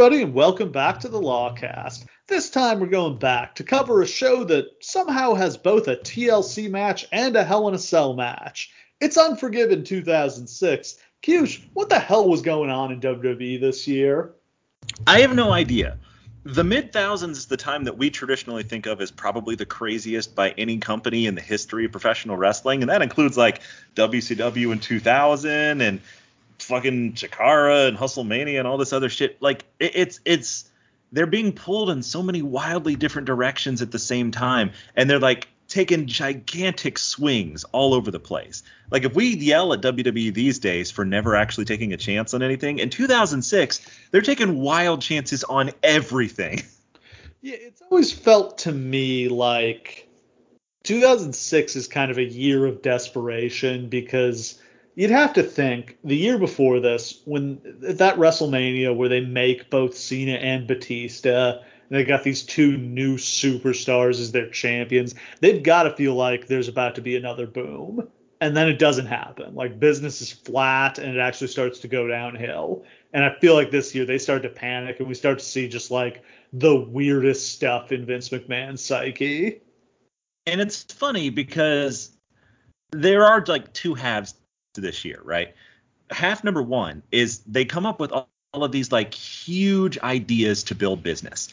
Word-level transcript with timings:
Everybody, 0.00 0.22
and 0.22 0.32
welcome 0.32 0.72
back 0.72 0.98
to 1.00 1.08
the 1.08 1.20
Lawcast. 1.20 2.06
This 2.26 2.48
time 2.48 2.80
we're 2.80 2.86
going 2.86 3.18
back 3.18 3.54
to 3.56 3.62
cover 3.62 4.00
a 4.00 4.06
show 4.06 4.44
that 4.44 4.64
somehow 4.80 5.34
has 5.34 5.58
both 5.58 5.88
a 5.88 5.96
TLC 5.96 6.70
match 6.70 7.06
and 7.12 7.36
a 7.36 7.44
Hell 7.44 7.68
in 7.68 7.74
a 7.74 7.78
Cell 7.78 8.14
match. 8.14 8.72
It's 9.02 9.18
Unforgiven 9.18 9.84
2006. 9.84 10.96
Cush, 11.20 11.60
what 11.74 11.90
the 11.90 11.98
hell 11.98 12.26
was 12.26 12.40
going 12.40 12.70
on 12.70 12.92
in 12.92 13.00
WWE 13.02 13.60
this 13.60 13.86
year? 13.86 14.32
I 15.06 15.20
have 15.20 15.34
no 15.34 15.52
idea. 15.52 15.98
The 16.44 16.64
mid 16.64 16.94
thousands 16.94 17.36
is 17.36 17.46
the 17.46 17.58
time 17.58 17.84
that 17.84 17.98
we 17.98 18.08
traditionally 18.08 18.62
think 18.62 18.86
of 18.86 19.02
as 19.02 19.10
probably 19.10 19.54
the 19.54 19.66
craziest 19.66 20.34
by 20.34 20.52
any 20.52 20.78
company 20.78 21.26
in 21.26 21.34
the 21.34 21.42
history 21.42 21.84
of 21.84 21.92
professional 21.92 22.38
wrestling, 22.38 22.80
and 22.80 22.88
that 22.88 23.02
includes 23.02 23.36
like 23.36 23.60
WCW 23.96 24.72
in 24.72 24.78
2000 24.78 25.82
and 25.82 26.00
fucking 26.64 27.14
Chikara 27.14 27.88
and 27.88 27.96
Hustlemania 27.96 28.58
and 28.58 28.68
all 28.68 28.78
this 28.78 28.92
other 28.92 29.08
shit. 29.08 29.40
Like 29.40 29.64
it, 29.78 29.92
it's 29.94 30.20
it's 30.24 30.70
they're 31.12 31.26
being 31.26 31.52
pulled 31.52 31.90
in 31.90 32.02
so 32.02 32.22
many 32.22 32.42
wildly 32.42 32.96
different 32.96 33.26
directions 33.26 33.82
at 33.82 33.90
the 33.90 33.98
same 33.98 34.30
time, 34.30 34.72
and 34.94 35.08
they're 35.08 35.18
like 35.18 35.48
taking 35.68 36.06
gigantic 36.06 36.98
swings 36.98 37.64
all 37.64 37.94
over 37.94 38.10
the 38.10 38.18
place. 38.18 38.62
Like 38.90 39.04
if 39.04 39.14
we 39.14 39.36
yell 39.36 39.72
at 39.72 39.80
WWE 39.80 40.34
these 40.34 40.58
days 40.58 40.90
for 40.90 41.04
never 41.04 41.36
actually 41.36 41.64
taking 41.64 41.92
a 41.92 41.96
chance 41.96 42.34
on 42.34 42.42
anything, 42.42 42.78
in 42.78 42.90
2006 42.90 43.80
they're 44.10 44.20
taking 44.20 44.60
wild 44.60 45.00
chances 45.00 45.44
on 45.44 45.70
everything. 45.82 46.62
Yeah, 47.42 47.56
it's 47.58 47.80
always 47.80 48.12
felt 48.12 48.58
to 48.58 48.72
me 48.72 49.28
like 49.28 50.06
2006 50.84 51.74
is 51.76 51.88
kind 51.88 52.10
of 52.10 52.18
a 52.18 52.22
year 52.22 52.66
of 52.66 52.82
desperation 52.82 53.88
because 53.88 54.60
you'd 54.94 55.10
have 55.10 55.32
to 55.34 55.42
think 55.42 55.98
the 56.04 56.16
year 56.16 56.38
before 56.38 56.80
this, 56.80 57.22
when 57.24 57.60
that 57.80 58.16
WrestleMania 58.16 58.94
where 58.94 59.08
they 59.08 59.20
make 59.20 59.70
both 59.70 59.96
Cena 59.96 60.32
and 60.34 60.66
Batista, 60.66 61.58
and 61.58 61.98
they 61.98 62.04
got 62.04 62.22
these 62.22 62.42
two 62.42 62.76
new 62.76 63.16
superstars 63.16 64.20
as 64.20 64.32
their 64.32 64.48
champions, 64.48 65.14
they've 65.40 65.62
got 65.62 65.84
to 65.84 65.96
feel 65.96 66.14
like 66.14 66.46
there's 66.46 66.68
about 66.68 66.94
to 66.96 67.02
be 67.02 67.16
another 67.16 67.46
boom. 67.46 68.08
And 68.42 68.56
then 68.56 68.68
it 68.68 68.78
doesn't 68.78 69.06
happen. 69.06 69.54
Like 69.54 69.78
business 69.78 70.22
is 70.22 70.32
flat 70.32 70.98
and 70.98 71.14
it 71.14 71.20
actually 71.20 71.48
starts 71.48 71.80
to 71.80 71.88
go 71.88 72.08
downhill. 72.08 72.84
And 73.12 73.22
I 73.22 73.34
feel 73.38 73.54
like 73.54 73.70
this 73.70 73.94
year 73.94 74.06
they 74.06 74.16
start 74.16 74.42
to 74.44 74.48
panic 74.48 74.98
and 74.98 75.08
we 75.08 75.14
start 75.14 75.40
to 75.40 75.44
see 75.44 75.68
just 75.68 75.90
like 75.90 76.22
the 76.52 76.74
weirdest 76.74 77.52
stuff 77.52 77.92
in 77.92 78.06
Vince 78.06 78.30
McMahon's 78.30 78.82
psyche. 78.82 79.60
And 80.46 80.60
it's 80.60 80.84
funny 80.84 81.28
because 81.28 82.16
there 82.92 83.24
are 83.26 83.44
like 83.46 83.72
two 83.74 83.94
halves 83.94 84.34
this 84.74 85.04
year, 85.04 85.20
right? 85.24 85.54
Half 86.10 86.44
number 86.44 86.62
one 86.62 87.02
is 87.10 87.40
they 87.40 87.64
come 87.64 87.86
up 87.86 88.00
with 88.00 88.12
all, 88.12 88.28
of 88.52 88.72
these 88.72 88.90
like 88.90 89.14
huge 89.14 89.96
ideas 90.00 90.64
to 90.64 90.74
build 90.74 91.04
business. 91.04 91.50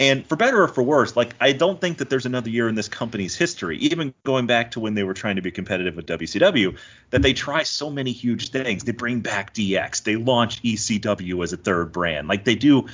And 0.00 0.26
for 0.26 0.34
better 0.34 0.64
or 0.64 0.66
for 0.66 0.82
worse, 0.82 1.14
like 1.14 1.32
I 1.40 1.52
don't 1.52 1.80
think 1.80 1.98
that 1.98 2.10
there's 2.10 2.26
another 2.26 2.50
year 2.50 2.68
in 2.68 2.74
this 2.74 2.88
company's 2.88 3.36
history, 3.36 3.78
even 3.78 4.12
going 4.24 4.46
back 4.48 4.72
to 4.72 4.80
when 4.80 4.94
they 4.94 5.04
were 5.04 5.14
trying 5.14 5.36
to 5.36 5.42
be 5.42 5.52
competitive 5.52 5.94
with 5.94 6.06
WCW, 6.06 6.76
that 7.10 7.22
they 7.22 7.32
try 7.34 7.62
so 7.62 7.88
many 7.88 8.10
huge 8.10 8.50
things. 8.50 8.82
They 8.82 8.90
bring 8.90 9.20
back 9.20 9.54
DX, 9.54 10.02
they 10.02 10.16
launch 10.16 10.60
ECW 10.64 11.44
as 11.44 11.52
a 11.52 11.56
third 11.56 11.92
brand, 11.92 12.26
like 12.26 12.44
they 12.44 12.56
do 12.56 12.88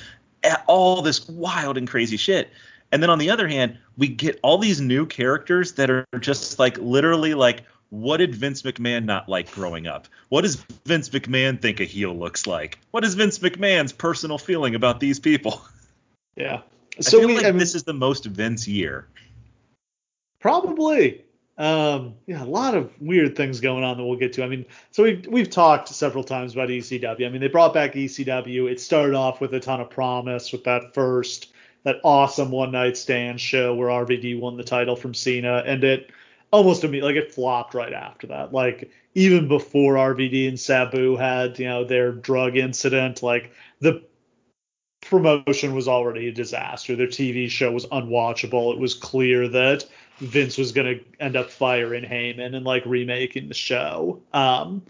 all 0.67 1.01
this 1.01 1.27
wild 1.27 1.79
and 1.79 1.87
crazy 1.87 2.17
shit. 2.17 2.51
And 2.91 3.01
then 3.01 3.09
on 3.09 3.17
the 3.17 3.31
other 3.31 3.47
hand, 3.47 3.79
we 3.97 4.07
get 4.07 4.39
all 4.43 4.59
these 4.59 4.79
new 4.79 5.07
characters 5.07 5.73
that 5.73 5.89
are 5.89 6.05
just 6.19 6.59
like 6.59 6.77
literally 6.77 7.33
like 7.33 7.63
what 7.89 8.17
did 8.17 8.35
Vince 8.35 8.61
McMahon 8.63 9.05
not 9.05 9.29
like 9.29 9.51
growing 9.51 9.87
up? 9.87 10.07
What 10.29 10.41
does 10.41 10.55
Vince 10.85 11.09
McMahon 11.09 11.61
think 11.61 11.79
a 11.79 11.85
heel 11.85 12.13
looks 12.13 12.45
like? 12.45 12.79
What 12.91 13.03
is 13.03 13.15
Vince 13.15 13.39
McMahon's 13.39 13.93
personal 13.93 14.37
feeling 14.37 14.75
about 14.75 14.99
these 14.99 15.19
people? 15.19 15.61
Yeah. 16.35 16.61
So 16.99 17.17
I 17.17 17.21
feel 17.21 17.27
we, 17.29 17.35
like 17.37 17.45
I 17.45 17.49
mean, 17.49 17.57
this 17.57 17.73
is 17.73 17.83
the 17.83 17.93
most 17.93 18.25
Vince 18.25 18.67
year. 18.67 19.07
Probably. 20.39 21.23
Um, 21.57 22.13
yeah, 22.27 22.43
a 22.43 22.45
lot 22.45 22.75
of 22.75 22.91
weird 23.01 23.35
things 23.35 23.59
going 23.59 23.83
on 23.83 23.97
that 23.97 24.05
we'll 24.05 24.19
get 24.19 24.33
to. 24.33 24.43
I 24.43 24.47
mean, 24.47 24.65
so 24.91 25.01
we've 25.01 25.25
we've 25.25 25.49
talked 25.49 25.89
several 25.89 26.23
times 26.23 26.53
about 26.53 26.69
ECW. 26.69 27.25
I 27.25 27.29
mean, 27.29 27.41
they 27.41 27.47
brought 27.47 27.73
back 27.73 27.93
ECW. 27.93 28.71
It 28.71 28.79
started 28.79 29.15
off 29.15 29.41
with 29.41 29.53
a 29.55 29.59
ton 29.59 29.81
of 29.81 29.89
promise 29.89 30.51
with 30.51 30.63
that 30.65 30.93
first 30.93 31.51
that 31.83 31.97
awesome 32.03 32.51
one 32.51 32.71
night 32.71 32.97
stand 32.97 33.39
show 33.41 33.73
where 33.73 33.87
RVD 33.87 34.39
won 34.39 34.57
the 34.57 34.63
title 34.63 34.95
from 34.95 35.13
Cena, 35.13 35.63
and 35.65 35.83
it 35.83 36.11
almost 36.51 36.83
immediately 36.83 37.13
like 37.13 37.23
it 37.23 37.33
flopped 37.33 37.73
right 37.73 37.93
after 37.93 38.27
that. 38.27 38.53
Like 38.53 38.91
even 39.15 39.47
before 39.47 39.95
RVD 39.95 40.47
and 40.47 40.59
Sabu 40.59 41.15
had 41.15 41.59
you 41.59 41.65
know 41.65 41.83
their 41.83 42.11
drug 42.11 42.57
incident, 42.57 43.23
like 43.23 43.51
the 43.79 44.03
promotion 45.01 45.73
was 45.73 45.87
already 45.87 46.27
a 46.27 46.31
disaster. 46.31 46.95
Their 46.95 47.07
TV 47.07 47.49
show 47.49 47.71
was 47.71 47.85
unwatchable. 47.87 48.73
It 48.73 48.79
was 48.79 48.93
clear 48.93 49.47
that 49.49 49.85
Vince 50.19 50.57
was 50.57 50.71
going 50.71 50.99
to 50.99 51.03
end 51.19 51.35
up 51.35 51.49
firing 51.49 52.03
Heyman 52.03 52.55
and 52.55 52.65
like 52.65 52.85
remaking 52.85 53.47
the 53.47 53.53
show. 53.53 54.21
Um, 54.33 54.83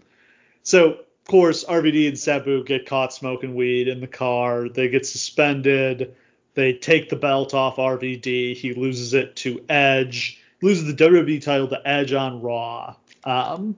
so 0.62 0.92
of 0.92 1.24
course 1.26 1.64
RVD 1.64 2.08
and 2.08 2.18
Sabu 2.18 2.64
get 2.64 2.86
caught 2.86 3.12
smoking 3.12 3.54
weed 3.54 3.88
in 3.88 4.00
the 4.00 4.06
car. 4.06 4.68
They 4.68 4.88
get 4.88 5.06
suspended. 5.06 6.14
They 6.54 6.72
take 6.72 7.08
the 7.10 7.16
belt 7.16 7.54
off 7.54 7.76
RVD. 7.76 8.56
He 8.56 8.74
loses 8.74 9.14
it 9.14 9.36
to 9.36 9.64
Edge 9.68 10.40
loses 10.62 10.86
the 10.86 11.04
WWE 11.04 11.42
title 11.42 11.68
to 11.68 11.80
Edge 11.86 12.12
on 12.12 12.40
Raw. 12.40 12.96
Um, 13.24 13.76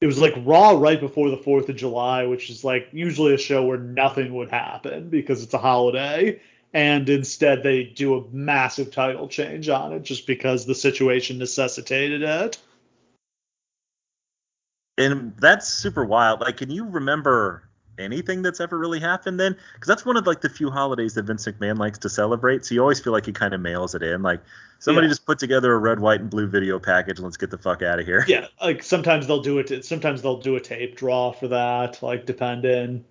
it 0.00 0.06
was 0.06 0.20
like 0.20 0.34
Raw 0.38 0.72
right 0.72 0.98
before 1.00 1.30
the 1.30 1.36
Fourth 1.36 1.68
of 1.68 1.76
July, 1.76 2.24
which 2.26 2.50
is 2.50 2.64
like 2.64 2.88
usually 2.92 3.34
a 3.34 3.38
show 3.38 3.64
where 3.64 3.78
nothing 3.78 4.34
would 4.34 4.50
happen 4.50 5.08
because 5.08 5.42
it's 5.42 5.54
a 5.54 5.58
holiday, 5.58 6.40
and 6.74 7.08
instead 7.08 7.62
they 7.62 7.84
do 7.84 8.16
a 8.16 8.28
massive 8.32 8.90
title 8.90 9.28
change 9.28 9.68
on 9.68 9.92
it 9.92 10.02
just 10.02 10.26
because 10.26 10.66
the 10.66 10.74
situation 10.74 11.38
necessitated 11.38 12.22
it. 12.22 12.58
And 14.98 15.34
that's 15.38 15.68
super 15.68 16.04
wild. 16.04 16.40
Like, 16.40 16.58
can 16.58 16.70
you 16.70 16.84
remember 16.84 17.68
anything 18.02 18.42
that's 18.42 18.60
ever 18.60 18.76
really 18.78 19.00
happened 19.00 19.40
then? 19.40 19.56
Because 19.74 19.88
that's 19.88 20.04
one 20.04 20.16
of 20.16 20.26
like 20.26 20.40
the 20.40 20.48
few 20.48 20.70
holidays 20.70 21.14
that 21.14 21.24
Vince 21.24 21.46
McMahon 21.46 21.78
likes 21.78 21.98
to 22.00 22.08
celebrate 22.08 22.64
so 22.64 22.74
you 22.74 22.80
always 22.80 23.00
feel 23.00 23.12
like 23.12 23.26
he 23.26 23.32
kind 23.32 23.54
of 23.54 23.60
mails 23.60 23.94
it 23.94 24.02
in 24.02 24.22
like 24.22 24.40
somebody 24.78 25.06
yeah. 25.06 25.10
just 25.10 25.26
put 25.26 25.38
together 25.38 25.72
a 25.72 25.78
red 25.78 26.00
white 26.00 26.20
and 26.20 26.30
blue 26.30 26.46
video 26.46 26.78
package 26.78 27.18
let's 27.18 27.36
get 27.36 27.50
the 27.50 27.58
fuck 27.58 27.82
out 27.82 27.98
of 27.98 28.06
here. 28.06 28.24
Yeah 28.28 28.46
like 28.60 28.82
sometimes 28.82 29.26
they'll 29.26 29.42
do 29.42 29.58
it 29.58 29.84
sometimes 29.84 30.22
they'll 30.22 30.40
do 30.40 30.56
a 30.56 30.60
tape 30.60 30.96
draw 30.96 31.32
for 31.32 31.48
that 31.48 32.02
like 32.02 32.26
depending 32.26 33.04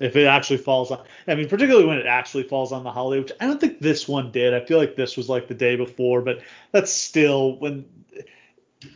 if 0.00 0.14
it 0.16 0.26
actually 0.26 0.58
falls 0.58 0.90
on 0.90 1.04
I 1.26 1.34
mean 1.34 1.48
particularly 1.48 1.86
when 1.86 1.98
it 1.98 2.06
actually 2.06 2.44
falls 2.44 2.72
on 2.72 2.84
the 2.84 2.92
holiday 2.92 3.20
which 3.20 3.32
I 3.40 3.46
don't 3.46 3.60
think 3.60 3.80
this 3.80 4.08
one 4.08 4.30
did. 4.30 4.54
I 4.54 4.64
feel 4.64 4.78
like 4.78 4.96
this 4.96 5.16
was 5.16 5.28
like 5.28 5.48
the 5.48 5.54
day 5.54 5.76
before 5.76 6.22
but 6.22 6.42
that's 6.72 6.92
still 6.92 7.58
when 7.58 7.84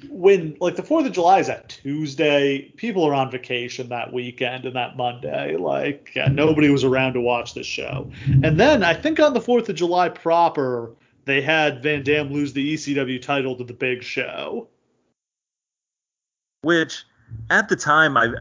when 0.08 0.56
like 0.60 0.76
the 0.76 0.82
Fourth 0.82 1.06
of 1.06 1.12
July 1.12 1.40
is 1.40 1.48
that 1.48 1.68
Tuesday, 1.68 2.72
people 2.76 3.04
are 3.04 3.14
on 3.14 3.30
vacation 3.30 3.88
that 3.88 4.12
weekend 4.12 4.64
and 4.64 4.76
that 4.76 4.96
Monday. 4.96 5.56
Like 5.56 6.12
yeah, 6.14 6.28
nobody 6.28 6.70
was 6.70 6.84
around 6.84 7.14
to 7.14 7.20
watch 7.20 7.54
this 7.54 7.66
show. 7.66 8.10
And 8.42 8.58
then 8.58 8.84
I 8.84 8.94
think 8.94 9.18
on 9.20 9.34
the 9.34 9.40
Fourth 9.40 9.68
of 9.68 9.74
July 9.74 10.08
proper, 10.08 10.92
they 11.24 11.40
had 11.40 11.82
Van 11.82 12.02
Dam 12.02 12.32
lose 12.32 12.52
the 12.52 12.74
ECW 12.74 13.20
title 13.20 13.56
to 13.56 13.64
the 13.64 13.72
Big 13.72 14.02
Show. 14.02 14.68
Which 16.62 17.04
at 17.50 17.68
the 17.68 17.76
time 17.76 18.16
I 18.16 18.34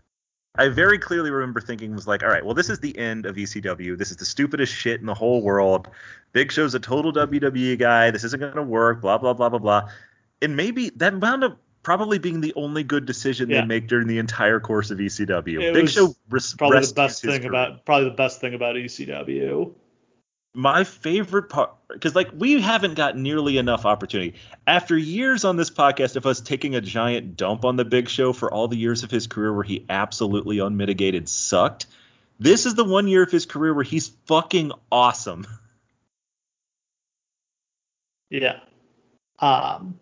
I 0.55 0.67
very 0.67 0.99
clearly 0.99 1.31
remember 1.31 1.61
thinking 1.61 1.95
was 1.95 2.07
like, 2.07 2.23
all 2.23 2.29
right, 2.29 2.45
well, 2.45 2.53
this 2.53 2.69
is 2.69 2.79
the 2.79 2.95
end 2.97 3.25
of 3.25 3.37
ECW. 3.37 3.97
This 3.97 4.11
is 4.11 4.17
the 4.17 4.25
stupidest 4.25 4.73
shit 4.73 4.99
in 4.99 5.05
the 5.05 5.13
whole 5.13 5.41
world. 5.41 5.87
Big 6.33 6.51
Show's 6.51 6.75
a 6.75 6.79
total 6.79 7.13
WWE 7.13 7.79
guy. 7.79 8.11
This 8.11 8.25
isn't 8.25 8.53
to 8.53 8.61
work. 8.61 9.01
Blah 9.01 9.17
blah 9.17 9.33
blah 9.33 9.49
blah 9.49 9.59
blah 9.59 9.89
and 10.41 10.55
maybe 10.55 10.89
that 10.91 11.17
wound 11.19 11.43
up 11.43 11.59
probably 11.83 12.19
being 12.19 12.41
the 12.41 12.53
only 12.55 12.83
good 12.83 13.05
decision 13.05 13.49
yeah. 13.49 13.61
they 13.61 13.67
make 13.67 13.87
during 13.87 14.07
the 14.07 14.19
entire 14.19 14.59
course 14.59 14.91
of 14.91 14.99
ECW. 14.99 15.61
It 15.61 15.73
Big 15.73 15.89
Show 15.89 16.15
res- 16.29 16.53
probably 16.53 16.85
the 16.85 16.93
best 16.93 17.21
thing 17.21 17.39
career. 17.39 17.49
about 17.49 17.85
probably 17.85 18.09
the 18.09 18.15
best 18.15 18.41
thing 18.41 18.53
about 18.53 18.75
ECW. 18.75 19.73
My 20.53 20.83
favorite 20.83 21.49
part, 21.49 21.71
because 21.89 22.13
like 22.13 22.29
we 22.35 22.61
haven't 22.61 22.95
got 22.95 23.17
nearly 23.17 23.57
enough 23.57 23.85
opportunity 23.85 24.37
after 24.67 24.97
years 24.97 25.45
on 25.45 25.55
this 25.55 25.69
podcast 25.69 26.17
of 26.17 26.25
us 26.25 26.41
taking 26.41 26.75
a 26.75 26.81
giant 26.81 27.37
dump 27.37 27.63
on 27.63 27.77
the 27.77 27.85
Big 27.85 28.09
Show 28.09 28.33
for 28.33 28.51
all 28.51 28.67
the 28.67 28.77
years 28.77 29.03
of 29.03 29.11
his 29.11 29.27
career 29.27 29.53
where 29.53 29.63
he 29.63 29.85
absolutely 29.89 30.59
unmitigated 30.59 31.29
sucked. 31.29 31.85
This 32.37 32.65
is 32.65 32.75
the 32.75 32.83
one 32.83 33.07
year 33.07 33.23
of 33.23 33.31
his 33.31 33.45
career 33.45 33.73
where 33.73 33.83
he's 33.83 34.09
fucking 34.25 34.71
awesome. 34.91 35.47
Yeah. 38.29 38.59
Um, 39.39 39.99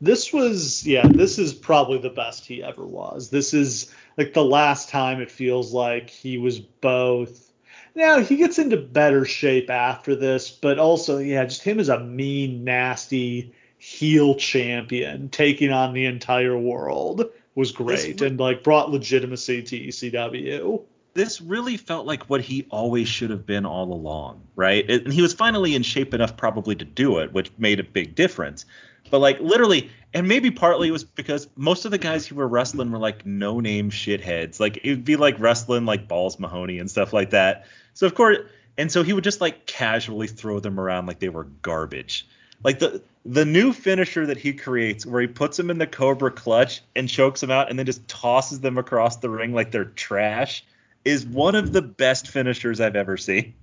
this 0.00 0.32
was 0.32 0.86
yeah 0.86 1.06
this 1.06 1.38
is 1.38 1.52
probably 1.52 1.98
the 1.98 2.10
best 2.10 2.46
he 2.46 2.62
ever 2.62 2.86
was 2.86 3.30
this 3.30 3.52
is 3.52 3.92
like 4.16 4.32
the 4.32 4.44
last 4.44 4.88
time 4.88 5.20
it 5.20 5.30
feels 5.30 5.72
like 5.72 6.08
he 6.08 6.38
was 6.38 6.58
both 6.58 7.52
now 7.94 8.20
he 8.20 8.36
gets 8.36 8.58
into 8.58 8.76
better 8.76 9.24
shape 9.24 9.70
after 9.70 10.14
this 10.14 10.50
but 10.50 10.78
also 10.78 11.18
yeah 11.18 11.44
just 11.44 11.62
him 11.62 11.80
as 11.80 11.88
a 11.88 12.00
mean 12.00 12.64
nasty 12.64 13.52
heel 13.78 14.34
champion 14.34 15.28
taking 15.28 15.72
on 15.72 15.92
the 15.94 16.06
entire 16.06 16.58
world 16.58 17.24
was 17.54 17.72
great 17.72 18.20
and 18.22 18.38
like 18.38 18.62
brought 18.62 18.90
legitimacy 18.90 19.62
to 19.62 19.76
ECW 19.76 20.84
this 21.14 21.40
really 21.40 21.76
felt 21.76 22.06
like 22.06 22.30
what 22.30 22.40
he 22.40 22.64
always 22.70 23.08
should 23.08 23.30
have 23.30 23.44
been 23.44 23.66
all 23.66 23.92
along, 23.92 24.40
right? 24.54 24.88
And 24.88 25.12
he 25.12 25.20
was 25.20 25.34
finally 25.34 25.74
in 25.74 25.82
shape 25.82 26.14
enough 26.14 26.36
probably 26.36 26.76
to 26.76 26.84
do 26.84 27.18
it, 27.18 27.32
which 27.32 27.50
made 27.58 27.80
a 27.80 27.82
big 27.82 28.14
difference. 28.14 28.66
But 29.08 29.18
like 29.18 29.40
literally, 29.40 29.90
and 30.14 30.28
maybe 30.28 30.50
partly 30.50 30.88
it 30.88 30.92
was 30.92 31.04
because 31.04 31.48
most 31.56 31.84
of 31.84 31.90
the 31.90 31.98
guys 31.98 32.26
who 32.26 32.36
were 32.36 32.48
wrestling 32.48 32.90
were 32.90 32.98
like 32.98 33.26
no 33.26 33.60
name 33.60 33.90
shitheads. 33.90 34.60
Like 34.60 34.78
it 34.84 34.90
would 34.90 35.04
be 35.04 35.16
like 35.16 35.38
wrestling 35.38 35.84
like 35.84 36.08
Balls 36.08 36.38
Mahoney 36.38 36.78
and 36.78 36.90
stuff 36.90 37.12
like 37.12 37.30
that. 37.30 37.66
So 37.94 38.06
of 38.06 38.14
course, 38.14 38.38
and 38.76 38.90
so 38.90 39.02
he 39.02 39.12
would 39.12 39.24
just 39.24 39.40
like 39.40 39.66
casually 39.66 40.28
throw 40.28 40.60
them 40.60 40.78
around 40.78 41.06
like 41.06 41.18
they 41.18 41.28
were 41.28 41.44
garbage. 41.62 42.26
Like 42.62 42.78
the 42.78 43.02
the 43.24 43.44
new 43.44 43.72
finisher 43.72 44.26
that 44.26 44.38
he 44.38 44.52
creates, 44.52 45.04
where 45.04 45.20
he 45.20 45.26
puts 45.26 45.56
them 45.56 45.70
in 45.70 45.78
the 45.78 45.86
Cobra 45.86 46.30
clutch 46.30 46.80
and 46.96 47.08
chokes 47.08 47.40
them 47.40 47.50
out, 47.50 47.70
and 47.70 47.78
then 47.78 47.86
just 47.86 48.06
tosses 48.08 48.60
them 48.60 48.78
across 48.78 49.16
the 49.16 49.28
ring 49.28 49.52
like 49.52 49.70
they're 49.70 49.84
trash 49.84 50.64
is 51.04 51.24
one 51.24 51.54
of 51.54 51.72
the 51.72 51.82
best 51.82 52.28
finishers 52.28 52.80
I've 52.80 52.96
ever 52.96 53.16
seen. 53.16 53.54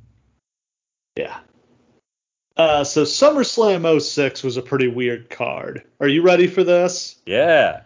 Yeah. 1.16 1.38
Uh, 2.58 2.84
so 2.84 3.04
SummerSlam 3.04 4.02
06 4.02 4.44
was 4.44 4.58
a 4.58 4.62
pretty 4.62 4.88
weird 4.88 5.30
card. 5.30 5.84
Are 6.00 6.08
you 6.08 6.22
ready 6.22 6.48
for 6.48 6.64
this? 6.64 7.16
Yeah. 7.26 7.82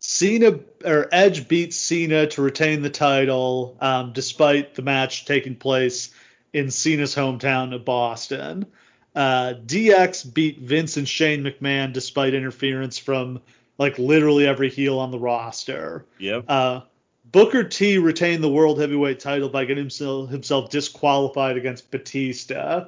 Cena 0.00 0.58
or 0.84 1.08
Edge 1.12 1.48
beat 1.48 1.74
Cena 1.74 2.26
to 2.28 2.42
retain 2.42 2.82
the 2.82 2.90
title, 2.90 3.76
um, 3.80 4.12
despite 4.12 4.74
the 4.74 4.82
match 4.82 5.24
taking 5.24 5.56
place 5.56 6.10
in 6.52 6.70
Cena's 6.70 7.14
hometown 7.14 7.74
of 7.74 7.84
Boston. 7.84 8.66
Uh, 9.14 9.54
DX 9.66 10.32
beat 10.32 10.60
Vince 10.60 10.96
and 10.96 11.08
Shane 11.08 11.42
McMahon 11.42 11.92
despite 11.92 12.34
interference 12.34 12.98
from 12.98 13.40
like 13.76 13.98
literally 13.98 14.46
every 14.46 14.70
heel 14.70 14.98
on 14.98 15.10
the 15.10 15.18
roster. 15.18 16.04
Yep. 16.18 16.44
Uh, 16.48 16.80
Booker 17.30 17.64
T 17.64 17.98
retained 17.98 18.42
the 18.42 18.48
world 18.48 18.80
heavyweight 18.80 19.20
title 19.20 19.48
by 19.48 19.64
getting 19.64 19.82
himself, 19.82 20.30
himself 20.30 20.70
disqualified 20.70 21.56
against 21.56 21.90
Batista. 21.90 22.86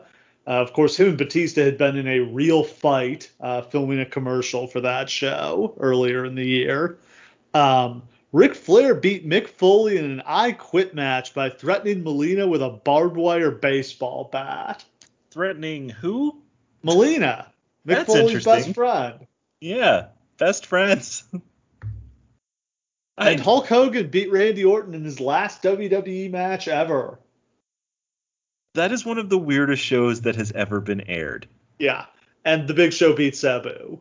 Uh, 0.50 0.54
of 0.54 0.72
course, 0.72 0.96
him 0.96 1.10
and 1.10 1.16
Batista 1.16 1.62
had 1.62 1.78
been 1.78 1.96
in 1.96 2.08
a 2.08 2.18
real 2.18 2.64
fight, 2.64 3.30
uh, 3.40 3.62
filming 3.62 4.00
a 4.00 4.04
commercial 4.04 4.66
for 4.66 4.80
that 4.80 5.08
show 5.08 5.76
earlier 5.78 6.24
in 6.24 6.34
the 6.34 6.44
year. 6.44 6.98
Um, 7.54 8.02
Ric 8.32 8.56
Flair 8.56 8.96
beat 8.96 9.24
Mick 9.24 9.46
Foley 9.46 9.96
in 9.96 10.04
an 10.04 10.22
I 10.26 10.50
Quit 10.50 10.92
match 10.92 11.34
by 11.34 11.50
threatening 11.50 12.02
Molina 12.02 12.48
with 12.48 12.62
a 12.62 12.70
barbed 12.70 13.16
wire 13.16 13.52
baseball 13.52 14.28
bat. 14.32 14.84
Threatening 15.30 15.88
who? 15.88 16.42
Molina. 16.82 17.52
Mick 17.86 17.94
That's 17.94 18.12
Foley's 18.12 18.44
best 18.44 18.74
friend. 18.74 19.28
Yeah, 19.60 20.06
best 20.36 20.66
friends. 20.66 21.22
And 23.16 23.38
Hulk 23.38 23.68
Hogan 23.68 24.08
beat 24.08 24.32
Randy 24.32 24.64
Orton 24.64 24.94
in 24.94 25.04
his 25.04 25.20
last 25.20 25.62
WWE 25.62 26.28
match 26.32 26.66
ever. 26.66 27.20
That 28.74 28.92
is 28.92 29.04
one 29.04 29.18
of 29.18 29.28
the 29.28 29.38
weirdest 29.38 29.82
shows 29.82 30.22
that 30.22 30.36
has 30.36 30.52
ever 30.52 30.80
been 30.80 31.02
aired. 31.02 31.46
Yeah. 31.78 32.06
And 32.44 32.68
the 32.68 32.74
Big 32.74 32.92
Show 32.92 33.14
beat 33.14 33.36
Sabu. 33.36 34.00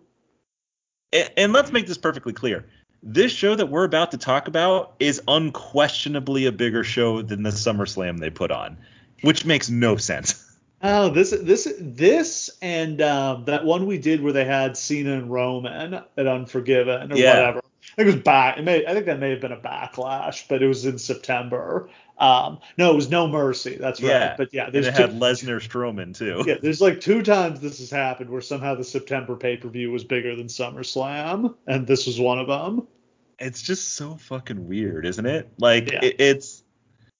And, 1.11 1.31
and 1.37 1.53
let's 1.53 1.71
make 1.71 1.87
this 1.87 1.97
perfectly 1.97 2.33
clear. 2.33 2.65
This 3.01 3.31
show 3.31 3.55
that 3.55 3.67
we're 3.67 3.85
about 3.85 4.11
to 4.11 4.17
talk 4.17 4.47
about 4.47 4.93
is 4.99 5.21
unquestionably 5.27 6.45
a 6.45 6.51
bigger 6.51 6.83
show 6.83 7.21
than 7.21 7.43
the 7.43 7.49
SummerSlam 7.49 8.19
they 8.19 8.29
put 8.29 8.51
on, 8.51 8.77
which 9.21 9.45
makes 9.45 9.69
no 9.69 9.97
sense. 9.97 10.45
Oh, 10.81 11.09
this 11.09 11.31
this 11.31 11.67
this 11.77 12.49
and 12.61 13.01
um, 13.01 13.43
that 13.47 13.65
one 13.65 13.85
we 13.85 13.97
did 13.97 14.23
where 14.23 14.31
they 14.31 14.45
had 14.45 14.77
Cena 14.77 15.11
and 15.11 15.29
Roman 15.29 15.93
at 15.93 16.25
Unforgiven 16.25 17.11
or 17.11 17.17
Yeah. 17.17 17.33
whatever. 17.33 17.61
I 17.93 17.95
think 17.95 18.09
it 18.09 18.15
was 18.15 18.23
back. 18.23 18.57
It 18.57 18.63
may, 18.63 18.85
I 18.85 18.93
think 18.93 19.05
that 19.07 19.19
may 19.19 19.31
have 19.31 19.41
been 19.41 19.51
a 19.51 19.57
backlash, 19.57 20.47
but 20.47 20.61
it 20.61 20.67
was 20.67 20.85
in 20.85 20.97
September. 20.97 21.89
Um, 22.17 22.59
no, 22.77 22.91
it 22.91 22.95
was 22.95 23.09
No 23.09 23.27
Mercy. 23.27 23.77
That's 23.77 24.01
right. 24.01 24.09
Yeah. 24.09 24.35
But 24.37 24.53
yeah, 24.53 24.65
And 24.67 24.75
it 24.75 24.83
two, 24.83 24.91
had 24.91 25.11
Lesnar 25.19 25.59
Strowman 25.65 26.15
too. 26.15 26.43
yeah, 26.45 26.55
there's 26.61 26.81
like 26.81 26.99
two 27.01 27.23
times 27.23 27.61
this 27.61 27.79
has 27.79 27.89
happened 27.89 28.29
where 28.29 28.41
somehow 28.41 28.75
the 28.75 28.83
September 28.83 29.35
pay 29.35 29.57
per 29.57 29.69
view 29.69 29.91
was 29.91 30.03
bigger 30.03 30.35
than 30.35 30.47
SummerSlam, 30.47 31.55
and 31.67 31.87
this 31.87 32.05
was 32.05 32.19
one 32.19 32.39
of 32.39 32.47
them. 32.47 32.87
It's 33.39 33.61
just 33.61 33.93
so 33.93 34.15
fucking 34.15 34.67
weird, 34.67 35.05
isn't 35.05 35.25
it? 35.25 35.49
Like 35.57 35.91
Yeah. 35.91 35.99
it, 36.03 36.15
it's 36.19 36.63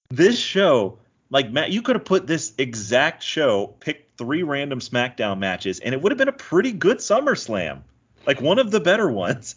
this 0.09 0.37
show. 0.37 0.99
Like 1.29 1.51
Matt, 1.51 1.71
you 1.71 1.81
could 1.81 1.95
have 1.95 2.05
put 2.05 2.27
this 2.27 2.53
exact 2.57 3.23
show, 3.23 3.67
picked 3.79 4.17
three 4.17 4.43
random 4.43 4.79
SmackDown 4.79 5.37
matches, 5.39 5.79
and 5.79 5.93
it 5.93 6.01
would 6.01 6.11
have 6.11 6.17
been 6.17 6.27
a 6.27 6.33
pretty 6.33 6.71
good 6.73 6.97
SummerSlam, 6.97 7.83
like 8.25 8.41
one 8.41 8.59
of 8.59 8.71
the 8.71 8.79
better 8.79 9.09
ones. 9.09 9.55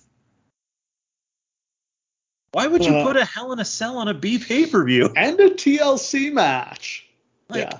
Why 2.53 2.67
would 2.67 2.85
you 2.85 2.95
Uh, 2.95 3.05
put 3.05 3.17
a 3.17 3.25
Hell 3.25 3.53
in 3.53 3.59
a 3.59 3.65
Cell 3.65 3.99
on 3.99 4.09
a 4.09 4.15
B 4.15 4.39
pay 4.39 4.67
per 4.67 4.85
view? 4.85 5.13
And 5.17 5.39
a 5.41 5.51
TLC 5.51 6.33
match. 6.33 7.07
Like, 7.49 7.71
yeah. 7.71 7.79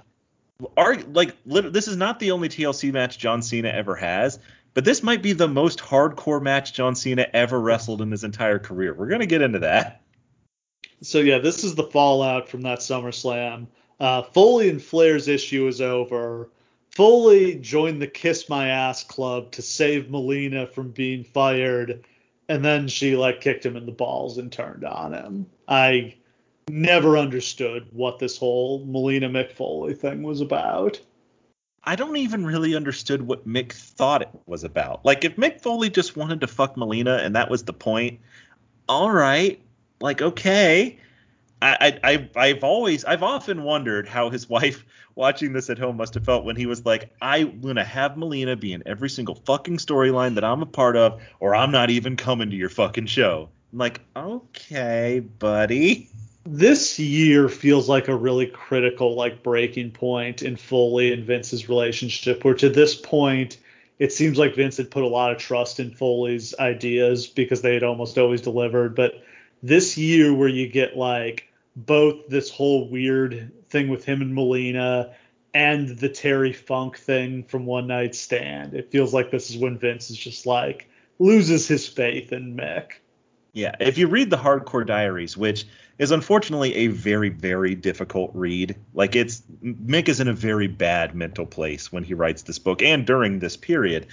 Are 0.77 0.97
like 1.13 1.35
this 1.45 1.89
is 1.89 1.97
not 1.97 2.21
the 2.21 2.31
only 2.31 2.49
TLC 2.49 2.93
match 2.93 3.19
John 3.19 3.43
Cena 3.43 3.69
ever 3.69 3.97
has, 3.97 4.39
but 4.75 4.85
this 4.85 5.03
might 5.03 5.21
be 5.21 5.33
the 5.33 5.49
most 5.49 5.81
hardcore 5.81 6.41
match 6.41 6.73
John 6.73 6.95
Cena 6.95 7.27
ever 7.35 7.61
wrestled 7.61 8.01
in 8.01 8.11
his 8.11 8.23
entire 8.23 8.61
career. 8.61 8.95
We're 8.95 9.09
gonna 9.09 9.27
get 9.27 9.43
into 9.43 9.59
that. 9.59 10.03
So 11.03 11.19
yeah, 11.19 11.39
this 11.39 11.65
is 11.65 11.75
the 11.75 11.83
fallout 11.83 12.49
from 12.49 12.63
that 12.63 12.79
SummerSlam. 12.79 13.67
Uh, 13.99 14.23
Foley 14.23 14.71
and 14.71 14.81
Flair's 14.81 15.27
issue 15.27 15.67
is 15.67 15.81
over. 15.81 16.49
Foley 16.95 17.57
joined 17.57 18.01
the 18.01 18.07
Kiss 18.07 18.49
My 18.49 18.69
Ass 18.69 19.03
Club 19.03 19.51
to 19.53 19.63
save 19.63 20.11
Melina 20.11 20.67
from 20.67 20.91
being 20.91 21.25
fired, 21.25 22.05
and 22.49 22.65
then 22.65 22.89
she 22.89 23.17
like 23.17 23.41
kicked 23.41 23.65
him 23.65 23.77
in 23.77 23.87
the 23.87 23.93
balls 23.93 24.39
and 24.39 24.51
turned 24.51 24.85
on 24.85 25.13
him. 25.13 25.47
I 25.69 26.15
never 26.69 27.17
understood 27.19 27.87
what 27.93 28.19
this 28.19 28.37
whole 28.37 28.85
Melina 28.87 29.29
Mick 29.29 29.53
Foley 29.53 29.95
thing 29.95 30.23
was 30.23 30.41
about. 30.41 31.01
I 31.85 31.97
don't 31.97 32.17
even 32.17 32.47
really 32.47 32.77
understood 32.77 33.23
what 33.23 33.47
Mick 33.47 33.73
thought 33.73 34.23
it 34.23 34.29
was 34.47 34.63
about. 34.63 35.05
Like 35.05 35.25
if 35.25 35.37
Mick 35.37 35.61
Foley 35.61 35.91
just 35.91 36.17
wanted 36.17 36.41
to 36.41 36.47
fuck 36.47 36.77
Melina 36.77 37.17
and 37.17 37.35
that 37.35 37.51
was 37.51 37.65
the 37.65 37.73
point, 37.73 38.21
all 38.89 39.11
right, 39.11 39.61
like 40.01 40.23
okay. 40.23 40.99
I, 41.63 42.01
I 42.03 42.29
I've 42.35 42.65
always 42.65 43.05
I've 43.05 43.23
often 43.23 43.63
wondered 43.63 44.09
how 44.09 44.31
his 44.31 44.49
wife 44.57 44.85
watching 45.15 45.53
this 45.53 45.71
at 45.71 45.79
home 45.79 45.97
must 45.97 46.15
have 46.15 46.25
felt 46.25 46.45
when 46.45 46.57
he 46.57 46.67
was 46.67 46.85
like, 46.85 47.11
I'm 47.23 47.61
gonna 47.61 47.85
have 47.85 48.17
Melina 48.17 48.57
be 48.57 48.73
in 48.73 48.83
every 48.87 49.09
single 49.11 49.37
fucking 49.37 49.77
storyline 49.79 50.35
that 50.35 50.45
I'm 50.45 50.63
a 50.63 50.67
part 50.67 50.97
of, 50.97 51.23
or 51.41 51.55
I'm 51.55 51.71
not 51.71 51.91
even 51.91 52.17
coming 52.17 52.51
to 52.51 52.57
your 52.57 52.69
fucking 52.69 53.07
show. 53.07 53.49
I'm 53.73 53.79
like, 53.79 54.01
okay, 54.17 55.21
buddy. 55.21 56.09
this 56.45 56.99
year 56.99 57.49
feels 57.49 57.89
like 57.89 58.09
a 58.09 58.17
really 58.17 58.47
critical 58.47 59.15
like 59.15 59.43
breaking 59.43 59.93
point 59.93 60.43
in 60.43 60.57
Foley 60.57 61.13
and 61.13 61.25
Vince's 61.25 61.69
relationship 61.69 62.45
where 62.45 62.55
to 62.55 62.69
this 62.69 62.97
point 62.97 63.59
it 63.99 64.13
seems 64.13 64.37
like 64.37 64.57
Vince 64.57 64.79
had 64.79 64.91
put 64.91 65.05
a 65.05 65.09
lot 65.09 65.31
of 65.31 65.39
trust 65.39 65.79
in 65.79 65.93
Foley's 65.93 66.55
ideas 66.59 67.29
because 67.29 67.63
they 67.63 67.75
had 67.75 67.85
almost 67.85 68.19
always 68.19 68.41
delivered 68.41 68.97
but 68.97 69.23
this 69.63 69.97
year 69.97 70.35
where 70.35 70.49
you 70.49 70.67
get 70.67 70.97
like 70.97 71.52
both 71.77 72.29
this 72.29 72.51
whole 72.51 72.89
weird 72.89 73.53
thing 73.69 73.89
with 73.89 74.05
him 74.05 74.23
and 74.23 74.35
Melina 74.35 75.15
and 75.55 75.99
the 75.99 76.09
Terry 76.09 76.53
Funk 76.53 76.99
thing 76.99 77.45
from 77.45 77.67
One 77.67 77.87
Night 77.87 78.15
Stand. 78.15 78.75
It 78.75 78.91
feels 78.91 79.13
like 79.13 79.31
this 79.31 79.51
is 79.51 79.59
when 79.59 79.79
Vince 79.79 80.11
is 80.11 80.17
just 80.17 80.47
like 80.47 80.89
loses 81.19 81.69
his 81.69 81.87
faith 81.87 82.33
in 82.33 82.57
Mick. 82.57 82.93
Yeah, 83.55 83.75
if 83.81 83.99
you 83.99 84.07
read 84.07 84.31
the 84.31 84.39
Hardcore 84.39 84.87
Diaries, 84.87 85.37
which 85.37 85.67
is 85.99 86.11
unfortunately 86.11 86.75
a 86.75 86.87
very, 86.87 87.29
very 87.29 87.75
difficult 87.75 88.31
read, 88.33 88.77
like 88.95 89.15
it's 89.15 89.43
Mick 89.63 90.09
is 90.09 90.21
in 90.21 90.29
a 90.29 90.33
very 90.33 90.69
bad 90.69 91.15
mental 91.15 91.45
place 91.45 91.93
when 91.93 92.03
he 92.03 92.15
writes 92.15 92.43
this 92.43 92.59
book 92.59 92.81
and 92.81 93.07
during 93.07 93.39
this 93.39 93.57
period, 93.57 94.07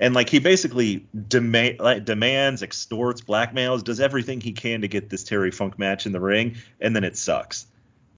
and 0.00 0.14
like 0.14 0.28
he 0.28 0.38
basically 0.38 1.06
dema- 1.16 1.78
like, 1.80 2.04
demands, 2.04 2.62
extorts, 2.62 3.20
blackmails, 3.20 3.84
does 3.84 4.00
everything 4.00 4.40
he 4.40 4.52
can 4.52 4.80
to 4.80 4.88
get 4.88 5.10
this 5.10 5.24
Terry 5.24 5.50
Funk 5.50 5.78
match 5.78 6.06
in 6.06 6.12
the 6.12 6.20
ring, 6.20 6.56
and 6.80 6.94
then 6.94 7.04
it 7.04 7.16
sucks. 7.16 7.66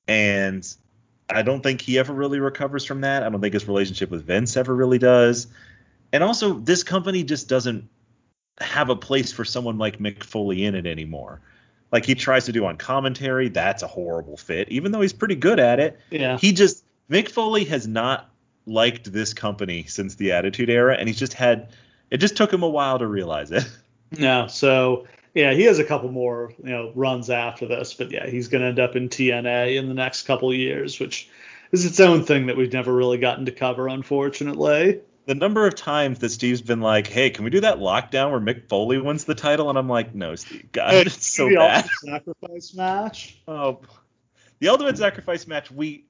And 0.08 0.66
I 1.28 1.42
don't 1.42 1.62
think 1.62 1.80
he 1.80 1.98
ever 1.98 2.12
really 2.12 2.38
recovers 2.38 2.84
from 2.84 3.00
that. 3.00 3.22
I 3.22 3.28
don't 3.28 3.40
think 3.40 3.54
his 3.54 3.66
relationship 3.66 4.10
with 4.10 4.24
Vince 4.24 4.56
ever 4.56 4.74
really 4.74 4.98
does. 4.98 5.48
And 6.12 6.22
also, 6.22 6.54
this 6.54 6.82
company 6.82 7.24
just 7.24 7.48
doesn't 7.48 7.88
have 8.60 8.88
a 8.88 8.96
place 8.96 9.32
for 9.32 9.44
someone 9.44 9.76
like 9.78 9.98
Mick 9.98 10.22
Foley 10.22 10.64
in 10.64 10.74
it 10.74 10.86
anymore. 10.86 11.40
Like 11.92 12.04
he 12.04 12.14
tries 12.14 12.46
to 12.46 12.52
do 12.52 12.64
on 12.66 12.76
commentary, 12.76 13.48
that's 13.48 13.82
a 13.82 13.86
horrible 13.86 14.36
fit, 14.36 14.68
even 14.70 14.92
though 14.92 15.00
he's 15.00 15.12
pretty 15.12 15.34
good 15.34 15.60
at 15.60 15.78
it. 15.78 15.98
yeah 16.10 16.38
He 16.38 16.52
just 16.52 16.84
Mick 17.10 17.28
Foley 17.28 17.64
has 17.64 17.86
not 17.86 18.30
liked 18.66 19.12
this 19.12 19.32
company 19.32 19.84
since 19.84 20.16
the 20.16 20.32
Attitude 20.32 20.70
Era, 20.70 20.96
and 20.98 21.08
he's 21.08 21.18
just 21.18 21.32
had 21.32 21.70
it 22.10 22.18
just 22.18 22.36
took 22.36 22.52
him 22.52 22.62
a 22.62 22.68
while 22.68 22.98
to 22.98 23.06
realize 23.06 23.50
it. 23.50 23.68
No, 24.16 24.46
so 24.46 25.08
yeah, 25.34 25.52
he 25.52 25.64
has 25.64 25.80
a 25.80 25.84
couple 25.84 26.12
more 26.12 26.52
you 26.62 26.70
know 26.70 26.92
runs 26.94 27.28
after 27.28 27.66
this, 27.66 27.92
but 27.92 28.12
yeah, 28.12 28.24
he's 28.28 28.46
going 28.46 28.62
to 28.62 28.68
end 28.68 28.78
up 28.78 28.94
in 28.94 29.08
TNA 29.08 29.76
in 29.76 29.88
the 29.88 29.94
next 29.94 30.28
couple 30.28 30.54
years, 30.54 31.00
which 31.00 31.28
is 31.72 31.84
its 31.84 31.98
own 31.98 32.22
thing 32.22 32.46
that 32.46 32.56
we've 32.56 32.72
never 32.72 32.94
really 32.94 33.18
gotten 33.18 33.46
to 33.46 33.50
cover, 33.50 33.88
unfortunately. 33.88 35.00
The 35.24 35.34
number 35.34 35.66
of 35.66 35.74
times 35.74 36.20
that 36.20 36.28
Steve's 36.28 36.62
been 36.62 36.80
like, 36.80 37.08
"Hey, 37.08 37.30
can 37.30 37.42
we 37.42 37.50
do 37.50 37.62
that 37.62 37.78
lockdown 37.78 38.30
where 38.30 38.38
Mick 38.38 38.68
Foley 38.68 38.98
wins 38.98 39.24
the 39.24 39.34
title?" 39.34 39.70
and 39.70 39.76
I'm 39.76 39.88
like, 39.88 40.14
"No, 40.14 40.36
Steve, 40.36 40.70
God, 40.70 40.94
it's 40.94 41.26
so 41.26 41.48
the 41.48 41.56
bad." 41.56 41.88
Ultimate 42.04 42.22
sacrifice 42.22 42.74
match. 42.74 43.38
Oh, 43.48 43.80
the 44.60 44.68
Ultimate 44.68 44.96
Sacrifice 44.96 45.46
match. 45.46 45.70
We 45.70 46.05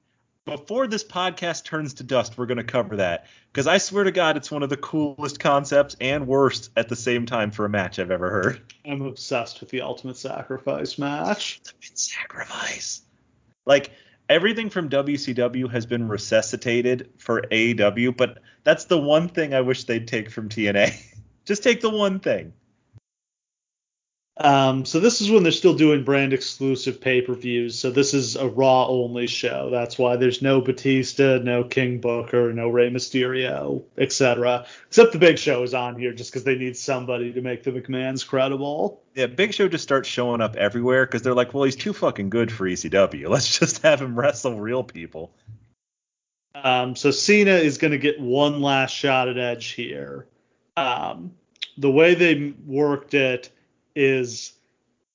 before 0.47 0.87
this 0.87 1.03
podcast 1.03 1.65
turns 1.65 1.93
to 1.95 2.03
dust, 2.03 2.37
we're 2.37 2.45
going 2.45 2.57
to 2.57 2.63
cover 2.63 2.95
that 2.95 3.27
because 3.51 3.67
I 3.67 3.77
swear 3.77 4.05
to 4.05 4.11
God, 4.11 4.37
it's 4.37 4.49
one 4.49 4.63
of 4.63 4.69
the 4.69 4.77
coolest 4.77 5.41
concepts 5.41 5.97
and 5.99 6.25
worst 6.25 6.71
at 6.77 6.87
the 6.87 6.95
same 6.95 7.25
time 7.25 7.51
for 7.51 7.65
a 7.65 7.69
match 7.69 7.99
I've 7.99 8.11
ever 8.11 8.29
heard. 8.29 8.73
I'm 8.85 9.01
obsessed 9.01 9.59
with 9.59 9.69
the 9.69 9.81
Ultimate 9.81 10.15
Sacrifice 10.15 10.97
match. 10.97 11.59
Ultimate 11.65 11.99
Sacrifice. 11.99 13.01
Like 13.65 13.91
everything 14.29 14.69
from 14.69 14.89
WCW 14.89 15.69
has 15.69 15.85
been 15.85 16.07
resuscitated 16.07 17.09
for 17.17 17.41
AEW, 17.41 18.15
but 18.15 18.39
that's 18.63 18.85
the 18.85 18.97
one 18.97 19.27
thing 19.27 19.53
I 19.53 19.61
wish 19.61 19.83
they'd 19.83 20.07
take 20.07 20.31
from 20.31 20.47
TNA. 20.47 20.95
Just 21.45 21.61
take 21.61 21.81
the 21.81 21.89
one 21.89 22.21
thing. 22.21 22.53
Um, 24.39 24.85
so 24.85 24.99
this 24.99 25.19
is 25.19 25.31
when 25.31 25.41
they're 25.41 25.51
still 25.51 25.73
doing 25.73 26.03
brand 26.03 26.31
exclusive 26.31 27.01
pay 27.01 27.21
per 27.21 27.33
views. 27.33 27.77
So 27.77 27.89
this 27.89 28.13
is 28.13 28.35
a 28.35 28.47
Raw 28.47 28.87
only 28.87 29.25
show. 29.25 29.69
That's 29.71 29.97
why 29.97 30.15
there's 30.15 30.43
no 30.43 30.61
Batista, 30.61 31.39
no 31.39 31.63
King 31.63 31.99
Booker, 31.99 32.53
no 32.53 32.69
Rey 32.69 32.91
Mysterio, 32.91 33.83
etc. 33.97 34.67
Except 34.87 35.11
the 35.11 35.17
Big 35.17 35.39
Show 35.39 35.63
is 35.63 35.73
on 35.73 35.97
here 35.97 36.13
just 36.13 36.31
because 36.31 36.43
they 36.43 36.55
need 36.55 36.77
somebody 36.77 37.33
to 37.33 37.41
make 37.41 37.63
the 37.63 37.71
McMahon's 37.71 38.23
credible. 38.23 39.01
Yeah, 39.15 39.25
Big 39.25 39.55
Show 39.55 39.67
just 39.67 39.83
starts 39.83 40.07
showing 40.07 40.41
up 40.41 40.55
everywhere 40.55 41.07
because 41.07 41.23
they're 41.23 41.33
like, 41.33 41.55
well, 41.55 41.63
he's 41.63 41.75
too 41.75 41.93
fucking 41.93 42.29
good 42.29 42.51
for 42.51 42.67
ECW. 42.67 43.29
Let's 43.29 43.57
just 43.57 43.81
have 43.81 44.01
him 44.01 44.17
wrestle 44.17 44.59
real 44.59 44.83
people. 44.83 45.33
Um, 46.53 46.95
so 46.95 47.09
Cena 47.09 47.53
is 47.53 47.79
going 47.79 47.91
to 47.91 47.97
get 47.97 48.19
one 48.19 48.61
last 48.61 48.91
shot 48.91 49.29
at 49.29 49.37
Edge 49.39 49.69
here. 49.69 50.27
Um, 50.75 51.33
the 51.77 51.91
way 51.91 52.13
they 52.13 52.53
worked 52.65 53.15
it 53.15 53.51
is 53.97 54.53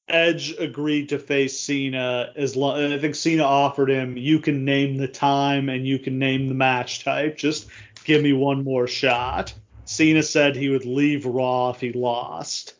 Edge 0.08 0.54
agreed 0.58 1.08
to 1.08 1.18
face 1.18 1.58
Cena 1.58 2.32
as 2.36 2.56
long. 2.56 2.92
I 2.92 2.98
think 2.98 3.14
Cena 3.14 3.44
offered 3.44 3.88
him, 3.88 4.16
you 4.16 4.40
can 4.40 4.64
name 4.64 4.96
the 4.96 5.08
time 5.08 5.68
and 5.68 5.86
you 5.86 5.98
can 5.98 6.18
name 6.18 6.48
the 6.48 6.54
match 6.54 7.04
type. 7.04 7.38
Just 7.38 7.68
give 8.04 8.22
me 8.22 8.32
one 8.32 8.64
more 8.64 8.86
shot. 8.86 9.54
Cena 9.84 10.22
said 10.22 10.56
he 10.56 10.68
would 10.68 10.84
leave 10.84 11.24
Raw 11.24 11.70
if 11.70 11.80
he 11.80 11.92
lost. 11.92 12.74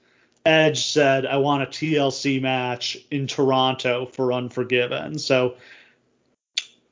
Edge 0.45 0.85
said, 0.85 1.25
I 1.25 1.37
want 1.37 1.63
a 1.63 1.67
TLC 1.67 2.43
match 2.43 2.99
in 3.11 3.29
Toronto 3.29 4.07
for 4.07 4.33
Unforgiven. 4.33 5.19
So 5.19 5.55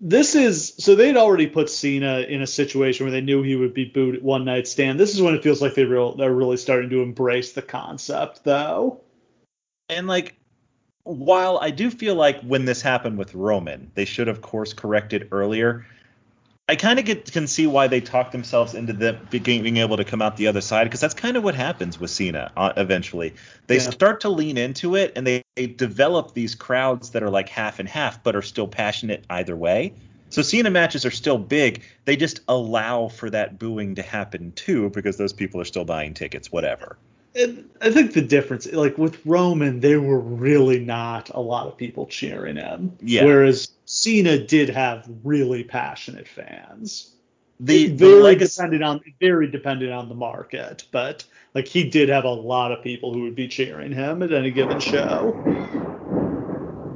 this 0.00 0.34
is 0.34 0.74
so 0.78 0.94
they'd 0.94 1.16
already 1.16 1.46
put 1.46 1.68
Cena 1.68 2.20
in 2.20 2.40
a 2.40 2.46
situation 2.46 3.04
where 3.04 3.10
they 3.10 3.20
knew 3.20 3.42
he 3.42 3.56
would 3.56 3.74
be 3.74 3.84
booed 3.84 4.16
at 4.16 4.22
one 4.22 4.44
night 4.44 4.66
stand. 4.66 4.98
This 4.98 5.14
is 5.14 5.20
when 5.20 5.34
it 5.34 5.42
feels 5.42 5.60
like 5.60 5.74
they 5.74 5.84
real 5.84 6.16
they're 6.16 6.32
really 6.32 6.56
starting 6.56 6.90
to 6.90 7.02
embrace 7.02 7.52
the 7.52 7.62
concept 7.62 8.44
though. 8.44 9.00
And 9.90 10.06
like 10.06 10.36
while 11.04 11.58
I 11.58 11.70
do 11.70 11.90
feel 11.90 12.14
like 12.14 12.40
when 12.40 12.64
this 12.64 12.80
happened 12.80 13.18
with 13.18 13.34
Roman, 13.34 13.90
they 13.94 14.06
should 14.06 14.26
have 14.26 14.40
course 14.40 14.72
corrected 14.72 15.28
earlier. 15.32 15.86
I 16.70 16.76
kind 16.76 17.00
of 17.00 17.24
can 17.24 17.48
see 17.48 17.66
why 17.66 17.88
they 17.88 18.00
talk 18.00 18.30
themselves 18.30 18.74
into 18.74 18.92
the 18.92 19.14
being 19.40 19.78
able 19.78 19.96
to 19.96 20.04
come 20.04 20.22
out 20.22 20.36
the 20.36 20.46
other 20.46 20.60
side 20.60 20.84
because 20.84 21.00
that's 21.00 21.14
kind 21.14 21.36
of 21.36 21.42
what 21.42 21.56
happens 21.56 21.98
with 21.98 22.12
Cena 22.12 22.52
uh, 22.56 22.72
eventually. 22.76 23.34
They 23.66 23.78
yeah. 23.78 23.90
start 23.90 24.20
to 24.20 24.28
lean 24.28 24.56
into 24.56 24.94
it 24.94 25.14
and 25.16 25.26
they, 25.26 25.42
they 25.56 25.66
develop 25.66 26.32
these 26.32 26.54
crowds 26.54 27.10
that 27.10 27.24
are 27.24 27.28
like 27.28 27.48
half 27.48 27.80
and 27.80 27.88
half 27.88 28.22
but 28.22 28.36
are 28.36 28.42
still 28.42 28.68
passionate 28.68 29.24
either 29.28 29.56
way. 29.56 29.94
So 30.28 30.42
Cena 30.42 30.70
matches 30.70 31.04
are 31.04 31.10
still 31.10 31.38
big. 31.38 31.82
They 32.04 32.14
just 32.14 32.38
allow 32.46 33.08
for 33.08 33.28
that 33.30 33.58
booing 33.58 33.96
to 33.96 34.02
happen 34.02 34.52
too 34.52 34.90
because 34.90 35.16
those 35.16 35.32
people 35.32 35.60
are 35.60 35.64
still 35.64 35.84
buying 35.84 36.14
tickets, 36.14 36.52
whatever. 36.52 36.98
And 37.34 37.70
I 37.80 37.90
think 37.90 38.12
the 38.12 38.22
difference, 38.22 38.70
like 38.72 38.98
with 38.98 39.24
Roman, 39.24 39.80
there 39.80 40.00
were 40.00 40.18
really 40.18 40.80
not 40.80 41.30
a 41.30 41.40
lot 41.40 41.66
of 41.68 41.76
people 41.76 42.06
cheering 42.06 42.56
him. 42.56 42.96
Yeah. 43.00 43.24
Whereas 43.24 43.68
Cena 43.84 44.38
did 44.38 44.68
have 44.70 45.08
really 45.22 45.62
passionate 45.62 46.26
fans. 46.26 47.14
The, 47.60 47.88
very 47.88 47.96
the 48.14 48.22
legacy, 48.22 48.56
dependent 48.56 48.82
on 48.82 49.00
very 49.20 49.46
dependent 49.46 49.92
on 49.92 50.08
the 50.08 50.14
market, 50.14 50.84
but 50.90 51.24
like 51.54 51.68
he 51.68 51.88
did 51.88 52.08
have 52.08 52.24
a 52.24 52.30
lot 52.30 52.72
of 52.72 52.82
people 52.82 53.12
who 53.12 53.22
would 53.22 53.34
be 53.34 53.48
cheering 53.48 53.92
him 53.92 54.22
at 54.22 54.32
any 54.32 54.50
given 54.50 54.80
show. 54.80 55.32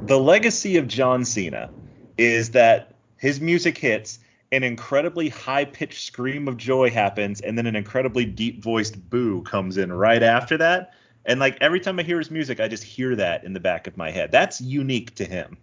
The 0.07 0.19
legacy 0.19 0.77
of 0.77 0.87
John 0.87 1.23
Cena 1.23 1.69
is 2.17 2.51
that 2.51 2.95
his 3.17 3.39
music 3.39 3.77
hits 3.77 4.19
an 4.55 4.63
incredibly 4.63 5.29
high 5.29 5.65
pitched 5.65 6.05
scream 6.05 6.47
of 6.47 6.57
joy 6.57 6.89
happens, 6.89 7.41
and 7.41 7.57
then 7.57 7.67
an 7.67 7.75
incredibly 7.75 8.25
deep 8.25 8.63
voiced 8.63 9.09
boo 9.09 9.41
comes 9.43 9.77
in 9.77 9.91
right 9.91 10.23
after 10.23 10.57
that. 10.57 10.93
And 11.25 11.39
like 11.39 11.57
every 11.59 11.79
time 11.79 11.99
I 11.99 12.03
hear 12.03 12.19
his 12.19 12.31
music, 12.31 12.59
I 12.59 12.67
just 12.67 12.83
hear 12.83 13.15
that 13.15 13.43
in 13.43 13.53
the 13.53 13.59
back 13.59 13.87
of 13.87 13.97
my 13.97 14.11
head. 14.11 14.31
That's 14.31 14.61
unique 14.61 15.15
to 15.15 15.25
him. 15.25 15.57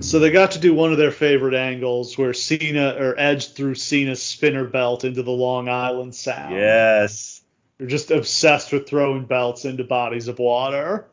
So 0.00 0.18
they 0.18 0.30
got 0.30 0.52
to 0.52 0.58
do 0.58 0.74
one 0.74 0.92
of 0.92 0.98
their 0.98 1.10
favorite 1.10 1.54
angles 1.54 2.16
where 2.16 2.32
Cena 2.32 2.96
or 2.98 3.14
Edge 3.18 3.52
threw 3.52 3.74
Cena's 3.74 4.22
spinner 4.22 4.64
belt 4.64 5.04
into 5.04 5.22
the 5.22 5.30
Long 5.30 5.68
Island 5.68 6.14
Sound. 6.14 6.54
Yes. 6.54 7.42
They're 7.78 7.86
just 7.86 8.10
obsessed 8.10 8.72
with 8.72 8.88
throwing 8.88 9.24
belts 9.24 9.64
into 9.64 9.84
bodies 9.84 10.28
of 10.28 10.38
water. 10.38 11.06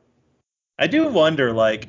I 0.77 0.87
do 0.87 1.07
wonder, 1.07 1.53
like, 1.53 1.87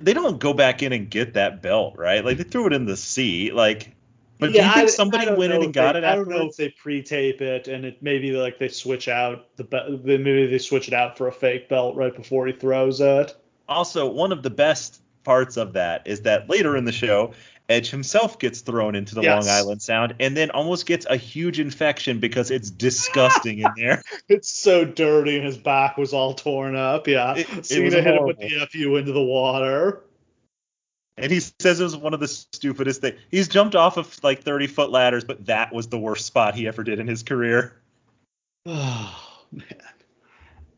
they 0.00 0.12
don't 0.12 0.38
go 0.38 0.52
back 0.52 0.82
in 0.82 0.92
and 0.92 1.10
get 1.10 1.34
that 1.34 1.62
belt, 1.62 1.96
right? 1.96 2.24
Like 2.24 2.38
they 2.38 2.44
threw 2.44 2.66
it 2.66 2.72
in 2.72 2.86
the 2.86 2.96
sea, 2.96 3.52
like. 3.52 3.94
But 4.38 4.52
yeah, 4.52 4.62
do 4.62 4.80
you 4.80 4.86
think 4.86 4.96
somebody 4.96 5.30
went 5.34 5.52
in 5.52 5.62
and 5.62 5.74
got 5.74 5.92
they, 5.92 5.98
it? 5.98 6.04
I 6.04 6.14
don't 6.14 6.28
know 6.28 6.46
if 6.46 6.56
they 6.56 6.70
pre-tape 6.70 7.42
it 7.42 7.68
and 7.68 7.84
it 7.84 8.02
maybe 8.02 8.32
like 8.32 8.58
they 8.58 8.68
switch 8.68 9.06
out 9.06 9.54
the 9.56 9.64
belt. 9.64 10.02
maybe 10.02 10.46
they 10.46 10.56
switch 10.56 10.88
it 10.88 10.94
out 10.94 11.18
for 11.18 11.28
a 11.28 11.32
fake 11.32 11.68
belt 11.68 11.94
right 11.94 12.14
before 12.14 12.46
he 12.46 12.54
throws 12.54 13.02
it. 13.02 13.36
Also, 13.68 14.10
one 14.10 14.32
of 14.32 14.42
the 14.42 14.48
best 14.48 15.02
parts 15.24 15.58
of 15.58 15.74
that 15.74 16.06
is 16.06 16.22
that 16.22 16.48
later 16.48 16.74
in 16.74 16.86
the 16.86 16.92
show, 16.92 17.32
Edge 17.70 17.88
himself 17.88 18.38
gets 18.38 18.60
thrown 18.60 18.96
into 18.96 19.14
the 19.14 19.22
yes. 19.22 19.46
Long 19.46 19.56
Island 19.56 19.80
Sound 19.80 20.16
and 20.18 20.36
then 20.36 20.50
almost 20.50 20.86
gets 20.86 21.06
a 21.08 21.16
huge 21.16 21.60
infection 21.60 22.18
because 22.18 22.50
it's 22.50 22.68
disgusting 22.68 23.60
in 23.60 23.70
there. 23.76 24.02
it's 24.28 24.50
so 24.50 24.84
dirty 24.84 25.36
and 25.36 25.46
his 25.46 25.56
back 25.56 25.96
was 25.96 26.12
all 26.12 26.34
torn 26.34 26.74
up. 26.74 27.06
Yeah. 27.06 27.36
It, 27.36 27.64
Cena 27.64 27.86
it 27.86 27.92
hit 27.92 28.16
him 28.16 28.24
with 28.24 28.38
the 28.38 28.66
FU 28.70 28.96
into 28.96 29.12
the 29.12 29.22
water. 29.22 30.02
And 31.16 31.30
he 31.30 31.40
says 31.40 31.80
it 31.80 31.84
was 31.84 31.96
one 31.96 32.12
of 32.12 32.20
the 32.20 32.28
stupidest 32.28 33.02
things. 33.02 33.18
He's 33.30 33.46
jumped 33.46 33.76
off 33.76 33.96
of 33.96 34.22
like 34.24 34.42
30 34.42 34.66
foot 34.66 34.90
ladders, 34.90 35.22
but 35.22 35.46
that 35.46 35.72
was 35.72 35.86
the 35.86 35.98
worst 35.98 36.26
spot 36.26 36.56
he 36.56 36.66
ever 36.66 36.82
did 36.82 36.98
in 36.98 37.06
his 37.06 37.22
career. 37.22 37.76
Oh, 38.66 39.46
man. 39.52 39.64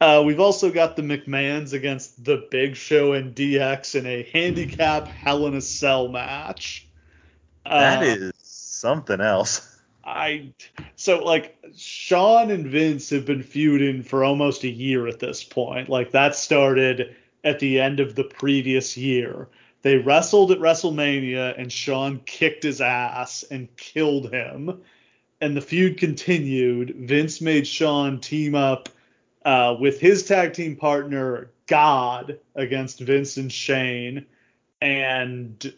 Uh, 0.02 0.20
we've 0.20 0.40
also 0.40 0.68
got 0.68 0.96
the 0.96 1.02
McMahons 1.02 1.72
against 1.72 2.24
the 2.24 2.48
Big 2.50 2.74
Show 2.74 3.12
and 3.12 3.36
DX 3.36 3.94
in 3.94 4.04
a 4.04 4.28
handicap 4.32 5.06
Hell 5.06 5.46
in 5.46 5.54
a 5.54 5.60
Cell 5.60 6.08
match. 6.08 6.88
That 7.64 8.02
uh, 8.02 8.06
is 8.06 8.32
something 8.42 9.20
else. 9.20 9.78
I 10.04 10.54
so 10.96 11.22
like 11.22 11.56
Shawn 11.76 12.50
and 12.50 12.66
Vince 12.66 13.10
have 13.10 13.24
been 13.24 13.44
feuding 13.44 14.02
for 14.02 14.24
almost 14.24 14.64
a 14.64 14.68
year 14.68 15.06
at 15.06 15.20
this 15.20 15.44
point. 15.44 15.88
Like 15.88 16.10
that 16.10 16.34
started 16.34 17.14
at 17.44 17.60
the 17.60 17.78
end 17.78 18.00
of 18.00 18.16
the 18.16 18.24
previous 18.24 18.96
year. 18.96 19.46
They 19.82 19.98
wrestled 19.98 20.50
at 20.50 20.58
WrestleMania 20.58 21.56
and 21.56 21.72
Shawn 21.72 22.22
kicked 22.26 22.64
his 22.64 22.80
ass 22.80 23.44
and 23.52 23.68
killed 23.76 24.32
him. 24.32 24.82
And 25.40 25.56
the 25.56 25.60
feud 25.60 25.96
continued. 25.96 26.96
Vince 26.96 27.40
made 27.40 27.68
Shawn 27.68 28.18
team 28.18 28.56
up 28.56 28.88
uh, 29.44 29.76
with 29.78 30.00
his 30.00 30.24
tag 30.24 30.52
team 30.52 30.76
partner 30.76 31.50
God 31.66 32.38
against 32.54 33.00
Vince 33.00 33.36
and 33.36 33.52
Shane, 33.52 34.26
and 34.80 35.72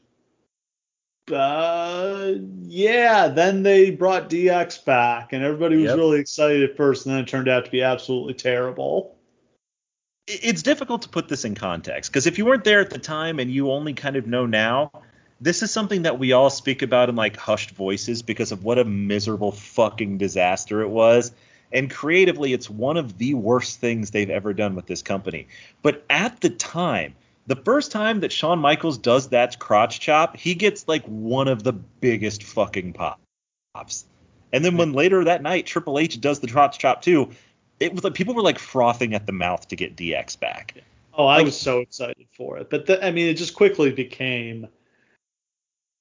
uh, 1.33 2.33
yeah, 2.63 3.29
then 3.29 3.63
they 3.63 3.91
brought 3.91 4.29
DX 4.29 4.85
back, 4.85 5.33
and 5.33 5.43
everybody 5.43 5.77
was 5.77 5.87
yep. 5.87 5.97
really 5.97 6.21
excited 6.21 6.69
at 6.69 6.77
first, 6.77 7.07
and 7.07 7.15
then 7.15 7.23
it 7.23 7.29
turned 7.29 7.49
out 7.49 7.65
to 7.65 7.71
be 7.71 7.83
absolutely 7.83 8.35
terrible. 8.35 9.17
It's 10.27 10.63
difficult 10.63 11.03
to 11.03 11.09
put 11.09 11.29
this 11.29 11.45
in 11.45 11.55
context 11.55 12.11
because 12.11 12.27
if 12.27 12.39
you 12.39 12.47
weren't 12.47 12.65
there 12.65 12.81
at 12.81 12.91
the 12.91 12.99
time 12.99 13.39
and 13.39 13.51
you 13.51 13.71
only 13.71 13.93
kind 13.93 14.17
of 14.17 14.27
know 14.27 14.47
now, 14.47 14.91
this 15.41 15.63
is 15.63 15.71
something 15.71 16.03
that 16.03 16.19
we 16.19 16.33
all 16.33 16.49
speak 16.49 16.81
about 16.81 17.11
in 17.11 17.17
like 17.17 17.37
hushed 17.37 17.73
voices 17.73 18.23
because 18.23 18.51
of 18.51 18.65
what 18.65 18.79
a 18.79 18.85
miserable 18.85 19.53
fucking 19.53 20.17
disaster 20.17 20.81
it 20.81 20.89
was. 20.89 21.33
And 21.75 21.91
creatively, 21.91 22.53
it's 22.53 22.71
one 22.71 22.97
of 22.97 23.19
the 23.19 23.35
worst 23.35 23.81
things 23.81 24.13
they've 24.13 24.31
ever 24.31 24.55
done 24.55 24.77
with 24.77 24.87
this 24.87 25.03
company. 25.03 25.49
But 25.83 26.05
at 26.09 26.41
the 26.41 26.51
time, 26.51 27.15
the 27.49 27.57
first 27.57 27.91
time 27.91 28.21
that 28.21 28.33
Shawn 28.33 28.61
Michaels 28.61 28.97
does 28.97 29.29
that 29.29 29.59
crotch 29.59 30.01
chop, 30.01 30.37
he 30.37 30.55
gets 30.55 30.87
like 30.89 31.05
one 31.05 31.49
of 31.49 31.65
the 31.65 31.73
biggest 31.73 32.45
fucking 32.45 32.95
pops. 32.95 34.07
And 34.53 34.65
then 34.65 34.77
when 34.77 34.93
later 34.93 35.25
that 35.25 35.43
night 35.43 35.67
Triple 35.67 35.99
H 35.99 36.21
does 36.21 36.39
the 36.39 36.49
crotch 36.49 36.79
chop 36.79 37.03
too, 37.03 37.31
it 37.81 37.93
was 37.93 38.05
like 38.05 38.15
people 38.15 38.35
were 38.35 38.43
like 38.43 38.61
frothing 38.61 39.13
at 39.13 39.27
the 39.27 39.33
mouth 39.33 39.67
to 39.69 39.77
get 39.77 39.97
DX 39.97 40.39
back. 40.39 40.77
Oh, 41.13 41.27
I 41.27 41.39
like, 41.39 41.47
was 41.47 41.61
so 41.61 41.81
excited 41.81 42.27
for 42.37 42.57
it. 42.59 42.71
But 42.71 42.87
the, 42.87 43.05
I 43.05 43.11
mean, 43.11 43.27
it 43.27 43.35
just 43.35 43.55
quickly 43.55 43.91
became 43.91 44.69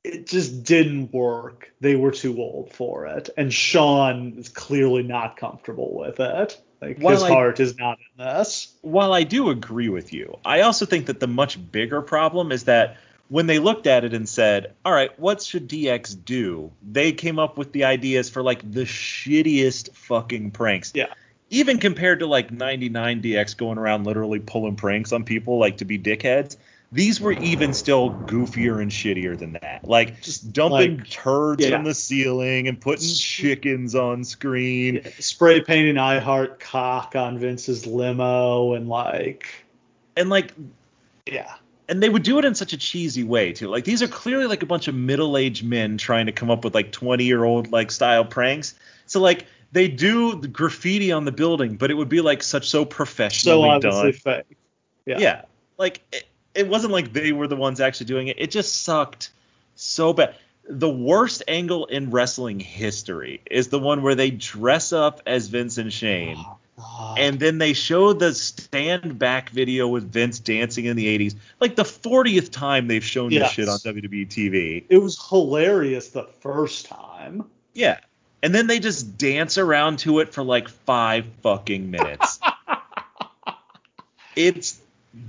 it 0.04 0.28
just 0.28 0.64
didn't 0.64 1.14
work. 1.14 1.72
They 1.80 1.96
were 1.96 2.12
too 2.12 2.38
old 2.38 2.74
for 2.74 3.06
it, 3.08 3.30
and 3.38 3.54
Shawn 3.54 4.34
is 4.38 4.50
clearly 4.50 5.04
not 5.04 5.38
comfortable 5.38 5.96
with 5.98 6.20
it. 6.20 6.60
Like 6.82 7.00
While 7.00 7.14
his 7.14 7.24
I- 7.24 7.30
heart 7.30 7.60
is 7.60 7.78
not 7.78 7.98
in 8.00 8.26
this. 8.26 8.74
while 8.82 9.14
I 9.14 9.24
do 9.24 9.50
agree 9.50 9.90
with 9.90 10.12
you, 10.14 10.38
I 10.44 10.62
also 10.62 10.86
think 10.86 11.06
that 11.06 11.20
the 11.22 11.28
much 11.28 11.58
bigger 11.72 12.02
problem 12.02 12.52
is 12.52 12.66
that 12.66 12.98
when 13.30 13.48
they 13.48 13.58
looked 13.58 13.88
at 13.88 14.04
it 14.04 14.14
and 14.14 14.28
said, 14.28 14.74
"All 14.84 14.92
right, 14.92 15.18
what 15.18 15.42
should 15.42 15.70
DX 15.70 16.14
do?" 16.26 16.72
They 16.92 17.14
came 17.14 17.40
up 17.40 17.58
with 17.58 17.72
the 17.72 17.86
ideas 17.86 18.30
for 18.30 18.44
like 18.44 18.70
the 18.70 18.82
shittiest 18.84 19.94
fucking 19.94 20.52
pranks. 20.52 20.92
Yeah. 20.94 21.08
Even 21.50 21.78
compared 21.78 22.20
to 22.20 22.26
like 22.28 22.52
99 22.52 23.22
DX 23.22 23.56
going 23.56 23.78
around 23.78 24.06
literally 24.06 24.40
pulling 24.40 24.76
pranks 24.76 25.14
on 25.14 25.24
people 25.24 25.60
like 25.60 25.78
to 25.78 25.86
be 25.86 25.98
dickheads, 25.98 26.58
these 26.94 27.20
were 27.20 27.32
even 27.34 27.74
still 27.74 28.12
goofier 28.12 28.80
and 28.80 28.92
shittier 28.92 29.38
than 29.38 29.54
that. 29.54 29.82
Like 29.84 30.22
just 30.22 30.54
dumping 30.54 30.98
like- 30.98 31.10
turds 31.10 31.66
yeah. 31.66 31.72
from 31.72 31.86
the 31.86 31.94
ceiling 31.94 32.68
and 32.68 32.80
putting 32.80 33.06
mm-hmm. 33.06 33.16
chickens 33.16 33.96
on 33.96 34.24
screen. 34.24 35.02
Yeah, 35.04 35.10
spray 35.20 35.62
painting 35.62 35.98
I 35.98 36.20
heart 36.20 36.60
cock 36.60 37.16
on 37.16 37.40
Vince's 37.40 37.88
limo 37.88 38.74
and 38.74 38.88
like 38.88 39.48
And 40.16 40.30
like 40.30 40.54
yeah. 41.26 41.56
and 41.90 42.02
they 42.02 42.10
would 42.10 42.24
do 42.24 42.38
it 42.38 42.46
in 42.46 42.54
such 42.54 42.74
a 42.74 42.78
cheesy 42.78 43.24
way 43.24 43.54
too. 43.54 43.70
Like 43.70 43.86
these 43.86 44.04
are 44.04 44.08
clearly 44.08 44.46
like 44.46 44.62
a 44.62 44.68
bunch 44.68 44.88
of 44.88 44.94
middle-aged 44.94 45.66
men 45.66 45.98
trying 45.98 46.28
to 46.28 46.32
come 46.32 46.52
up 46.52 46.64
with 46.64 46.76
like 46.76 46.92
20-year-old 46.92 47.72
like 47.72 47.90
style 47.90 48.24
pranks. 48.24 48.76
So 49.08 49.20
like 49.20 49.48
they 49.72 49.88
do 49.88 50.36
the 50.40 50.48
graffiti 50.48 51.12
on 51.12 51.26
the 51.26 51.32
building, 51.32 51.76
but 51.76 51.90
it 51.90 51.96
would 51.96 52.10
be 52.10 52.22
like 52.22 52.44
such 52.44 52.70
so 52.70 52.84
So 52.84 52.86
professionally 52.86 53.70
obviously 53.70 54.12
done. 54.12 54.20
fake. 54.46 54.58
Yeah. 55.08 55.18
Yeah. 55.18 55.42
Like 55.80 56.02
it, 56.12 56.26
it 56.56 56.68
wasn't 56.68 56.94
like 56.94 57.14
they 57.14 57.32
were 57.32 57.48
the 57.48 57.56
ones 57.56 57.80
actually 57.82 58.08
doing 58.08 58.28
it. 58.28 58.38
It 58.40 58.52
just 58.52 58.84
sucked 58.84 59.32
so 59.76 60.14
bad. 60.14 60.36
The 60.70 60.90
worst 60.90 61.44
angle 61.48 61.86
in 61.88 62.10
wrestling 62.10 62.60
history 62.60 63.42
is 63.50 63.68
the 63.68 63.80
one 63.80 64.02
where 64.02 64.16
they 64.16 64.32
dress 64.32 64.94
up 64.94 65.22
as 65.26 65.48
Vince 65.48 65.78
and 65.78 65.92
Shane 65.92 66.38
Oh, 66.78 67.16
and 67.18 67.40
then 67.40 67.60
they 67.60 67.74
show 67.74 68.14
the 68.14 68.34
stand 68.34 69.20
back 69.20 69.50
video 69.52 69.88
with 69.88 70.12
Vince 70.12 70.40
dancing 70.40 70.86
in 70.86 70.96
the 70.96 71.18
80s. 71.18 71.36
Like 71.60 71.76
the 71.76 71.84
40th 71.84 72.52
time 72.52 72.88
they've 72.88 73.04
shown 73.04 73.30
this 73.30 73.52
shit 73.52 73.70
on 73.70 73.78
WWE 73.80 74.28
TV. 74.28 74.84
it 74.90 74.98
was 74.98 75.24
hilarious 75.30 76.10
the 76.10 76.28
first 76.40 76.88
time. 76.88 77.46
Yeah. 77.74 78.00
And 78.42 78.54
then 78.54 78.68
they 78.68 78.80
just 78.80 79.18
dance 79.18 79.58
around 79.58 80.00
to 80.00 80.20
it 80.20 80.34
for 80.34 80.44
like 80.44 80.68
five 80.68 81.26
fucking 81.44 81.92
minutes. 81.92 82.40
it's 84.36 84.82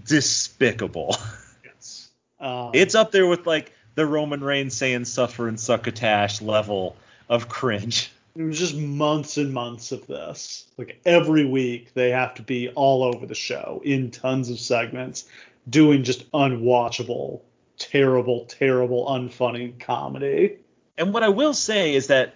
despicable. 0.06 1.16
Yes. 1.64 2.10
Um, 2.40 2.70
It's 2.74 2.94
up 2.94 3.12
there 3.12 3.26
with 3.26 3.46
like 3.46 3.72
the 3.94 4.06
Roman 4.06 4.42
Reigns 4.42 4.74
saying 4.74 5.04
suffer 5.04 5.48
and 5.48 5.58
succotash 5.58 6.42
level 6.42 6.96
of 7.28 7.48
cringe. 7.48 8.10
it 8.36 8.42
was 8.42 8.58
just 8.58 8.76
months 8.76 9.36
and 9.36 9.52
months 9.52 9.92
of 9.92 10.06
this. 10.06 10.66
Like 10.76 11.00
every 11.04 11.44
week 11.44 11.94
they 11.94 12.10
have 12.10 12.34
to 12.34 12.42
be 12.42 12.68
all 12.70 13.04
over 13.04 13.26
the 13.26 13.34
show 13.34 13.80
in 13.84 14.10
tons 14.10 14.50
of 14.50 14.58
segments, 14.58 15.26
doing 15.68 16.02
just 16.02 16.30
unwatchable, 16.32 17.40
terrible, 17.78 18.46
terrible, 18.46 19.06
unfunny 19.06 19.78
comedy. 19.78 20.56
And 20.98 21.12
what 21.12 21.22
I 21.22 21.28
will 21.28 21.54
say 21.54 21.94
is 21.94 22.08
that 22.08 22.34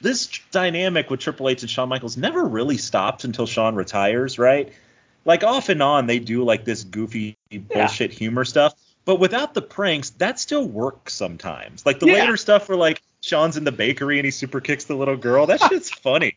this 0.00 0.28
dynamic 0.50 1.10
with 1.10 1.20
Triple 1.20 1.48
H 1.48 1.62
and 1.62 1.70
Shawn 1.70 1.88
Michaels 1.88 2.16
never 2.16 2.44
really 2.44 2.78
stopped 2.78 3.24
until 3.24 3.46
Shawn 3.46 3.74
retires, 3.74 4.38
right? 4.38 4.72
Like 5.24 5.44
off 5.44 5.68
and 5.68 5.82
on, 5.82 6.06
they 6.06 6.18
do 6.18 6.44
like 6.44 6.64
this 6.64 6.84
goofy 6.84 7.36
bullshit 7.50 8.10
humor 8.12 8.44
stuff, 8.44 8.74
but 9.04 9.16
without 9.16 9.54
the 9.54 9.62
pranks, 9.62 10.10
that 10.10 10.38
still 10.38 10.66
works 10.66 11.14
sometimes. 11.14 11.84
Like 11.84 12.00
the 12.00 12.06
Yeah. 12.06 12.14
later 12.14 12.36
stuff 12.36 12.68
where 12.68 12.78
like 12.78 13.02
shawn's 13.20 13.56
in 13.56 13.64
the 13.64 13.72
bakery 13.72 14.18
and 14.18 14.24
he 14.24 14.30
super 14.30 14.60
kicks 14.60 14.84
the 14.84 14.94
little 14.94 15.16
girl, 15.16 15.46
that 15.46 15.60
shit's 15.68 15.90
funny. 15.90 16.36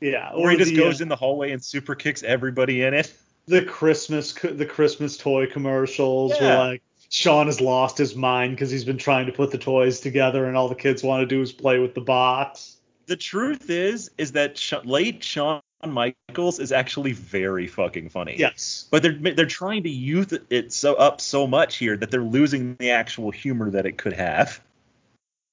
Yeah. 0.00 0.30
Or 0.34 0.50
he 0.50 0.56
just 0.56 0.70
the, 0.70 0.76
goes 0.76 1.00
uh, 1.00 1.04
in 1.04 1.08
the 1.08 1.16
hallway 1.16 1.52
and 1.52 1.62
super 1.64 1.94
kicks 1.94 2.22
everybody 2.22 2.82
in 2.82 2.94
it. 2.94 3.12
the 3.46 3.62
Christmas 3.62 4.32
the 4.34 4.66
Christmas 4.66 5.16
toy 5.16 5.46
commercials 5.46 6.32
where 6.40 6.42
Yeah. 6.42 6.58
like 6.58 6.82
Shawn 7.12 7.46
has 7.46 7.60
lost 7.60 7.98
his 7.98 8.14
mind 8.14 8.52
because 8.54 8.70
he's 8.70 8.84
been 8.84 8.98
trying 8.98 9.26
to 9.26 9.32
put 9.32 9.50
the 9.50 9.58
toys 9.58 9.98
together 10.00 10.44
and 10.46 10.56
all 10.56 10.68
the 10.68 10.74
kids 10.76 11.02
want 11.02 11.22
to 11.22 11.26
do 11.26 11.40
is 11.42 11.52
play 11.52 11.78
with 11.78 11.94
the 11.94 12.00
box. 12.00 12.76
The 13.10 13.16
truth 13.16 13.70
is, 13.70 14.08
is 14.18 14.30
that 14.32 14.56
Sh- 14.56 14.84
late 14.84 15.24
Shawn 15.24 15.60
Michaels 15.84 16.60
is 16.60 16.70
actually 16.70 17.10
very 17.10 17.66
fucking 17.66 18.08
funny. 18.08 18.36
Yes. 18.38 18.86
But 18.88 19.02
they're 19.02 19.34
they're 19.34 19.46
trying 19.46 19.82
to 19.82 19.90
youth 19.90 20.32
it 20.48 20.72
so 20.72 20.94
up 20.94 21.20
so 21.20 21.48
much 21.48 21.78
here 21.78 21.96
that 21.96 22.12
they're 22.12 22.22
losing 22.22 22.76
the 22.76 22.92
actual 22.92 23.32
humor 23.32 23.68
that 23.72 23.84
it 23.84 23.98
could 23.98 24.12
have. 24.12 24.60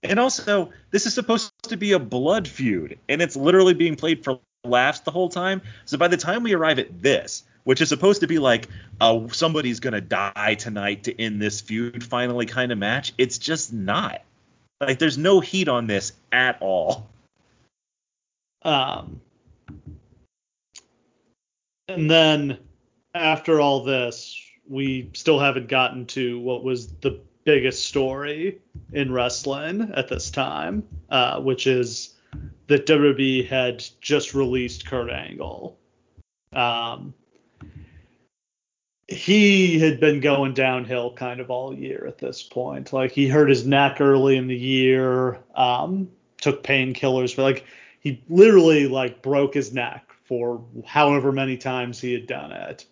And 0.03 0.19
also, 0.19 0.69
this 0.91 1.07
is 1.07 1.15
supposed 1.15 1.51
to 1.63 1.77
be 1.77 1.93
a 1.93 1.99
blood 1.99 2.47
feud, 2.47 2.99
and 3.09 3.23
it's 3.23 3.35
literally 3.35 3.73
being 3.73 3.95
played 3.95 4.23
for 4.23 4.39
laughs 4.63 4.99
the 4.99 5.09
whole 5.09 5.29
time. 5.29 5.63
So 5.85 5.97
by 5.97 6.09
the 6.09 6.17
time 6.17 6.43
we 6.43 6.53
arrive 6.53 6.77
at 6.77 7.01
this, 7.01 7.43
which 7.63 7.81
is 7.81 7.89
supposed 7.89 8.21
to 8.21 8.27
be 8.27 8.37
like 8.37 8.67
uh, 9.01 9.29
somebody's 9.29 9.79
gonna 9.79 9.99
die 9.99 10.57
tonight 10.59 11.05
to 11.05 11.19
end 11.19 11.41
this 11.41 11.59
feud 11.59 12.03
finally 12.03 12.45
kind 12.45 12.71
of 12.71 12.77
match, 12.77 13.13
it's 13.17 13.39
just 13.39 13.73
not. 13.73 14.21
Like 14.79 14.99
there's 14.99 15.17
no 15.17 15.39
heat 15.39 15.67
on 15.67 15.87
this 15.87 16.13
at 16.31 16.61
all. 16.61 17.07
Um, 18.63 19.21
and 21.87 22.09
then 22.09 22.57
after 23.13 23.61
all 23.61 23.83
this, 23.83 24.39
we 24.67 25.09
still 25.13 25.39
haven't 25.39 25.69
gotten 25.69 26.05
to 26.07 26.39
what 26.39 26.63
was 26.63 26.87
the 26.87 27.21
biggest 27.43 27.85
story 27.85 28.59
in 28.91 29.11
wrestling 29.11 29.91
at 29.95 30.09
this 30.09 30.29
time, 30.29 30.83
uh, 31.09 31.39
which 31.39 31.65
is 31.65 32.15
that 32.67 32.85
WWE 32.85 33.47
had 33.47 33.85
just 34.01 34.33
released 34.33 34.85
Kurt 34.85 35.09
Angle. 35.09 35.77
Um, 36.51 37.13
he 39.07 39.79
had 39.79 40.01
been 40.01 40.19
going 40.19 40.53
downhill 40.53 41.13
kind 41.13 41.39
of 41.39 41.49
all 41.49 41.73
year 41.73 42.05
at 42.05 42.17
this 42.17 42.43
point. 42.43 42.91
Like 42.91 43.11
he 43.13 43.27
hurt 43.27 43.49
his 43.49 43.65
neck 43.65 44.01
early 44.01 44.35
in 44.35 44.47
the 44.47 44.57
year, 44.57 45.39
um, 45.55 46.09
took 46.41 46.63
painkillers 46.63 47.33
for 47.33 47.43
like 47.43 47.65
he 47.99 48.23
literally 48.29 48.87
like 48.87 49.21
broke 49.21 49.53
his 49.53 49.73
neck 49.73 50.11
for 50.23 50.63
however 50.85 51.31
many 51.31 51.57
times 51.57 51.99
he 51.99 52.13
had 52.13 52.27
done 52.27 52.51
it. 52.51 52.85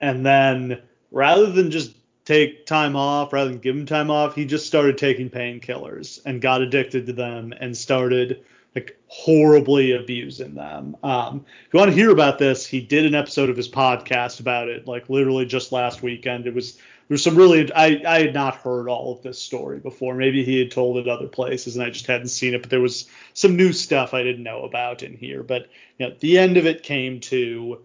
And 0.00 0.24
then 0.24 0.82
rather 1.10 1.50
than 1.50 1.70
just 1.70 1.96
take 2.24 2.66
time 2.66 2.96
off, 2.96 3.32
rather 3.32 3.50
than 3.50 3.58
give 3.58 3.76
him 3.76 3.86
time 3.86 4.10
off, 4.10 4.34
he 4.34 4.44
just 4.44 4.66
started 4.66 4.98
taking 4.98 5.30
painkillers 5.30 6.20
and 6.26 6.42
got 6.42 6.60
addicted 6.60 7.06
to 7.06 7.12
them 7.12 7.54
and 7.60 7.76
started 7.76 8.44
like 8.74 8.98
horribly 9.06 9.92
abusing 9.92 10.54
them. 10.54 10.96
Um, 11.02 11.46
if 11.66 11.72
you 11.72 11.78
want 11.78 11.90
to 11.90 11.96
hear 11.96 12.10
about 12.10 12.38
this, 12.38 12.66
he 12.66 12.80
did 12.80 13.06
an 13.06 13.14
episode 13.14 13.48
of 13.48 13.56
his 13.56 13.68
podcast 13.68 14.40
about 14.40 14.68
it, 14.68 14.86
like 14.86 15.08
literally 15.08 15.46
just 15.46 15.72
last 15.72 16.02
weekend. 16.02 16.46
It 16.46 16.54
was 16.54 16.78
there's 17.08 17.22
some 17.22 17.36
really 17.36 17.72
I 17.72 18.02
I 18.06 18.20
had 18.20 18.34
not 18.34 18.56
heard 18.56 18.88
all 18.88 19.12
of 19.12 19.22
this 19.22 19.40
story 19.40 19.78
before. 19.78 20.14
Maybe 20.14 20.44
he 20.44 20.58
had 20.58 20.70
told 20.70 20.98
it 20.98 21.08
other 21.08 21.28
places 21.28 21.76
and 21.76 21.84
I 21.84 21.90
just 21.90 22.06
hadn't 22.06 22.28
seen 22.28 22.54
it, 22.54 22.62
but 22.62 22.70
there 22.70 22.80
was 22.80 23.08
some 23.34 23.56
new 23.56 23.72
stuff 23.72 24.14
I 24.14 24.22
didn't 24.22 24.42
know 24.42 24.62
about 24.62 25.02
in 25.02 25.16
here. 25.16 25.42
But 25.42 25.68
you 25.98 26.08
know, 26.08 26.14
the 26.18 26.38
end 26.38 26.56
of 26.56 26.66
it 26.66 26.82
came 26.82 27.20
to 27.20 27.82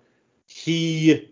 he 0.47 1.29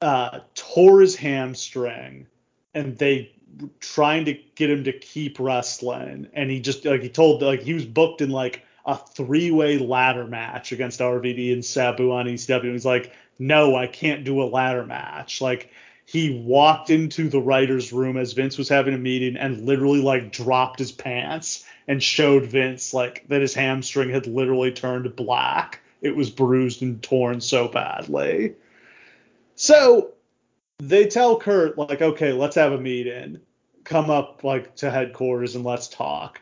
uh, 0.00 0.40
tore 0.54 1.00
his 1.00 1.16
hamstring 1.16 2.26
and 2.74 2.98
they 2.98 3.32
trying 3.80 4.24
to 4.26 4.38
get 4.54 4.70
him 4.70 4.84
to 4.84 4.92
keep 4.92 5.40
wrestling 5.40 6.28
and 6.34 6.50
he 6.50 6.60
just 6.60 6.84
like 6.84 7.02
he 7.02 7.08
told 7.08 7.42
like 7.42 7.62
he 7.62 7.74
was 7.74 7.86
booked 7.86 8.20
in 8.20 8.30
like 8.30 8.62
a 8.86 8.96
three-way 8.96 9.78
ladder 9.78 10.26
match 10.26 10.72
against 10.72 11.00
RVD 11.00 11.52
and 11.52 11.62
Sabu 11.62 12.10
on 12.10 12.24
ECW. 12.24 12.72
He's 12.72 12.86
like, 12.86 13.12
no, 13.38 13.76
I 13.76 13.86
can't 13.86 14.24
do 14.24 14.42
a 14.42 14.48
ladder 14.48 14.84
match. 14.84 15.42
Like 15.42 15.70
he 16.08 16.42
walked 16.42 16.88
into 16.88 17.28
the 17.28 17.38
writer's 17.38 17.92
room 17.92 18.16
as 18.16 18.32
Vince 18.32 18.56
was 18.56 18.70
having 18.70 18.94
a 18.94 18.98
meeting 18.98 19.36
and 19.36 19.66
literally 19.66 20.00
like 20.00 20.32
dropped 20.32 20.78
his 20.78 20.90
pants 20.90 21.66
and 21.86 22.02
showed 22.02 22.46
Vince 22.46 22.94
like 22.94 23.26
that 23.28 23.42
his 23.42 23.52
hamstring 23.52 24.08
had 24.08 24.26
literally 24.26 24.72
turned 24.72 25.14
black. 25.14 25.80
It 26.00 26.16
was 26.16 26.30
bruised 26.30 26.80
and 26.80 27.02
torn 27.02 27.42
so 27.42 27.68
badly. 27.68 28.54
So 29.54 30.12
they 30.78 31.08
tell 31.08 31.38
Kurt 31.38 31.76
like, 31.76 32.00
okay, 32.00 32.32
let's 32.32 32.56
have 32.56 32.72
a 32.72 32.80
meeting. 32.80 33.40
Come 33.84 34.08
up 34.08 34.42
like 34.42 34.76
to 34.76 34.90
headquarters 34.90 35.56
and 35.56 35.64
let's 35.64 35.88
talk. 35.88 36.40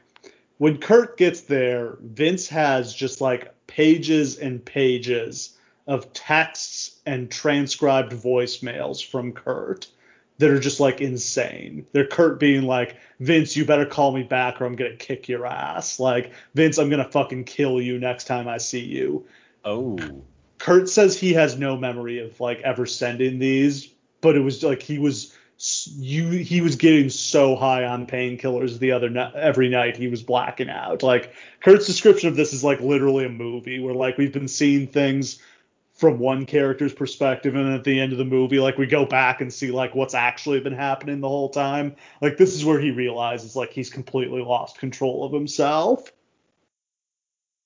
When 0.58 0.78
Kurt 0.78 1.16
gets 1.16 1.40
there, 1.40 1.96
Vince 2.00 2.46
has 2.50 2.94
just 2.94 3.20
like 3.20 3.52
pages 3.66 4.38
and 4.38 4.64
pages 4.64 5.55
of 5.86 6.12
texts 6.12 6.98
and 7.06 7.30
transcribed 7.30 8.12
voicemails 8.12 9.04
from 9.04 9.32
Kurt 9.32 9.88
that 10.38 10.50
are 10.50 10.60
just 10.60 10.80
like 10.80 11.00
insane. 11.00 11.86
They're 11.92 12.06
Kurt 12.06 12.38
being 12.38 12.62
like, 12.62 12.96
Vince, 13.20 13.56
you 13.56 13.64
better 13.64 13.86
call 13.86 14.12
me 14.12 14.22
back 14.22 14.60
or 14.60 14.66
I'm 14.66 14.76
gonna 14.76 14.96
kick 14.96 15.28
your 15.28 15.46
ass. 15.46 15.98
Like, 15.98 16.32
Vince, 16.54 16.78
I'm 16.78 16.90
gonna 16.90 17.08
fucking 17.10 17.44
kill 17.44 17.80
you 17.80 17.98
next 17.98 18.24
time 18.24 18.48
I 18.48 18.58
see 18.58 18.84
you. 18.84 19.26
Oh. 19.64 19.98
Kurt 20.58 20.88
says 20.88 21.18
he 21.18 21.32
has 21.34 21.58
no 21.58 21.76
memory 21.76 22.18
of 22.18 22.38
like 22.40 22.60
ever 22.60 22.86
sending 22.86 23.38
these, 23.38 23.88
but 24.20 24.36
it 24.36 24.40
was 24.40 24.62
like 24.62 24.82
he 24.82 24.98
was 24.98 25.34
you 25.96 26.28
he 26.28 26.60
was 26.60 26.76
getting 26.76 27.08
so 27.08 27.56
high 27.56 27.84
on 27.84 28.06
painkillers 28.06 28.78
the 28.78 28.92
other 28.92 29.08
night 29.08 29.32
every 29.34 29.70
night 29.70 29.96
he 29.96 30.06
was 30.06 30.22
blacking 30.22 30.68
out 30.68 31.02
like 31.02 31.32
kurt's 31.60 31.86
description 31.86 32.28
of 32.28 32.36
this 32.36 32.52
is 32.52 32.62
like 32.62 32.78
literally 32.80 33.24
a 33.24 33.28
movie 33.30 33.80
where 33.80 33.94
like 33.94 34.18
we've 34.18 34.34
been 34.34 34.48
seeing 34.48 34.86
things 34.86 35.40
from 35.96 36.18
one 36.18 36.46
character's 36.46 36.92
perspective 36.92 37.54
and 37.54 37.74
at 37.74 37.84
the 37.84 37.98
end 37.98 38.12
of 38.12 38.18
the 38.18 38.24
movie 38.24 38.60
like 38.60 38.78
we 38.78 38.86
go 38.86 39.04
back 39.04 39.40
and 39.40 39.52
see 39.52 39.70
like 39.70 39.94
what's 39.94 40.14
actually 40.14 40.60
been 40.60 40.74
happening 40.74 41.20
the 41.20 41.28
whole 41.28 41.48
time 41.48 41.96
like 42.20 42.36
this 42.36 42.54
is 42.54 42.64
where 42.64 42.78
he 42.78 42.90
realizes 42.90 43.56
like 43.56 43.72
he's 43.72 43.90
completely 43.90 44.42
lost 44.42 44.78
control 44.78 45.24
of 45.24 45.32
himself 45.32 46.12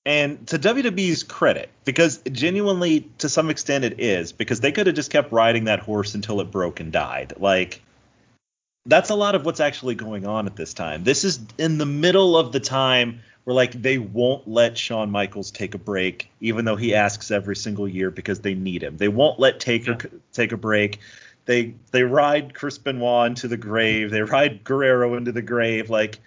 and 0.07 0.47
to 0.49 0.59
WWE's 0.59 1.23
credit, 1.23 1.69
because 1.85 2.19
genuinely 2.33 3.09
to 3.19 3.29
some 3.29 3.51
extent 3.51 3.85
it 3.85 4.01
is, 4.01 4.33
because 4.33 4.61
they 4.61 4.73
could 4.73 4.87
have 4.87 4.97
just 4.97 5.11
kept 5.11 5.31
riding 5.31 5.65
that 5.65 5.81
horse 5.81 6.15
until 6.15 6.41
it 6.41 6.51
broke 6.51 6.81
and 6.81 6.91
died. 6.91 7.35
Like 7.37 7.83
that's 8.87 9.11
a 9.11 9.15
lot 9.15 9.35
of 9.35 9.45
what's 9.45 9.61
actually 9.61 9.95
going 9.95 10.27
on 10.27 10.47
at 10.47 10.57
this 10.57 10.73
time. 10.73 11.05
This 11.05 11.25
is 11.25 11.41
in 11.59 11.79
the 11.79 11.87
middle 11.87 12.37
of 12.37 12.51
the 12.53 12.61
time 12.61 13.21
where 13.45 13.55
like 13.55 13.73
they 13.81 13.99
won't 13.99 14.47
let 14.47 14.77
Shawn 14.77 15.11
Michaels 15.11 15.51
take 15.51 15.75
a 15.75 15.79
break, 15.79 16.31
even 16.41 16.65
though 16.65 16.77
he 16.77 16.95
asks 16.95 17.31
every 17.31 17.57
single 17.57 17.89
year 17.89 18.11
because 18.11 18.41
they 18.41 18.55
need 18.55 18.83
him. 18.83 18.97
They 18.97 19.09
won't 19.09 19.39
let 19.39 19.61
Taker 19.61 19.97
yeah. 20.01 20.19
take 20.33 20.53
a 20.53 20.57
break. 20.57 21.01
They 21.47 21.75
they 21.91 22.03
ride 22.03 22.55
Chris 22.55 22.79
Benoit 22.79 23.29
into 23.29 23.49
the 23.49 23.57
grave. 23.57 24.11
They 24.11 24.23
ride 24.23 24.63
Guerrero 24.65 25.15
into 25.15 25.33
the 25.33 25.43
grave. 25.43 25.91
Like 25.91 26.21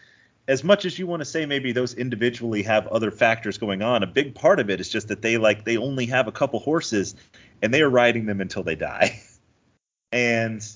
as 0.47 0.63
much 0.63 0.85
as 0.85 0.99
you 0.99 1.07
want 1.07 1.21
to 1.21 1.25
say 1.25 1.45
maybe 1.45 1.71
those 1.71 1.93
individually 1.93 2.63
have 2.63 2.87
other 2.87 3.11
factors 3.11 3.57
going 3.57 3.81
on, 3.81 4.03
a 4.03 4.07
big 4.07 4.35
part 4.35 4.59
of 4.59 4.69
it 4.69 4.81
is 4.81 4.89
just 4.89 5.07
that 5.07 5.21
they 5.21 5.37
like 5.37 5.63
they 5.63 5.77
only 5.77 6.05
have 6.07 6.27
a 6.27 6.31
couple 6.31 6.59
horses 6.59 7.15
and 7.61 7.73
they 7.73 7.81
are 7.81 7.89
riding 7.89 8.25
them 8.25 8.41
until 8.41 8.63
they 8.63 8.75
die. 8.75 9.21
and 10.11 10.67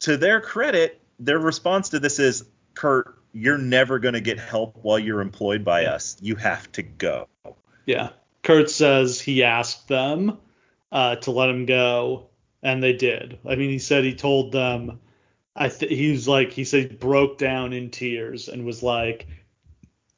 to 0.00 0.16
their 0.16 0.40
credit, 0.40 1.00
their 1.18 1.38
response 1.38 1.90
to 1.90 2.00
this 2.00 2.18
is 2.18 2.44
Kurt, 2.74 3.14
you're 3.32 3.58
never 3.58 3.98
going 3.98 4.14
to 4.14 4.20
get 4.20 4.38
help 4.38 4.76
while 4.82 4.98
you're 4.98 5.20
employed 5.20 5.64
by 5.64 5.86
us. 5.86 6.16
You 6.20 6.36
have 6.36 6.70
to 6.72 6.82
go. 6.82 7.28
Yeah. 7.86 8.10
Kurt 8.42 8.70
says 8.70 9.20
he 9.20 9.44
asked 9.44 9.88
them 9.88 10.38
uh, 10.90 11.16
to 11.16 11.30
let 11.30 11.50
him 11.50 11.66
go, 11.66 12.28
and 12.62 12.82
they 12.82 12.94
did. 12.94 13.38
I 13.46 13.56
mean, 13.56 13.70
he 13.70 13.78
said 13.78 14.04
he 14.04 14.14
told 14.14 14.52
them 14.52 15.00
I 15.54 15.68
th- 15.68 15.92
he 15.92 16.10
was 16.10 16.28
like 16.28 16.52
he 16.52 16.64
said 16.64 16.90
he 16.90 16.96
broke 16.96 17.38
down 17.38 17.72
in 17.72 17.90
tears 17.90 18.48
and 18.48 18.64
was 18.64 18.82
like, 18.82 19.26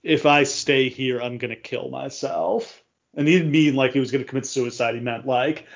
if 0.03 0.27
I 0.27 0.45
stay 0.45 0.89
here, 0.89 1.21
I'm 1.21 1.39
gonna 1.39 1.57
kill 1.57 1.89
myself. 1.89 2.83
And 3.15 3.27
he 3.27 3.37
didn't 3.37 3.53
mean 3.53 3.75
like 3.75 3.93
he 3.93 4.01
was 4.01 4.13
gonna 4.13 4.25
commit 4.25 4.47
suicide. 4.47 4.95
He 4.95 5.01
meant 5.01 5.27
like 5.27 5.67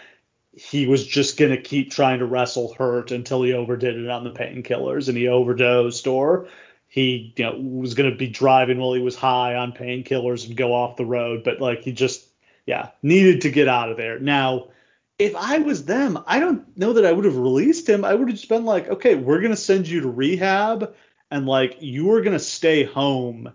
he 0.52 0.86
was 0.86 1.06
just 1.06 1.38
gonna 1.38 1.60
keep 1.60 1.90
trying 1.90 2.20
to 2.20 2.26
wrestle 2.26 2.74
Hurt 2.74 3.10
until 3.10 3.42
he 3.42 3.52
overdid 3.52 3.96
it 3.96 4.08
on 4.08 4.24
the 4.24 4.30
painkillers 4.30 5.08
and 5.08 5.16
he 5.16 5.28
overdosed 5.28 6.06
or 6.06 6.48
he 6.88 7.32
you 7.36 7.44
know 7.44 7.58
was 7.58 7.94
gonna 7.94 8.14
be 8.14 8.28
driving 8.28 8.78
while 8.78 8.94
he 8.94 9.00
was 9.00 9.16
high 9.16 9.54
on 9.54 9.72
painkillers 9.72 10.46
and 10.46 10.56
go 10.56 10.72
off 10.74 10.96
the 10.96 11.06
road, 11.06 11.44
but 11.44 11.60
like 11.60 11.82
he 11.82 11.92
just 11.92 12.26
yeah 12.66 12.90
needed 13.02 13.42
to 13.42 13.50
get 13.50 13.68
out 13.68 13.90
of 13.90 13.96
there. 13.96 14.18
Now 14.18 14.68
if 15.18 15.34
I 15.34 15.58
was 15.58 15.84
them, 15.86 16.18
I 16.26 16.40
don't 16.40 16.76
know 16.76 16.92
that 16.94 17.06
I 17.06 17.12
would 17.12 17.24
have 17.24 17.36
released 17.36 17.88
him. 17.88 18.04
I 18.04 18.14
would 18.14 18.28
have 18.28 18.36
just 18.36 18.50
been 18.50 18.64
like, 18.64 18.88
okay, 18.88 19.14
we're 19.14 19.40
gonna 19.40 19.56
send 19.56 19.88
you 19.88 20.00
to 20.02 20.10
rehab, 20.10 20.94
and 21.30 21.46
like 21.46 21.78
you 21.80 22.12
are 22.12 22.20
gonna 22.20 22.38
stay 22.38 22.84
home 22.84 23.52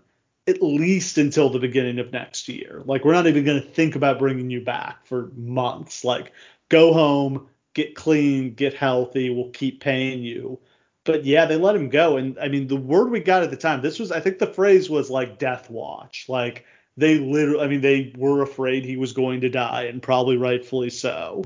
at 0.48 0.60
least 0.60 1.18
until 1.18 1.50
the 1.50 1.60
beginning 1.60 2.00
of 2.00 2.12
next 2.12 2.48
year. 2.48 2.82
Like 2.84 3.04
we're 3.04 3.12
not 3.12 3.26
even 3.26 3.44
gonna 3.44 3.60
think 3.60 3.94
about 3.94 4.18
bringing 4.18 4.50
you 4.50 4.60
back 4.60 5.06
for 5.06 5.30
months. 5.36 6.04
Like 6.04 6.32
go 6.68 6.92
home, 6.92 7.48
get 7.74 7.94
clean, 7.94 8.54
get 8.54 8.74
healthy. 8.74 9.30
We'll 9.30 9.50
keep 9.50 9.80
paying 9.80 10.22
you. 10.22 10.58
But 11.04 11.24
yeah, 11.24 11.46
they 11.46 11.56
let 11.56 11.74
him 11.74 11.88
go, 11.88 12.16
and 12.16 12.38
I 12.38 12.48
mean 12.48 12.68
the 12.68 12.76
word 12.76 13.10
we 13.10 13.20
got 13.20 13.42
at 13.42 13.50
the 13.50 13.56
time. 13.56 13.80
This 13.80 13.98
was, 13.98 14.12
I 14.12 14.20
think, 14.20 14.38
the 14.38 14.46
phrase 14.46 14.88
was 14.88 15.10
like 15.10 15.38
death 15.38 15.68
watch. 15.68 16.26
Like 16.28 16.64
they 16.96 17.18
literally, 17.18 17.64
I 17.64 17.66
mean, 17.66 17.80
they 17.80 18.12
were 18.16 18.42
afraid 18.42 18.84
he 18.84 18.96
was 18.96 19.12
going 19.12 19.40
to 19.40 19.48
die, 19.48 19.84
and 19.84 20.00
probably 20.00 20.36
rightfully 20.36 20.90
so. 20.90 21.44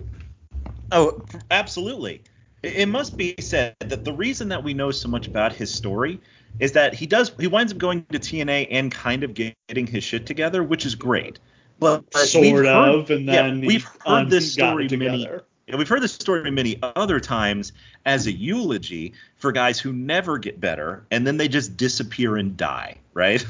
Oh, 0.92 1.23
absolutely. 1.51 2.23
It 2.62 2.88
must 2.88 3.16
be 3.16 3.35
said 3.40 3.77
that 3.81 4.05
the 4.05 4.12
reason 4.12 4.49
that 4.49 4.62
we 4.62 4.75
know 4.75 4.90
so 4.90 5.09
much 5.09 5.27
about 5.27 5.53
his 5.53 5.73
story 5.73 6.21
is 6.59 6.73
that 6.73 6.95
he 6.95 7.07
does 7.07 7.33
he 7.38 7.47
winds 7.47 7.73
up 7.73 7.79
going 7.79 8.05
to 8.12 8.19
TNA 8.19 8.69
and 8.71 8.90
kind 8.90 9.25
of 9.25 9.35
getting 9.35 9.87
his 9.87 10.05
shit 10.05 10.27
together, 10.27 10.62
which 10.62 10.85
is 10.85 10.95
great. 10.95 11.38
But 11.79 12.12
sort 12.14 12.66
of, 12.66 13.11
and 13.11 13.29
then 13.29 13.61
yeah, 13.61 13.66
we've 13.66 13.87
heard 14.05 14.31
this 14.31 14.53
story 14.53 14.88
many. 14.90 15.29
We've 15.75 15.89
heard 15.89 16.03
this 16.03 16.13
story 16.13 16.49
many 16.53 16.79
other 16.81 17.19
times 17.19 17.73
as 18.05 18.29
a 18.29 18.33
eulogy 18.33 19.15
for 19.37 19.51
guys 19.51 19.81
who 19.81 19.93
never 19.93 20.39
get 20.39 20.61
better 20.61 21.05
and 21.11 21.27
then 21.27 21.39
they 21.39 21.49
just 21.49 21.77
disappear 21.77 22.37
and 22.37 22.57
die, 22.57 22.99
right? 23.15 23.45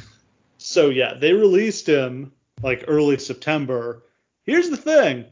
So 0.57 0.89
yeah, 0.89 1.13
they 1.15 1.35
released 1.35 1.87
him 1.87 2.33
like 2.63 2.85
early 2.89 3.19
September. 3.19 4.03
Here's 4.45 4.71
the 4.71 4.79
thing. 4.79 5.27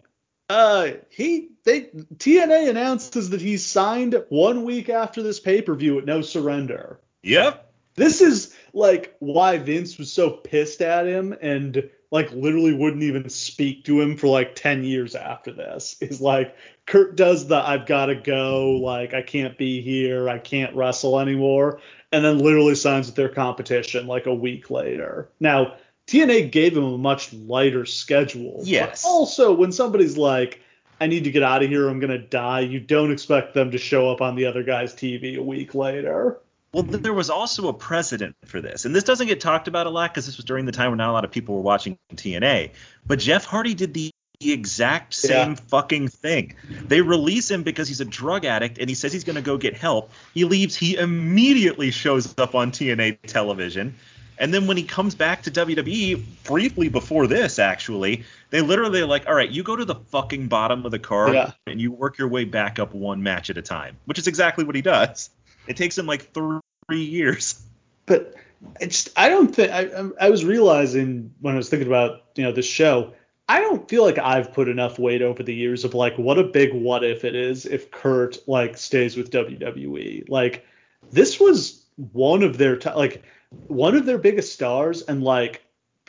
Uh 0.50 0.88
he 1.08 1.48
they 1.64 1.84
TNA 2.16 2.68
announces 2.68 3.30
that 3.30 3.40
he 3.40 3.56
signed 3.56 4.22
one 4.28 4.64
week 4.64 4.90
after 4.90 5.22
this 5.22 5.40
pay-per-view 5.40 5.98
at 5.98 6.04
no 6.04 6.20
surrender. 6.20 7.00
Yep. 7.22 7.72
This 7.94 8.20
is 8.20 8.54
like 8.74 9.16
why 9.20 9.56
Vince 9.56 9.96
was 9.96 10.12
so 10.12 10.28
pissed 10.30 10.82
at 10.82 11.06
him 11.06 11.34
and 11.40 11.88
like 12.10 12.30
literally 12.30 12.72
wouldn't 12.72 13.02
even 13.02 13.28
speak 13.28 13.84
to 13.84 14.00
him 14.00 14.16
for 14.16 14.28
like 14.28 14.54
10 14.54 14.84
years 14.84 15.16
after 15.16 15.52
this. 15.52 15.96
Is 16.00 16.20
like 16.20 16.54
Kurt 16.86 17.16
does 17.16 17.46
the 17.46 17.56
I've 17.56 17.86
got 17.86 18.06
to 18.06 18.14
go, 18.14 18.72
like 18.72 19.14
I 19.14 19.22
can't 19.22 19.56
be 19.56 19.80
here, 19.80 20.28
I 20.28 20.38
can't 20.38 20.74
wrestle 20.76 21.18
anymore 21.20 21.80
and 22.14 22.24
then 22.24 22.38
literally 22.38 22.76
signs 22.76 23.06
with 23.06 23.16
their 23.16 23.28
competition 23.28 24.06
like 24.06 24.26
a 24.26 24.34
week 24.34 24.70
later. 24.70 25.28
Now, 25.40 25.74
TNA 26.06 26.52
gave 26.52 26.76
him 26.76 26.84
a 26.84 26.98
much 26.98 27.32
lighter 27.32 27.84
schedule. 27.86 28.60
Yes. 28.62 29.02
But 29.02 29.08
also, 29.08 29.52
when 29.52 29.72
somebody's 29.72 30.16
like, 30.16 30.60
I 31.00 31.08
need 31.08 31.24
to 31.24 31.32
get 31.32 31.42
out 31.42 31.64
of 31.64 31.68
here, 31.68 31.88
I'm 31.88 31.98
going 31.98 32.12
to 32.12 32.24
die, 32.24 32.60
you 32.60 32.78
don't 32.78 33.10
expect 33.10 33.52
them 33.52 33.72
to 33.72 33.78
show 33.78 34.08
up 34.12 34.20
on 34.20 34.36
the 34.36 34.46
other 34.46 34.62
guy's 34.62 34.94
TV 34.94 35.38
a 35.38 35.42
week 35.42 35.74
later. 35.74 36.38
Well, 36.72 36.84
there 36.84 37.12
was 37.12 37.30
also 37.30 37.66
a 37.66 37.72
precedent 37.72 38.36
for 38.44 38.60
this, 38.60 38.84
and 38.84 38.94
this 38.94 39.04
doesn't 39.04 39.26
get 39.26 39.40
talked 39.40 39.66
about 39.66 39.88
a 39.88 39.90
lot 39.90 40.12
because 40.12 40.26
this 40.26 40.36
was 40.36 40.44
during 40.44 40.66
the 40.66 40.72
time 40.72 40.90
when 40.90 40.98
not 40.98 41.10
a 41.10 41.12
lot 41.12 41.24
of 41.24 41.32
people 41.32 41.56
were 41.56 41.62
watching 41.62 41.98
TNA. 42.14 42.70
But 43.06 43.18
Jeff 43.18 43.44
Hardy 43.44 43.74
did 43.74 43.92
the 43.94 44.10
the 44.40 44.52
exact 44.52 45.14
same 45.14 45.50
yeah. 45.50 45.58
fucking 45.68 46.08
thing. 46.08 46.54
They 46.68 47.00
release 47.00 47.50
him 47.50 47.62
because 47.62 47.88
he's 47.88 48.00
a 48.00 48.04
drug 48.04 48.44
addict 48.44 48.78
and 48.78 48.88
he 48.88 48.94
says 48.94 49.12
he's 49.12 49.24
going 49.24 49.36
to 49.36 49.42
go 49.42 49.56
get 49.56 49.74
help. 49.76 50.10
He 50.32 50.44
leaves, 50.44 50.74
he 50.76 50.96
immediately 50.96 51.90
shows 51.90 52.36
up 52.38 52.54
on 52.54 52.72
TNA 52.72 53.18
television. 53.26 53.94
And 54.36 54.52
then 54.52 54.66
when 54.66 54.76
he 54.76 54.82
comes 54.82 55.14
back 55.14 55.42
to 55.42 55.50
WWE, 55.50 56.22
briefly 56.42 56.88
before 56.88 57.28
this, 57.28 57.60
actually, 57.60 58.24
they 58.50 58.60
literally 58.60 59.00
are 59.00 59.06
like, 59.06 59.28
all 59.28 59.34
right, 59.34 59.48
you 59.48 59.62
go 59.62 59.76
to 59.76 59.84
the 59.84 59.94
fucking 59.94 60.48
bottom 60.48 60.84
of 60.84 60.90
the 60.90 60.98
card 60.98 61.34
yeah. 61.34 61.52
and 61.66 61.80
you 61.80 61.92
work 61.92 62.18
your 62.18 62.28
way 62.28 62.44
back 62.44 62.80
up 62.80 62.94
one 62.94 63.22
match 63.22 63.50
at 63.50 63.58
a 63.58 63.62
time, 63.62 63.96
which 64.06 64.18
is 64.18 64.26
exactly 64.26 64.64
what 64.64 64.74
he 64.74 64.82
does. 64.82 65.30
It 65.68 65.76
takes 65.76 65.96
him 65.96 66.06
like 66.06 66.32
three 66.32 67.04
years. 67.04 67.62
But 68.06 68.34
I 68.80 68.86
just, 68.86 69.10
I 69.16 69.28
don't 69.28 69.54
think, 69.54 69.70
I, 69.70 70.10
I 70.20 70.30
was 70.30 70.44
realizing 70.44 71.32
when 71.40 71.54
I 71.54 71.56
was 71.56 71.68
thinking 71.68 71.86
about, 71.86 72.24
you 72.34 72.42
know, 72.42 72.52
this 72.52 72.66
show, 72.66 73.14
I 73.48 73.60
don't 73.60 73.88
feel 73.88 74.04
like 74.04 74.18
I've 74.18 74.52
put 74.52 74.68
enough 74.68 74.98
weight 74.98 75.20
over 75.22 75.42
the 75.42 75.54
years 75.54 75.84
of 75.84 75.94
like 75.94 76.16
what 76.16 76.38
a 76.38 76.44
big 76.44 76.72
what 76.72 77.04
if 77.04 77.24
it 77.24 77.34
is 77.34 77.66
if 77.66 77.90
Kurt 77.90 78.38
like 78.48 78.76
stays 78.76 79.16
with 79.16 79.30
WWE. 79.30 80.28
Like 80.28 80.64
this 81.10 81.38
was 81.38 81.84
one 82.12 82.42
of 82.42 82.56
their 82.56 82.76
t- 82.76 82.90
like 82.90 83.22
one 83.66 83.94
of 83.96 84.06
their 84.06 84.18
biggest 84.18 84.52
stars 84.52 85.02
and 85.02 85.22
like 85.22 85.62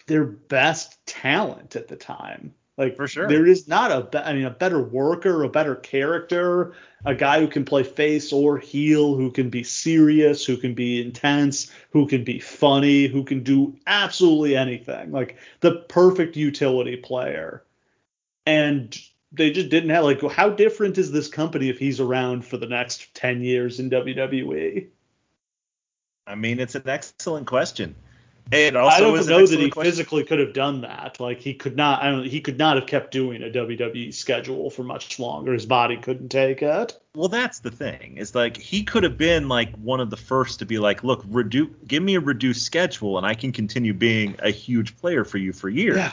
their 0.08 0.24
best 0.24 1.06
talent 1.06 1.76
at 1.76 1.88
the 1.88 1.98
time. 1.98 2.54
Like 2.78 2.98
for 2.98 3.08
sure, 3.08 3.28
there 3.28 3.46
is 3.46 3.68
not 3.68 3.92
a 3.92 4.02
be- 4.02 4.18
I 4.18 4.34
mean 4.34 4.46
a 4.46 4.50
better 4.50 4.82
worker, 4.82 5.44
a 5.44 5.50
better 5.50 5.76
character, 5.76 6.74
a 7.06 7.16
guy 7.16 7.40
who 7.40 7.48
can 7.48 7.64
play 7.64 7.84
face 7.84 8.34
or 8.34 8.58
heel, 8.58 9.16
who 9.16 9.32
can 9.32 9.50
be 9.50 9.64
serious, 9.64 10.46
who 10.46 10.58
can 10.58 10.74
be 10.74 11.02
intense, 11.02 11.72
who 11.92 12.06
can 12.06 12.26
be 12.26 12.40
funny, 12.40 13.08
who 13.08 13.24
can 13.24 13.44
do 13.44 13.78
absolutely 13.88 14.58
anything. 14.58 15.12
Like 15.12 15.38
the 15.62 15.86
perfect 15.88 16.36
utility 16.36 16.98
player. 16.98 17.64
And 18.46 18.96
they 19.32 19.52
just 19.52 19.70
didn't 19.70 19.90
have 19.92 20.04
like 20.04 20.22
how 20.32 20.50
different 20.50 20.98
is 20.98 21.12
this 21.12 21.30
company 21.30 21.70
if 21.70 21.80
he's 21.80 22.02
around 22.02 22.46
for 22.46 22.58
the 22.58 22.68
next 22.68 23.14
10 23.16 23.42
years 23.42 23.80
in 23.80 23.90
WWE? 23.90 24.88
I 26.28 26.36
mean, 26.36 26.60
it's 26.60 26.76
an 26.76 26.90
excellent 26.90 27.48
question. 27.48 27.96
And 28.51 28.77
I 28.77 28.99
don't 28.99 29.15
know 29.27 29.45
that 29.47 29.60
he 29.60 29.69
question. 29.69 29.91
physically 29.91 30.23
could 30.23 30.39
have 30.39 30.53
done 30.53 30.81
that. 30.81 31.19
Like 31.19 31.39
he 31.39 31.53
could 31.53 31.75
not. 31.75 32.03
I 32.03 32.12
don't. 32.12 32.25
He 32.25 32.41
could 32.41 32.58
not 32.58 32.75
have 32.77 32.86
kept 32.86 33.12
doing 33.12 33.41
a 33.41 33.47
WWE 33.47 34.13
schedule 34.13 34.69
for 34.69 34.84
much 34.84 35.17
longer. 35.17 35.53
His 35.53 35.65
body 35.65 35.97
couldn't 35.97 36.29
take 36.29 36.62
it. 36.62 36.99
Well, 37.15 37.27
that's 37.27 37.60
the 37.60 37.71
thing. 37.71 38.17
Is 38.17 38.36
like 38.36 38.58
he 38.58 38.84
could 38.84 39.03
have 39.03 39.17
been 39.17 39.47
like 39.47 39.73
one 39.77 39.99
of 39.99 40.12
the 40.12 40.17
first 40.17 40.60
to 40.60 40.65
be 40.65 40.77
like, 40.77 41.03
look, 41.03 41.23
reduce, 41.27 41.69
give 41.88 42.03
me 42.03 42.15
a 42.15 42.19
reduced 42.19 42.63
schedule, 42.63 43.17
and 43.17 43.25
I 43.25 43.34
can 43.34 43.51
continue 43.51 43.93
being 43.93 44.36
a 44.39 44.51
huge 44.51 44.95
player 44.97 45.25
for 45.25 45.39
you 45.39 45.51
for 45.51 45.67
years. 45.67 45.97
Yeah. 45.97 46.12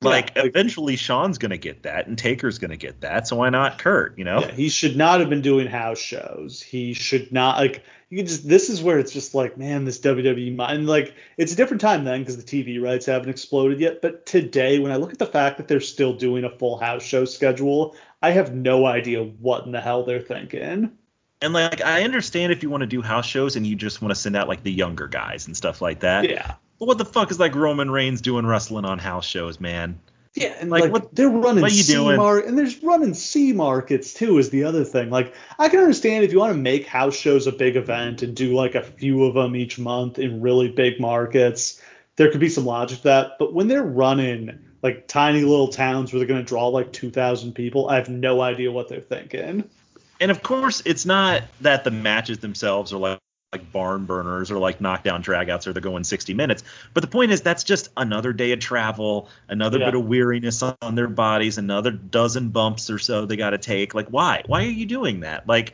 Like, 0.00 0.32
Yeah, 0.36 0.44
eventually 0.44 0.96
Shawn's 0.96 1.38
gonna 1.38 1.56
get 1.56 1.82
that, 1.82 2.06
and 2.06 2.16
Taker's 2.16 2.58
gonna 2.58 2.76
get 2.76 3.00
that. 3.00 3.26
So 3.26 3.36
why 3.36 3.50
not 3.50 3.78
Kurt? 3.78 4.16
You 4.16 4.24
know? 4.24 4.40
Yeah, 4.40 4.52
he 4.52 4.68
should 4.68 4.96
not 4.96 5.20
have 5.20 5.28
been 5.28 5.42
doing 5.42 5.66
house 5.66 5.98
shows. 5.98 6.62
He 6.62 6.92
should 6.92 7.32
not 7.32 7.58
like 7.58 7.82
you 8.08 8.18
can 8.18 8.26
just 8.26 8.48
this 8.48 8.70
is 8.70 8.80
where 8.82 8.98
it's 8.98 9.12
just 9.12 9.34
like 9.34 9.58
man 9.58 9.84
this 9.84 9.98
WWE 9.98 10.56
mi- 10.56 10.64
and 10.64 10.86
like 10.86 11.14
it's 11.36 11.52
a 11.52 11.56
different 11.56 11.80
time 11.80 12.04
then 12.04 12.20
because 12.20 12.36
the 12.36 12.42
TV 12.42 12.80
rights 12.80 13.06
haven't 13.06 13.28
exploded 13.28 13.80
yet. 13.80 14.00
But 14.00 14.24
today 14.24 14.78
when 14.78 14.92
I 14.92 14.96
look 14.96 15.12
at 15.12 15.18
the 15.18 15.26
fact 15.26 15.56
that 15.58 15.66
they're 15.66 15.80
still 15.80 16.14
doing 16.14 16.44
a 16.44 16.50
full 16.50 16.78
house 16.78 17.02
show 17.02 17.24
schedule, 17.24 17.96
I 18.22 18.30
have 18.30 18.54
no 18.54 18.86
idea 18.86 19.24
what 19.24 19.66
in 19.66 19.72
the 19.72 19.80
hell 19.80 20.04
they're 20.04 20.20
thinking. 20.20 20.92
And 21.40 21.52
like, 21.52 21.82
I 21.82 22.02
understand 22.02 22.52
if 22.52 22.62
you 22.62 22.70
want 22.70 22.80
to 22.80 22.86
do 22.86 23.00
house 23.02 23.26
shows 23.26 23.56
and 23.56 23.66
you 23.66 23.76
just 23.76 24.02
want 24.02 24.10
to 24.10 24.16
send 24.20 24.36
out 24.36 24.48
like 24.48 24.62
the 24.62 24.72
younger 24.72 25.06
guys 25.06 25.46
and 25.46 25.56
stuff 25.56 25.80
like 25.80 26.00
that. 26.00 26.28
Yeah. 26.28 26.54
But 26.78 26.86
what 26.86 26.98
the 26.98 27.04
fuck 27.04 27.30
is 27.30 27.38
like 27.40 27.54
Roman 27.54 27.90
Reigns 27.90 28.20
doing 28.20 28.46
wrestling 28.46 28.84
on 28.84 28.98
house 28.98 29.26
shows, 29.26 29.58
man? 29.60 29.98
Yeah, 30.34 30.54
and 30.60 30.70
Like, 30.70 30.82
like, 30.84 30.92
what- 30.92 31.14
they're 31.14 31.28
running 31.28 31.62
what 31.62 31.72
C 31.72 31.92
doing? 31.94 32.16
mar- 32.16 32.38
and 32.38 32.56
there's 32.56 32.80
running 32.82 33.14
C 33.14 33.52
markets 33.52 34.14
too 34.14 34.38
is 34.38 34.50
the 34.50 34.64
other 34.64 34.84
thing. 34.84 35.10
Like 35.10 35.34
I 35.58 35.68
can 35.68 35.80
understand 35.80 36.24
if 36.24 36.32
you 36.32 36.38
want 36.38 36.52
to 36.54 36.58
make 36.60 36.86
house 36.86 37.16
shows 37.16 37.46
a 37.46 37.52
big 37.52 37.76
event 37.76 38.22
and 38.22 38.36
do 38.36 38.54
like 38.54 38.74
a 38.74 38.82
few 38.82 39.24
of 39.24 39.34
them 39.34 39.56
each 39.56 39.78
month 39.78 40.18
in 40.18 40.40
really 40.40 40.68
big 40.68 41.00
markets, 41.00 41.80
there 42.16 42.30
could 42.30 42.40
be 42.40 42.48
some 42.50 42.66
logic 42.66 42.98
to 42.98 43.04
that. 43.04 43.32
But 43.38 43.52
when 43.54 43.66
they're 43.68 43.82
running 43.82 44.58
like 44.82 45.08
tiny 45.08 45.40
little 45.40 45.68
towns 45.68 46.12
where 46.12 46.18
they're 46.20 46.28
going 46.28 46.40
to 46.44 46.46
draw 46.46 46.68
like 46.68 46.92
2,000 46.92 47.52
people, 47.52 47.88
I 47.88 47.96
have 47.96 48.08
no 48.08 48.40
idea 48.40 48.70
what 48.70 48.88
they're 48.88 49.00
thinking. 49.00 49.64
And 50.20 50.30
of 50.30 50.42
course, 50.44 50.82
it's 50.84 51.04
not 51.04 51.42
that 51.62 51.82
the 51.82 51.90
matches 51.90 52.38
themselves 52.38 52.92
are 52.92 52.98
like 52.98 53.18
like 53.52 53.72
barn 53.72 54.04
burners 54.04 54.50
or 54.50 54.58
like 54.58 54.80
knockdown 54.80 55.22
dragouts 55.22 55.66
or 55.66 55.72
they're 55.72 55.80
going 55.80 56.04
60 56.04 56.34
minutes. 56.34 56.64
But 56.92 57.02
the 57.02 57.06
point 57.06 57.32
is 57.32 57.40
that's 57.40 57.64
just 57.64 57.88
another 57.96 58.34
day 58.34 58.52
of 58.52 58.60
travel, 58.60 59.30
another 59.48 59.78
Yeah. 59.78 59.86
bit 59.86 59.94
of 59.94 60.04
weariness 60.04 60.62
on 60.62 60.94
their 60.94 61.08
bodies, 61.08 61.56
another 61.56 61.90
dozen 61.90 62.50
bumps 62.50 62.90
or 62.90 62.98
so 62.98 63.24
they 63.24 63.36
got 63.36 63.50
to 63.50 63.58
take. 63.58 63.94
Like 63.94 64.08
why? 64.08 64.42
Why 64.46 64.64
are 64.64 64.70
you 64.70 64.84
doing 64.84 65.20
that? 65.20 65.48
Like 65.48 65.72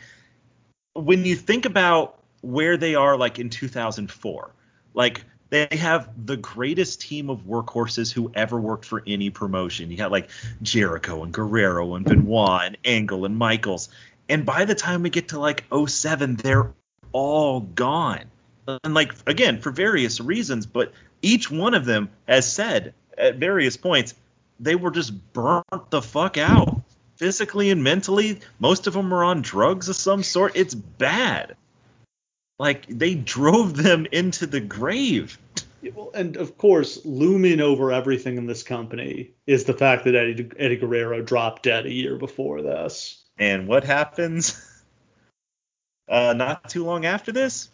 when 0.93 1.25
you 1.25 1.35
think 1.35 1.65
about 1.65 2.23
where 2.43 2.77
they 2.77 2.95
are 2.95 3.17
like 3.17 3.41
in 3.41 3.51
2004, 3.51 4.55
like 4.95 5.25
they 5.51 5.67
have 5.73 6.09
the 6.27 6.37
greatest 6.37 7.01
team 7.01 7.29
of 7.29 7.41
workhorses 7.41 8.13
who 8.13 8.31
ever 8.37 8.61
worked 8.61 8.85
for 8.85 9.03
any 9.05 9.31
promotion. 9.31 9.91
You 9.91 9.97
got 9.97 10.13
like 10.13 10.31
Jericho 10.63 11.25
and 11.25 11.33
Guerrero 11.33 11.97
and 11.97 12.05
Benoit 12.05 12.63
and 12.67 12.79
Angle 12.85 13.25
and 13.25 13.37
Michaels. 13.37 13.89
And 14.29 14.47
by 14.47 14.65
the 14.65 14.77
time 14.77 15.03
we 15.03 15.11
get 15.11 15.29
to 15.31 15.41
like 15.41 15.65
07, 15.73 16.37
they're 16.37 16.73
all 17.15 17.61
gone. 17.61 18.25
And 18.67 18.93
like 18.93 19.15
again, 19.27 19.61
for 19.61 19.71
various 19.71 20.21
reasons, 20.21 20.67
but 20.67 20.93
each 21.23 21.51
one 21.51 21.73
of 21.73 21.87
them 21.87 22.11
has 22.29 22.51
said 22.51 22.93
at 23.17 23.37
various 23.37 23.79
points 23.79 24.15
they 24.61 24.75
were 24.75 24.91
just 24.91 25.33
burnt 25.33 25.91
the 25.91 26.03
fuck 26.03 26.37
out. 26.37 26.83
Physically 27.17 27.71
and 27.71 27.85
mentally, 27.85 28.41
most 28.59 28.87
of 28.87 28.93
them 28.93 29.15
are 29.15 29.25
on 29.25 29.41
drugs 29.41 29.89
of 29.89 29.97
some 29.97 30.23
sort. 30.23 30.57
It's 30.57 30.75
bad. 30.75 31.57
Like 32.59 32.87
they 32.89 33.15
drove 33.15 33.77
them 33.77 34.07
into 34.11 34.47
the 34.47 34.61
grave. 34.61 35.39
Well, 35.95 36.11
and 36.15 36.37
of 36.37 36.57
course, 36.57 37.05
looming 37.05 37.61
over 37.61 37.93
everything 37.93 38.39
in 38.39 38.47
this 38.47 38.63
company 38.63 39.33
is 39.47 39.65
the 39.65 39.75
fact 39.75 40.05
that 40.05 40.15
Eddie, 40.15 40.51
Eddie 40.59 40.77
Guerrero 40.77 41.21
dropped 41.21 41.65
dead 41.65 41.87
a 41.87 41.93
year 41.93 42.17
before 42.17 42.63
this. 42.63 43.23
And 43.39 43.69
what 43.69 43.85
happens? 43.85 44.61
Uh, 46.09 46.35
not 46.37 46.69
too 46.69 46.85
long 46.85 47.07
after 47.07 47.33
this, 47.33 47.71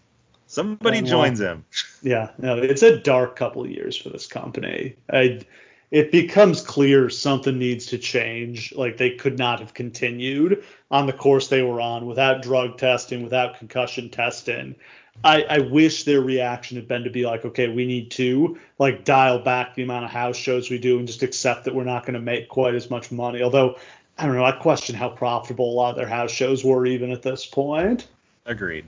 somebody 0.47 0.99
Oh, 0.99 1.03
joins 1.03 1.41
him. 1.41 1.65
Yeah, 2.03 2.31
no, 2.39 2.57
it's 2.57 2.83
a 2.83 2.97
dark 2.97 3.37
couple 3.37 3.63
of 3.63 3.71
years 3.71 3.95
for 3.95 4.09
this 4.09 4.27
company. 4.27 4.97
I, 5.13 5.43
it 5.91 6.11
becomes 6.11 6.63
clear 6.63 7.11
something 7.11 7.59
needs 7.59 7.85
to 7.87 7.99
change. 7.99 8.73
Like 8.75 8.97
they 8.97 9.11
could 9.11 9.39
not 9.39 9.61
have 9.61 9.75
continued 9.75 10.65
on 10.91 11.07
the 11.07 11.13
course 11.13 11.49
they 11.49 11.61
were 11.63 11.79
on 11.79 12.07
without 12.07 12.41
drug 12.41 12.79
testing, 12.79 13.23
without 13.23 13.59
concussion 13.59 14.09
testing. 14.09 14.77
I, 15.23 15.43
I 15.43 15.59
wish 15.59 16.05
their 16.05 16.23
reaction 16.23 16.77
had 16.77 16.89
been 16.89 17.05
to 17.05 17.11
be 17.11 17.27
like, 17.27 17.45
okay, 17.45 17.69
we 17.69 17.85
need 17.85 18.11
to 18.13 18.59
like 18.79 19.05
dial 19.05 19.41
back 19.41 19.75
the 19.75 19.83
amount 19.83 20.07
of 20.07 20.11
house 20.11 20.37
shows 20.37 20.71
we 20.71 20.79
do 20.79 20.99
and 20.99 21.07
just 21.07 21.23
accept 21.23 21.65
that 21.65 21.75
we're 21.75 21.85
not 21.85 22.05
going 22.05 22.15
to 22.15 22.21
make 22.21 22.49
quite 22.49 22.75
as 22.75 22.89
much 22.89 23.13
money. 23.13 23.43
Although 23.43 23.77
I 24.17 24.27
don't 24.27 24.37
know, 24.37 24.45
I 24.45 24.53
question 24.53 24.95
how 24.95 25.11
profitable 25.11 25.71
a 25.71 25.75
lot 25.75 25.91
of 25.91 25.97
their 25.97 26.09
house 26.09 26.31
shows 26.31 26.65
were 26.65 26.87
even 26.87 27.11
at 27.11 27.23
this 27.23 27.45
point. 27.45 28.07
Agreed. 28.51 28.85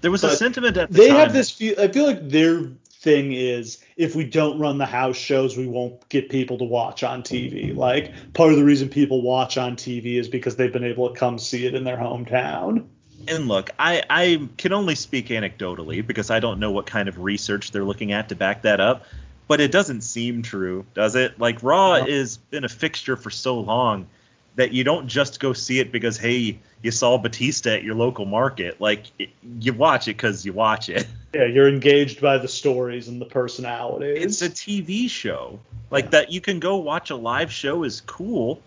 There 0.00 0.10
was 0.10 0.22
a 0.24 0.36
sentiment 0.36 0.76
at 0.76 0.90
the 0.90 0.98
they 0.98 1.08
time. 1.08 1.16
have 1.16 1.32
this 1.32 1.50
feel 1.50 1.80
i 1.80 1.88
feel 1.88 2.04
like 2.04 2.28
their 2.28 2.64
thing 2.90 3.32
is 3.32 3.82
if 3.96 4.14
we 4.14 4.24
don't 4.24 4.58
run 4.58 4.76
the 4.76 4.84
house 4.86 5.16
shows 5.16 5.56
we 5.56 5.66
won't 5.66 6.06
get 6.10 6.28
people 6.28 6.58
to 6.58 6.64
watch 6.64 7.02
on 7.02 7.22
tv 7.22 7.74
like 7.74 8.12
part 8.34 8.50
of 8.50 8.58
the 8.58 8.64
reason 8.64 8.88
people 8.88 9.22
watch 9.22 9.56
on 9.56 9.76
tv 9.76 10.16
is 10.18 10.28
because 10.28 10.56
they've 10.56 10.72
been 10.72 10.84
able 10.84 11.08
to 11.10 11.18
come 11.18 11.38
see 11.38 11.64
it 11.66 11.74
in 11.74 11.84
their 11.84 11.96
hometown 11.96 12.84
And 13.28 13.48
look, 13.48 13.70
I, 13.78 14.02
I 14.10 14.48
can 14.58 14.74
only 14.74 14.94
speak 14.96 15.28
anecdotally 15.28 16.06
because 16.06 16.30
I 16.30 16.40
don't 16.40 16.58
know 16.60 16.70
what 16.72 16.84
kind 16.84 17.08
of 17.08 17.18
research 17.20 17.70
they're 17.70 17.84
looking 17.84 18.12
at 18.12 18.28
to 18.28 18.34
back 18.34 18.62
that 18.62 18.80
up. 18.80 19.04
But 19.48 19.60
it 19.60 19.72
doesn't 19.72 20.02
seem 20.02 20.42
true, 20.42 20.84
does 20.94 21.14
it? 21.14 21.38
Like 21.38 21.62
Raw 21.62 21.98
No. 21.98 22.04
has 22.04 22.36
been 22.36 22.64
a 22.64 22.68
fixture 22.68 23.16
for 23.16 23.30
so 23.30 23.60
long 23.60 24.08
that 24.56 24.72
you 24.72 24.84
don't 24.84 25.08
just 25.08 25.40
go 25.40 25.52
see 25.54 25.78
it 25.80 25.90
because 25.90 26.18
hey, 26.18 26.58
you 26.84 26.90
saw 26.90 27.16
Batista 27.16 27.70
at 27.70 27.82
your 27.82 27.94
local 27.94 28.26
market. 28.26 28.78
Like 28.78 29.06
it, 29.18 29.30
you 29.58 29.72
watch 29.72 30.06
it 30.06 30.18
because 30.18 30.44
you 30.44 30.52
watch 30.52 30.90
it. 30.90 31.06
yeah 31.34 31.46
you're 31.46 31.68
engaged 31.68 32.20
by 32.20 32.36
the 32.36 32.46
stories 32.46 33.08
and 33.08 33.20
the 33.20 33.24
personalities. 33.24 34.22
It's 34.22 34.42
a 34.42 34.50
TV 34.50 35.08
show. 35.08 35.58
Like 35.90 36.10
that 36.10 36.30
you 36.30 36.42
can 36.42 36.60
go 36.60 36.76
watch 36.76 37.08
a 37.08 37.16
live 37.16 37.50
show 37.50 37.84
is 37.84 38.02
cool 38.02 38.60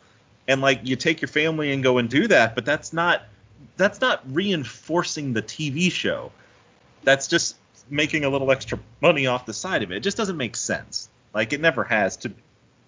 and 0.47 0.61
like 0.61 0.79
you 0.83 0.95
take 0.95 1.21
your 1.21 1.27
family 1.27 1.71
and 1.71 1.83
go 1.83 1.99
and 1.99 2.09
do 2.09 2.27
that, 2.27 2.55
but 2.55 2.65
that's 2.65 2.91
not 2.91 3.21
that's 3.77 4.01
not 4.01 4.23
reinforcing 4.33 5.33
the 5.33 5.43
TV 5.43 5.91
show. 5.91 6.31
That's 7.03 7.27
just 7.27 7.55
making 7.87 8.25
a 8.25 8.29
little 8.29 8.51
extra 8.51 8.79
money 8.99 9.27
off 9.27 9.45
the 9.45 9.53
side 9.53 9.83
of 9.83 9.91
it. 9.91 9.97
It 9.97 9.99
just 9.99 10.17
doesn't 10.17 10.37
make 10.37 10.55
sense. 10.55 11.09
Like 11.35 11.53
it 11.53 11.61
never 11.61 11.83
has 11.83 12.17
to 12.17 12.31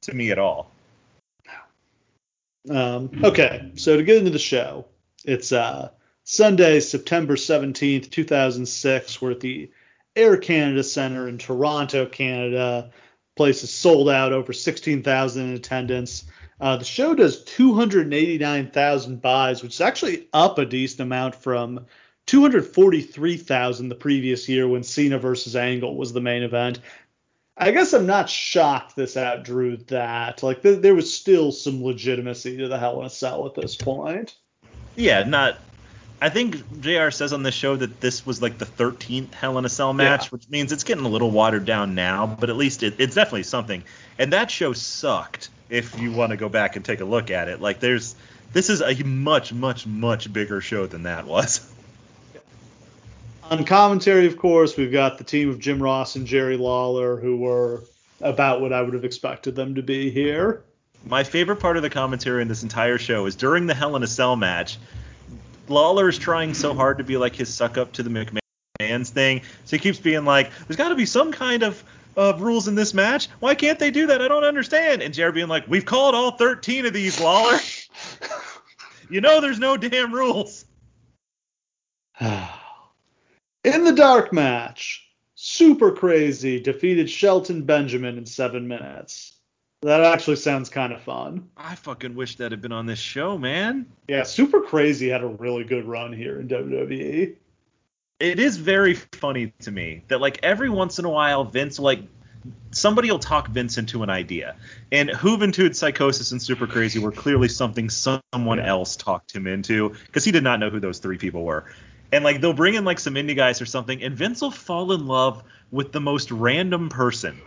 to 0.02 0.14
me 0.16 0.32
at 0.32 0.40
all. 0.40 0.72
Um, 2.68 3.12
okay, 3.24 3.72
so 3.76 3.96
to 3.96 4.04
get 4.04 4.18
into 4.18 4.32
the 4.32 4.40
show, 4.40 4.86
it's 5.26 5.52
uh, 5.52 5.90
Sunday, 6.24 6.80
September 6.80 7.36
17th, 7.36 8.10
2006. 8.10 9.22
We're 9.22 9.32
at 9.32 9.40
the 9.40 9.72
Air 10.16 10.38
Canada 10.38 10.84
Center 10.84 11.28
in 11.28 11.38
Toronto, 11.38 12.06
Canada. 12.06 12.92
Place 13.36 13.64
is 13.64 13.74
sold 13.74 14.10
out, 14.10 14.34
over 14.34 14.54
16,000 14.54 15.50
in 15.50 15.56
attendance. 15.56 16.26
Uh, 16.60 16.78
the 16.78 16.86
show 16.86 17.16
does 17.16 17.44
289,000 17.46 19.22
buys, 19.22 19.64
which 19.64 19.76
is 19.76 19.82
actually 19.82 20.28
up 20.34 20.58
a 20.58 20.66
decent 20.66 21.00
amount 21.02 21.36
from 21.36 21.86
243,000 22.26 23.90
the 23.90 23.96
previous 23.96 24.50
year 24.50 24.68
when 24.68 24.84
Cena 24.84 25.18
versus 25.18 25.56
Angle 25.56 25.96
was 25.96 26.14
the 26.14 26.22
main 26.22 26.44
event. 26.44 26.80
I 27.58 27.72
guess 27.72 27.94
I'm 27.94 28.06
not 28.06 28.30
shocked 28.30 28.96
this 28.96 29.18
outdrew 29.18 29.78
that. 29.88 30.44
Like 30.44 30.62
th- 30.62 30.82
there 30.82 30.96
was 30.96 31.14
still 31.14 31.52
some 31.52 31.84
legitimacy 31.84 32.58
to 32.58 32.68
the 32.68 32.78
Hell 32.78 33.00
in 33.00 33.08
a 33.08 33.10
Cell 33.10 33.46
at 33.48 33.56
this 33.56 33.76
point. 33.76 34.36
Yeah, 35.00 35.24
not 35.24 35.58
I 36.22 36.30
think 36.30 36.82
JR 36.82 37.10
says 37.12 37.32
on 37.32 37.44
this 37.44 37.56
show 37.56 37.78
that 37.78 38.02
this 38.02 38.26
was 38.26 38.42
like 38.42 38.58
the 38.58 38.66
13th 38.66 39.34
Hell 39.34 39.58
in 39.58 39.64
a 39.64 39.70
Cell 39.70 39.94
match, 39.94 40.26
Yeah. 40.26 40.30
which 40.30 40.50
means 40.50 40.72
it's 40.74 40.84
getting 40.84 41.06
a 41.06 41.10
little 41.10 41.32
watered 41.32 41.66
down 41.66 41.96
now, 41.96 42.26
but 42.40 42.50
at 42.50 42.58
least 42.58 42.84
it, 42.84 42.96
it's 42.98 43.16
definitely 43.16 43.44
something. 43.44 43.84
And 44.18 44.34
that 44.34 44.52
show 44.52 44.74
sucked 44.74 45.50
if 45.70 45.98
you 46.00 46.12
want 46.12 46.32
to 46.32 46.38
go 46.38 46.50
back 46.50 46.76
and 46.76 46.84
take 46.84 47.00
a 47.00 47.06
look 47.06 47.32
at 47.32 47.48
it. 47.48 47.62
Like 47.62 47.80
there's 47.80 48.16
this 48.52 48.70
is 48.70 48.82
a 48.82 49.02
much 49.04 49.54
much 49.54 49.88
much 49.88 50.32
bigger 50.34 50.60
show 50.60 50.86
than 50.88 51.04
that 51.04 51.26
was. 51.26 51.72
On 53.50 53.64
commentary, 53.64 54.28
of 54.28 54.38
course, 54.38 54.78
we've 54.78 54.92
got 54.92 55.18
the 55.18 55.24
team 55.24 55.50
of 55.50 55.60
Jim 55.60 55.82
Ross 55.82 56.16
and 56.16 56.28
Jerry 56.28 56.58
Lawler, 56.58 57.18
who 57.20 57.38
were 57.38 57.84
about 58.22 58.62
what 58.62 58.74
I 58.74 58.82
would 58.82 58.94
have 58.94 59.06
expected 59.06 59.56
them 59.56 59.76
to 59.76 59.82
be 59.82 60.12
here. 60.12 60.62
My 61.06 61.24
favorite 61.24 61.58
part 61.58 61.78
of 61.78 61.84
the 61.84 61.90
commentary 61.90 62.42
in 62.42 62.48
this 62.48 62.64
entire 62.64 62.98
show 62.98 63.26
is 63.26 63.36
during 63.36 63.68
the 63.68 63.74
Hell 63.74 63.96
in 63.96 64.04
a 64.04 64.08
Cell 64.08 64.36
match. 64.36 64.78
Lawler 65.68 66.10
is 66.10 66.18
trying 66.18 66.54
so 66.54 66.74
hard 66.74 66.98
to 66.98 67.04
be 67.04 67.18
like 67.18 67.36
his 67.36 67.54
suck 67.54 67.78
up 67.78 67.94
to 67.94 68.04
the 68.04 68.10
McMahon's 68.10 69.10
thing, 69.10 69.42
so 69.66 69.78
he 69.78 69.80
keeps 69.80 70.00
being 70.00 70.26
like, 70.26 70.52
"There's 70.68 70.78
got 70.78 70.90
to 70.90 70.96
be 70.96 71.06
some 71.06 71.32
kind 71.32 71.64
of 71.64 71.84
uh, 72.18 72.34
rules 72.38 72.68
in 72.68 72.76
this 72.76 72.94
match. 72.94 73.28
Why 73.40 73.56
can't 73.56 73.80
they 73.80 73.92
do 73.92 74.08
that? 74.08 74.22
I 74.22 74.28
don't 74.28 74.44
understand." 74.44 75.02
And 75.02 75.14
JR 75.14 75.30
being 75.30 75.48
like, 75.48 75.68
"We've 75.68 75.86
called 75.86 76.16
all 76.16 76.32
13 76.32 76.86
of 76.86 76.94
these, 76.94 77.20
Lawler. 77.20 77.60
you 79.10 79.22
know 79.22 79.40
there's 79.42 79.60
no 79.60 79.78
damn 79.78 80.14
rules." 80.14 80.66
In 83.64 83.84
the 83.84 83.94
dark 83.94 84.34
match, 84.34 85.08
Super 85.36 85.92
Crazy 85.92 86.60
defeated 86.60 87.10
Shelton 87.10 87.64
Benjamin 87.64 88.18
in 88.18 88.26
seven 88.26 88.68
minutes. 88.68 89.39
That 89.82 90.02
actually 90.04 90.36
sounds 90.36 90.70
kind 90.70 90.92
of 90.92 91.02
fun. 91.02 91.50
I 91.56 91.76
fucking 91.76 92.14
wish 92.16 92.36
that 92.38 92.52
had 92.52 92.62
been 92.62 92.74
on 92.74 92.86
this 92.86 93.00
show, 93.00 93.38
man. 93.38 93.86
Yeah, 94.10 94.24
Super 94.24 94.60
Crazy 94.62 95.08
had 95.08 95.24
a 95.24 95.28
really 95.28 95.64
good 95.64 95.86
run 95.86 96.12
here 96.12 96.40
in. 96.40 96.50
WWE. 96.50 97.36
it 98.20 98.40
is 98.40 98.58
very 98.58 98.94
funny 98.96 99.54
to 99.60 99.72
me 99.72 100.04
that 100.10 100.20
like 100.20 100.40
every 100.44 100.70
once 100.70 101.00
in 101.00 101.06
a 101.06 101.10
while 101.10 101.46
Vince 101.46 101.80
like 101.80 102.02
somebody 102.72 103.10
will 103.10 103.20
talk 103.20 103.48
Vince 103.48 103.78
into 103.78 104.04
an 104.04 104.10
idea. 104.10 104.58
And 104.92 105.10
Juventud, 105.12 105.70
Psicosis, 105.76 106.34
and 106.34 106.42
Super 106.42 106.68
Crazy 106.68 107.00
were 107.00 107.12
clearly 107.14 107.48
something 107.48 107.90
someone 107.90 108.58
Yeah. 108.58 108.68
else 108.68 108.98
talked 108.98 109.34
him 109.34 109.48
into 109.48 109.90
because 110.08 110.26
he 110.26 110.32
did 110.34 110.44
not 110.44 110.60
know 110.60 110.70
who 110.70 110.82
those 110.82 111.00
three 111.00 111.18
people 111.18 111.44
were. 111.46 111.64
And 112.12 112.26
like 112.26 112.42
they'll 112.42 112.52
bring 112.54 112.74
in 112.74 112.84
like 112.84 113.00
some 113.00 113.14
indie 113.16 113.36
guys 113.36 113.62
or 113.62 113.66
something, 113.66 114.04
and 114.04 114.14
Vince 114.14 114.42
will 114.42 114.52
fall 114.52 114.92
in 114.92 115.08
love 115.08 115.42
with 115.72 115.94
the 115.94 116.02
most 116.02 116.32
random 116.32 116.90
person. 116.90 117.40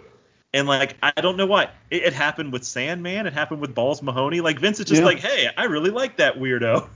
And 0.55 0.69
like 0.69 0.97
I 1.03 1.13
don't 1.21 1.37
know 1.37 1.47
why. 1.47 1.71
It, 1.91 2.03
it 2.05 2.13
happened 2.13 2.53
with 2.53 2.65
Sandman. 2.65 3.27
It 3.27 3.33
happened 3.33 3.61
with 3.61 3.75
Balls 3.75 4.03
Mahoney. 4.03 4.41
Like 4.41 4.59
Vince 4.59 4.81
is 4.81 4.87
just 4.87 5.01
Yeah. 5.01 5.07
like, 5.07 5.19
hey, 5.19 5.49
I 5.57 5.65
really 5.65 5.91
like 5.91 6.17
that 6.19 6.39
weirdo. 6.39 6.89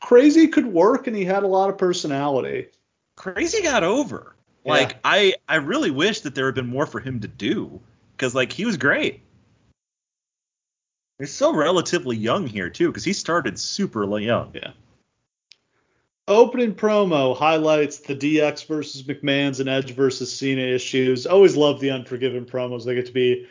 Crazy 0.00 0.48
could 0.48 0.66
work, 0.66 1.06
and 1.06 1.16
he 1.16 1.24
had 1.24 1.42
a 1.42 1.46
lot 1.46 1.70
of 1.70 1.78
personality. 1.78 2.66
Crazy 3.16 3.62
got 3.62 3.82
over. 3.82 4.34
Yeah. 4.64 4.72
Like 4.72 4.96
I 5.04 5.34
I 5.48 5.56
really 5.56 5.90
wish 5.90 6.20
that 6.20 6.34
there 6.34 6.46
had 6.46 6.54
been 6.54 6.68
more 6.68 6.86
for 6.86 7.00
him 7.00 7.20
to 7.20 7.28
do 7.28 7.80
because 8.16 8.34
like 8.34 8.52
he 8.52 8.64
was 8.64 8.76
great. 8.76 9.20
He's 11.18 11.32
still 11.32 11.54
relatively 11.54 12.16
young 12.16 12.46
here 12.46 12.68
too 12.68 12.88
because 12.88 13.04
he 13.04 13.12
started 13.12 13.58
super 13.58 14.04
young. 14.18 14.50
Yeah. 14.54 14.72
Opening 16.32 16.74
promo 16.74 17.36
highlights 17.36 17.98
the 17.98 18.16
DX 18.16 18.66
versus 18.66 19.02
McMahon's 19.02 19.60
and 19.60 19.68
Edge 19.68 19.92
versus 19.94 20.32
Cena 20.32 20.62
issues. 20.62 21.26
Always 21.26 21.56
love 21.56 21.80
the 21.80 21.90
Unforgiven 21.90 22.46
promos. 22.46 22.84
They 22.84 22.94
get 22.94 23.06
to 23.06 23.12
be 23.12 23.46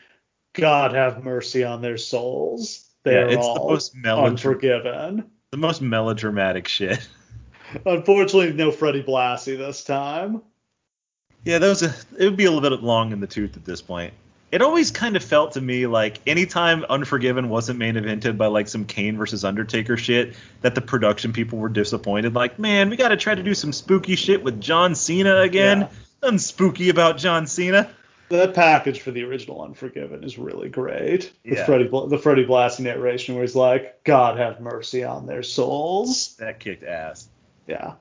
God 0.53 0.93
have 0.93 1.23
mercy 1.23 1.63
on 1.63 1.81
their 1.81 1.97
souls. 1.97 2.89
They 3.03 3.13
Yeah, 3.13 3.21
are 3.21 3.27
it's 3.29 3.35
the 3.35 3.41
all 3.41 3.69
most 3.69 3.95
unforgiven. 4.05 5.29
The 5.51 5.57
most 5.57 5.81
melodramatic 5.81 6.67
shit. 6.67 7.07
Unfortunately, 7.85 8.53
no 8.53 8.71
Freddie 8.71 9.03
Blassie 9.03 9.57
this 9.57 9.83
time. 9.83 10.41
Yeah, 11.45 11.57
that 11.57 11.67
was 11.67 11.83
a. 11.83 11.93
It 12.17 12.25
would 12.25 12.37
be 12.37 12.45
a 12.45 12.51
little 12.51 12.69
bit 12.69 12.83
long 12.83 13.11
in 13.11 13.19
the 13.19 13.27
tooth 13.27 13.55
at 13.57 13.65
this 13.65 13.81
point. 13.81 14.13
It 14.51 14.61
always 14.61 14.91
kind 14.91 15.15
of 15.15 15.23
felt 15.23 15.53
to 15.53 15.61
me 15.61 15.87
like 15.87 16.19
anytime 16.27 16.83
Unforgiven 16.89 17.47
wasn't 17.47 17.79
main 17.79 17.95
evented 17.95 18.37
by 18.37 18.47
like 18.47 18.67
some 18.67 18.83
Kane 18.85 19.17
versus 19.17 19.45
Undertaker 19.45 19.95
shit, 19.95 20.35
that 20.61 20.75
the 20.75 20.81
production 20.81 21.31
people 21.31 21.57
were 21.57 21.69
disappointed. 21.69 22.35
Like, 22.35 22.59
man, 22.59 22.89
we 22.89 22.97
got 22.97 23.09
to 23.09 23.17
try 23.17 23.33
to 23.33 23.43
do 23.43 23.53
some 23.53 23.71
spooky 23.71 24.15
shit 24.17 24.43
with 24.43 24.59
John 24.59 24.93
Cena 24.93 25.39
again. 25.39 25.81
Yeah. 25.81 25.89
Nothing 26.21 26.39
spooky 26.39 26.89
about 26.89 27.17
John 27.17 27.47
Cena. 27.47 27.89
The 28.27 28.49
package 28.49 29.01
for 29.01 29.11
the 29.11 29.23
original 29.23 29.61
Unforgiven 29.61 30.23
is 30.23 30.37
really 30.37 30.69
great. 30.69 31.31
The 31.43 31.55
Yeah. 31.55 31.65
Freddie, 31.65 31.89
the 31.89 32.17
Freddie 32.17 32.45
Blassie 32.45 32.81
narration 32.81 33.35
where 33.35 33.43
he's 33.43 33.55
like, 33.55 34.03
God 34.03 34.37
have 34.37 34.61
mercy 34.61 35.03
on 35.03 35.25
their 35.25 35.43
souls. 35.43 36.35
That 36.37 36.59
kicked 36.59 36.83
ass. 36.83 37.27
Yeah. 37.67 37.93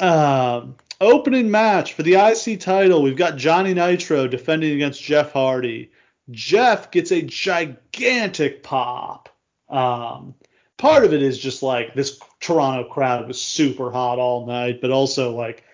Um, 0.00 0.76
opening 1.02 1.50
match 1.50 1.92
for 1.94 2.02
the 2.02 2.14
IC 2.14 2.60
title, 2.60 3.02
we've 3.02 3.16
got 3.16 3.36
Johnny 3.36 3.74
Nitro 3.74 4.26
defending 4.28 4.72
against 4.74 5.02
Jeff 5.02 5.32
Hardy. 5.32 5.90
Jeff 6.30 6.90
gets 6.90 7.10
a 7.10 7.22
gigantic 7.22 8.62
pop. 8.62 9.28
Um, 9.68 10.34
part 10.78 11.04
of 11.04 11.12
it 11.12 11.22
is 11.22 11.38
just 11.38 11.62
like 11.62 11.94
this 11.94 12.20
Toronto 12.40 12.88
crowd 12.88 13.26
was 13.26 13.40
super 13.40 13.90
hot 13.90 14.18
all 14.18 14.46
night, 14.46 14.80
but 14.80 14.90
also 14.90 15.34
like 15.34 15.64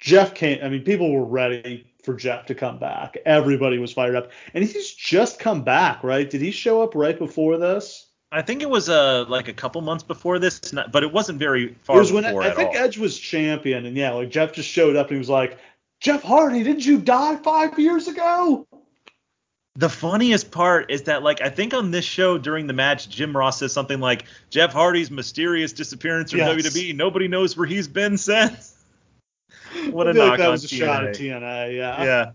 Jeff 0.00 0.34
came. 0.34 0.58
I 0.62 0.68
mean, 0.68 0.82
people 0.82 1.12
were 1.12 1.24
ready 1.24 1.86
for 2.02 2.14
Jeff 2.14 2.46
to 2.46 2.54
come 2.54 2.78
back. 2.78 3.16
Everybody 3.26 3.78
was 3.78 3.92
fired 3.92 4.16
up, 4.16 4.30
and 4.54 4.64
he's 4.64 4.94
just 4.94 5.38
come 5.38 5.62
back, 5.62 6.02
right? 6.02 6.28
Did 6.28 6.40
he 6.40 6.50
show 6.50 6.82
up 6.82 6.94
right 6.94 7.18
before 7.18 7.58
this? 7.58 8.07
I 8.30 8.42
think 8.42 8.62
it 8.62 8.68
was 8.68 8.88
uh 8.88 9.24
like 9.28 9.48
a 9.48 9.52
couple 9.52 9.80
months 9.80 10.04
before 10.04 10.38
this, 10.38 10.72
not- 10.72 10.92
but 10.92 11.02
it 11.02 11.12
wasn't 11.12 11.38
very 11.38 11.74
far 11.82 11.96
It 11.96 12.00
was 12.00 12.12
when 12.12 12.24
before 12.24 12.42
I 12.42 12.48
at 12.48 12.56
think 12.56 12.70
all. 12.70 12.76
Edge 12.76 12.98
was 12.98 13.18
champion, 13.18 13.86
and 13.86 13.96
yeah, 13.96 14.10
like 14.12 14.30
Jeff 14.30 14.52
just 14.52 14.68
showed 14.68 14.96
up 14.96 15.06
and 15.08 15.14
he 15.16 15.18
was 15.18 15.30
like, 15.30 15.58
"Jeff 16.00 16.22
Hardy, 16.22 16.62
didn't 16.62 16.84
you 16.84 16.98
die 16.98 17.36
five 17.36 17.78
years 17.78 18.06
ago?" 18.08 18.66
The 19.76 19.88
funniest 19.88 20.50
part 20.50 20.90
is 20.90 21.02
that, 21.04 21.22
like, 21.22 21.40
I 21.40 21.50
think 21.50 21.72
on 21.72 21.92
this 21.92 22.04
show 22.04 22.36
during 22.36 22.66
the 22.66 22.72
match, 22.72 23.08
Jim 23.08 23.36
Ross 23.36 23.60
says 23.60 23.72
something 23.72 24.00
like, 24.00 24.24
Jeff 24.50 24.72
Hardy's 24.72 25.08
mysterious 25.08 25.72
disappearance 25.72 26.32
from 26.32 26.40
Yes. 26.40 26.50
WWE. 26.74 26.96
Nobody 26.96 27.28
knows 27.28 27.56
where 27.56 27.66
he's 27.66 27.86
been 27.86 28.18
since. 28.18 28.74
What 29.90 30.08
I 30.08 30.10
a 30.10 30.14
knock 30.14 30.28
like 30.30 30.38
that 30.38 30.46
on 30.46 30.50
was 30.52 30.64
a 30.64 30.68
shot 30.68 31.04
at 31.06 31.14
TNA. 31.14 31.40
TNA. 31.42 31.76
Yeah. 31.76 32.04
Yeah. 32.04 32.30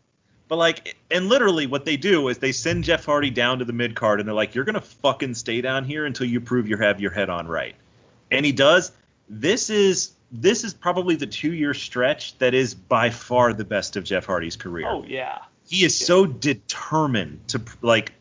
But, 0.48 0.58
like, 0.58 0.96
and 1.10 1.30
literally 1.30 1.66
what 1.68 1.86
they 1.86 1.98
do 1.98 2.28
is 2.28 2.38
they 2.38 2.52
send 2.52 2.84
Jeff 2.84 3.06
Hardy 3.06 3.30
down 3.30 3.60
to 3.60 3.66
the 3.66 3.74
mid 3.74 3.96
card 3.96 4.20
and 4.20 4.28
they're 4.28 4.36
like, 4.36 4.54
you're 4.56 4.66
going 4.66 4.76
to 4.76 4.82
fucking 4.82 5.34
stay 5.36 5.62
down 5.62 5.86
here 5.86 6.06
until 6.06 6.28
you 6.28 6.40
prove 6.42 6.68
you 6.68 6.78
have 6.78 7.00
your 7.00 7.12
head 7.12 7.30
on 7.30 7.48
right. 7.48 7.76
And 8.30 8.46
he 8.46 8.52
does. 8.52 8.92
This 9.30 9.70
is. 9.70 10.12
This 10.36 10.64
is 10.64 10.74
probably 10.74 11.16
the 11.16 11.28
two-year 11.28 11.76
stretch 11.76 12.36
that 12.40 12.56
is 12.56 12.74
by 12.74 13.12
far 13.12 13.54
the 13.54 13.64
best 13.64 13.98
of 13.98 14.04
Jeff 14.04 14.26
Hardy's 14.26 14.56
career 14.56 14.88
Oh 14.90 15.04
yeah. 15.08 15.38
he 15.70 15.86
is 15.86 15.96
so 15.96 16.26
determined 16.26 17.48
to 17.50 17.62
like 17.84 18.14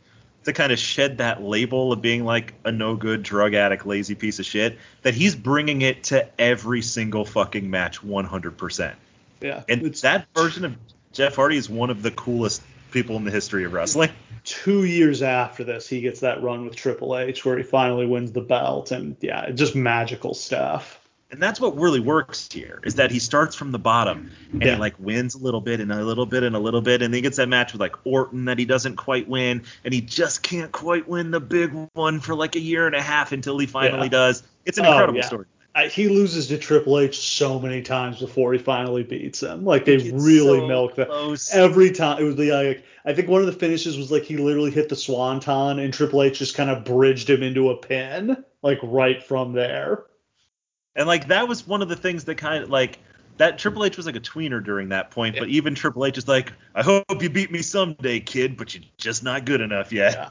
to 0.45 0.53
kind 0.53 0.73
of 0.73 0.79
shed 0.79 1.19
that 1.19 1.43
label 1.43 1.91
of 1.91 2.03
being 2.03 2.27
like 2.27 2.53
a 2.65 2.71
no 2.73 2.97
good 2.97 3.23
drug 3.23 3.55
addict 3.55 3.87
lazy 3.87 4.15
piece 4.15 4.39
of 4.39 4.45
shit 4.45 4.79
that 5.01 5.15
he's 5.15 5.35
bringing 5.35 5.81
it 5.81 6.05
to 6.05 6.29
every 6.39 6.83
single 6.83 7.25
fucking 7.25 7.71
match 7.71 8.03
100% 8.03 8.95
Yeah. 9.41 9.63
and 9.71 9.83
it's 9.87 10.03
that 10.03 10.27
version 10.37 10.67
of 10.67 10.77
jeff 11.13 11.35
hardy 11.37 11.57
is 11.57 11.69
one 11.71 11.91
of 11.91 12.03
the 12.03 12.11
coolest 12.11 12.63
people 12.91 13.17
in 13.17 13.25
the 13.25 13.31
history 13.31 13.65
of 13.65 13.73
wrestling 13.73 14.11
two 14.45 14.83
years 14.83 15.23
after 15.23 15.63
this, 15.63 15.89
he 15.89 16.01
gets 16.01 16.19
that 16.21 16.43
run 16.43 16.65
with 16.65 16.75
Triple 16.75 17.17
H 17.17 17.45
where 17.45 17.57
he 17.57 17.63
finally 17.63 18.07
wins 18.07 18.33
the 18.33 18.41
belt, 18.41 18.91
and 18.91 19.17
yeah, 19.21 19.49
just 19.53 19.77
magical 19.77 20.35
stuff. 20.35 20.99
and 21.31 21.41
that's 21.41 21.61
what 21.61 21.77
really 21.79 22.01
works 22.01 22.49
here 22.53 22.81
is 22.85 22.97
that 22.97 23.13
he 23.13 23.21
starts 23.21 23.55
from 23.55 23.71
the 23.71 23.79
bottom 23.79 24.33
and 24.53 24.61
Yeah. 24.61 24.75
he 24.75 24.81
like 24.81 24.99
wins 24.99 25.37
a 25.37 25.39
little 25.39 25.61
bit 25.61 25.79
and 25.81 25.93
a 25.93 26.05
little 26.05 26.27
bit 26.27 26.43
and 26.43 26.57
a 26.57 26.59
little 26.59 26.81
bit 26.83 27.03
and 27.03 27.15
then 27.15 27.19
he 27.19 27.23
gets 27.23 27.37
that 27.37 27.49
match 27.49 27.73
with 27.73 27.81
like 27.81 27.95
Orton 28.05 28.47
that 28.47 28.59
he 28.59 28.65
doesn't 28.65 28.97
quite 28.97 29.29
win 29.29 29.63
and 29.85 29.95
he 29.95 30.01
just 30.01 30.43
can't 30.43 30.73
quite 30.73 31.07
win 31.09 31.31
the 31.31 31.39
big 31.41 31.73
one 31.95 32.19
for 32.19 32.35
like 32.35 32.57
a 32.57 32.61
year 32.61 32.87
and 32.89 32.97
a 32.97 33.01
half 33.01 33.31
until 33.31 33.57
he 33.59 33.67
finally 33.67 34.07
Yeah. 34.07 34.09
does. 34.09 34.43
It's 34.67 34.77
an 34.79 34.85
Oh, 34.87 34.91
incredible 34.91 35.21
yeah. 35.21 35.27
story. 35.27 35.47
I, 35.75 35.87
he 35.87 36.09
loses 36.09 36.49
to 36.49 36.59
Triple 36.59 36.99
H 36.99 37.19
so 37.19 37.59
many 37.59 37.83
times 37.83 38.21
before 38.21 38.53
he 38.53 38.59
finally 38.59 39.03
beats 39.03 39.43
him. 39.43 39.65
Like 39.65 39.85
they 39.85 39.97
really 39.97 40.61
so 40.61 40.67
milked 40.67 40.97
that. 40.97 41.09
close. 41.09 41.53
Every 41.53 41.91
time 41.93 42.21
it 42.21 42.25
was 42.25 42.37
the 42.37 42.53
like 42.53 42.85
I 43.05 43.15
think 43.15 43.29
one 43.29 43.41
of 43.41 43.47
the 43.47 43.53
finishes 43.53 43.97
was 43.97 44.11
like 44.11 44.25
he 44.25 44.37
literally 44.37 44.71
hit 44.71 44.89
the 44.89 44.97
swanton 44.97 45.79
and 45.79 45.93
Triple 45.93 46.23
H 46.23 46.39
just 46.39 46.55
kind 46.55 46.71
of 46.71 46.85
bridged 46.85 47.31
him 47.31 47.43
into 47.43 47.71
a 47.71 47.77
pin 47.77 48.45
like 48.63 48.79
right 48.83 49.23
from 49.23 49.53
there. 49.53 50.05
And 50.95 51.07
like 51.07 51.29
that 51.29 51.49
was 51.49 51.67
one 51.67 51.81
of 51.81 51.89
the 51.89 51.97
things 51.97 52.25
that 52.25 52.37
kind 52.37 52.65
of 52.65 52.71
like 52.71 52.99
that 53.39 53.59
Triple 53.59 53.85
H 53.85 53.97
was 53.97 54.05
like 54.05 54.17
a 54.17 54.21
tweener 54.21 54.63
during 54.63 54.91
that 54.91 55.11
point, 55.11 55.37
but 55.39 55.49
even 55.49 55.75
Triple 55.75 56.05
H 56.05 56.19
is 56.19 56.29
like, 56.29 56.53
I 56.75 56.83
hope 56.83 57.05
you 57.23 57.31
beat 57.31 57.51
me 57.51 57.63
someday, 57.63 58.21
kid, 58.21 58.59
but 58.59 58.75
you're 58.75 58.85
just 58.99 59.25
not 59.25 59.47
good 59.47 59.63
enough 59.63 59.91
yet. 59.91 60.15
Yeah. 60.15 60.29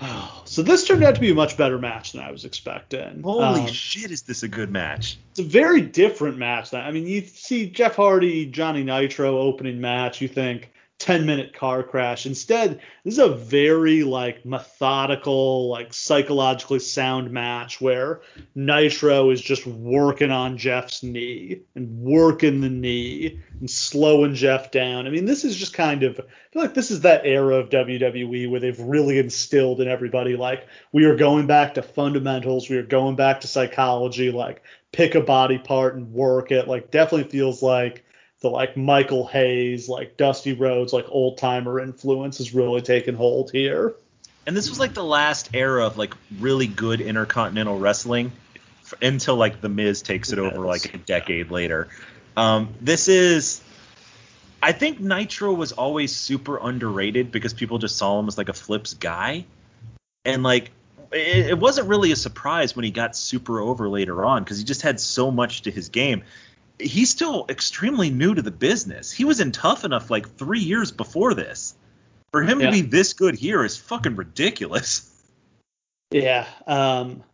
So 0.46 0.62
this 0.62 0.86
turned 0.86 1.02
out 1.02 1.14
to 1.14 1.20
be 1.22 1.30
a 1.30 1.34
much 1.34 1.56
better 1.56 1.78
match 1.78 2.12
than 2.12 2.20
I 2.22 2.30
was 2.30 2.44
expecting. 2.44 3.22
Holy 3.22 3.62
Um, 3.62 3.66
shit, 3.66 4.10
is 4.10 4.22
this 4.22 4.42
a 4.42 4.48
good 4.48 4.70
match? 4.70 5.16
it's 5.30 5.40
a 5.40 5.42
very 5.42 5.80
different 5.80 6.36
match. 6.36 6.70
Than, 6.70 6.82
I 6.82 6.90
mean, 6.90 7.06
you 7.06 7.22
see 7.22 7.70
Jeff 7.70 7.96
Hardy, 7.96 8.44
Johnny 8.46 8.82
Nitro 8.84 9.38
opening 9.38 9.80
match, 9.80 10.20
you 10.20 10.28
think 10.28 10.70
10 11.00 11.26
minute 11.26 11.52
car 11.52 11.82
crash. 11.82 12.24
Instead, 12.24 12.80
this 13.04 13.14
is 13.14 13.18
a 13.18 13.28
very 13.28 14.04
like 14.04 14.46
methodical, 14.46 15.68
like 15.68 15.92
psychologically 15.92 16.78
sound 16.78 17.30
match 17.30 17.80
where 17.80 18.20
Nitro 18.54 19.30
is 19.30 19.40
just 19.40 19.66
working 19.66 20.30
on 20.30 20.56
Jeff's 20.56 21.02
knee 21.02 21.62
and 21.74 22.00
working 22.00 22.60
the 22.60 22.70
knee 22.70 23.40
and 23.58 23.68
slowing 23.68 24.34
Jeff 24.34 24.70
down. 24.70 25.06
I 25.06 25.10
mean, 25.10 25.24
this 25.24 25.44
is 25.44 25.56
just 25.56 25.74
kind 25.74 26.04
of 26.04 26.20
I 26.20 26.52
feel 26.52 26.62
like 26.62 26.74
this 26.74 26.92
is 26.92 27.00
that 27.00 27.26
era 27.26 27.56
of 27.56 27.70
WWE 27.70 28.48
where 28.48 28.60
they've 28.60 28.80
really 28.80 29.18
instilled 29.18 29.80
in 29.80 29.88
everybody 29.88 30.36
like 30.36 30.66
we 30.92 31.04
are 31.06 31.16
going 31.16 31.46
back 31.46 31.74
to 31.74 31.82
fundamentals, 31.82 32.70
we 32.70 32.76
are 32.76 32.82
going 32.82 33.16
back 33.16 33.40
to 33.40 33.48
psychology, 33.48 34.30
like 34.30 34.62
pick 34.92 35.16
a 35.16 35.20
body 35.20 35.58
part 35.58 35.96
and 35.96 36.12
work 36.12 36.52
it. 36.52 36.68
Like 36.68 36.92
definitely 36.92 37.28
feels 37.28 37.62
like 37.62 38.03
the 38.44 38.50
like 38.50 38.76
Michael 38.76 39.26
Hayes, 39.28 39.88
like 39.88 40.18
Dusty 40.18 40.52
Rhodes, 40.52 40.92
like 40.92 41.06
old 41.08 41.38
timer 41.38 41.80
influence 41.80 42.36
has 42.38 42.52
really 42.52 42.82
taken 42.82 43.14
hold 43.14 43.50
here. 43.50 43.94
And 44.46 44.54
this 44.54 44.68
was 44.68 44.78
like 44.78 44.92
the 44.92 45.02
last 45.02 45.48
era 45.54 45.86
of 45.86 45.96
like 45.96 46.12
really 46.38 46.66
good 46.66 47.00
intercontinental 47.00 47.78
wrestling 47.78 48.32
until 49.00 49.36
like 49.36 49.62
the 49.62 49.70
Miz 49.70 50.02
takes 50.02 50.30
it 50.30 50.38
over 50.38 50.58
like 50.58 50.92
a 50.92 50.98
decade 50.98 51.50
later. 51.50 51.88
Um, 52.36 52.74
this 52.82 53.08
is, 53.08 53.62
I 54.62 54.72
think 54.72 55.00
Nitro 55.00 55.54
was 55.54 55.72
always 55.72 56.14
super 56.14 56.58
underrated 56.58 57.32
because 57.32 57.54
people 57.54 57.78
just 57.78 57.96
saw 57.96 58.20
him 58.20 58.28
as 58.28 58.36
like 58.36 58.50
a 58.50 58.52
flips 58.52 58.92
guy, 58.92 59.46
and 60.26 60.42
like 60.42 60.70
it, 61.12 61.46
it 61.46 61.58
wasn't 61.58 61.88
really 61.88 62.12
a 62.12 62.16
surprise 62.16 62.76
when 62.76 62.84
he 62.84 62.90
got 62.90 63.16
super 63.16 63.60
over 63.60 63.88
later 63.88 64.22
on 64.22 64.44
because 64.44 64.58
he 64.58 64.64
just 64.64 64.82
had 64.82 65.00
so 65.00 65.30
much 65.30 65.62
to 65.62 65.70
his 65.70 65.88
game. 65.88 66.24
He's 66.78 67.10
still 67.10 67.46
extremely 67.48 68.10
new 68.10 68.34
to 68.34 68.42
the 68.42 68.50
business. 68.50 69.12
He 69.12 69.24
was 69.24 69.40
in 69.40 69.52
Tough 69.52 69.84
Enough 69.84 70.10
like 70.10 70.36
three 70.36 70.60
years 70.60 70.90
before 70.90 71.34
this. 71.34 71.74
For 72.32 72.42
him 72.42 72.60
Yeah. 72.60 72.66
to 72.66 72.72
be 72.72 72.80
this 72.80 73.12
good 73.12 73.36
here 73.36 73.64
is 73.64 73.76
fucking 73.76 74.16
ridiculous. 74.16 75.10
Yeah. 76.10 76.46
Um, 76.68 77.24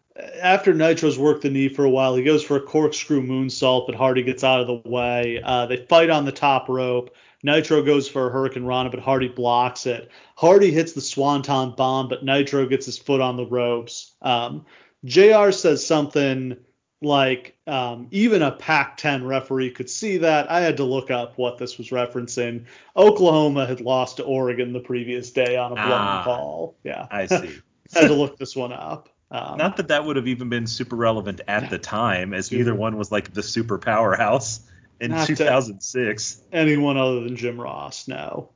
after 0.41 0.73
Nitro's 0.73 1.19
worked 1.19 1.43
the 1.43 1.51
knee 1.51 1.69
for 1.69 1.85
a 1.85 1.91
while, 1.91 2.15
he 2.15 2.23
goes 2.23 2.43
for 2.43 2.57
a 2.57 2.61
corkscrew 2.63 3.21
moonsault, 3.23 3.85
but 3.87 3.95
Hardy 3.95 4.23
gets 4.23 4.43
out 4.43 4.61
of 4.63 4.67
the 4.69 4.89
way. 4.89 5.41
Uh, 5.45 5.67
they 5.67 5.77
fight 5.77 6.09
on 6.09 6.25
the 6.25 6.33
top 6.33 6.69
rope. 6.71 7.15
Nitro 7.43 7.83
goes 7.83 8.09
for 8.09 8.29
a 8.29 8.31
Hurricane 8.31 8.65
Rana, 8.65 8.89
but 8.89 9.01
Hardy 9.01 9.29
blocks 9.29 9.85
it. 9.85 10.11
Hardy 10.35 10.71
hits 10.71 10.93
the 10.93 11.03
Swanton 11.03 11.75
bomb, 11.77 12.09
but 12.09 12.25
Nitro 12.25 12.65
gets 12.67 12.87
his 12.87 12.97
foot 12.97 13.21
on 13.21 13.37
the 13.37 13.47
ropes. 13.47 14.13
Um, 14.23 14.65
JR 15.05 15.51
says 15.51 15.87
something 15.87 16.57
like 17.03 17.57
um, 17.67 18.09
even 18.11 18.43
a 18.43 18.53
Pac 18.53 18.97
10 18.99 19.25
referee 19.27 19.71
could 19.71 19.89
see 19.89 20.19
that. 20.19 20.51
I 20.51 20.61
had 20.61 20.77
to 20.79 20.85
look 20.85 21.11
up 21.11 21.39
what 21.39 21.57
this 21.59 21.79
was 21.79 21.89
referencing. 21.89 22.65
Oklahoma 22.97 23.67
had 23.67 23.81
lost 23.81 24.19
to 24.19 24.25
Oregon 24.25 24.73
the 24.73 24.81
previous 24.81 25.31
day 25.31 25.57
on 25.57 25.73
a 25.73 25.77
blown 25.77 25.87
Ah, 25.91 26.23
call. 26.25 26.77
Yeah. 26.85 27.07
I 27.11 27.27
see. 27.27 27.59
had 27.95 28.09
to 28.09 28.15
look 28.15 28.37
this 28.39 28.55
one 28.55 28.73
up. 28.73 29.09
Um, 29.31 29.57
Not 29.59 29.77
that 29.79 29.89
that 29.89 30.05
would 30.05 30.17
have 30.17 30.27
even 30.27 30.49
been 30.49 30.67
super 30.67 30.97
relevant 30.97 31.41
at 31.49 31.71
the 31.71 31.79
time, 31.79 32.35
as 32.35 32.49
Dude. 32.49 32.61
either 32.61 32.75
one 32.75 32.97
was 32.99 33.11
like 33.13 33.33
the 33.33 33.43
super 33.45 33.79
powerhouse 33.79 34.61
in 35.01 35.13
Not 35.13 35.27
2006. 35.27 36.43
anyone 36.53 36.97
other 36.97 37.21
than 37.21 37.37
Jim 37.37 37.59
Ross, 37.61 38.09
no. 38.09 38.51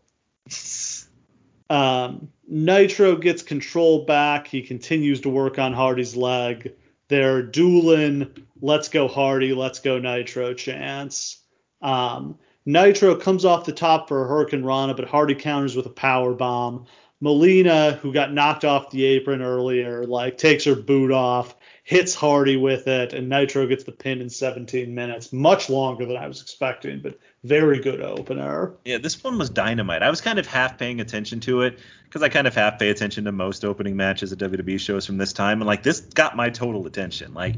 Um, 1.71 2.29
Nitro 2.47 3.17
gets 3.17 3.43
control 3.43 4.05
back. 4.05 4.47
He 4.47 4.63
continues 4.63 5.21
to 5.23 5.29
work 5.31 5.59
on 5.59 5.73
Hardy's 5.73 6.15
leg. 6.15 6.73
They're 7.09 7.43
dueling, 7.43 8.47
let's 8.61 8.89
go 8.89 9.09
Hardy, 9.09 9.53
let's 9.53 9.81
go 9.81 9.99
Nitro 9.99 10.55
chance. 10.55 11.43
Um, 11.83 12.39
Nitro 12.67 13.15
comes 13.17 13.45
off 13.45 13.67
the 13.67 13.73
top 13.73 14.09
for 14.09 14.25
a 14.25 14.29
Hurricane 14.29 14.65
Rana, 14.65 14.95
but 14.95 15.07
Hardy 15.07 15.35
counters 15.35 15.77
with 15.77 15.87
a 15.87 15.91
power 15.91 16.33
bomb. 16.33 16.87
Melina, 17.25 17.93
who 18.03 18.13
got 18.13 18.35
knocked 18.35 18.67
off 18.67 18.91
the 18.91 19.03
apron 19.03 19.41
earlier, 19.41 20.05
like 20.05 20.37
takes 20.37 20.65
her 20.65 20.75
boot 20.77 21.11
off, 21.11 21.57
hits 21.83 22.15
Hardy 22.15 22.59
with 22.59 22.87
it, 22.87 23.15
and 23.15 23.31
Nitro 23.31 23.67
gets 23.67 23.85
the 23.85 23.93
pin 23.93 24.21
in 24.21 24.29
17 24.29 24.95
minutes. 24.95 25.33
Much 25.33 25.71
longer 25.71 26.05
than 26.05 26.19
I 26.19 26.29
was 26.29 26.43
expecting, 26.43 27.01
but 27.01 27.19
very 27.43 27.79
good 27.79 28.03
opener. 28.03 28.75
Yeah, 28.85 28.99
this 28.99 29.25
one 29.25 29.39
was 29.39 29.49
dynamite. 29.49 30.03
I 30.03 30.11
was 30.11 30.21
kind 30.21 30.39
of 30.39 30.47
half 30.47 30.77
paying 30.77 31.01
attention 31.01 31.41
to 31.41 31.63
it 31.63 31.79
because 32.05 32.23
I 32.23 32.29
kind 32.29 32.47
of 32.47 32.55
half 32.55 32.79
pay 32.79 32.91
attention 32.91 33.25
to 33.25 33.33
most 33.33 33.65
opening 33.65 33.97
matches 33.97 34.31
at 34.31 34.39
WWE 34.39 34.79
shows 34.79 35.07
from 35.07 35.17
this 35.17 35.33
time, 35.33 35.63
and 35.63 35.67
like 35.67 35.83
this 35.83 36.01
got 36.01 36.37
my 36.37 36.51
total 36.51 36.87
attention. 36.87 37.33
Like 37.33 37.57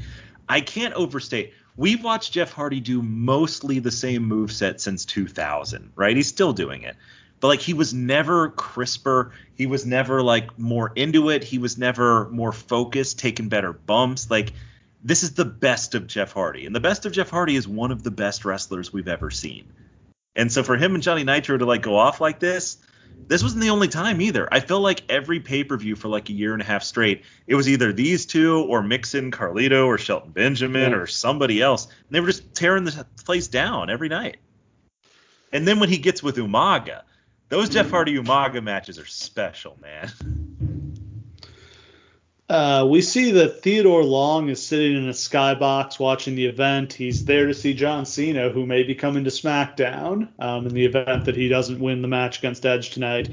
I 0.49 0.61
can't 0.61 0.95
overstate. 0.95 1.55
We've 1.77 2.05
watched 2.05 2.33
Jeff 2.33 2.53
Hardy 2.53 2.79
do 2.79 3.03
mostly 3.03 3.81
the 3.81 3.91
same 3.91 4.31
moveset 4.31 4.79
since 4.79 5.05
2000, 5.05 5.91
right? 5.97 6.15
He's 6.15 6.29
still 6.29 6.53
doing 6.53 6.83
it. 6.83 6.95
But 7.41 7.49
like 7.49 7.61
he 7.61 7.75
was 7.75 7.93
never 7.93 8.49
crisper. 8.49 9.33
He 9.55 9.67
was 9.67 9.85
never 9.85 10.23
like 10.23 10.59
more 10.59 10.93
into 10.97 11.31
it. 11.31 11.45
He 11.45 11.59
was 11.59 11.77
never 11.77 12.29
more 12.31 12.53
focused, 12.53 13.19
taking 13.19 13.49
better 13.49 13.73
bumps. 13.73 14.31
Like 14.31 14.53
this 15.05 15.23
is 15.23 15.35
the 15.35 15.45
best 15.45 15.95
of 15.95 16.07
Jeff 16.07 16.33
Hardy. 16.33 16.67
And 16.67 16.75
the 16.75 16.81
best 16.81 17.07
of 17.07 17.13
Jeff 17.13 17.31
Hardy 17.31 17.57
is 17.57 17.69
one 17.69 17.93
of 17.93 18.03
the 18.03 18.11
best 18.11 18.45
wrestlers 18.45 18.93
we've 18.93 19.09
ever 19.09 19.31
seen. 19.31 19.67
And 20.35 20.51
so 20.51 20.63
for 20.63 20.77
him 20.77 20.95
and 20.95 21.03
Johnny 21.03 21.25
Nitro 21.25 21.59
to 21.59 21.65
like 21.67 21.83
go 21.83 21.97
off 21.97 22.21
like 22.21 22.41
this, 22.41 22.79
this 23.29 23.43
wasn't 23.43 23.63
the 23.63 23.71
only 23.71 23.89
time 23.89 24.21
either. 24.21 24.49
I 24.53 24.61
feel 24.61 24.81
like 24.81 25.03
every 25.09 25.41
pay-per-view 25.41 25.97
for 25.97 26.09
like 26.09 26.29
a 26.29 26.33
year 26.33 26.53
and 26.53 26.61
a 26.61 26.65
half 26.67 26.83
straight, 26.83 27.23
it 27.47 27.55
was 27.55 27.69
either 27.69 27.93
these 27.93 28.27
two 28.27 28.59
or 28.65 28.83
Mixon, 28.83 29.31
Carlito, 29.31 29.87
or 29.87 29.97
Shelton 29.99 30.33
Benjamin 30.33 30.91
Yeah. 30.91 30.99
or 30.99 31.07
somebody 31.07 31.63
else. 31.63 31.87
And 31.87 31.95
they 32.11 32.21
were 32.21 32.27
just 32.27 32.55
tearing 32.55 32.85
the 32.85 33.07
place 33.25 33.49
down 33.49 33.91
every 33.91 34.09
night. 34.09 34.39
And 35.53 35.67
then 35.67 35.81
when 35.81 35.89
he 35.89 35.99
gets 35.99 36.23
with 36.23 36.37
Umaga, 36.37 37.03
those 37.49 37.69
Jeff 37.69 37.91
Hardy 37.91 38.15
Umaga 38.17 38.63
matches 38.63 38.99
are 38.99 39.07
special, 39.07 39.79
man. 39.81 40.13
Uh, 42.49 42.87
we 42.89 43.03
see 43.03 43.33
that 43.33 43.63
Theodore 43.63 44.05
Long 44.05 44.49
is 44.51 44.65
sitting 44.65 44.97
in 44.97 45.09
a 45.09 45.13
skybox 45.13 45.99
watching 45.99 46.37
the 46.37 46.47
event. 46.47 46.93
He's 46.93 47.25
there 47.25 47.47
to 47.47 47.55
see 47.55 47.75
John 47.75 48.07
Cena, 48.07 48.51
who 48.51 48.67
may 48.67 48.85
be 48.85 48.95
coming 48.95 49.25
to 49.25 49.31
SmackDown 49.31 50.29
um, 50.39 50.67
in 50.67 50.73
the 50.73 50.85
event 50.85 51.25
that 51.25 51.35
he 51.35 51.49
doesn't 51.49 51.81
win 51.81 52.03
the 52.03 52.09
match 52.09 52.39
against 52.39 52.65
Edge 52.65 52.91
tonight. 52.91 53.29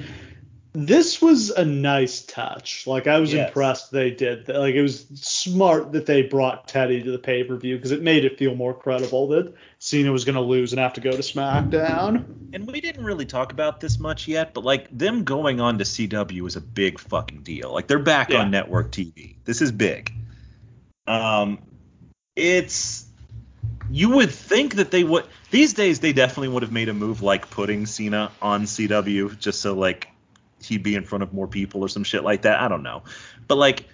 This 0.76 1.22
was 1.22 1.52
a 1.52 1.64
nice 1.64 2.24
touch. 2.26 2.88
Like 2.88 3.06
I 3.06 3.20
was 3.20 3.32
Yes. 3.32 3.48
impressed 3.48 3.92
they 3.92 4.10
did. 4.10 4.48
that. 4.48 4.58
Like 4.58 4.74
it 4.74 4.82
was 4.82 5.06
smart 5.14 5.92
that 5.92 6.08
they 6.08 6.24
brought 6.24 6.68
Teddy 6.68 7.04
to 7.04 7.12
the 7.12 7.20
pay 7.20 7.44
per 7.44 7.56
view 7.58 7.76
because 7.76 7.92
it 7.92 8.02
made 8.02 8.26
it 8.26 8.40
feel 8.40 8.56
more 8.56 8.74
credible 8.74 9.28
that 9.30 9.54
Cena 9.78 10.12
was 10.12 10.26
going 10.26 10.36
to 10.36 10.42
lose 10.42 10.74
and 10.74 10.80
have 10.80 10.94
to 10.94 11.02
go 11.02 11.12
to 11.12 11.20
SmackDown. 11.20 12.26
And 12.54 12.66
we 12.66 12.82
didn't 12.82 13.04
really 13.06 13.26
talk 13.28 13.52
about 13.52 13.80
this 13.82 14.00
much 14.00 14.28
yet, 14.28 14.54
but 14.56 14.64
like 14.64 14.88
them 14.96 15.24
going 15.24 15.62
on 15.62 15.78
to 15.78 15.84
CW 15.84 16.48
is 16.48 16.56
a 16.56 16.62
big 16.62 17.00
fucking 17.00 17.44
deal. 17.44 17.72
Like 17.72 17.86
they're 17.88 18.00
back 18.00 18.30
Yeah. 18.30 18.40
on 18.42 18.50
network 18.52 18.92
TV. 18.92 19.36
This 19.46 19.62
is 19.62 19.72
big. 19.72 20.12
Um, 21.06 21.60
it's 22.36 23.06
you 23.92 24.10
would 24.10 24.32
think 24.32 24.76
that 24.76 24.90
they 24.90 25.04
would 25.04 25.26
these 25.52 25.74
days 25.74 26.00
they 26.00 26.14
definitely 26.14 26.48
would 26.48 26.64
have 26.64 26.72
made 26.72 26.90
a 26.90 26.94
move 26.94 27.22
like 27.22 27.50
putting 27.52 27.86
Cena 27.86 28.32
on 28.42 28.64
CW 28.64 29.38
just 29.38 29.62
so 29.62 29.74
like 29.74 30.08
he'd 30.66 30.84
be 30.84 30.96
in 30.96 31.04
front 31.04 31.24
of 31.24 31.34
more 31.34 31.48
people 31.48 31.82
or 31.82 31.90
some 31.90 32.04
shit 32.04 32.24
like 32.24 32.44
that. 32.44 32.60
I 32.60 32.68
don't 32.68 32.84
know, 32.84 33.04
but 33.48 33.58
like. 33.58 33.86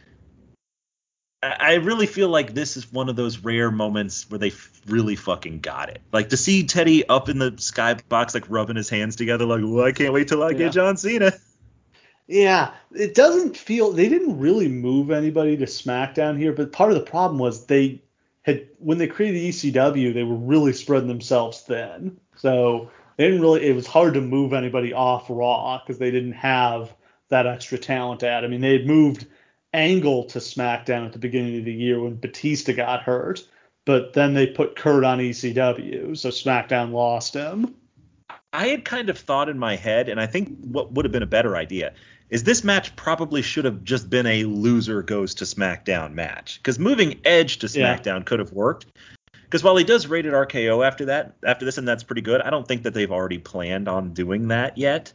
I 1.41 1.75
really 1.75 2.05
feel 2.05 2.27
like 2.27 2.53
this 2.53 2.75
is 2.75 2.91
one 2.91 3.07
of 3.07 3.15
those 3.15 3.37
rare 3.39 3.71
moments 3.71 4.29
where 4.29 4.39
they 4.39 4.49
f- 4.49 4.81
really 4.87 5.15
fucking 5.15 5.61
got 5.61 5.87
it. 5.87 6.01
Like 6.11 6.27
to 6.31 6.37
see 6.37 6.65
Teddy 6.65 7.07
up 7.07 7.29
in 7.29 7.39
the 7.39 7.51
skybox, 7.53 8.33
like 8.33 8.49
rubbing 8.49 8.75
his 8.75 8.89
hands 8.89 9.15
together, 9.15 9.45
like, 9.45 9.61
well, 9.63 9.85
I 9.85 9.93
can't 9.93 10.11
wait 10.11 10.27
till 10.27 10.43
I 10.43 10.49
Yeah. 10.49 10.57
get 10.57 10.73
John 10.73 10.97
Cena. 10.97 11.31
Yeah, 12.27 12.71
it 12.93 13.15
doesn't 13.15 13.55
feel 13.55 13.91
they 13.91 14.09
didn't 14.09 14.37
really 14.37 14.67
move 14.67 15.11
anybody 15.11 15.55
to 15.55 15.65
SmackDown 15.65 16.37
here, 16.37 16.51
but 16.51 16.73
part 16.73 16.91
of 16.91 16.95
the 16.97 17.09
problem 17.09 17.39
was 17.39 17.65
they 17.65 18.01
had 18.43 18.67
when 18.79 18.97
they 18.97 19.07
created 19.07 19.41
ECW, 19.41 20.13
they 20.13 20.23
were 20.23 20.35
really 20.35 20.73
spreading 20.73 21.07
themselves 21.07 21.61
thin. 21.61 22.19
So 22.35 22.91
they 23.19 23.25
didn't 23.25 23.41
really 23.41 23.67
it 23.67 23.75
was 23.75 23.85
hard 23.85 24.13
to 24.13 24.21
move 24.21 24.53
anybody 24.53 24.93
off 24.93 25.25
Raw 25.29 25.81
because 25.85 25.99
they 25.99 26.09
didn't 26.09 26.31
have 26.31 26.95
that 27.27 27.45
extra 27.45 27.77
talent 27.77 28.23
add. 28.23 28.45
I 28.45 28.47
mean, 28.47 28.61
they 28.61 28.71
had 28.71 28.87
moved 28.87 29.27
Angle 29.73 30.23
to 30.27 30.39
SmackDown 30.39 31.05
at 31.05 31.11
the 31.11 31.19
beginning 31.19 31.59
of 31.59 31.65
the 31.65 31.73
year 31.73 32.01
when 32.01 32.15
Batista 32.15 32.71
got 32.71 33.03
hurt, 33.03 33.45
but 33.85 34.13
then 34.13 34.33
they 34.33 34.47
put 34.47 34.77
Kurt 34.77 35.03
on 35.03 35.19
ECW, 35.19 36.17
so 36.17 36.29
SmackDown 36.29 36.93
lost 36.93 37.33
him. 37.33 37.75
I 38.53 38.67
had 38.69 38.85
kind 38.85 39.09
of 39.09 39.17
thought 39.17 39.49
in 39.49 39.59
my 39.59 39.75
head, 39.75 40.07
and 40.07 40.19
I 40.19 40.25
think 40.25 40.57
what 40.61 40.93
would 40.93 41.03
have 41.03 41.11
been 41.11 41.21
a 41.21 41.27
better 41.27 41.57
idea 41.57 41.93
is 42.29 42.45
this 42.45 42.63
match 42.63 42.95
probably 42.95 43.41
should 43.41 43.65
have 43.65 43.83
just 43.83 44.09
been 44.09 44.27
a 44.27 44.45
loser 44.45 45.03
goes 45.03 45.35
to 45.35 45.43
SmackDown 45.43 46.13
match. 46.13 46.59
Because 46.59 46.79
moving 46.79 47.19
Edge 47.25 47.59
to 47.59 47.67
Yeah. 47.67 47.97
SmackDown 47.97 48.25
could 48.25 48.39
have 48.39 48.53
worked. 48.53 48.85
Because 49.49 49.63
while 49.63 49.75
he 49.75 49.83
does 49.83 50.05
rated 50.05 50.33
RKO 50.33 50.85
after 50.85 51.05
that, 51.05 51.33
after 51.43 51.65
this, 51.65 51.79
and 51.79 51.87
that's 51.87 52.03
pretty 52.03 52.21
good, 52.21 52.39
I 52.41 52.51
don't 52.51 52.67
think 52.67 52.83
that 52.83 52.93
they've 52.93 53.11
already 53.11 53.39
planned 53.39 53.87
on 53.87 54.13
doing 54.13 54.49
that 54.49 54.77
yet. 54.77 55.11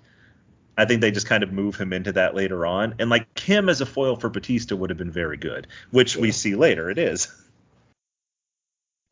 I 0.76 0.86
think 0.86 1.00
they 1.00 1.12
just 1.12 1.28
kind 1.28 1.44
of 1.44 1.52
move 1.52 1.76
him 1.76 1.92
into 1.92 2.10
that 2.12 2.34
later 2.34 2.66
on. 2.66 2.96
And 2.98 3.10
like 3.10 3.38
him 3.38 3.68
as 3.68 3.80
a 3.80 3.86
foil 3.86 4.16
for 4.16 4.28
Batista 4.28 4.74
would 4.74 4.90
have 4.90 4.98
been 4.98 5.12
very 5.12 5.36
good, 5.36 5.68
which 5.92 6.16
we 6.16 6.32
see 6.32 6.56
later. 6.56 6.90
It 6.90 6.98
is. 6.98 7.28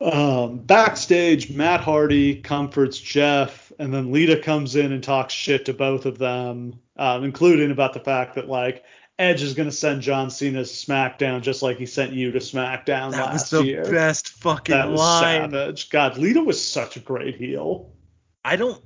Um, 0.01 0.57
backstage, 0.57 1.49
Matt 1.51 1.79
Hardy 1.79 2.41
comforts 2.41 2.99
Jeff, 2.99 3.71
and 3.79 3.93
then 3.93 4.11
Lita 4.11 4.35
comes 4.37 4.75
in 4.75 4.91
and 4.91 5.01
talks 5.01 5.33
shit 5.33 5.63
to 5.65 5.73
both 5.73 6.05
of 6.05 6.17
them, 6.17 6.77
um, 6.97 7.23
including 7.23 7.71
about 7.71 7.93
the 7.93 8.01
fact 8.01 8.35
that 8.35 8.49
like 8.49 8.83
Edge 9.19 9.43
is 9.43 9.53
going 9.53 9.69
to 9.69 9.75
send 9.75 10.01
John 10.01 10.29
Cena 10.31 10.63
to 10.63 10.69
SmackDown 10.69 11.41
just 11.41 11.61
like 11.61 11.77
he 11.77 11.85
sent 11.85 12.13
you 12.13 12.31
to 12.31 12.39
SmackDown 12.39 13.11
That 13.11 13.31
was 13.33 13.49
the 13.49 13.63
year. 13.63 13.83
best 13.83 14.29
fucking 14.29 14.73
that 14.75 14.89
was 14.89 14.99
line. 14.99 15.51
savage. 15.51 15.89
God, 15.91 16.17
Lita 16.17 16.41
was 16.41 16.63
such 16.63 16.97
a 16.97 16.99
great 16.99 17.35
heel. 17.35 17.91
I 18.43 18.55
don't 18.55 18.81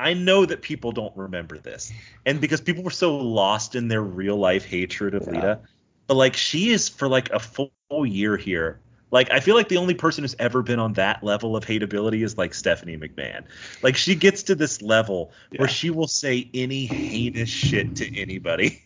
I 0.00 0.14
know 0.14 0.44
that 0.46 0.62
people 0.62 0.92
don't 0.92 1.14
remember 1.16 1.58
this. 1.58 1.92
And 2.24 2.40
because 2.40 2.60
people 2.60 2.82
were 2.82 2.90
so 2.90 3.16
lost 3.16 3.74
in 3.74 3.88
their 3.88 4.02
real 4.02 4.36
life 4.36 4.64
hatred 4.64 5.14
of 5.14 5.24
Yeah. 5.26 5.32
Lita. 5.32 5.60
But 6.06 6.14
like 6.14 6.36
she 6.36 6.70
is 6.70 6.88
for 6.88 7.06
like 7.08 7.30
a 7.30 7.38
full 7.38 7.70
year 8.06 8.36
here. 8.38 8.80
Like 9.10 9.30
I 9.30 9.40
feel 9.40 9.54
like 9.56 9.68
the 9.68 9.76
only 9.76 9.94
person 9.94 10.24
who's 10.24 10.34
ever 10.38 10.62
been 10.62 10.78
on 10.78 10.94
that 10.94 11.22
level 11.22 11.54
of 11.54 11.64
hateability 11.66 12.24
is 12.24 12.36
like 12.38 12.54
Stephanie 12.54 12.96
McMahon. 12.96 13.44
Like 13.82 13.96
she 13.96 14.14
gets 14.14 14.42
to 14.44 14.54
this 14.54 14.80
level 14.82 15.32
where 15.56 15.68
she 15.68 15.90
will 15.90 16.08
say 16.08 16.50
any 16.54 16.86
heinous 16.86 17.48
shit 17.50 17.96
to 17.96 18.18
anybody. 18.18 18.82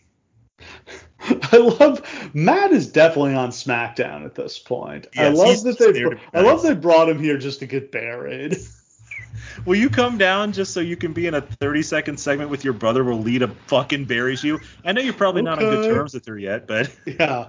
I 1.51 1.57
love 1.57 2.31
Matt 2.33 2.71
is 2.71 2.87
definitely 2.87 3.35
on 3.35 3.49
SmackDown 3.49 4.25
at 4.25 4.35
this 4.35 4.57
point. 4.57 5.07
I 5.17 5.29
love 5.29 5.63
that 5.63 5.77
they 5.77 5.91
there 5.91 6.09
to 6.09 6.15
be 6.15 6.21
I 6.33 6.41
love 6.41 6.63
they 6.63 6.73
brought 6.73 7.09
him 7.09 7.19
here 7.19 7.37
just 7.37 7.59
to 7.59 7.67
get 7.67 7.91
buried. 7.91 8.57
Will 9.65 9.75
you 9.75 9.89
come 9.89 10.17
down 10.17 10.51
just 10.51 10.73
so 10.73 10.79
you 10.79 10.97
can 10.97 11.13
be 11.13 11.27
in 11.27 11.33
a 11.33 11.41
30 11.41 11.83
second 11.83 12.19
segment 12.19 12.49
with 12.49 12.63
your 12.63 12.73
brother 12.73 13.03
where 13.03 13.13
Lita 13.13 13.47
fucking 13.67 14.05
buries 14.05 14.43
you? 14.43 14.59
I 14.83 14.91
know 14.91 15.01
you're 15.01 15.13
probably 15.13 15.41
not 15.41 15.61
on 15.61 15.69
good 15.69 15.93
terms 15.93 16.13
with 16.13 16.25
her 16.25 16.37
yet, 16.37 16.67
but 16.67 16.93
yeah. 17.05 17.47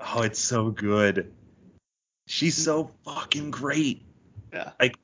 Oh, 0.00 0.22
it's 0.22 0.38
so 0.38 0.70
good. 0.70 1.32
She's 2.26 2.56
so 2.56 2.90
fucking 3.04 3.50
great. 3.50 4.02
Yeah. 4.52 4.72
Like, 4.80 4.96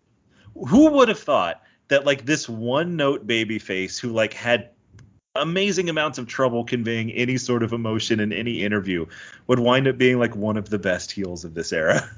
who 0.55 0.91
would 0.91 1.09
have 1.09 1.19
thought 1.19 1.63
that 1.89 2.05
like 2.05 2.25
this 2.25 2.49
one 2.49 2.97
note 2.97 3.27
baby 3.27 3.59
face 3.59 3.99
who 3.99 4.11
like 4.11 4.33
had 4.33 4.71
amazing 5.35 5.89
amounts 5.89 6.19
of 6.19 6.27
trouble 6.27 6.65
conveying 6.65 7.11
any 7.13 7.37
sort 7.37 7.63
of 7.63 7.73
emotion 7.73 8.21
in 8.21 8.33
any 8.33 8.63
interview 8.63 9.07
would 9.47 9.59
wind 9.59 9.89
up 9.89 9.99
being 9.99 10.19
like 10.19 10.37
one 10.37 10.57
of 10.57 10.71
the 10.71 10.79
best 10.79 11.11
heels 11.11 11.45
of 11.45 11.55
this 11.55 11.73
era. 11.73 12.09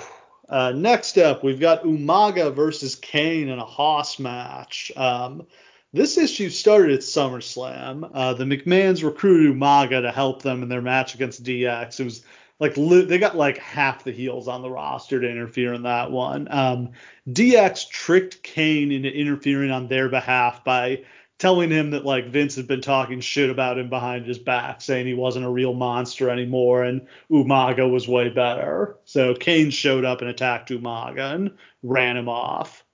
Uh, 0.50 0.72
next 0.72 1.18
up, 1.18 1.44
we've 1.44 1.60
got 1.60 1.84
Umaga 1.84 2.54
versus 2.54 2.94
Kane 2.96 3.48
in 3.48 3.58
a 3.58 3.66
Hoss 3.66 4.20
match. 4.20 4.92
Um, 4.96 5.48
this 5.94 6.18
issue 6.18 6.50
started 6.50 6.92
at 6.92 7.00
SummerSlam. 7.00 8.08
Uh, 8.14 8.34
the 8.34 8.44
McMahons 8.44 9.04
recruited 9.04 9.56
Umaga 9.56 10.02
to 10.02 10.12
help 10.12 10.44
them 10.44 10.62
in 10.62 10.70
their 10.70 10.82
match 10.82 11.16
against 11.16 11.44
DX. 11.44 12.00
It 12.00 12.04
was 12.04 12.24
like 12.64 12.78
li- 12.78 13.04
they 13.04 13.18
got 13.18 13.36
like 13.36 13.58
half 13.58 14.06
the 14.06 14.12
heels 14.14 14.48
on 14.48 14.62
the 14.62 14.70
roster 14.70 15.20
to 15.20 15.30
interfere 15.30 15.74
in 15.74 15.84
that 15.84 16.12
one. 16.12 16.48
Um, 16.50 16.92
DX 17.28 17.90
tricked 17.90 18.42
Kane 18.42 18.90
into 18.90 19.14
interfering 19.14 19.70
on 19.70 19.90
their 19.90 20.08
behalf 20.08 20.64
by 20.64 21.04
telling 21.40 21.70
him 21.70 21.92
that 21.92 22.06
like 22.06 22.30
Vince 22.30 22.56
had 22.56 22.66
been 22.66 22.80
talking 22.80 23.20
shit 23.20 23.50
about 23.50 23.78
him 23.78 23.90
behind 23.90 24.26
his 24.26 24.40
back, 24.40 24.80
saying 24.80 25.06
he 25.06 25.14
wasn't 25.14 25.44
a 25.44 25.50
real 25.50 25.74
monster 25.74 26.30
anymore 26.30 26.84
and 26.84 27.06
Umaga 27.30 27.92
was 27.92 28.08
way 28.08 28.30
better. 28.30 28.96
So 29.04 29.36
Kane 29.36 29.70
showed 29.70 30.06
up 30.06 30.22
and 30.22 30.30
attacked 30.30 30.70
Umaga 30.70 31.36
and 31.36 31.52
ran 31.82 32.16
him 32.16 32.30
off. 32.30 32.86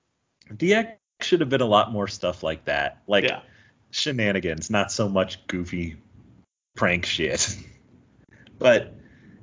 DX 0.52 0.96
should 1.20 1.38
have 1.38 1.48
been 1.48 1.60
a 1.60 1.64
lot 1.66 1.92
more 1.92 2.08
stuff 2.08 2.42
like 2.42 2.64
that. 2.64 3.02
Like 3.06 3.22
Yeah. 3.22 3.42
shenanigans, 3.92 4.68
not 4.68 4.90
so 4.90 5.08
much 5.08 5.46
goofy 5.46 5.94
prank 6.74 7.06
shit. 7.06 7.56
but 8.58 8.96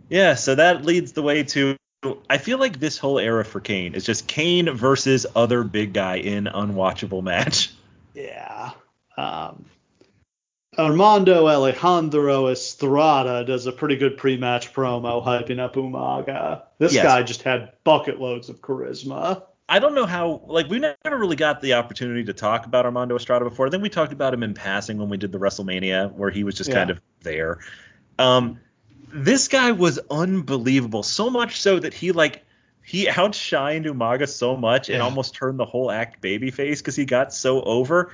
yeah, 0.10 0.36
so 0.36 0.56
that 0.56 0.86
leads 0.86 1.14
the 1.14 1.22
way 1.22 1.44
to 1.44 1.76
I 2.30 2.38
feel 2.38 2.60
like 2.60 2.80
this 2.80 2.98
whole 2.98 3.18
era 3.20 3.44
for 3.44 3.60
Kane 3.60 3.96
is 3.96 4.06
just 4.06 4.28
Kane 4.28 4.70
versus 4.76 5.26
other 5.36 5.64
big 5.64 5.94
guy 5.94 6.18
in 6.18 6.46
unwatchable 6.46 7.24
match. 7.24 7.74
Yeah. 8.14 8.72
Um, 9.16 9.66
Armando 10.76 11.48
Alejandro 11.48 12.48
Estrada 12.48 13.46
does 13.46 13.68
a 13.68 13.72
pretty 13.72 13.96
good 13.96 14.18
pre-match 14.18 14.74
promo 14.74 15.24
hyping 15.24 15.60
up 15.60 15.76
Umaga. 15.76 16.64
This 16.80 16.96
Yes. 16.96 17.04
guy 17.04 17.22
just 17.22 17.44
had 17.44 17.74
bucket 17.84 18.20
loads 18.20 18.50
of 18.50 18.60
charisma. 18.60 19.44
I 19.70 19.78
don't 19.78 19.94
know 19.94 20.08
how 20.08 20.42
like 20.48 20.68
we 20.68 20.80
never 20.80 20.96
really 21.16 21.36
got 21.36 21.62
the 21.62 21.74
opportunity 21.76 22.24
to 22.24 22.34
talk 22.34 22.66
about 22.66 22.86
Armando 22.86 23.16
Estrada 23.16 23.46
before. 23.46 23.68
I 23.68 23.70
think 23.70 23.84
we 23.84 23.90
talked 23.90 24.14
about 24.14 24.34
him 24.34 24.42
in 24.42 24.56
passing 24.56 24.98
when 24.98 25.10
we 25.10 25.18
did 25.18 25.32
the 25.32 25.38
WrestleMania 25.40 26.12
where 26.14 26.32
he 26.32 26.44
was 26.44 26.56
just 26.56 26.72
kind 26.72 26.90
of 26.90 27.00
there. 27.22 27.60
Um 28.18 28.60
this 29.08 29.48
guy 29.48 29.72
was 29.72 30.00
unbelievable. 30.10 31.04
So 31.04 31.30
much 31.30 31.62
so 31.62 31.80
that 31.80 31.94
he 31.94 32.12
like 32.12 32.44
he 32.84 33.08
outshined 33.08 33.86
Umaga 33.86 34.30
so 34.30 34.56
much 34.56 34.90
and 34.90 35.00
Yeah. 35.00 35.04
almost 35.04 35.36
turned 35.36 35.60
the 35.60 35.66
whole 35.66 35.92
act 35.92 36.22
babyface 36.22 36.78
because 36.78 36.96
he 36.96 37.06
got 37.06 37.34
so 37.34 37.62
over. 37.62 38.12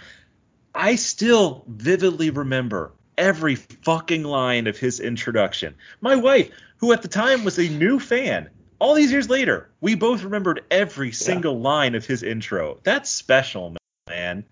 I 0.73 0.95
still 0.95 1.63
vividly 1.67 2.31
remember 2.31 2.91
every 3.17 3.55
fucking 3.55 4.23
line 4.23 4.65
of 4.65 4.77
his 4.77 4.99
introduction. 4.99 5.75
My 6.01 6.15
wife, 6.15 6.49
who 6.77 6.91
at 6.91 7.03
the 7.03 7.07
time 7.07 7.43
was 7.43 7.59
a 7.59 7.69
new 7.69 7.99
fan, 7.99 8.49
all 8.79 8.95
these 8.95 9.11
years 9.11 9.29
later, 9.29 9.69
we 9.81 9.93
both 9.93 10.23
remembered 10.23 10.63
every 10.71 11.11
single 11.11 11.59
line 11.59 11.93
of 11.93 12.05
his 12.05 12.23
intro. 12.23 12.79
That's 12.83 13.09
special, 13.09 13.75
man. 14.09 14.43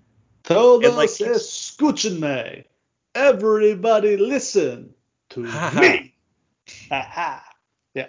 Todos 0.43 0.85
And, 0.85 0.95
like, 0.95 1.09
escúchenme. 1.09 2.65
Everybody 3.15 4.17
listen 4.17 4.93
to 5.31 5.39
me. 5.41 6.10
Ha 6.89 7.01
ha. 7.01 7.43
Yeah. 7.93 8.07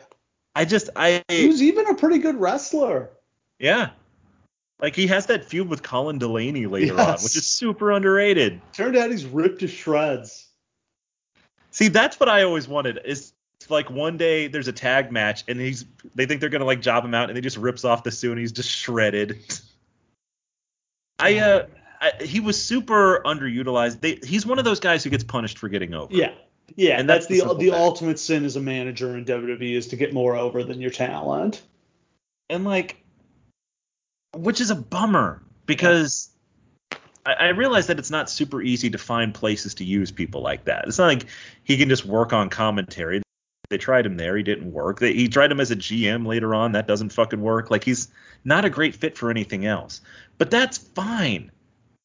I 0.54 0.64
just 0.64 0.90
I 0.96 1.22
He 1.28 1.48
was 1.48 1.62
even 1.62 1.86
a 1.86 1.94
pretty 1.94 2.18
good 2.18 2.36
wrestler. 2.36 3.10
yeah. 3.58 3.90
Like 4.80 4.96
he 4.96 5.06
has 5.06 5.26
that 5.26 5.44
feud 5.44 5.68
with 5.68 5.84
Colin 5.84 6.18
Delaney 6.18 6.66
later 6.66 6.98
on, 6.98 7.12
which 7.12 7.36
is 7.36 7.46
super 7.46 7.92
underrated. 7.92 8.60
Turned 8.72 8.96
out 8.96 9.12
he's 9.12 9.24
ripped 9.24 9.60
to 9.60 9.68
shreds. 9.68 10.48
See, 11.70 11.86
that's 11.86 12.18
what 12.18 12.28
I 12.28 12.42
always 12.42 12.66
wanted. 12.66 12.98
Is 13.04 13.32
like 13.68 13.90
one 13.90 14.16
day 14.16 14.48
there's 14.48 14.66
a 14.66 14.72
tag 14.72 15.12
match 15.12 15.44
and 15.46 15.60
he's 15.60 15.84
they 16.16 16.26
think 16.26 16.40
they're 16.40 16.50
gonna 16.50 16.64
like 16.64 16.80
job 16.80 17.04
him 17.04 17.14
out 17.14 17.30
and 17.30 17.36
he 17.36 17.42
just 17.42 17.56
rips 17.56 17.84
off 17.84 18.02
the 18.02 18.10
suit 18.10 18.32
and 18.32 18.40
he's 18.40 18.50
just 18.50 18.68
shredded. 18.68 19.38
I 21.20 21.38
uh 21.38 21.66
I, 22.00 22.24
he 22.24 22.40
was 22.40 22.60
super 22.60 23.22
underutilized. 23.24 24.00
They, 24.00 24.18
he's 24.24 24.44
one 24.44 24.58
of 24.58 24.64
those 24.64 24.80
guys 24.80 25.04
who 25.04 25.10
gets 25.10 25.22
punished 25.22 25.58
for 25.58 25.68
getting 25.68 25.94
over. 25.94 26.12
Yeah. 26.12 26.32
Yeah, 26.76 26.98
And 26.98 27.08
that's, 27.08 27.26
that's 27.26 27.42
the 27.42 27.48
the 27.48 27.54
the 27.54 27.70
ultimate 27.72 28.18
sin 28.18 28.44
as 28.44 28.56
a 28.56 28.60
manager 28.60 29.16
in 29.16 29.24
WWE 29.24 29.76
is 29.76 29.88
to 29.88 29.96
get 29.96 30.14
more 30.14 30.36
over 30.36 30.64
than 30.64 30.80
your 30.80 30.90
talent. 30.90 31.62
and 32.48 32.64
like 32.64 32.96
which 34.34 34.60
is 34.60 34.70
a 34.70 34.74
bummer 34.74 35.42
because 35.66 36.30
I, 37.26 37.32
I 37.34 37.48
realize 37.48 37.86
that 37.88 37.98
it's 37.98 38.10
not 38.10 38.30
super 38.30 38.62
easy 38.62 38.90
to 38.90 38.98
find 38.98 39.34
places 39.34 39.74
to 39.74 39.84
use 39.84 40.10
people 40.10 40.40
like 40.40 40.64
that. 40.64 40.86
It's 40.88 40.98
not 40.98 41.06
like 41.06 41.26
he 41.64 41.76
can 41.76 41.88
just 41.88 42.06
work 42.06 42.32
on 42.32 42.48
commentary. 42.48 43.22
They 43.68 43.78
tried 43.78 44.06
him 44.06 44.16
there, 44.16 44.36
he 44.36 44.42
didn't 44.42 44.72
work. 44.72 45.00
They, 45.00 45.12
he 45.14 45.28
tried 45.28 45.50
him 45.50 45.60
as 45.60 45.70
a 45.70 45.76
GM 45.76 46.26
later 46.26 46.54
on, 46.54 46.72
that 46.72 46.86
doesn't 46.86 47.10
fucking 47.10 47.40
work. 47.40 47.70
Like 47.70 47.84
he's 47.84 48.08
not 48.44 48.64
a 48.64 48.70
great 48.70 48.94
fit 48.94 49.16
for 49.16 49.30
anything 49.30 49.66
else. 49.66 50.00
But 50.38 50.50
that's 50.50 50.78
fine. 50.78 51.50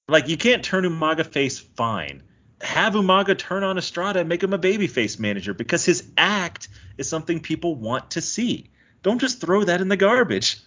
Like 0.08 0.28
you 0.28 0.38
can't 0.38 0.64
turn 0.64 0.84
Umaga 0.86 1.26
face 1.26 1.60
fine. 1.60 2.24
Have 2.62 2.94
Umaga 2.94 3.38
turn 3.38 3.64
on 3.64 3.78
Estrada 3.78 4.20
and 4.20 4.30
make 4.30 4.44
him 4.44 4.54
a 4.54 4.60
babyface 4.60 5.20
manager 5.20 5.54
because 5.54 5.86
his 5.86 6.10
act 6.18 6.70
is 6.98 7.08
something 7.08 7.40
people 7.40 7.76
want 7.76 8.12
to 8.12 8.22
see. 8.22 8.72
Don't 9.04 9.20
just 9.20 9.40
throw 9.40 9.64
that 9.64 9.82
in 9.82 9.90
the 9.90 9.98
garbage. 9.98 10.60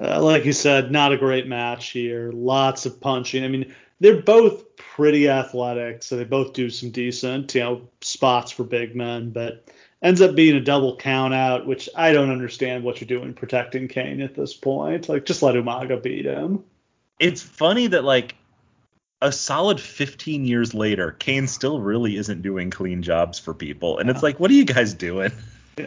Uh, 0.00 0.22
like 0.22 0.44
you 0.44 0.52
said, 0.52 0.90
not 0.90 1.12
a 1.12 1.16
great 1.16 1.46
match 1.46 1.90
here. 1.90 2.30
Lots 2.32 2.86
of 2.86 3.00
punching. 3.00 3.44
I 3.44 3.48
mean, 3.48 3.74
they're 4.00 4.22
both 4.22 4.76
pretty 4.76 5.28
athletic, 5.28 6.02
so 6.02 6.16
they 6.16 6.24
both 6.24 6.52
do 6.52 6.70
some 6.70 6.90
decent, 6.90 7.54
you 7.54 7.60
know, 7.60 7.88
spots 8.00 8.50
for 8.50 8.64
big 8.64 8.96
men, 8.96 9.30
but 9.30 9.68
ends 10.02 10.20
up 10.20 10.34
being 10.34 10.56
a 10.56 10.60
double 10.60 10.96
count 10.96 11.32
out, 11.32 11.66
which 11.66 11.88
I 11.96 12.12
don't 12.12 12.30
understand 12.30 12.84
what 12.84 13.00
you're 13.00 13.08
doing 13.08 13.34
protecting 13.34 13.88
Kane 13.88 14.20
at 14.20 14.34
this 14.34 14.54
point. 14.54 15.08
Like, 15.08 15.24
just 15.26 15.42
let 15.42 15.54
Umaga 15.54 16.02
beat 16.02 16.24
him. 16.24 16.64
It's 17.20 17.42
funny 17.42 17.86
that 17.88 18.04
like 18.04 18.34
a 19.20 19.32
solid 19.32 19.80
15 19.80 20.44
years 20.44 20.74
later, 20.74 21.12
Kane 21.12 21.46
still 21.46 21.80
really 21.80 22.16
isn't 22.16 22.42
doing 22.42 22.70
clean 22.70 23.02
jobs 23.02 23.38
for 23.38 23.54
people. 23.54 23.98
And 23.98 24.10
it's 24.10 24.22
like, 24.22 24.38
what 24.38 24.50
are 24.50 24.54
you 24.54 24.64
guys 24.64 24.94
doing? 24.94 25.32
Yeah. 25.78 25.86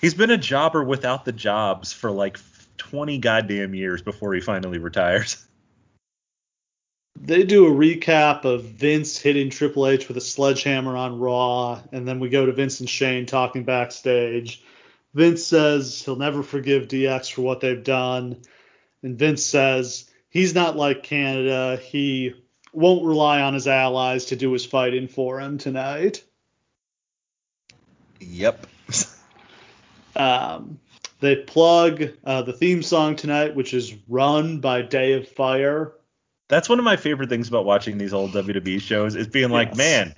He's 0.00 0.14
been 0.14 0.30
a 0.30 0.38
jobber 0.38 0.82
without 0.82 1.24
the 1.24 1.32
jobs 1.32 1.92
for 1.92 2.10
like 2.10 2.38
20 2.78 3.18
goddamn 3.18 3.74
years 3.74 4.02
before 4.02 4.34
he 4.34 4.40
finally 4.40 4.78
retires. 4.78 5.44
They 7.20 7.42
do 7.42 7.66
a 7.66 7.70
recap 7.70 8.44
of 8.44 8.62
Vince 8.62 9.18
hitting 9.18 9.50
Triple 9.50 9.88
H 9.88 10.06
with 10.06 10.16
a 10.16 10.20
sledgehammer 10.20 10.96
on 10.96 11.18
Raw, 11.18 11.80
and 11.90 12.06
then 12.06 12.20
we 12.20 12.28
go 12.28 12.46
to 12.46 12.52
Vince 12.52 12.78
and 12.78 12.88
Shane 12.88 13.26
talking 13.26 13.64
backstage. 13.64 14.62
Vince 15.14 15.44
says 15.44 16.00
he'll 16.00 16.14
never 16.14 16.44
forgive 16.44 16.86
DX 16.86 17.32
for 17.32 17.42
what 17.42 17.60
they've 17.60 17.82
done, 17.82 18.40
and 19.02 19.18
Vince 19.18 19.42
says 19.42 20.07
he's 20.30 20.54
not 20.54 20.76
like 20.76 21.02
Canada. 21.02 21.76
He 21.82 22.34
won't 22.72 23.04
rely 23.04 23.40
on 23.40 23.54
his 23.54 23.66
allies 23.66 24.26
to 24.26 24.36
do 24.36 24.52
his 24.52 24.64
fighting 24.64 25.08
for 25.08 25.40
him 25.40 25.58
tonight. 25.58 26.22
Yep. 28.20 28.66
Um, 30.16 30.80
they 31.20 31.36
plug 31.36 32.02
uh, 32.24 32.42
the 32.42 32.52
theme 32.52 32.82
song 32.82 33.14
tonight, 33.14 33.54
which 33.54 33.72
is 33.72 33.94
"Run" 34.08 34.58
by 34.58 34.82
Day 34.82 35.12
of 35.12 35.28
Fire. 35.28 35.92
That's 36.48 36.68
one 36.68 36.80
of 36.80 36.84
my 36.84 36.96
favorite 36.96 37.28
things 37.28 37.46
about 37.46 37.64
watching 37.64 37.98
these 37.98 38.12
old 38.12 38.32
WWE 38.32 38.80
shows 38.80 39.14
is 39.14 39.28
being 39.28 39.50
like, 39.50 39.68
Yes. 39.68 39.76
man, 39.76 40.14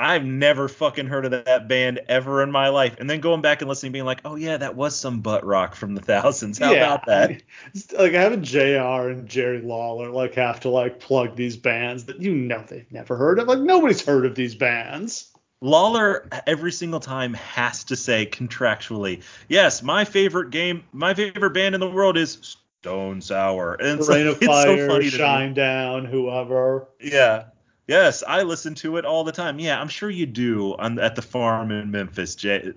I've 0.00 0.24
never 0.24 0.66
fucking 0.66 1.08
heard 1.08 1.26
of 1.26 1.44
that 1.44 1.68
band 1.68 2.00
ever 2.08 2.42
in 2.42 2.50
my 2.50 2.68
life. 2.68 2.96
And 2.98 3.08
then 3.08 3.20
going 3.20 3.42
back 3.42 3.60
and 3.60 3.68
listening, 3.68 3.92
being 3.92 4.06
like, 4.06 4.22
oh 4.24 4.34
yeah, 4.34 4.56
that 4.56 4.74
was 4.74 4.96
some 4.96 5.20
butt 5.20 5.44
rock 5.44 5.74
from 5.74 5.94
the 5.94 6.00
thousands. 6.00 6.58
How 6.58 6.74
about 6.74 7.04
that? 7.06 7.42
Like 7.98 8.12
having 8.12 8.42
JR 8.42 9.10
and 9.10 9.28
Jerry 9.28 9.60
Lawler 9.60 10.10
like 10.10 10.34
have 10.34 10.60
to 10.60 10.70
like 10.70 11.00
plug 11.00 11.36
these 11.36 11.56
bands 11.56 12.04
that 12.06 12.20
you 12.20 12.34
know 12.34 12.64
they've 12.66 12.90
never 12.90 13.16
heard 13.16 13.38
of. 13.38 13.46
Like 13.46 13.58
nobody's 13.58 14.04
heard 14.04 14.24
of 14.24 14.34
these 14.34 14.54
bands. 14.54 15.30
Lawler 15.60 16.26
every 16.46 16.72
single 16.72 17.00
time 17.00 17.34
has 17.34 17.84
to 17.84 17.96
say 17.96 18.24
contractually, 18.24 19.22
yes, 19.48 19.82
my 19.82 20.04
favorite 20.04 20.50
game, 20.50 20.84
my 20.92 21.12
favorite 21.12 21.50
band 21.50 21.74
in 21.74 21.80
the 21.80 21.90
world 21.90 22.16
is 22.16 22.56
Stone 22.80 23.20
Sour. 23.20 23.74
And 23.74 24.00
it's, 24.00 24.08
Rain 24.08 24.26
like, 24.26 24.36
of 24.36 24.42
Fire, 24.42 24.88
so. 24.88 25.00
Shinedown, 25.00 26.08
whoever. 26.08 26.88
Yeah. 26.98 27.44
Yes, 27.90 28.22
I 28.24 28.44
listen 28.44 28.76
to 28.76 28.98
it 28.98 29.04
all 29.04 29.24
the 29.24 29.32
time. 29.32 29.58
Yeah, 29.58 29.80
I'm 29.80 29.88
sure 29.88 30.10
you 30.10 30.24
do 30.24 30.76
on 30.78 30.96
at 31.00 31.16
the 31.16 31.22
farm 31.22 31.72
in 31.72 31.90
Memphis, 31.90 32.36
Jay. 32.36 32.72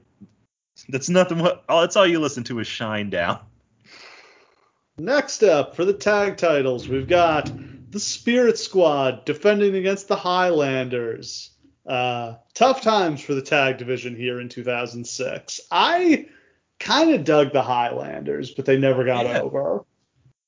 That's 0.90 1.08
nothing. 1.08 1.38
What 1.38 1.64
all 1.70 1.82
that's 1.82 1.96
all 1.96 2.08
you 2.08 2.20
listen 2.20 2.44
to 2.46 2.58
is 2.58 2.68
Shinedown. 2.68 3.40
Next 4.98 5.44
up 5.44 5.76
for 5.76 5.86
the 5.86 5.94
tag 5.94 6.38
titles, 6.38 6.90
we've 6.90 7.08
got 7.08 7.52
the 7.92 8.00
Spirit 8.00 8.58
Squad 8.58 9.24
defending 9.24 9.76
against 9.76 10.08
the 10.08 10.16
Highlanders. 10.16 11.52
Uh, 11.86 12.34
tough 12.56 12.82
times 12.82 13.22
for 13.22 13.36
the 13.36 13.42
tag 13.44 13.78
division 13.78 14.16
here 14.16 14.42
in 14.42 14.50
2006. 14.50 15.62
I 15.70 16.26
kind 16.80 17.12
of 17.12 17.24
dug 17.24 17.54
the 17.54 17.62
Highlanders, 17.62 18.50
but 18.50 18.66
they 18.66 18.80
never 18.80 19.04
got 19.06 19.28
Yeah. 19.28 19.42
over. 19.42 19.86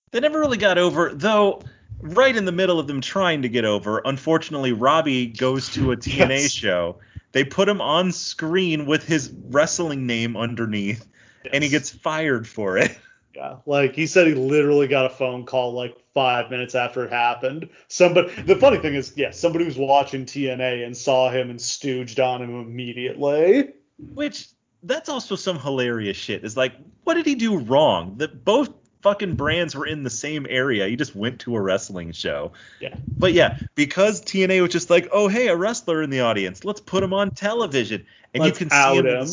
They 0.10 0.22
never 0.22 0.40
really 0.40 0.58
got 0.58 0.80
over 0.80 1.14
though. 1.14 1.62
Right 2.06 2.36
in 2.36 2.46
the 2.46 2.52
middle 2.52 2.80
of 2.80 2.88
them 2.88 3.02
trying 3.02 3.42
to 3.42 3.50
get 3.50 3.66
over, 3.66 4.02
unfortunately, 4.06 4.72
Robbie 4.72 5.28
goes 5.28 5.70
to 5.70 5.92
a 5.92 5.98
TNA 5.98 6.30
Yes. 6.42 6.52
show. 6.52 7.00
They 7.32 7.44
put 7.44 7.68
him 7.68 7.82
on 7.82 8.12
screen 8.12 8.86
with 8.86 9.06
his 9.06 9.34
wrestling 9.50 10.06
name 10.08 10.38
underneath, 10.38 11.06
and 11.52 11.64
he 11.64 11.70
gets 11.70 11.90
fired 11.90 12.48
for 12.48 12.78
it. 12.78 12.98
Yeah, 13.36 13.58
like 13.66 13.96
he 13.96 14.08
said, 14.08 14.28
he 14.28 14.34
literally 14.34 14.88
got 14.88 15.08
a 15.08 15.10
phone 15.10 15.46
call 15.46 15.74
like 15.74 15.98
five 16.14 16.50
minutes 16.50 16.74
after 16.74 17.04
it 17.04 17.12
happened. 17.12 17.68
Somebody, 17.90 18.34
the 18.44 18.56
funny 18.56 18.78
thing 18.78 18.96
is, 18.96 19.12
yeah, 19.18 19.32
somebody 19.32 19.66
was 19.66 19.78
watching 19.78 20.26
TNA 20.26 20.86
and 20.86 20.96
saw 20.96 21.30
him 21.30 21.50
and 21.50 21.60
stooged 21.60 22.26
on 22.26 22.42
him 22.42 22.62
immediately. 22.62 23.74
Which 24.14 24.48
that's 24.84 25.10
also 25.10 25.36
some 25.36 25.60
hilarious 25.60 26.16
shit. 26.16 26.46
Is 26.46 26.56
like, 26.56 26.76
what 27.04 27.16
did 27.16 27.26
he 27.26 27.36
do 27.36 27.58
wrong? 27.58 28.16
That 28.20 28.46
both 28.46 28.70
fucking 29.06 29.36
brands 29.36 29.76
were 29.76 29.86
in 29.86 30.02
the 30.02 30.10
same 30.10 30.48
area. 30.50 30.88
He 30.88 30.96
just 30.96 31.16
went 31.16 31.42
to 31.42 31.56
a 31.56 31.62
wrestling 31.62 32.12
show. 32.12 32.54
Yeah. 32.80 32.96
But 33.16 33.34
yeah, 33.34 33.60
because 33.76 34.20
TNA 34.24 34.64
was 34.64 34.72
just 34.72 34.90
like, 34.90 35.10
oh 35.12 35.28
hey, 35.28 35.48
a 35.48 35.56
wrestler 35.56 36.02
in 36.02 36.10
the 36.10 36.22
audience, 36.22 36.66
let's 36.66 36.82
put 36.82 37.04
him 37.04 37.14
on 37.14 37.30
television, 37.30 38.08
and 38.34 38.44
Let's 38.44 38.60
you 38.60 38.66
can 38.68 38.76
see 38.76 38.98
him. 38.98 39.06
him. 39.06 39.28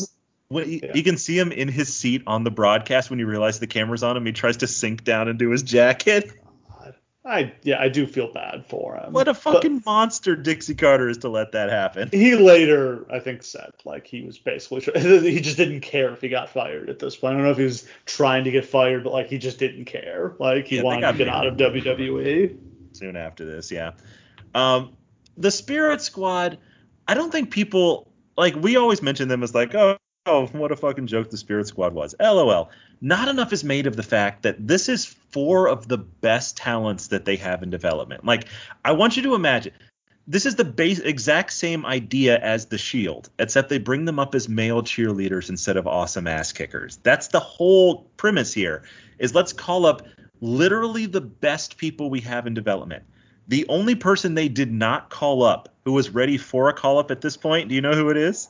When 0.49 0.69
you, 0.69 0.79
Yeah. 0.83 0.91
you 0.93 1.01
can 1.01 1.17
see 1.17 1.39
him 1.39 1.51
in 1.51 1.69
his 1.69 1.91
seat 1.91 2.21
on 2.27 2.43
the 2.43 2.51
broadcast 2.51 3.09
when 3.09 3.17
you 3.17 3.25
realize 3.25 3.59
the 3.59 3.65
camera's 3.65 4.03
on 4.03 4.15
him. 4.15 4.27
He 4.27 4.31
tries 4.31 4.57
to 4.57 4.67
sink 4.67 5.03
down 5.03 5.27
into 5.27 5.49
his 5.49 5.63
jacket. 5.63 6.31
I 7.25 7.53
yeah, 7.63 7.79
I 7.81 7.89
do 7.89 8.05
feel 8.07 8.31
bad 8.31 8.65
for 8.65 8.95
him. 8.97 9.13
What 9.13 9.27
a 9.27 9.33
But 9.49 9.63
fucking 9.63 9.83
monster 9.85 10.35
Dixie 10.35 10.75
Carter 10.75 11.07
is 11.09 11.19
to 11.19 11.29
let 11.29 11.51
that 11.53 11.69
happen. 11.69 12.11
he 12.11 12.35
later, 12.35 13.05
I 13.11 13.19
think, 13.19 13.43
said 13.43 13.71
like 13.85 14.07
he 14.07 14.21
was 14.23 14.37
basically 14.37 14.81
he 15.31 15.39
just 15.41 15.57
didn't 15.57 15.81
care 15.81 16.11
if 16.13 16.21
he 16.21 16.29
got 16.29 16.49
fired 16.49 16.89
at 16.89 16.99
this 16.99 17.15
point. 17.15 17.33
I 17.33 17.37
don't 17.37 17.45
know 17.45 17.51
if 17.51 17.57
he 17.57 17.63
was 17.63 17.87
trying 18.05 18.43
to 18.45 18.51
get 18.51 18.65
fired, 18.65 19.03
but 19.03 19.13
like 19.13 19.27
he 19.29 19.37
just 19.37 19.57
didn't 19.59 19.85
care. 19.85 20.35
Like 20.39 20.67
he 20.67 20.77
Yeah, 20.77 20.83
wanted 20.83 21.07
to 21.07 21.13
get 21.13 21.27
out 21.29 21.47
of. 21.47 21.55
WWE. 21.57 22.57
soon 22.93 23.15
after 23.15 23.45
this, 23.45 23.71
yeah. 23.71 23.91
Um, 24.53 24.93
the 25.37 25.51
Spirit 25.51 26.01
Squad, 26.01 26.59
I 27.07 27.13
don't 27.13 27.31
think 27.31 27.51
people 27.51 28.11
like 28.37 28.55
we 28.55 28.75
always 28.77 29.01
mention 29.01 29.27
them 29.27 29.43
as 29.43 29.53
like, 29.55 29.73
oh, 29.75 29.97
oh, 30.25 30.47
what 30.47 30.71
a 30.71 30.75
fucking 30.75 31.07
joke 31.07 31.29
the 31.29 31.37
Spirit 31.37 31.67
Squad 31.67 31.93
was. 31.93 32.15
LOL. 32.19 32.71
Not 33.05 33.27
enough 33.27 33.51
is 33.51 33.65
made 33.65 33.85
of 33.85 33.97
the 33.97 34.01
fact 34.01 34.43
that 34.43 34.65
this 34.65 34.87
is 34.87 35.05
four 35.05 35.67
of 35.67 35.89
the 35.89 35.97
best 35.97 36.55
talents 36.55 37.07
that 37.07 37.25
they 37.25 37.35
have 37.35 37.61
in 37.61 37.69
development. 37.69 38.23
Like, 38.23 38.47
I 38.85 38.93
want 38.93 39.17
you 39.17 39.23
to 39.23 39.35
imagine 39.35 39.73
this 40.25 40.45
is 40.45 40.55
the 40.55 40.63
base 40.63 40.99
exact 40.99 41.51
same 41.51 41.85
idea 41.85 42.39
as 42.39 42.67
the 42.67 42.77
Shield, 42.77 43.29
except 43.39 43.67
they 43.67 43.77
bring 43.77 44.05
them 44.05 44.19
up 44.19 44.33
as 44.33 44.47
male 44.47 44.81
cheerleaders 44.81 45.49
instead 45.49 45.75
of 45.75 45.85
awesome 45.85 46.27
ass 46.27 46.53
kickers. 46.53 46.97
That's 47.03 47.27
the 47.27 47.41
whole 47.41 48.05
premise 48.15 48.53
here. 48.53 48.83
Is 49.19 49.35
let's 49.35 49.51
call 49.51 49.85
up 49.85 50.07
literally 50.39 51.05
the 51.05 51.19
best 51.19 51.75
people 51.75 52.09
we 52.09 52.21
have 52.21 52.47
in 52.47 52.53
development. 52.53 53.03
The 53.49 53.67
only 53.67 53.95
person 53.95 54.33
they 54.33 54.47
did 54.47 54.71
not 54.71 55.09
call 55.09 55.43
up 55.43 55.75
who 55.83 55.91
was 55.91 56.09
ready 56.09 56.37
for 56.37 56.69
a 56.69 56.73
call 56.73 56.99
up 56.99 57.11
at 57.11 57.19
this 57.19 57.35
point, 57.35 57.67
do 57.67 57.75
you 57.75 57.81
know 57.81 57.95
who 57.95 58.09
it 58.11 58.17
is? 58.17 58.47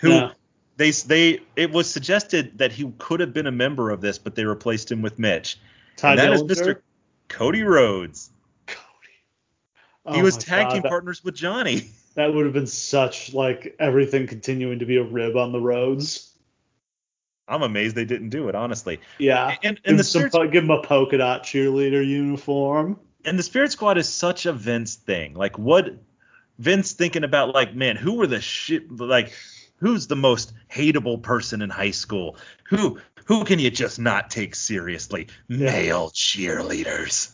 Who 0.00 0.08
No. 0.08 0.32
They 0.80 0.92
they 0.92 1.40
it 1.56 1.72
was 1.72 1.90
suggested 1.90 2.56
that 2.56 2.72
he 2.72 2.90
could 2.96 3.20
have 3.20 3.34
been 3.34 3.46
a 3.46 3.52
member 3.52 3.90
of 3.90 4.00
this, 4.00 4.16
but 4.16 4.34
they 4.34 4.46
replaced 4.46 4.90
him 4.90 5.02
with 5.02 5.18
Mitch. 5.18 5.58
And 6.02 6.18
that 6.18 6.32
is? 6.32 6.42
Mr. 6.42 6.80
Cody 7.28 7.62
Rhodes. 7.62 8.30
Oh 10.06 10.14
he 10.14 10.22
was 10.22 10.38
tag 10.38 10.68
God, 10.68 10.72
team 10.72 10.82
that- 10.82 10.88
partners 10.88 11.22
with 11.22 11.34
Johnny. 11.34 11.82
That 12.16 12.34
would 12.34 12.44
have 12.44 12.52
been 12.52 12.66
such 12.66 13.32
like 13.34 13.76
everything 13.78 14.26
continuing 14.26 14.80
to 14.80 14.84
be 14.84 14.96
a 14.96 15.02
rib 15.02 15.36
on 15.36 15.52
the 15.52 15.60
Rhodes. 15.60 16.34
I'm 17.46 17.62
amazed 17.62 17.94
they 17.94 18.04
didn't 18.04 18.30
do 18.30 18.48
it, 18.48 18.56
honestly. 18.56 18.98
Yeah. 19.18 19.54
And 19.62 19.80
and 19.84 19.96
the 19.96 20.02
some, 20.02 20.28
Spirit 20.28 20.50
give 20.50 20.64
him 20.64 20.70
a 20.70 20.82
polka 20.82 21.18
dot 21.18 21.44
cheerleader 21.44 22.04
uniform. 22.04 22.98
and 23.24 23.38
the 23.38 23.44
Spirit 23.44 23.70
Squad 23.70 23.96
is 23.96 24.08
such 24.08 24.44
a 24.44 24.52
Vince 24.52 24.96
thing. 24.96 25.34
Like 25.34 25.56
what 25.56 25.94
Vince 26.58 26.92
thinking 26.92 27.22
about 27.22 27.54
like, 27.54 27.74
man, 27.74 27.96
who 27.96 28.14
were 28.14 28.26
the 28.26 28.40
shit 28.40 28.90
like 28.90 29.32
who's 29.80 30.06
the 30.06 30.16
most 30.16 30.52
hateable 30.72 31.20
person 31.20 31.62
in 31.62 31.70
high 31.70 31.90
school? 31.90 32.36
Who 32.68 33.00
who 33.24 33.44
can 33.44 33.58
you 33.58 33.70
just 33.70 33.98
not 33.98 34.30
take 34.30 34.54
seriously? 34.54 35.28
Male 35.48 36.10
cheerleaders. 36.10 37.32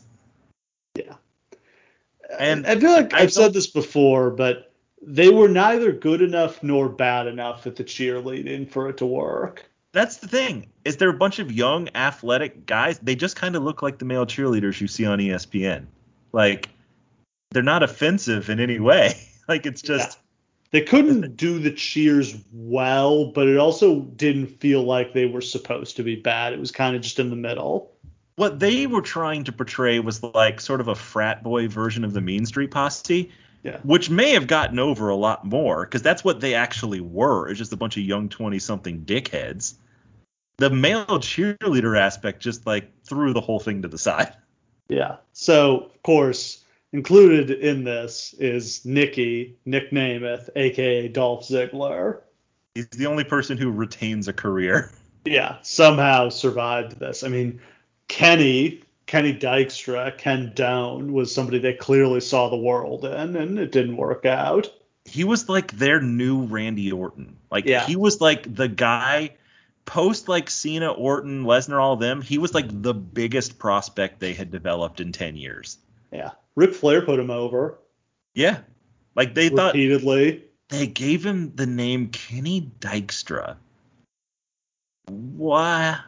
Yeah. 0.95 1.15
And 2.39 2.67
I 2.67 2.79
feel 2.79 2.93
like 2.93 3.15
I 3.15 3.21
I've 3.21 3.33
said 3.33 3.53
this 3.53 3.67
before, 3.67 4.31
but 4.31 4.73
they 5.01 5.29
were 5.29 5.49
neither 5.49 5.93
good 5.93 6.23
enough 6.23 6.63
nor 6.63 6.89
bad 6.89 7.27
enough 7.27 7.67
at 7.67 7.77
the 7.77 7.85
cheerleading 7.85 8.69
for 8.69 8.89
it 8.89 8.99
to 8.99 9.07
work. 9.07 9.65
That's 9.93 10.19
the 10.19 10.29
thing. 10.29 10.67
Is 10.85 10.99
there 10.99 11.09
a 11.09 11.15
bunch 11.15 11.39
of 11.39 11.53
young 11.53 11.89
athletic 11.95 12.67
guys? 12.67 12.99
They 12.99 13.15
just 13.15 13.37
kind 13.37 13.57
of 13.57 13.63
look 13.63 13.81
like 13.83 13.99
the 13.99 14.05
male 14.05 14.27
cheerleaders 14.27 14.81
you 14.81 14.89
see 14.89 15.07
on 15.07 15.19
ESPN. 15.19 15.87
Like 16.33 16.69
they're 17.53 17.63
not 17.63 17.83
offensive 17.83 18.51
in 18.51 18.61
any 18.61 18.81
way. 18.81 19.15
Like 19.49 19.65
it's 19.65 19.81
just 19.81 20.19
They 20.77 20.83
couldn't 20.83 21.39
do 21.39 21.59
the 21.59 21.71
cheers 21.71 22.37
well, 22.53 23.33
but 23.33 23.49
it 23.49 23.57
also 23.57 24.01
didn't 24.01 24.61
feel 24.61 24.83
like 24.83 25.15
they 25.15 25.25
were 25.25 25.41
supposed 25.41 25.97
to 25.97 26.03
be 26.03 26.17
bad. 26.17 26.53
It 26.53 26.61
was 26.61 26.71
kind 26.71 26.95
of 26.95 27.01
just 27.01 27.19
in 27.19 27.31
the 27.31 27.37
middle. 27.37 27.93
what 28.35 28.61
they 28.61 28.87
were 28.87 29.01
trying 29.01 29.43
to 29.45 29.53
portray 29.53 29.99
was 30.01 30.23
like 30.23 30.61
sort 30.61 30.83
of 30.83 30.89
a 30.89 30.95
frat 30.95 31.43
boy 31.43 31.67
version 31.67 32.05
of 32.05 32.13
the 32.13 32.21
Mean 32.21 32.45
Street 32.45 32.71
Posse, 32.71 33.31
Yeah. 33.63 33.79
which 33.85 34.11
may 34.11 34.33
have 34.33 34.47
gotten 34.47 34.79
over 34.79 35.09
a 35.09 35.17
lot 35.17 35.47
more 35.47 35.87
because 35.87 36.03
that's 36.03 36.23
what 36.23 36.41
they 36.41 36.53
actually 36.53 37.01
were. 37.01 37.49
It's 37.49 37.57
just 37.57 37.73
a 37.73 37.77
bunch 37.79 37.97
of 37.97 38.03
young 38.03 38.29
twenty 38.29 38.59
something 38.59 39.07
dickheads. 39.07 39.77
The 40.59 40.69
male 40.69 41.07
cheerleader 41.07 41.99
aspect 41.99 42.43
just 42.43 42.67
like 42.67 42.91
threw 43.05 43.33
the 43.33 43.41
whole 43.41 43.61
thing 43.61 43.81
to 43.81 43.89
the 43.89 43.97
side. 43.97 44.35
Yeah. 44.91 45.17
So, 45.33 45.85
of 45.95 46.03
course, 46.03 46.63
included 46.97 47.51
in 47.51 47.85
this 47.85 48.35
is 48.39 48.85
Nikki, 48.87 49.57
Nick 49.67 49.91
Nemeth, 49.91 50.49
aka 50.57 51.09
Dolph 51.09 51.47
Ziggler. 51.47 52.21
He's 52.75 52.89
the 52.89 53.07
only 53.07 53.25
person 53.25 53.57
who 53.59 53.71
retains 53.71 54.29
a 54.29 54.33
career. 54.33 54.91
Yeah, 55.29 55.57
somehow 55.63 56.29
survived 56.29 57.01
this. 57.01 57.25
I 57.25 57.29
mean, 57.29 57.61
Kenny, 58.07 58.85
Kenny 59.07 59.35
Dykstra, 59.37 60.17
Ken 60.17 60.53
Doane 60.55 61.11
was 61.11 61.35
somebody 61.35 61.59
they 61.59 61.73
clearly 61.73 62.21
saw 62.21 62.49
the 62.49 62.57
world 62.57 63.05
in, 63.05 63.35
and 63.35 63.59
it 63.59 63.73
didn't 63.73 63.97
work 63.97 64.25
out. 64.25 64.71
he 65.05 65.25
was 65.25 65.49
like 65.49 65.73
their 65.73 66.01
new 66.01 66.43
Randy 66.45 66.93
Orton. 66.93 67.37
Like 67.51 67.65
Yeah. 67.65 67.85
he 67.85 67.97
was 67.97 68.21
like 68.21 68.55
the 68.55 68.69
guy 68.69 69.31
post 69.85 70.29
like 70.29 70.49
Cena, 70.49 70.93
Orton, 70.93 71.43
Lesnar, 71.43 71.83
all 71.83 71.95
of 71.95 71.99
them. 72.01 72.23
He 72.23 72.39
was 72.39 72.55
like 72.55 72.67
the 72.83 72.95
biggest 72.95 73.59
prospect 73.59 74.21
they 74.21 74.33
had 74.33 74.53
developed 74.53 75.01
in 75.01 75.11
ten 75.11 75.35
years. 75.35 75.79
Yeah. 76.13 76.31
Ric 76.57 76.75
Flair 76.75 77.03
put 77.03 77.21
him 77.21 77.31
over 77.31 77.79
Yeah, 78.35 78.59
like 79.15 79.35
they 79.35 79.49
thought 79.51 79.75
repeatedly. 79.75 80.45
they 80.71 80.87
gave 80.87 81.25
him 81.25 81.53
the 81.55 81.67
name 81.67 82.09
Kenny 82.09 82.71
Dykstra. 82.81 83.57
Why? 85.09 86.01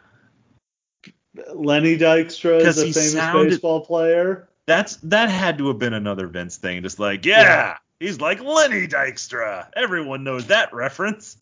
Lenny 1.54 1.96
Dykstra 1.96 2.60
is 2.60 2.78
a 2.78 2.82
famous 2.82 3.12
sounded- 3.12 3.50
baseball 3.50 3.84
player. 3.84 4.48
That's 4.66 4.96
that 4.96 5.30
had 5.30 5.56
to 5.58 5.68
have 5.68 5.78
been 5.78 5.94
another 5.94 6.26
Vince 6.26 6.56
thing. 6.56 6.82
Just 6.82 6.98
like 6.98 7.24
yeah, 7.24 7.40
Yeah. 7.42 7.76
he's 8.00 8.20
like 8.20 8.40
Lenny 8.40 8.86
Dykstra. 8.88 9.68
Everyone 9.74 10.24
knows 10.24 10.46
that 10.48 10.74
reference. 10.74 11.38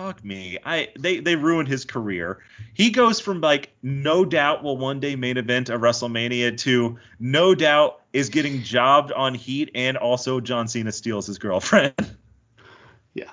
Fuck 0.00 0.24
me. 0.24 0.56
I 0.64 0.88
they 0.98 1.20
they 1.20 1.36
ruined 1.36 1.68
his 1.68 1.84
career. 1.84 2.38
He 2.72 2.88
goes 2.88 3.20
from 3.20 3.42
like 3.42 3.68
no 3.82 4.24
doubt 4.24 4.62
will 4.62 4.78
one 4.78 4.98
day 4.98 5.14
main 5.14 5.36
event 5.36 5.68
a 5.68 5.78
WrestleMania 5.78 6.56
to 6.60 6.98
no 7.18 7.54
doubt 7.54 8.00
is 8.14 8.30
getting 8.30 8.62
jobbed 8.62 9.12
on 9.12 9.34
Heat 9.34 9.70
and 9.74 9.98
also 9.98 10.40
John 10.40 10.68
Cena 10.68 10.90
steals 10.90 11.26
his 11.26 11.38
girlfriend. 11.38 11.94
Yeah. 13.12 13.30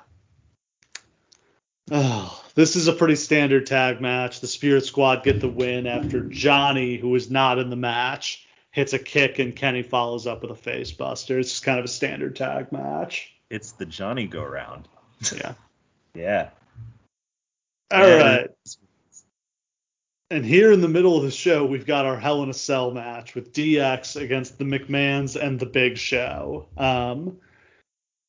Oh, 1.91 2.43
this 2.55 2.75
is 2.75 2.87
a 2.87 2.93
pretty 2.93 3.15
standard 3.15 3.67
tag 3.67 4.01
match. 4.01 4.41
The 4.41 4.47
Spirit 4.47 4.83
Squad 4.83 5.23
get 5.23 5.39
the 5.39 5.47
win 5.47 5.85
after 5.85 6.21
Johnny, 6.21 6.97
who 6.97 7.09
was 7.09 7.29
not 7.29 7.59
in 7.59 7.69
the 7.69 7.75
match, 7.75 8.47
hits 8.71 8.93
a 8.93 8.99
kick 8.99 9.37
and 9.37 9.55
Kenny 9.55 9.83
follows 9.83 10.25
up 10.25 10.41
with 10.41 10.49
a 10.49 10.55
face 10.55 10.91
buster. 10.91 11.37
It's 11.37 11.51
just 11.51 11.63
kind 11.63 11.77
of 11.77 11.85
a 11.85 11.89
standard 11.89 12.35
tag 12.35 12.71
match. 12.71 13.33
It's 13.51 13.73
the 13.73 13.85
Johnny 13.85 14.25
go 14.25 14.43
round. 14.43 14.87
Yeah. 15.33 15.53
Yeah. 16.17 16.49
All 17.91 18.07
Yeah. 18.07 18.37
right. 18.37 18.49
And 20.29 20.45
here 20.45 20.73
in 20.73 20.81
the 20.81 20.89
middle 20.89 21.15
of 21.15 21.23
the 21.23 21.31
show, 21.31 21.65
we've 21.65 21.85
got 21.85 22.05
our 22.05 22.17
Hell 22.19 22.43
in 22.43 22.49
a 22.49 22.53
Cell 22.53 22.91
match 22.91 23.33
with 23.33 23.53
DX 23.53 24.21
against 24.21 24.57
the 24.57 24.65
McMahons 24.65 25.41
and 25.41 25.57
the 25.57 25.65
Big 25.65 25.97
Show. 25.97 26.67
Um, 26.77 27.37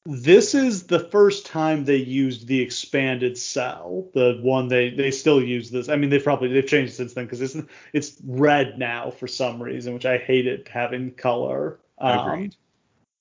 this 0.06 0.54
is 0.54 0.84
the 0.84 1.00
first 1.00 1.44
time 1.44 1.84
they 1.84 1.96
used 1.96 2.46
the 2.46 2.60
expanded 2.60 3.36
cell, 3.36 4.08
the 4.14 4.38
one 4.40 4.68
they 4.68 4.90
they 4.90 5.10
still 5.10 5.42
use 5.42 5.70
this. 5.70 5.88
I 5.88 5.96
mean, 5.96 6.08
they 6.08 6.20
probably 6.20 6.48
they've 6.48 6.66
changed 6.66 6.94
since 6.94 7.12
then 7.12 7.24
because 7.26 7.40
it's 7.40 7.56
it's 7.92 8.16
red 8.24 8.78
now 8.78 9.10
for 9.10 9.26
some 9.26 9.62
reason, 9.62 9.92
which 9.92 10.06
I 10.06 10.18
hated 10.18 10.68
having 10.68 11.10
color. 11.10 11.78
Um, 11.98 12.18
Agreed. 12.20 12.56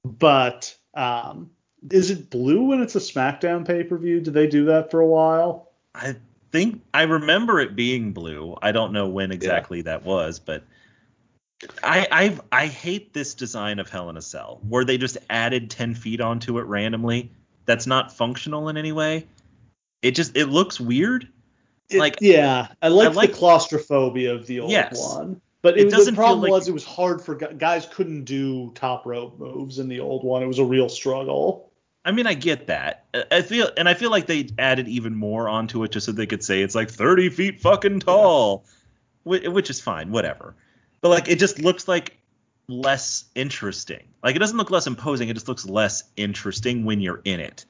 But 0.05 0.73
um, 0.93 1.49
is 1.91 2.11
it 2.11 2.29
blue 2.29 2.61
when 2.63 2.81
it's 2.81 2.95
a 2.95 2.99
SmackDown 2.99 3.65
pay 3.65 3.83
per 3.83 3.97
view? 3.97 4.21
Did 4.21 4.33
they 4.33 4.47
do 4.47 4.65
that 4.65 4.89
for 4.91 5.01
a 5.01 5.07
while? 5.07 5.71
I 5.93 6.15
think 6.51 6.81
I 6.93 7.03
remember 7.03 7.59
it 7.59 7.75
being 7.75 8.13
blue. 8.13 8.57
I 8.61 8.71
don't 8.71 8.93
know 8.93 9.07
when 9.07 9.31
exactly 9.31 9.81
that 9.83 10.03
was, 10.03 10.39
but 10.39 10.63
I 11.83 12.07
I've, 12.11 12.41
I 12.51 12.67
hate 12.67 13.13
this 13.13 13.33
design 13.33 13.79
of 13.79 13.89
Hell 13.89 14.09
in 14.09 14.17
a 14.17 14.21
Cell 14.21 14.59
where 14.67 14.85
they 14.85 14.97
just 14.97 15.17
added 15.29 15.69
10 15.69 15.95
feet 15.95 16.21
onto 16.21 16.59
it 16.59 16.63
randomly. 16.63 17.31
That's 17.65 17.87
not 17.87 18.15
functional 18.15 18.69
in 18.69 18.77
any 18.77 18.91
way. 18.91 19.27
It 20.01 20.11
just 20.11 20.37
it 20.37 20.45
looks 20.47 20.79
weird. 20.79 21.27
It, 21.89 21.99
Like- 21.99 22.17
yeah, 22.21 22.67
I 22.81 22.89
like, 22.89 23.09
I 23.09 23.11
like- 23.11 23.31
the 23.31 23.37
claustrophobia 23.37 24.33
of 24.33 24.45
the 24.45 24.59
old 24.59 24.71
Yes. 24.71 25.15
one. 25.15 25.41
But 25.63 25.77
It 25.77 25.87
it, 25.87 25.89
doesn't 25.91 26.13
the 26.13 26.17
problem 26.19 26.41
like- 26.41 26.51
was 26.51 26.67
it 26.67 26.73
was 26.73 26.85
hard 26.85 27.21
for 27.21 27.33
guys 27.35 27.87
couldn't 27.91 28.25
do 28.25 28.71
top 28.75 29.05
rope 29.05 29.39
moves 29.39 29.79
in 29.79 29.87
the 29.87 29.99
old 29.99 30.23
one. 30.23 30.43
It 30.43 30.47
was 30.47 30.59
a 30.59 30.65
real 30.65 30.87
struggle. 30.89 31.66
I 32.07 32.11
mean, 32.13 32.25
I 32.25 32.35
get 32.35 32.67
that. 32.67 33.03
I- 33.31 33.41
feel 33.41 33.69
and 33.75 33.89
I 33.89 33.93
feel 33.93 34.09
like 34.09 34.27
they 34.27 34.47
added 34.57 34.87
even 34.87 35.13
more 35.13 35.49
onto 35.49 35.83
it 35.83 35.91
just 35.91 36.05
so 36.05 36.13
they 36.13 36.25
could 36.25 36.41
say 36.41 36.61
it's 36.61 36.73
like 36.73 36.89
30 36.89 37.29
feet 37.29 37.59
fucking 37.59 37.99
tall, 37.99 38.63
Whi- 39.25 39.49
which 39.49 39.69
is 39.69 39.81
fine, 39.81 40.09
whatever. 40.11 40.55
But 41.01 41.09
like 41.09 41.27
it 41.27 41.37
just 41.37 41.59
looks 41.59 41.85
like 41.85 42.17
less 42.69 43.25
interesting. 43.35 44.03
Like 44.23 44.37
it 44.37 44.39
doesn't 44.39 44.55
look 44.57 44.71
less 44.71 44.87
imposing. 44.87 45.27
It 45.27 45.33
just 45.33 45.49
looks 45.49 45.65
less 45.65 46.05
interesting 46.15 46.85
when 46.85 47.01
you're 47.01 47.19
in 47.25 47.41
it. 47.41 47.65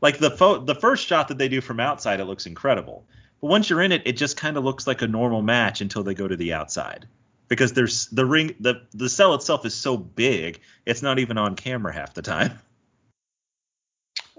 Like 0.00 0.16
the 0.18 0.30
fo- 0.30 0.64
the 0.64 0.74
first 0.74 1.06
shot 1.06 1.28
that 1.28 1.36
they 1.36 1.50
do 1.50 1.60
from 1.60 1.78
outside, 1.78 2.18
it 2.18 2.24
looks 2.24 2.46
incredible. 2.46 3.04
But 3.42 3.48
once 3.48 3.68
you're 3.68 3.82
in 3.82 3.92
it, 3.92 4.02
it 4.06 4.16
just 4.16 4.38
kind 4.38 4.56
of 4.56 4.64
looks 4.64 4.86
like 4.86 5.02
a 5.02 5.06
normal 5.06 5.42
match 5.42 5.82
until 5.82 6.02
they 6.02 6.14
go 6.14 6.26
to 6.26 6.36
the 6.36 6.54
outside. 6.54 7.06
Because 7.48 7.74
there's 7.74 8.06
the 8.06 8.24
ring, 8.24 8.54
the 8.58 8.86
the 8.92 9.10
cell 9.10 9.34
itself 9.34 9.66
is 9.66 9.74
so 9.74 9.98
big, 9.98 10.60
it's 10.86 11.02
not 11.02 11.18
even 11.18 11.36
on 11.36 11.56
camera 11.56 11.92
half 11.92 12.14
the 12.14 12.22
time. 12.22 12.58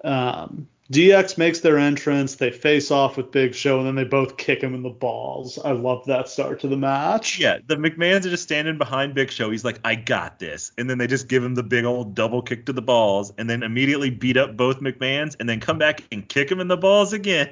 Um, 0.04 0.68
DX 0.92 1.38
makes 1.38 1.62
their 1.62 1.80
entrance. 1.80 2.36
They 2.36 2.52
face 2.52 2.92
off 2.92 3.18
with 3.18 3.32
Big 3.32 3.56
Show, 3.56 3.80
and 3.80 3.88
then 3.88 3.96
they 3.96 4.04
both 4.04 4.38
kick 4.38 4.62
him 4.62 4.76
in 4.76 4.84
the 4.84 4.90
balls. 4.90 5.58
I 5.58 5.72
love 5.72 6.06
that 6.06 6.28
start 6.28 6.60
to 6.62 6.68
the 6.68 6.78
match. 6.78 7.40
Yeah, 7.40 7.60
the 7.66 7.78
McMahons 7.78 8.26
are 8.26 8.30
just 8.30 8.44
standing 8.44 8.78
behind 8.78 9.16
Big 9.16 9.32
Show. 9.32 9.50
He's 9.50 9.64
like, 9.64 9.80
I 9.86 9.96
got 9.96 10.40
this. 10.40 10.72
And 10.78 10.90
then 10.90 10.98
they 10.98 11.08
just 11.08 11.28
give 11.28 11.44
him 11.44 11.56
the 11.56 11.64
big 11.64 11.86
old 11.86 12.16
double 12.16 12.42
kick 12.42 12.66
to 12.66 12.74
the 12.74 12.82
balls 12.82 13.34
and 13.38 13.50
then 13.50 13.64
immediately 13.64 14.10
beat 14.10 14.38
up 14.38 14.58
both 14.58 14.82
McMahons 14.82 15.36
and 15.40 15.48
then 15.48 15.60
come 15.60 15.78
back 15.78 16.04
and 16.12 16.28
kick 16.28 16.52
him 16.52 16.60
in 16.60 16.68
the 16.68 16.78
balls 16.78 17.14
again. 17.14 17.50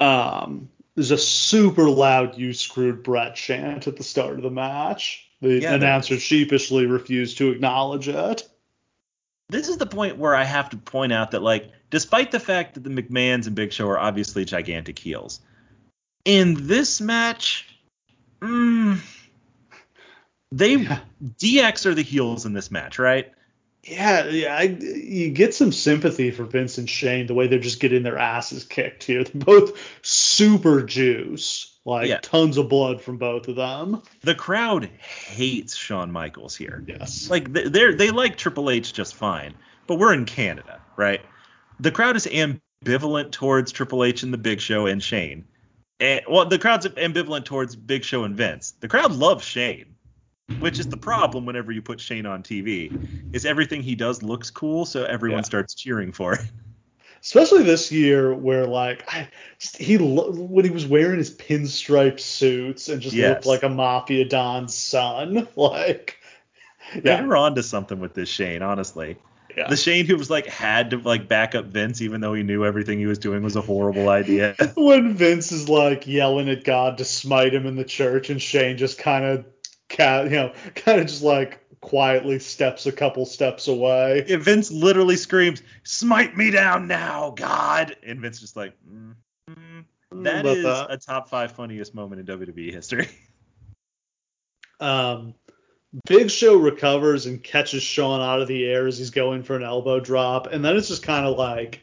Um, 0.00 0.70
there's 0.94 1.10
a 1.10 1.18
super 1.18 1.88
loud 1.88 2.36
"You 2.38 2.54
screwed 2.54 3.02
Brett" 3.02 3.36
chant 3.36 3.86
at 3.86 3.96
the 3.96 4.02
start 4.02 4.36
of 4.36 4.42
the 4.42 4.50
match. 4.50 5.28
The 5.42 5.60
Yeah, 5.60 5.74
announcer 5.74 6.18
sheepishly 6.18 6.86
refused 6.86 7.38
to 7.38 7.50
acknowledge 7.50 8.08
it. 8.08 8.48
This 9.50 9.68
is 9.68 9.78
the 9.78 9.86
point 9.86 10.16
where 10.16 10.34
I 10.34 10.44
have 10.44 10.70
to 10.70 10.76
point 10.76 11.12
out 11.12 11.32
that, 11.32 11.42
like, 11.42 11.70
despite 11.90 12.30
the 12.30 12.40
fact 12.40 12.74
that 12.74 12.84
the 12.84 12.90
McMahons 12.90 13.46
and 13.46 13.54
Big 13.54 13.72
Show 13.72 13.88
are 13.88 13.98
obviously 13.98 14.44
gigantic 14.44 14.98
heels, 14.98 15.40
in 16.24 16.66
this 16.66 17.00
match, 17.00 17.66
mm, 18.40 19.00
they 20.52 20.76
Yeah. 20.76 21.00
DX 21.38 21.86
are 21.86 21.94
the 21.94 22.02
heels 22.02 22.46
in 22.46 22.52
this 22.52 22.70
match, 22.70 22.98
right? 22.98 23.32
Yeah, 23.82 24.26
yeah, 24.26 24.56
I, 24.56 24.62
you 24.62 25.30
get 25.30 25.54
some 25.54 25.72
sympathy 25.72 26.30
for 26.30 26.44
Vince 26.44 26.76
and 26.76 26.88
Shane 26.88 27.26
the 27.26 27.34
way 27.34 27.46
they're 27.46 27.58
just 27.58 27.80
getting 27.80 28.02
their 28.02 28.18
asses 28.18 28.64
kicked 28.64 29.04
here. 29.04 29.24
They're 29.24 29.42
both 29.42 29.78
super 30.02 30.82
juice, 30.82 31.69
like 31.84 32.08
Yeah. 32.08 32.18
tons 32.22 32.56
of 32.58 32.68
blood 32.68 33.00
from 33.00 33.16
both 33.16 33.48
of 33.48 33.56
them. 33.56 34.02
The 34.22 34.34
crowd 34.34 34.84
hates 34.84 35.74
Shawn 35.76 36.10
Michaels 36.12 36.54
here. 36.56 36.84
Yes. 36.86 37.30
like 37.30 37.52
they- 37.52 37.68
they're 37.68 37.94
they 37.94 38.10
like 38.10 38.36
Triple 38.36 38.70
H 38.70 38.92
just 38.92 39.14
fine, 39.14 39.54
but 39.86 39.96
we're 39.98 40.12
in 40.12 40.24
Canada, 40.26 40.80
right? 40.96 41.20
The 41.80 41.90
crowd 41.90 42.16
is 42.16 42.26
ambivalent 42.26 43.30
towards 43.32 43.72
Triple 43.72 44.04
H 44.04 44.22
and 44.22 44.32
the 44.32 44.38
Big 44.38 44.60
Show 44.60 44.86
and 44.86 45.02
Shane. 45.02 45.44
And, 46.00 46.20
well, 46.28 46.46
the 46.46 46.58
crowd's 46.58 46.86
ambivalent 46.86 47.44
towards 47.44 47.76
Big 47.76 48.04
Show 48.04 48.24
and 48.24 48.36
Vince. 48.36 48.72
The 48.80 48.88
crowd 48.88 49.12
loves 49.12 49.44
Shane, 49.44 49.94
which 50.58 50.78
is 50.78 50.88
the 50.88 50.96
problem 50.96 51.44
whenever 51.46 51.72
you 51.72 51.82
put 51.82 52.00
Shane 52.00 52.26
on 52.26 52.42
TV. 52.42 52.90
Is 53.34 53.44
everything 53.46 53.82
he 53.82 53.94
does 53.94 54.22
looks 54.22 54.50
cool, 54.50 54.84
so 54.84 55.04
everyone 55.04 55.38
Yeah. 55.40 55.44
starts 55.44 55.74
cheering 55.74 56.12
for 56.12 56.34
it. 56.34 56.40
Especially 57.22 57.62
this 57.64 57.92
year 57.92 58.34
where 58.34 58.66
like 58.66 59.04
I, 59.12 59.28
just, 59.58 59.76
he 59.76 59.96
when 59.98 60.64
he 60.64 60.70
was 60.70 60.86
wearing 60.86 61.18
his 61.18 61.30
pinstripe 61.34 62.18
suits 62.20 62.88
and 62.88 63.00
just 63.02 63.14
Yes. 63.16 63.44
looked 63.44 63.46
like 63.46 63.62
a 63.62 63.68
mafia 63.68 64.24
don's 64.24 64.74
son. 64.74 65.46
Like 65.56 66.16
They 66.94 67.02
yeah, 67.04 67.20
were 67.20 67.36
on 67.36 67.54
to 67.56 67.62
something 67.62 68.00
with 68.00 68.14
this 68.14 68.28
Shane, 68.28 68.62
honestly. 68.62 69.18
yeah. 69.56 69.68
The 69.68 69.76
Shane 69.76 70.06
who 70.06 70.16
was 70.16 70.30
like 70.30 70.46
had 70.46 70.90
to 70.90 70.98
like 70.98 71.28
back 71.28 71.54
up 71.54 71.66
Vince 71.66 72.00
even 72.00 72.20
though 72.20 72.34
he 72.34 72.42
knew 72.42 72.64
everything 72.64 72.98
he 72.98 73.06
was 73.06 73.18
doing 73.18 73.42
was 73.42 73.56
a 73.56 73.60
horrible 73.60 74.08
idea. 74.08 74.56
when 74.76 75.14
Vince 75.14 75.52
is 75.52 75.68
like 75.68 76.06
yelling 76.06 76.48
at 76.48 76.64
God 76.64 76.98
to 76.98 77.04
smite 77.04 77.54
him 77.54 77.66
in 77.66 77.76
the 77.76 77.84
church, 77.84 78.30
and 78.30 78.40
Shane 78.40 78.76
just 78.76 78.98
kind 78.98 79.24
of, 79.24 79.46
cat 79.88 80.24
you 80.24 80.30
know, 80.32 80.52
kind 80.74 81.00
of 81.00 81.06
just 81.06 81.22
like 81.22 81.59
quietly 81.80 82.38
steps 82.38 82.86
a 82.86 82.92
couple 82.92 83.24
steps 83.26 83.68
away. 83.68 84.24
Yeah, 84.28 84.36
Vince 84.36 84.70
literally 84.70 85.16
screams, 85.16 85.62
"Smite 85.82 86.36
me 86.36 86.50
down 86.50 86.86
now, 86.86 87.30
God!" 87.30 87.96
And 88.02 88.20
Vince 88.20 88.40
just 88.40 88.56
like, 88.56 88.74
mm, 88.88 89.14
mm. 89.48 89.84
that 90.24 90.40
About 90.40 90.56
is 90.56 90.64
that. 90.64 90.90
a 90.90 90.98
top 90.98 91.28
five 91.28 91.52
funniest 91.52 91.94
moment 91.94 92.20
in 92.28 92.38
WWE 92.38 92.72
history. 92.72 93.08
Um, 94.80 95.34
Big 96.06 96.30
Show 96.30 96.56
recovers 96.56 97.26
and 97.26 97.44
catches 97.44 97.82
Shawn 97.82 98.22
out 98.22 98.40
of 98.40 98.48
the 98.48 98.64
air 98.64 98.86
as 98.86 98.96
he's 98.96 99.10
going 99.10 99.42
for 99.42 99.56
an 99.56 99.62
elbow 99.62 100.00
drop, 100.00 100.46
and 100.46 100.64
then 100.64 100.74
it's 100.76 100.88
just 100.88 101.02
kind 101.02 101.26
of 101.26 101.36
like. 101.36 101.82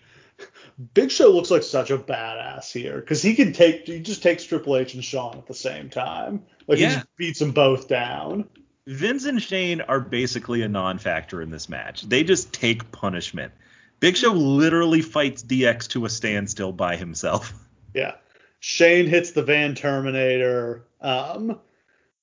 Big 0.95 1.11
Show 1.11 1.29
looks 1.29 1.51
like 1.51 1.61
such 1.61 1.91
a 1.91 1.97
badass 1.99 2.71
here 2.71 2.99
because 2.99 3.21
he 3.21 3.35
can 3.35 3.53
take 3.53 3.85
he 3.85 3.99
just 3.99 4.23
takes 4.23 4.43
Triple 4.43 4.77
H 4.77 4.95
and 4.95 5.03
Shawn 5.03 5.37
at 5.37 5.45
the 5.45 5.53
same 5.53 5.91
time. 5.91 6.43
Like 6.67 6.79
he 6.79 6.85
just 6.85 7.05
beats 7.17 7.37
them 7.37 7.51
both 7.51 7.87
down. 7.87 8.49
Vince 8.87 9.25
and 9.25 9.41
Shane 9.41 9.81
are 9.81 9.99
basically 9.99 10.61
a 10.61 10.69
non-factor 10.69 11.41
in 11.41 11.49
this 11.51 11.67
match. 11.67 12.03
They 12.03 12.23
just 12.23 12.53
take 12.53 12.89
punishment. 12.91 13.51
Big 13.99 14.15
Show 14.15 14.31
literally 14.31 15.01
fights 15.01 15.43
DX 15.43 15.89
to 15.89 16.05
a 16.05 16.09
standstill 16.09 16.71
by 16.71 16.95
himself. 16.95 17.53
Yeah. 17.93 18.15
Shane 18.59 19.07
hits 19.07 19.31
the 19.31 19.41
Van 19.43 19.73
Terminator. 19.73 20.85
Um, 21.01 21.59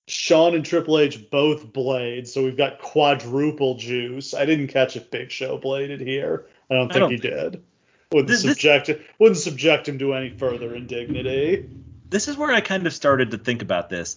Shawn 0.07 0.55
and 0.55 0.65
Triple 0.65 0.99
H 0.99 1.31
both 1.31 1.73
blade, 1.73 2.29
so 2.29 2.45
we've 2.45 2.57
got 2.57 2.79
quadruple 2.81 3.77
juice. 3.77 4.35
I 4.35 4.45
didn't 4.45 4.69
catch 4.69 4.97
if 4.97 5.11
Big 5.11 5.31
Show 5.31 5.59
bladed 5.59 6.01
here. 6.01 6.47
I 6.71 6.75
don't 6.75 6.91
I 6.91 6.95
think 6.95 7.01
don't 7.01 7.11
he 7.11 7.17
did. 7.17 7.62
Wouldn't 8.12 8.29
This- 8.29 8.43
this- 8.43 8.61
subject 8.61 9.03
wouldn't 9.19 9.39
subject 9.39 9.89
him 9.89 9.99
to 9.99 10.15
any 10.15 10.31
further 10.31 10.75
indignity. 10.75 11.69
This 12.09 12.29
is 12.29 12.37
where 12.37 12.53
I 12.53 12.61
kind 12.61 12.87
of 12.87 12.93
started 12.93 13.33
to 13.33 13.39
think 13.39 13.62
about 13.62 13.89
this. 13.91 14.17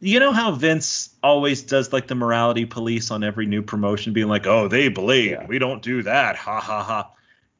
You 0.00 0.20
know 0.20 0.32
how 0.32 0.52
Vince 0.52 1.14
always 1.22 1.62
does 1.62 1.92
like 1.92 2.06
the 2.06 2.14
morality 2.14 2.64
police 2.64 3.10
on 3.10 3.24
every 3.24 3.46
new 3.46 3.62
promotion, 3.62 4.12
being 4.12 4.28
like, 4.28 4.46
"Oh, 4.46 4.68
they 4.68 4.88
blade. 4.88 5.32
Yeah. 5.32 5.46
We 5.46 5.58
don't 5.58 5.82
do 5.82 6.02
that." 6.02 6.36
Ha 6.36 6.60
ha 6.60 6.82
ha. 6.82 7.10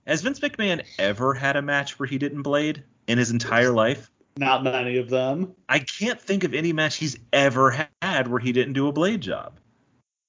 Has 0.06 0.22
Vince 0.22 0.40
McMahon 0.40 0.84
ever 0.98 1.34
had 1.34 1.56
a 1.56 1.62
match 1.62 1.98
where 1.98 2.06
he 2.06 2.16
didn't 2.16 2.42
blade 2.42 2.84
in 3.08 3.18
his 3.18 3.30
entire 3.30 3.72
life? 3.72 4.10
Not 4.36 4.62
many 4.62 4.98
of 4.98 5.10
them. 5.10 5.54
I 5.68 5.80
can't 5.80 6.20
think 6.20 6.44
of 6.44 6.54
any 6.54 6.72
match 6.72 6.96
he's 6.96 7.18
ever 7.32 7.88
had 8.00 8.28
where 8.28 8.38
he 8.38 8.52
didn't 8.52 8.74
do 8.74 8.86
a 8.86 8.92
blade 8.92 9.20
job. 9.20 9.58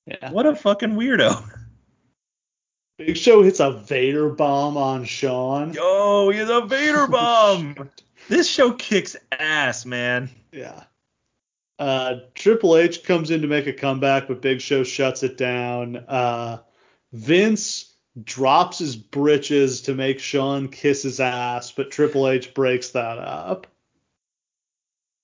Yeah. 0.07 0.31
What 0.31 0.47
a 0.47 0.55
fucking 0.55 0.95
weirdo. 0.95 1.47
Big 2.97 3.15
Show 3.15 3.43
hits 3.43 3.59
a 3.61 3.71
Vader 3.71 4.29
bomb 4.29 4.75
on 4.75 5.05
Shawn. 5.05 5.73
Yo, 5.73 6.29
he's 6.31 6.49
a 6.49 6.61
Vader 6.61 7.07
bomb. 7.07 7.89
this 8.27 8.49
show 8.49 8.73
kicks 8.73 9.15
ass, 9.31 9.85
man. 9.85 10.29
Yeah. 10.51 10.83
Uh, 11.79 12.19
Triple 12.35 12.75
H 12.75 13.03
comes 13.03 13.31
in 13.31 13.41
to 13.41 13.47
make 13.47 13.65
a 13.65 13.73
comeback, 13.73 14.27
but 14.27 14.41
Big 14.41 14.59
Show 14.59 14.83
shuts 14.83 15.23
it 15.23 15.37
down. 15.37 15.95
Uh, 15.95 16.59
Vince 17.13 17.93
drops 18.21 18.79
his 18.79 18.97
britches 18.97 19.81
to 19.83 19.93
make 19.93 20.19
Shawn 20.19 20.67
kiss 20.67 21.03
his 21.03 21.21
ass, 21.21 21.71
but 21.71 21.89
Triple 21.89 22.27
H 22.27 22.53
breaks 22.53 22.89
that 22.89 23.17
up. 23.17 23.65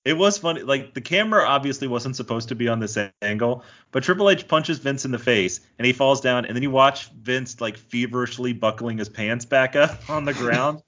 It 0.06 0.16
was 0.16 0.38
funny. 0.38 0.62
Like 0.62 0.94
the 0.94 1.00
camera 1.00 1.44
obviously 1.44 1.88
wasn't 1.88 2.16
supposed 2.16 2.48
to 2.48 2.54
be 2.54 2.68
on 2.68 2.78
this 2.78 2.96
angle, 3.20 3.64
but 3.90 4.04
Triple 4.04 4.30
H 4.30 4.46
punches 4.46 4.78
Vince 4.78 5.04
in 5.04 5.10
the 5.10 5.18
face 5.18 5.60
and 5.78 5.84
he 5.84 5.92
falls 5.92 6.20
down, 6.20 6.46
and 6.46 6.54
then 6.54 6.62
you 6.62 6.70
watch 6.70 7.10
Vince 7.10 7.60
like 7.60 7.76
feverishly 7.76 8.52
buckling 8.52 8.98
his 8.98 9.08
pants 9.08 9.44
back 9.44 9.76
up 9.76 9.98
on 10.08 10.24
the 10.24 10.32
ground. 10.32 10.82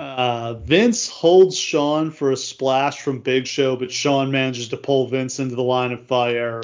Uh, 0.00 0.54
Vince 0.54 1.08
holds 1.08 1.56
Shawn 1.58 2.10
for 2.10 2.32
a 2.32 2.36
splash 2.36 3.00
from 3.02 3.20
Big 3.20 3.46
Show, 3.46 3.76
but 3.76 3.92
Shawn 3.92 4.30
manages 4.30 4.68
to 4.68 4.76
pull 4.76 5.06
Vince 5.08 5.38
into 5.38 5.54
the 5.54 5.62
line 5.62 5.92
of 5.92 6.06
fire. 6.06 6.62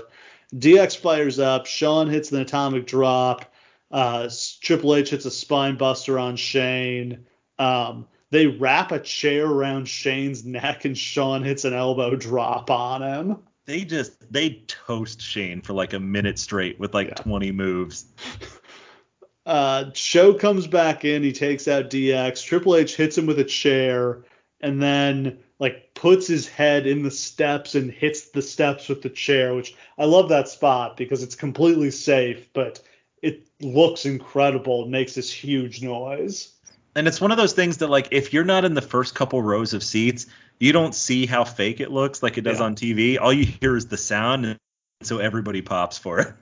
DX 0.54 0.96
fires 0.96 1.38
up. 1.38 1.66
Shawn 1.66 2.08
hits 2.08 2.32
an 2.32 2.40
atomic 2.40 2.86
drop. 2.86 3.52
Uh, 3.90 4.28
Triple 4.62 4.94
H 4.96 5.10
hits 5.10 5.26
a 5.26 5.30
spine 5.30 5.76
buster 5.76 6.18
on 6.18 6.36
Shane. 6.36 7.26
Um, 7.58 8.06
they 8.30 8.46
wrap 8.46 8.90
a 8.90 8.98
chair 9.00 9.46
around 9.46 9.86
Shane's 9.86 10.44
neck, 10.44 10.84
and 10.84 10.96
Shawn 10.96 11.42
hits 11.42 11.64
an 11.64 11.74
elbow 11.74 12.16
drop 12.16 12.70
on 12.70 13.02
him. 13.02 13.36
they 13.66 13.84
just 13.84 14.32
they 14.32 14.62
toast 14.66 15.20
Shane 15.20 15.60
for 15.60 15.72
like 15.72 15.92
a 15.92 16.00
minute 16.00 16.38
straight 16.38 16.78
with 16.80 16.94
like 16.94 17.08
Yeah. 17.08 17.14
20 17.14 17.52
moves. 17.52 18.06
Uh, 19.46 19.90
Show 19.94 20.34
comes 20.34 20.66
back 20.66 21.04
in. 21.04 21.22
He 21.22 21.32
takes 21.32 21.68
out 21.68 21.88
DX. 21.88 22.42
Triple 22.44 22.76
H 22.76 22.96
hits 22.96 23.16
him 23.16 23.26
with 23.26 23.38
a 23.38 23.44
chair. 23.44 24.24
and 24.60 24.82
then 24.82 25.38
like 25.58 25.94
puts 25.94 26.26
his 26.26 26.48
head 26.48 26.86
in 26.86 27.02
the 27.02 27.10
steps 27.10 27.74
and 27.74 27.90
hits 27.90 28.30
the 28.30 28.42
steps 28.42 28.88
with 28.88 29.02
the 29.02 29.08
chair, 29.10 29.54
which 29.54 29.74
I 29.98 30.04
love 30.06 30.28
that 30.30 30.48
spot 30.48 30.96
because 30.96 31.22
it's 31.22 31.34
completely 31.34 31.90
safe, 31.90 32.48
but 32.52 32.82
it 33.22 33.46
looks 33.60 34.04
incredible. 34.06 34.84
It 34.84 34.88
makes 34.90 35.14
this 35.14 35.30
huge 35.32 35.82
noise. 35.82 36.52
And 36.94 37.06
it's 37.06 37.20
one 37.20 37.30
of 37.30 37.36
those 37.36 37.52
things 37.52 37.76
that 37.78 37.88
like 37.88 38.08
if 38.10 38.32
you're 38.32 38.44
not 38.44 38.64
in 38.64 38.74
the 38.74 38.82
first 38.82 39.14
couple 39.14 39.40
rows 39.42 39.72
of 39.74 39.82
seats, 39.82 40.26
you 40.58 40.72
don't 40.72 40.94
see 40.94 41.26
how 41.26 41.44
fake 41.44 41.80
it 41.80 41.90
looks 41.90 42.22
like 42.22 42.36
it 42.38 42.42
does 42.42 42.58
Yeah. 42.58 42.64
on 42.64 42.74
TV. 42.74 43.18
All 43.20 43.32
you 43.32 43.44
hear 43.44 43.76
is 43.76 43.86
the 43.86 43.98
sound 43.98 44.46
and 44.46 44.58
so 45.02 45.18
everybody 45.18 45.60
pops 45.62 45.98
for 45.98 46.18
it. 46.20 46.34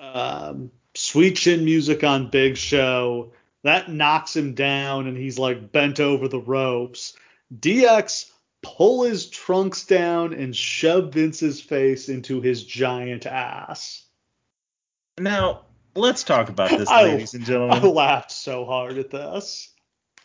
um, 0.00 0.70
sweet 1.00 1.36
chin 1.36 1.64
music 1.64 2.04
on 2.04 2.28
Big 2.28 2.56
Show. 2.56 3.32
That 3.62 3.90
knocks 3.90 4.36
him 4.36 4.54
down 4.54 5.06
and 5.06 5.16
he's 5.16 5.38
like 5.38 5.72
bent 5.72 6.00
over 6.00 6.28
the 6.28 6.40
ropes. 6.40 7.14
DX 7.58 8.30
pull 8.62 9.04
his 9.04 9.28
trunks 9.28 9.84
down 9.84 10.34
and 10.34 10.54
shove 10.54 11.12
Vince's 11.12 11.60
face 11.60 12.08
into 12.08 12.40
his 12.40 12.64
giant 12.64 13.26
ass. 13.26 14.04
Now, 15.18 15.62
let's 15.94 16.22
talk 16.22 16.48
about 16.48 16.70
this, 16.70 16.88
I- 16.90 17.04
ladies 17.04 17.34
and 17.34 17.44
gentlemen. 17.44 17.78
I 17.78 17.86
laughed 17.86 18.30
so 18.30 18.64
hard 18.64 18.98
at 18.98 19.10
this. 19.10 19.70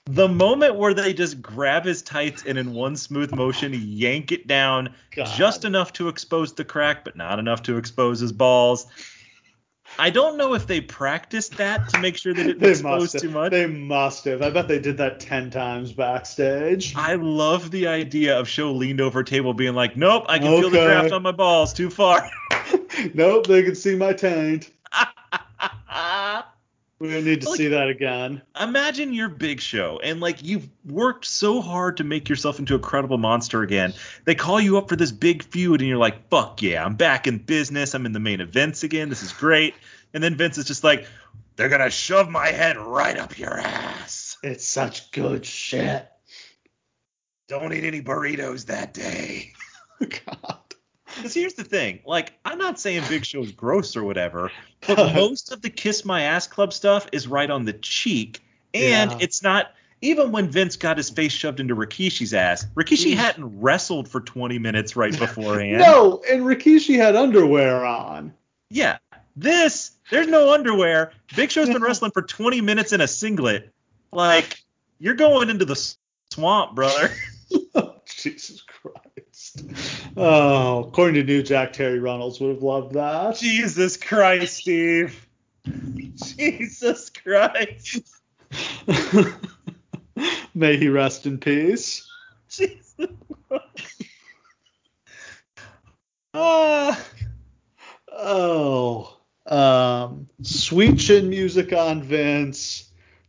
The 0.07 0.27
moment 0.27 0.75
where 0.75 0.93
they 0.93 1.13
just 1.13 1.41
grab 1.41 1.83
his 1.83 2.03
tights 2.03 2.43
and 2.45 2.59
in 2.59 2.73
one 2.73 2.95
smooth 2.95 3.33
motion 3.33 3.73
yank 3.73 4.31
it 4.31 4.45
down 4.45 4.93
God. 5.15 5.25
just 5.35 5.65
enough 5.65 5.93
to 5.93 6.09
expose 6.09 6.53
the 6.53 6.63
crack, 6.63 7.03
but 7.03 7.15
not 7.15 7.39
enough 7.39 7.63
to 7.63 7.77
expose 7.77 8.19
his 8.19 8.31
balls. 8.31 8.85
I 9.97 10.09
don't 10.09 10.37
know 10.37 10.53
if 10.53 10.67
they 10.67 10.81
practiced 10.81 11.57
that 11.57 11.89
to 11.89 11.99
make 11.99 12.17
sure 12.17 12.33
they 12.35 12.43
didn't 12.43 12.59
They 12.59 12.71
expose 12.71 13.13
too 13.13 13.29
much. 13.29 13.51
They 13.51 13.67
must 13.67 14.25
have. 14.25 14.41
I 14.41 14.49
bet 14.49 14.67
they 14.67 14.79
did 14.79 14.97
that 14.97 15.19
ten 15.19 15.49
times 15.49 15.93
backstage. 15.93 16.95
I 16.95 17.15
love 17.15 17.71
the 17.71 17.87
idea 17.87 18.37
of 18.37 18.47
Show 18.47 18.71
leaned 18.71 19.01
over 19.01 19.23
table 19.23 19.53
being 19.53 19.73
like, 19.73 19.95
nope, 19.95 20.25
I 20.27 20.39
can 20.39 20.59
feel 20.59 20.69
the 20.69 20.77
draft 20.77 21.11
on 21.11 21.21
my 21.21 21.31
balls 21.31 21.73
too 21.73 21.89
far. 21.89 22.29
nope, 23.13 23.47
they 23.47 23.63
can 23.63 23.75
see 23.75 23.95
my 23.95 24.13
taint. 24.13 24.71
We're 27.05 27.13
gonna 27.19 27.25
need 27.25 27.41
to 27.41 27.49
Like- 27.49 27.57
see 27.57 27.67
that 27.69 27.87
again. 27.89 28.41
Imagine 28.59 29.13
your 29.13 29.29
big 29.29 29.61
show 29.61 29.99
and 30.03 30.19
like 30.19 30.43
you've 30.43 30.67
worked 30.85 31.25
so 31.25 31.61
hard 31.61 31.97
to 31.97 32.03
make 32.03 32.27
yourself 32.29 32.59
into 32.59 32.75
a 32.75 32.79
credible 32.79 33.17
monster 33.17 33.61
again. 33.61 33.93
They 34.25 34.35
call 34.35 34.59
you 34.59 34.77
up 34.77 34.89
for 34.89 34.95
this 34.95 35.11
big 35.11 35.43
feud 35.43 35.81
and 35.81 35.87
you're 35.87 35.97
like, 35.97 36.29
fuck 36.29 36.61
yeah, 36.61 36.83
I'm 36.83 36.95
back 36.95 37.27
in 37.27 37.37
business. 37.37 37.93
I'm 37.93 38.05
in 38.05 38.11
the 38.13 38.19
main 38.19 38.41
events 38.41 38.83
again. 38.83 39.09
This 39.09 39.23
is 39.23 39.31
great. 39.31 39.75
And 40.13 40.23
then 40.23 40.35
Vince 40.35 40.57
is 40.57 40.65
just 40.65 40.83
like, 40.83 41.07
they're 41.57 41.69
going 41.69 41.81
to 41.81 41.89
shove 41.89 42.29
my 42.29 42.47
head 42.47 42.77
right 42.77 43.17
up 43.17 43.37
your 43.37 43.57
ass. 43.57 44.37
It's 44.43 44.67
such 44.67 45.11
good 45.11 45.45
shit. 45.45 46.07
Don't 47.47 47.71
eat 47.73 47.83
any 47.83 48.01
burritos 48.01 48.65
that 48.65 48.93
day. 48.93 49.53
God. 49.99 50.57
Because 51.15 51.33
here's 51.33 51.53
the 51.53 51.63
thing, 51.63 51.99
like 52.05 52.33
I'm 52.43 52.57
not 52.57 52.79
saying 52.79 53.03
Big 53.09 53.25
Show's 53.25 53.51
gross 53.51 53.95
or 53.95 54.03
whatever, 54.03 54.51
but 54.87 54.97
most 55.15 55.51
of 55.51 55.61
the 55.61 55.69
Kiss 55.69 56.05
My 56.05 56.21
Ass 56.23 56.47
Club 56.47 56.73
stuff 56.73 57.07
is 57.11 57.27
right 57.27 57.49
on 57.49 57.65
the 57.65 57.73
cheek, 57.73 58.41
and 58.73 59.11
Yeah. 59.11 59.17
it's 59.21 59.41
not. 59.43 59.71
Even 60.01 60.31
when 60.31 60.49
Vince 60.51 60.75
got 60.75 60.97
his 60.97 61.09
face 61.09 61.31
shoved 61.31 61.59
into 61.59 61.73
Rikishi's 61.75 62.33
ass, 62.33 62.65
Rikishi 62.75 63.15
hadn't 63.15 63.59
wrestled 63.59 64.07
for 64.07 64.19
20 64.19 64.59
minutes 64.59 64.95
right 64.95 65.17
beforehand. 65.19 65.79
No, 65.79 66.21
and 66.29 66.41
Rikishi 66.43 66.97
had 66.97 67.15
underwear 67.15 67.85
on. 67.85 68.33
Yeah, 68.69 68.97
this 69.35 69.91
there's 70.11 70.27
no 70.27 70.53
underwear. 70.53 71.13
Big 71.35 71.49
Show's 71.49 71.69
been 71.69 71.81
wrestling 71.81 72.11
for 72.11 72.21
20 72.21 72.61
minutes 72.61 72.91
in 72.93 73.01
a 73.01 73.07
singlet. 73.07 73.71
Like 74.11 74.59
you're 74.99 75.15
going 75.15 75.49
into 75.49 75.65
the 75.65 75.95
swamp, 76.29 76.75
brother. 76.75 77.09
Oh, 77.73 77.95
Jesus 78.05 78.61
Christ. 78.61 78.74
Oh, 80.17 80.85
according 80.85 81.15
to 81.15 81.23
New 81.23 81.43
Jack, 81.43 81.73
Terry 81.73 81.99
Reynolds 81.99 82.39
would 82.39 82.55
have 82.55 82.63
loved 82.63 82.93
that. 82.93 83.37
Jesus 83.37 83.97
Christ, 83.97 84.57
Steve. 84.57 85.27
Jesus 86.37 87.09
Christ. 87.09 88.15
May 90.55 90.77
he 90.77 90.87
rest 90.87 91.25
in 91.25 91.37
peace. 91.37 92.09
Jesus. 92.49 92.93
Ah. 96.33 97.05
Oh, 98.11 99.17
um, 99.45 100.27
sweet 100.41 100.97
chin 100.97 101.29
music 101.29 101.73
on 101.73 102.01
Vince, 102.01 102.84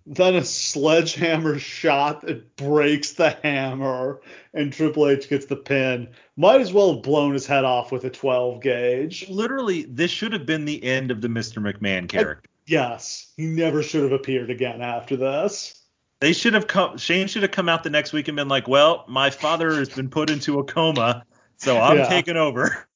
then 0.07 0.37
a 0.37 0.45
sledgehammer 0.45 1.59
shot 1.59 2.23
that 2.23 2.55
breaks 2.57 3.13
the 3.13 3.31
hammer, 3.43 4.21
and 4.55 4.73
Triple 4.73 5.09
H 5.09 5.29
gets 5.29 5.47
the 5.47 5.57
pin. 5.57 6.09
Might 6.37 6.61
as 6.61 6.73
well 6.73 6.95
have 6.95 7.03
blown 7.03 7.33
his 7.33 7.47
head 7.47 7.65
off 7.65 7.91
with 7.91 8.05
a 8.05 8.11
12 8.11 8.63
gauge. 8.63 9.29
literally, 9.29 9.83
this 9.83 10.11
should 10.11 10.33
have 10.33 10.47
been 10.47 10.65
the 10.65 10.83
end 10.83 11.11
of 11.11 11.21
the 11.21 11.29
Mr. 11.29 11.59
McMahon 11.59 12.09
character. 12.09 12.49
Yes, 12.67 13.33
he 13.37 13.47
never 13.47 13.83
should 13.83 14.03
have 14.03 14.13
appeared 14.13 14.51
again 14.51 14.81
after 14.81 15.17
this. 15.17 15.83
They 16.21 16.33
should 16.33 16.55
have 16.55 16.67
come. 16.67 16.97
Shane 16.97 17.29
should 17.29 17.43
have 17.43 17.51
come 17.53 17.69
out 17.69 17.83
the 17.85 17.91
next 17.91 18.13
week 18.13 18.29
and 18.29 18.37
been 18.37 18.49
like, 18.49 18.67
"Well, 18.67 19.05
my 19.07 19.31
father 19.31 19.75
has 19.75 19.89
been 19.89 20.09
put 20.09 20.31
into 20.31 20.59
a 20.59 20.65
coma, 20.65 21.25
so 21.59 21.79
I'm 21.79 21.99
Yeah. 21.99 22.09
taking 22.09 22.37
over." 22.37 22.89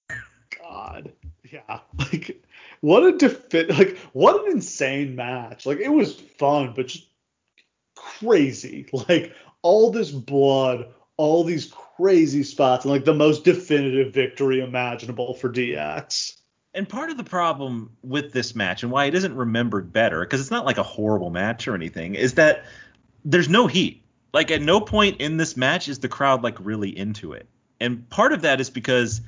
God, 0.58 1.12
yeah, 1.52 1.80
like 1.98 2.42
what 2.80 3.02
a 3.02 3.12
defi- 3.12 3.66
like 3.66 3.98
what 4.12 4.44
an 4.44 4.52
insane 4.52 5.16
match. 5.16 5.66
Like 5.66 5.78
it 5.78 5.92
was 5.92 6.14
fun, 6.14 6.72
but 6.74 6.88
just 6.88 7.06
crazy. 7.94 8.86
Like 9.08 9.34
all 9.62 9.90
this 9.90 10.10
blood, 10.10 10.88
all 11.16 11.44
these 11.44 11.72
crazy 11.96 12.42
spots, 12.42 12.84
and 12.84 12.92
like 12.92 13.04
the 13.04 13.14
most 13.14 13.44
definitive 13.44 14.14
victory 14.14 14.60
imaginable 14.60 15.34
for 15.34 15.50
DX. 15.50 16.36
And 16.72 16.88
part 16.88 17.10
of 17.10 17.16
the 17.16 17.24
problem 17.24 17.96
with 18.02 18.32
this 18.32 18.54
match 18.54 18.82
and 18.82 18.92
why 18.92 19.06
it 19.06 19.14
isn't 19.14 19.34
remembered 19.34 19.92
better, 19.92 20.20
because 20.20 20.40
it's 20.40 20.52
not 20.52 20.64
like 20.64 20.78
a 20.78 20.84
horrible 20.84 21.30
match 21.30 21.66
or 21.66 21.74
anything, 21.74 22.14
is 22.14 22.34
that 22.34 22.64
there's 23.24 23.48
no 23.48 23.66
heat. 23.66 24.02
Like 24.32 24.50
at 24.50 24.62
no 24.62 24.80
point 24.80 25.20
in 25.20 25.36
this 25.36 25.56
match 25.56 25.88
is 25.88 25.98
the 25.98 26.08
crowd 26.08 26.42
like 26.42 26.56
really 26.60 26.96
into 26.96 27.32
it. 27.32 27.48
And 27.80 28.08
part 28.08 28.32
of 28.32 28.42
that 28.42 28.60
is 28.60 28.70
because 28.70 29.20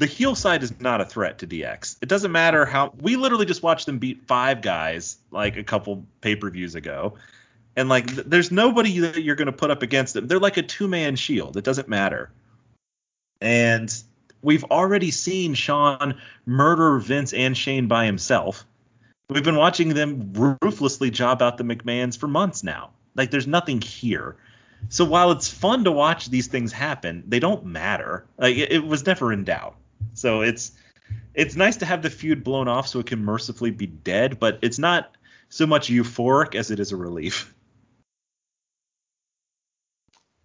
the 0.00 0.06
heel 0.06 0.34
side 0.34 0.62
is 0.62 0.80
not 0.80 1.02
a 1.02 1.04
threat 1.04 1.40
to 1.40 1.46
DX. 1.46 1.98
It 2.00 2.08
doesn't 2.08 2.32
matter 2.32 2.64
how 2.64 2.94
we 3.02 3.16
literally 3.16 3.44
just 3.44 3.62
watched 3.62 3.84
them 3.84 3.98
beat 3.98 4.26
five 4.26 4.62
guys 4.62 5.18
like 5.30 5.58
a 5.58 5.62
couple 5.62 6.06
pay-per-views 6.22 6.74
ago. 6.74 7.18
And 7.76 7.90
like 7.90 8.06
th- 8.06 8.26
there's 8.26 8.50
nobody 8.50 9.00
that 9.00 9.22
you're 9.22 9.36
going 9.36 9.46
to 9.46 9.52
put 9.52 9.70
up 9.70 9.82
against 9.82 10.14
them. 10.14 10.26
They're 10.26 10.38
like 10.38 10.56
a 10.56 10.62
two-man 10.62 11.16
shield. 11.16 11.58
It 11.58 11.64
doesn't 11.64 11.86
matter. 11.86 12.30
And 13.42 13.94
we've 14.40 14.64
already 14.64 15.10
seen 15.10 15.52
Shawn 15.52 16.18
murder 16.46 16.98
Vince 16.98 17.34
and 17.34 17.54
Shane 17.54 17.86
by 17.86 18.06
himself. 18.06 18.64
We've 19.28 19.44
been 19.44 19.56
watching 19.56 19.90
them 19.90 20.32
ruthlessly 20.62 21.10
job 21.10 21.42
out 21.42 21.58
the 21.58 21.64
McMahons 21.64 22.16
for 22.16 22.26
months 22.26 22.64
now. 22.64 22.92
Like 23.16 23.30
there's 23.30 23.46
nothing 23.46 23.82
here. 23.82 24.36
So 24.88 25.04
while 25.04 25.30
it's 25.30 25.48
fun 25.48 25.84
to 25.84 25.92
watch 25.92 26.30
these 26.30 26.46
things 26.46 26.72
happen, 26.72 27.22
they 27.28 27.38
don't 27.38 27.66
matter. 27.66 28.24
Like 28.38 28.56
it, 28.56 28.72
it 28.72 28.86
was 28.86 29.04
never 29.04 29.30
in 29.30 29.44
doubt. 29.44 29.76
So 30.14 30.42
it's 30.42 30.72
it's 31.34 31.56
nice 31.56 31.76
to 31.78 31.86
have 31.86 32.02
the 32.02 32.10
feud 32.10 32.44
blown 32.44 32.68
off 32.68 32.88
so 32.88 32.98
it 32.98 33.06
can 33.06 33.24
mercifully 33.24 33.70
be 33.70 33.86
dead, 33.86 34.38
but 34.38 34.58
it's 34.62 34.78
not 34.78 35.16
so 35.48 35.66
much 35.66 35.88
euphoric 35.88 36.54
as 36.54 36.70
it 36.70 36.80
is 36.80 36.92
a 36.92 36.96
relief. 36.96 37.54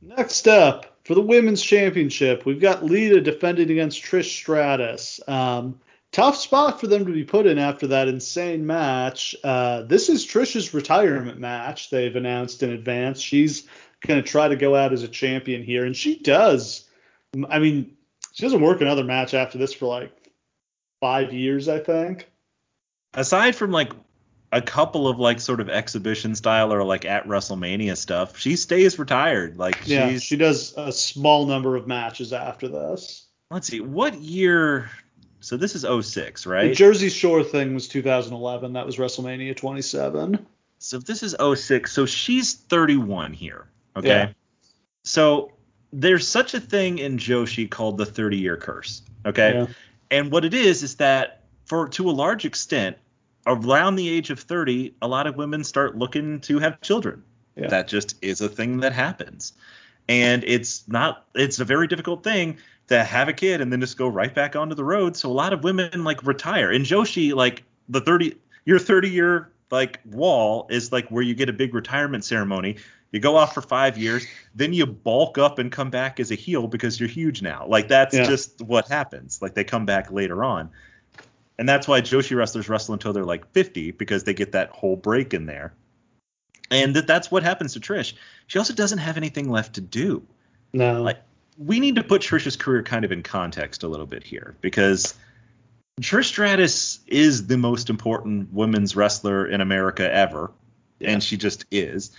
Next 0.02 0.48
up, 0.48 0.98
for 1.04 1.16
the 1.16 1.22
women's 1.22 1.62
championship, 1.62 2.46
we've 2.46 2.62
got 2.62 2.84
Lita 2.84 3.22
defending 3.22 3.72
against 3.72 4.04
Trish 4.04 4.32
Stratus. 4.32 5.20
Um, 5.28 5.80
tough 6.12 6.38
spot 6.38 6.80
for 6.80 6.88
them 6.88 7.06
to 7.06 7.12
be 7.12 7.24
put 7.24 7.48
in 7.48 7.58
after 7.58 7.88
that 7.88 8.08
insane 8.08 8.66
match. 8.66 9.36
Uh, 9.44 9.82
this 9.84 10.10
is 10.10 10.26
Trish's 10.26 10.74
retirement 10.74 11.40
match. 11.40 11.90
They've 11.90 12.16
announced 12.16 12.64
in 12.64 12.72
advance. 12.72 13.20
She's 13.20 13.68
going 14.06 14.22
to 14.22 14.28
try 14.28 14.48
to 14.48 14.56
go 14.56 14.76
out 14.76 14.94
as 14.94 15.04
a 15.04 15.08
champion 15.08 15.64
here, 15.64 15.86
and 15.86 15.96
she 15.96 16.20
does. 16.20 16.88
I 17.50 17.60
mean, 17.60 17.98
she 18.36 18.44
doesn't 18.44 18.60
work 18.62 18.82
another 18.82 19.06
match 19.06 19.34
after 19.34 19.58
this 19.58 19.74
for 19.74 19.86
like 19.86 20.12
five 21.00 21.32
years, 21.32 21.70
I 21.70 21.80
think. 21.80 22.30
Aside 23.14 23.56
from 23.56 23.72
like 23.72 23.94
a 24.52 24.62
couple 24.62 25.08
of 25.08 25.20
like 25.20 25.40
sort 25.40 25.62
of 25.62 25.70
exhibition 25.70 26.36
style 26.36 26.74
or 26.74 26.84
like 26.84 27.06
at 27.06 27.26
WrestleMania 27.26 27.96
stuff, 27.96 28.38
she 28.38 28.58
stays 28.58 29.00
retired. 29.00 29.58
Like 29.58 29.88
Yeah, 29.88 30.10
she's 30.10 30.22
she 30.22 30.36
does 30.36 30.74
a 30.76 30.92
small 30.92 31.46
number 31.46 31.78
of 31.78 31.88
matches 31.88 32.34
after 32.34 32.68
this. 32.68 33.26
let's 33.52 33.68
see, 33.68 33.80
what 33.80 34.16
year 34.16 34.90
so 35.40 35.56
this 35.56 35.74
is 35.74 35.86
06, 35.86 36.44
The 36.44 36.50
right? 36.50 36.76
Jersey 36.76 37.08
Shore 37.08 37.42
thing 37.42 37.74
was 37.74 37.88
2011. 37.88 38.74
That 38.74 38.86
was 38.86 38.98
WrestleMania 38.98 39.56
27. 39.56 40.46
So 40.80 41.00
this 41.00 41.24
is 41.24 41.38
06. 41.40 41.90
So 41.90 42.06
she's 42.06 42.54
31 42.54 43.32
here. 43.32 43.68
Okay. 43.96 44.08
Yeah. 44.10 44.30
So 45.06 45.52
there's 45.96 46.28
such 46.28 46.54
a 46.54 46.60
thing 46.60 46.98
in 46.98 47.18
Joshi 47.18 47.70
called 47.70 47.98
the 47.98 48.06
30 48.06 48.38
year 48.38 48.58
curse. 48.58 49.02
Okay. 49.26 49.54
Yeah. 49.54 49.68
And 50.12 50.32
what 50.32 50.44
it 50.44 50.54
is 50.54 50.84
is 50.84 50.96
that 50.98 51.44
for 51.66 51.88
to 51.90 52.10
a 52.10 52.12
large 52.12 52.46
extent, 52.46 52.98
around 53.48 53.96
the 53.96 54.10
age 54.10 54.30
of 54.30 54.40
30, 54.40 54.94
a 55.02 55.08
lot 55.08 55.26
of 55.26 55.38
women 55.38 55.64
start 55.64 55.98
looking 55.98 56.42
to 56.42 56.60
have 56.60 56.82
children. 56.82 57.24
Yeah. 57.56 57.68
That 57.68 57.88
just 57.88 58.16
is 58.22 58.42
a 58.42 58.50
thing 58.50 58.82
that 58.82 58.92
happens. 58.92 59.54
And 60.10 60.44
it's 60.46 60.88
not 60.88 61.26
it's 61.34 61.60
a 61.60 61.66
very 61.66 61.88
difficult 61.88 62.24
thing 62.24 62.58
to 62.88 63.04
have 63.04 63.30
a 63.30 63.34
kid 63.34 63.62
and 63.62 63.72
then 63.72 63.80
just 63.80 63.98
go 63.98 64.08
right 64.08 64.36
back 64.36 64.56
onto 64.56 64.76
the 64.76 64.84
road. 64.84 65.16
So 65.16 65.30
a 65.30 65.34
lot 65.34 65.54
of 65.54 65.64
women 65.64 66.04
like 66.04 66.26
retire. 66.26 66.72
And 66.72 66.86
Joshi, 66.86 67.34
like 67.34 67.64
the 67.88 68.02
30 68.02 68.36
your 68.66 68.80
30 68.80 69.10
year 69.10 69.50
like 69.72 70.02
wall 70.06 70.68
is 70.70 70.92
like 70.92 71.08
where 71.10 71.24
you 71.24 71.34
get 71.34 71.48
a 71.48 71.54
big 71.54 71.74
retirement 71.74 72.26
ceremony. 72.26 72.76
You 73.16 73.22
go 73.22 73.38
off 73.38 73.54
for 73.54 73.62
five 73.62 73.98
years, 73.98 74.28
then 74.56 74.74
you 74.74 74.86
bulk 74.86 75.38
up 75.38 75.58
and 75.58 75.72
come 75.72 75.90
back 75.90 76.20
as 76.20 76.32
a 76.32 76.36
heel 76.36 76.68
because 76.68 77.00
you're 77.00 77.08
huge 77.08 77.42
now. 77.42 77.66
Like 77.66 77.88
that's 77.88 78.14
yeah. 78.14 78.26
just 78.26 78.62
what 78.62 78.90
happens. 78.90 79.42
Like 79.42 79.54
they 79.54 79.64
come 79.64 79.86
back 79.86 80.12
later 80.12 80.44
on. 80.44 80.70
And 81.58 81.68
that's 81.68 81.88
why 81.88 82.02
Joshi 82.02 82.36
wrestlers 82.36 82.68
wrestle 82.68 82.94
until 82.94 83.14
they're 83.14 83.24
like 83.24 83.50
50 83.54 83.92
because 83.92 84.26
they 84.26 84.34
get 84.34 84.52
that 84.52 84.72
whole 84.72 84.98
break 84.98 85.34
in 85.34 85.46
there. 85.46 85.74
And 86.70 86.94
that 86.98 87.08
that's 87.08 87.32
what 87.32 87.42
happens 87.42 87.72
to 87.76 87.80
Trish. 87.80 88.16
She 88.48 88.60
also 88.60 88.74
doesn't 88.74 88.98
have 88.98 89.16
anything 89.16 89.50
left 89.50 89.76
to 89.76 89.82
do. 89.82 90.22
No. 90.74 91.02
Like 91.02 91.22
we 91.58 91.80
need 91.80 91.96
to 91.96 92.04
put 92.04 92.22
Trish's 92.22 92.58
career 92.58 92.84
kind 92.84 93.06
of 93.06 93.14
in 93.14 93.24
context 93.24 93.84
a 93.84 93.88
little 93.88 94.08
bit 94.08 94.26
here 94.26 94.58
because 94.60 95.14
Trish 96.02 96.26
Stratus 96.26 97.00
is 97.08 97.48
the 97.48 97.58
most 97.58 97.90
important 97.90 98.52
women's 98.52 98.94
wrestler 98.94 99.48
in 99.48 99.62
America 99.62 100.14
ever, 100.14 100.52
yeah. 101.00 101.12
and 101.12 101.24
she 101.24 101.38
just 101.38 101.64
is. 101.72 102.12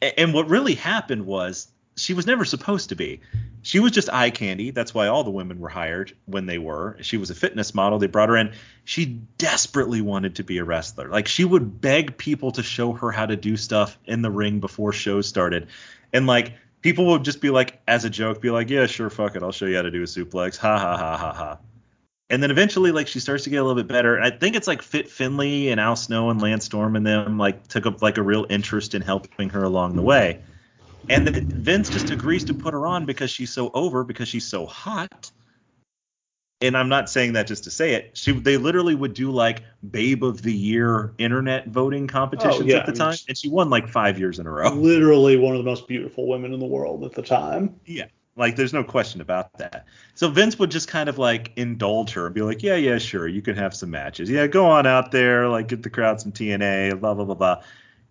And 0.00 0.32
what 0.32 0.48
really 0.48 0.74
happened 0.74 1.26
was 1.26 1.68
she 1.96 2.14
was 2.14 2.26
never 2.26 2.44
supposed 2.44 2.90
to 2.90 2.94
be. 2.94 3.20
She 3.62 3.80
was 3.80 3.92
just 3.92 4.08
eye 4.12 4.30
candy. 4.30 4.70
That's 4.70 4.94
why 4.94 5.08
all 5.08 5.24
the 5.24 5.30
women 5.30 5.58
were 5.58 5.68
hired 5.68 6.16
when 6.26 6.46
they 6.46 6.58
were. 6.58 6.96
She 7.00 7.16
was 7.16 7.30
a 7.30 7.34
fitness 7.34 7.74
model. 7.74 7.98
They 7.98 8.06
brought 8.06 8.28
her 8.28 8.36
in. 8.36 8.52
She 8.84 9.04
desperately 9.36 10.00
wanted 10.00 10.36
to 10.36 10.44
be 10.44 10.58
a 10.58 10.64
wrestler. 10.64 11.08
Like 11.08 11.26
she 11.26 11.44
would 11.44 11.80
beg 11.80 12.16
people 12.16 12.52
to 12.52 12.62
show 12.62 12.92
her 12.92 13.10
how 13.10 13.26
to 13.26 13.36
do 13.36 13.56
stuff 13.56 13.98
in 14.04 14.22
the 14.22 14.30
ring 14.30 14.60
before 14.60 14.92
shows 14.92 15.26
started. 15.26 15.66
And 16.12 16.26
like 16.26 16.54
people 16.82 17.06
would 17.06 17.24
just 17.24 17.40
be 17.40 17.50
like, 17.50 17.80
as 17.88 18.04
a 18.04 18.10
joke, 18.10 18.40
be 18.40 18.50
like, 18.50 18.70
yeah, 18.70 18.86
sure, 18.86 19.10
fuck 19.10 19.34
it. 19.34 19.42
I'll 19.42 19.52
show 19.52 19.66
you 19.66 19.76
how 19.76 19.82
to 19.82 19.90
do 19.90 20.02
a 20.02 20.06
suplex. 20.06 20.56
Ha 20.58 20.78
ha 20.78 20.96
ha 20.96 21.16
ha 21.16 21.32
ha. 21.32 21.58
And 22.30 22.42
then 22.42 22.50
eventually, 22.50 22.92
like 22.92 23.08
she 23.08 23.20
starts 23.20 23.44
to 23.44 23.50
get 23.50 23.56
a 23.56 23.62
little 23.62 23.82
bit 23.82 23.88
better. 23.88 24.20
I 24.20 24.30
think 24.30 24.54
it's 24.54 24.68
like 24.68 24.82
Fit 24.82 25.10
Finlay 25.10 25.68
and 25.68 25.80
Al 25.80 25.96
Snow 25.96 26.28
and 26.28 26.40
Lance 26.42 26.66
Storm 26.66 26.94
and 26.94 27.06
them 27.06 27.38
like 27.38 27.66
took 27.68 27.86
up 27.86 28.02
like 28.02 28.18
a 28.18 28.22
real 28.22 28.46
interest 28.50 28.94
in 28.94 29.00
helping 29.00 29.48
her 29.50 29.64
along 29.64 29.96
the 29.96 30.02
way. 30.02 30.40
And 31.08 31.26
then 31.26 31.48
Vince 31.48 31.88
just 31.88 32.10
agrees 32.10 32.44
to 32.44 32.54
put 32.54 32.74
her 32.74 32.86
on 32.86 33.06
because 33.06 33.30
she's 33.30 33.50
so 33.50 33.70
over, 33.72 34.04
because 34.04 34.28
she's 34.28 34.46
so 34.46 34.66
hot. 34.66 35.30
And 36.60 36.76
I'm 36.76 36.88
not 36.88 37.08
saying 37.08 37.34
that 37.34 37.46
just 37.46 37.64
to 37.64 37.70
say 37.70 37.94
it. 37.94 38.10
She 38.14 38.32
they 38.32 38.56
literally 38.56 38.94
would 38.94 39.14
do 39.14 39.30
like 39.30 39.62
Babe 39.90 40.24
of 40.24 40.42
the 40.42 40.52
Year 40.52 41.14
internet 41.16 41.68
voting 41.68 42.08
competitions 42.08 42.62
oh, 42.62 42.64
yeah. 42.64 42.78
at 42.78 42.86
the 42.86 42.92
time, 42.92 43.16
and 43.28 43.38
she 43.38 43.48
won 43.48 43.70
like 43.70 43.88
five 43.88 44.18
years 44.18 44.38
in 44.38 44.46
a 44.46 44.50
row. 44.50 44.70
Literally 44.70 45.36
one 45.36 45.54
of 45.54 45.64
the 45.64 45.70
most 45.70 45.86
beautiful 45.86 46.26
women 46.26 46.52
in 46.52 46.58
the 46.58 46.66
world 46.66 47.04
at 47.04 47.12
the 47.12 47.22
time. 47.22 47.78
Yeah. 47.86 48.06
Like 48.38 48.56
there's 48.56 48.72
no 48.72 48.84
question 48.84 49.20
about 49.20 49.58
that. 49.58 49.86
So 50.14 50.28
Vince 50.28 50.58
would 50.58 50.70
just 50.70 50.88
kind 50.88 51.08
of 51.08 51.18
like 51.18 51.52
indulge 51.56 52.12
her 52.12 52.26
and 52.26 52.34
be 52.34 52.42
like, 52.42 52.62
Yeah, 52.62 52.76
yeah, 52.76 52.98
sure, 52.98 53.28
you 53.28 53.42
can 53.42 53.56
have 53.56 53.74
some 53.74 53.90
matches. 53.90 54.30
Yeah, 54.30 54.46
go 54.46 54.66
on 54.66 54.86
out 54.86 55.12
there, 55.12 55.48
like 55.48 55.68
get 55.68 55.82
the 55.82 55.90
crowd 55.90 56.20
some 56.20 56.32
TNA, 56.32 57.00
blah 57.00 57.14
blah 57.14 57.24
blah 57.24 57.34
blah 57.34 57.62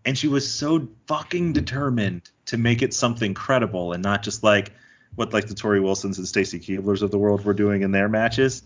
and 0.07 0.17
she 0.17 0.29
was 0.29 0.49
so 0.49 0.87
fucking 1.07 1.51
determined 1.51 2.31
to 2.45 2.57
make 2.57 2.81
it 2.81 2.93
something 2.93 3.33
credible 3.33 3.91
and 3.91 4.01
not 4.01 4.23
just 4.23 4.41
like 4.41 4.71
what 5.15 5.33
like 5.33 5.47
the 5.47 5.53
Torrie 5.53 5.83
Wilsons 5.83 6.17
and 6.17 6.25
Stacy 6.25 6.59
Keibler's 6.61 7.01
of 7.01 7.11
the 7.11 7.17
world 7.17 7.43
were 7.43 7.53
doing 7.53 7.81
in 7.81 7.91
their 7.91 8.07
matches. 8.07 8.63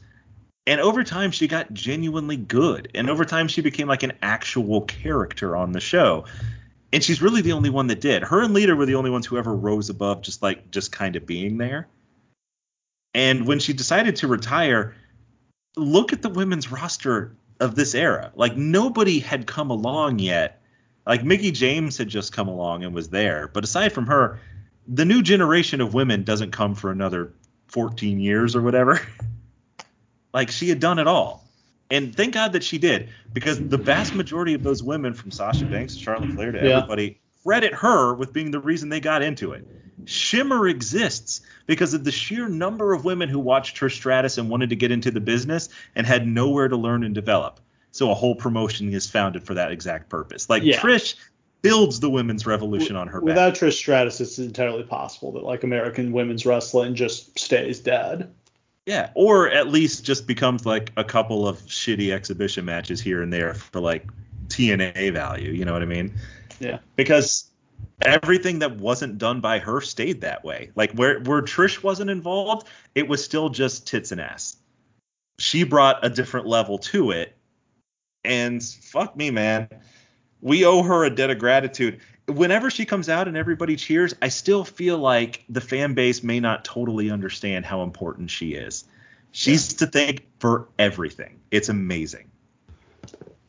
And 0.68 0.80
over 0.80 1.03
time, 1.03 1.32
she 1.32 1.47
got 1.47 1.74
genuinely 1.74 2.38
good. 2.38 2.91
And 2.93 3.09
over 3.09 3.26
time, 3.26 3.47
she 3.47 3.62
became 3.62 3.88
like 3.88 4.03
an 4.03 4.14
actual 4.22 4.82
character 4.82 5.55
on 5.55 5.72
the 5.72 5.80
show. 5.80 6.26
And 6.93 7.03
she's 7.03 7.21
really 7.21 7.41
the 7.41 7.53
only 7.53 7.69
one 7.69 7.87
that 7.87 8.01
did. 8.01 8.23
Her 8.23 8.41
and 8.41 8.53
Lita 8.53 8.75
were 8.75 8.85
the 8.85 8.95
only 8.95 9.09
ones 9.09 9.25
who 9.25 9.37
ever 9.37 9.55
rose 9.55 9.89
above 9.89 10.21
just 10.21 10.41
like 10.41 10.71
just 10.71 10.91
kind 10.91 11.15
of 11.15 11.25
being 11.25 11.57
there. 11.57 11.87
And 13.13 13.47
when 13.47 13.59
she 13.59 13.73
decided 13.73 14.17
to 14.17 14.27
retire, 14.27 14.95
look 15.75 16.13
at 16.13 16.21
the 16.21 16.29
women's 16.29 16.71
roster 16.71 17.35
of 17.59 17.75
this 17.75 17.95
era. 17.95 18.31
Like 18.35 18.57
nobody 18.57 19.19
had 19.19 19.47
come 19.47 19.69
along 19.69 20.19
yet 20.19 20.61
like 21.05 21.23
Mickie 21.23 21.51
James 21.51 21.97
had 21.97 22.09
just 22.09 22.31
come 22.31 22.47
along 22.47 22.83
and 22.83 22.93
was 22.93 23.09
there, 23.09 23.47
but 23.47 23.63
aside 23.63 23.91
from 23.91 24.07
her, 24.07 24.39
the 24.87 25.05
new 25.05 25.21
generation 25.21 25.81
of 25.81 25.93
women 25.93 26.23
doesn't 26.23 26.51
come 26.51 26.75
for 26.75 26.91
another 26.91 27.33
14 27.67 28.19
years 28.19 28.55
or 28.55 28.61
whatever. 28.61 29.01
like 30.33 30.51
she 30.51 30.69
had 30.69 30.79
done 30.79 30.99
it 30.99 31.07
all. 31.07 31.47
And 31.91 32.15
thank 32.15 32.33
God 32.33 32.53
that 32.53 32.63
she 32.63 32.77
did, 32.77 33.09
because 33.33 33.59
the 33.59 33.77
vast 33.77 34.15
majority 34.15 34.53
of 34.53 34.63
those 34.63 34.81
women, 34.81 35.13
from 35.13 35.29
Sasha 35.29 35.65
Banks 35.65 35.95
to 35.95 36.01
Charlotte 36.01 36.31
Flair 36.31 36.51
to 36.51 36.57
yeah. 36.57 36.77
everybody, 36.77 37.19
credit 37.43 37.73
her 37.73 38.13
with 38.13 38.31
being 38.33 38.51
the 38.51 38.59
reason 38.59 38.89
they 38.89 39.01
got 39.01 39.21
into 39.21 39.51
it. 39.51 39.67
Shimmer 40.05 40.67
exists 40.67 41.41
because 41.67 41.93
of 41.93 42.03
the 42.03 42.11
sheer 42.11 42.47
number 42.47 42.93
of 42.93 43.05
women 43.05 43.29
who 43.29 43.39
watched 43.39 43.77
Trish 43.77 43.91
Stratus 43.93 44.37
and 44.37 44.49
wanted 44.49 44.69
to 44.69 44.75
get 44.75 44.91
into 44.91 45.11
the 45.11 45.19
business 45.19 45.69
and 45.95 46.07
had 46.07 46.25
nowhere 46.25 46.67
to 46.67 46.77
learn 46.77 47.03
and 47.03 47.13
develop. 47.13 47.59
So 47.91 48.09
a 48.09 48.13
whole 48.13 48.35
promotion 48.35 48.91
is 48.93 49.09
founded 49.09 49.43
for 49.43 49.53
that 49.53 49.71
exact 49.71 50.09
purpose. 50.09 50.49
Like 50.49 50.63
yeah. 50.63 50.79
Trish 50.79 51.15
builds 51.61 51.99
the 51.99 52.09
women's 52.09 52.47
revolution 52.47 52.95
on 52.95 53.07
her 53.09 53.19
back. 53.19 53.25
Without 53.25 53.53
back. 53.53 53.61
Trish 53.61 53.73
Stratus, 53.73 54.21
it's 54.21 54.39
entirely 54.39 54.83
possible 54.83 55.33
that 55.33 55.43
like 55.43 55.63
American 55.63 56.11
women's 56.11 56.45
wrestling 56.45 56.95
just 56.95 57.37
stays 57.37 57.79
dead. 57.79 58.33
Yeah, 58.86 59.11
or 59.13 59.49
at 59.49 59.67
least 59.67 60.03
just 60.03 60.25
becomes 60.25 60.65
like 60.65 60.91
a 60.97 61.03
couple 61.03 61.47
of 61.47 61.59
shitty 61.61 62.11
exhibition 62.11 62.65
matches 62.65 62.99
here 62.99 63.21
and 63.21 63.32
there 63.32 63.53
for 63.53 63.79
like 63.79 64.07
TNA 64.47 65.13
value. 65.13 65.51
You 65.51 65.65
know 65.65 65.73
what 65.73 65.84
I 65.84 65.86
mean? 65.86 66.13
Yeah. 66.59 66.79
Because 66.95 67.51
everything 68.01 68.59
that 68.59 68.77
wasn't 68.77 69.17
done 69.17 69.39
by 69.39 69.59
her 69.59 69.82
stayed 69.82 70.21
that 70.21 70.43
way. 70.43 70.71
Like 70.75 70.93
where 70.93 71.19
where 71.21 71.41
Trish 71.41 71.84
wasn't 71.84 72.09
involved, 72.09 72.67
it 72.95 73.07
was 73.07 73.23
still 73.23 73.49
just 73.49 73.88
tits 73.88 74.11
and 74.11 74.19
ass. 74.19 74.57
She 75.38 75.63
brought 75.63 76.03
a 76.05 76.09
different 76.09 76.47
level 76.47 76.77
to 76.79 77.11
it 77.11 77.36
and 78.23 78.63
fuck 78.63 79.15
me, 79.15 79.32
man. 79.32 79.69
We 80.41 80.65
owe 80.65 80.84
her 80.84 81.05
a 81.05 81.09
debt 81.09 81.29
of 81.29 81.39
gratitude. 81.39 82.01
Whenever 82.32 82.69
she 82.69 82.86
comes 82.86 83.09
out 83.09 83.27
and 83.27 83.38
everybody 83.38 83.75
cheers, 83.75 84.15
I 84.21 84.29
still 84.29 84.63
feel 84.63 84.97
like 84.97 85.43
the 85.49 85.61
fan 85.61 85.93
base 85.93 86.23
may 86.23 86.39
not 86.39 86.65
totally 86.65 87.11
understand 87.11 87.65
how 87.65 87.84
important 87.84 88.32
she 88.32 88.53
is. 88.53 88.86
She's 89.32 89.73
yeah. 89.73 89.77
to 89.79 89.88
thank 89.88 90.25
for 90.39 90.67
everything. 90.77 91.39
It's 91.51 91.69
amazing. 91.69 92.29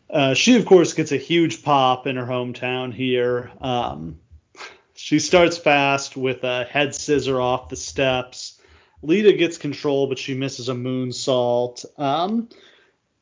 Uh, 0.08 0.34
she, 0.34 0.56
of 0.56 0.66
course, 0.66 0.92
gets 0.92 1.12
a 1.12 1.16
huge 1.16 1.62
pop 1.62 2.06
in 2.06 2.16
her 2.16 2.26
hometown 2.26 2.92
here. 2.92 3.50
Um, 3.60 4.18
she 4.94 5.18
starts 5.18 5.56
fast 5.56 6.16
with 6.16 6.44
a 6.44 6.64
head 6.64 6.94
scissor 6.94 7.40
off 7.40 7.70
the 7.70 7.76
steps. 7.76 8.60
Lita 9.02 9.32
gets 9.32 9.58
control, 9.58 10.06
but 10.06 10.18
she 10.18 10.34
misses 10.34 10.68
a 10.68 10.74
moonsault. 10.74 11.84
Um, 11.98 12.48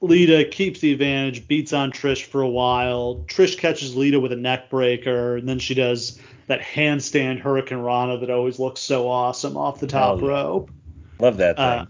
Lita 0.01 0.45
keeps 0.45 0.81
the 0.81 0.93
advantage, 0.93 1.47
beats 1.47 1.73
on 1.73 1.93
Trish 1.93 2.25
for 2.25 2.41
a 2.41 2.49
while. 2.49 3.25
Trish 3.27 3.59
catches 3.59 3.95
Lita 3.95 4.19
with 4.19 4.33
a 4.33 4.37
neck 4.37 4.71
breaker, 4.71 5.37
and 5.37 5.49
then 5.49 5.59
she 5.59 5.75
does 5.75 6.19
that 6.47 6.61
handstand 6.61 7.43
hurricanrana 7.43 8.21
that 8.21 8.31
always 8.31 8.59
looks 8.59 8.81
so 8.81 9.09
awesome 9.09 9.57
off 9.57 9.79
the 9.79 9.87
top 9.87 10.23
oh, 10.23 10.27
rope. 10.27 10.71
Love 11.19 11.37
that 11.37 11.57
thing. 11.57 11.65
Uh, 11.65 11.87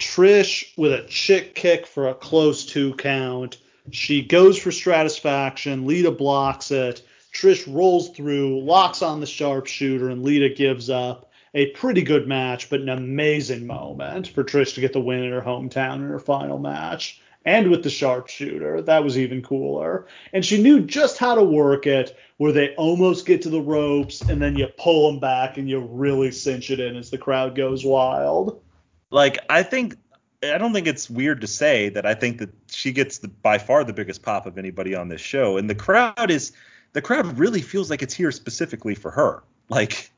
Trish 0.00 0.76
with 0.78 0.92
a 0.92 1.04
chick 1.04 1.54
kick 1.54 1.86
for 1.86 2.08
a 2.08 2.14
close 2.14 2.64
two 2.64 2.94
count. 2.94 3.58
She 3.90 4.22
goes 4.22 4.58
for 4.58 4.70
Stratusfaction. 4.70 5.86
Lita 5.86 6.10
blocks 6.10 6.70
it. 6.70 7.02
Trish 7.34 7.72
rolls 7.72 8.10
through, 8.10 8.60
locks 8.60 9.02
on 9.02 9.20
the 9.20 9.26
sharpshooter, 9.26 10.08
and 10.08 10.22
Lita 10.22 10.48
gives 10.48 10.88
up. 10.88 11.27
A 11.58 11.72
pretty 11.72 12.02
good 12.02 12.28
match, 12.28 12.70
but 12.70 12.80
an 12.80 12.88
amazing 12.88 13.66
moment 13.66 14.28
for 14.28 14.44
Trish 14.44 14.74
to 14.74 14.80
get 14.80 14.92
the 14.92 15.00
win 15.00 15.24
in 15.24 15.32
her 15.32 15.40
hometown 15.40 15.96
in 15.96 16.08
her 16.08 16.20
final 16.20 16.60
match 16.60 17.20
and 17.44 17.68
with 17.68 17.82
the 17.82 17.90
sharpshooter. 17.90 18.80
That 18.80 19.02
was 19.02 19.18
even 19.18 19.42
cooler. 19.42 20.06
And 20.32 20.44
she 20.44 20.62
knew 20.62 20.78
just 20.78 21.18
how 21.18 21.34
to 21.34 21.42
work 21.42 21.84
it, 21.84 22.16
where 22.36 22.52
they 22.52 22.76
almost 22.76 23.26
get 23.26 23.42
to 23.42 23.50
the 23.50 23.60
ropes 23.60 24.20
and 24.20 24.40
then 24.40 24.56
you 24.56 24.68
pull 24.78 25.10
them 25.10 25.18
back 25.18 25.56
and 25.56 25.68
you 25.68 25.80
really 25.80 26.30
cinch 26.30 26.70
it 26.70 26.78
in 26.78 26.94
as 26.94 27.10
the 27.10 27.18
crowd 27.18 27.56
goes 27.56 27.84
wild. 27.84 28.62
Like 29.10 29.38
I 29.50 29.64
think 29.64 29.96
I 30.44 30.58
don't 30.58 30.72
think 30.72 30.86
it's 30.86 31.10
weird 31.10 31.40
to 31.40 31.48
say 31.48 31.88
that 31.88 32.06
I 32.06 32.14
think 32.14 32.38
that 32.38 32.50
she 32.70 32.92
gets 32.92 33.18
the, 33.18 33.26
by 33.26 33.58
far 33.58 33.82
the 33.82 33.92
biggest 33.92 34.22
pop 34.22 34.46
of 34.46 34.58
anybody 34.58 34.94
on 34.94 35.08
this 35.08 35.20
show, 35.20 35.56
and 35.56 35.68
the 35.68 35.74
crowd 35.74 36.30
is 36.30 36.52
the 36.92 37.02
crowd 37.02 37.36
really 37.36 37.62
feels 37.62 37.90
like 37.90 38.00
it's 38.00 38.14
here 38.14 38.30
specifically 38.30 38.94
for 38.94 39.10
her. 39.10 39.42
Like 39.68 40.12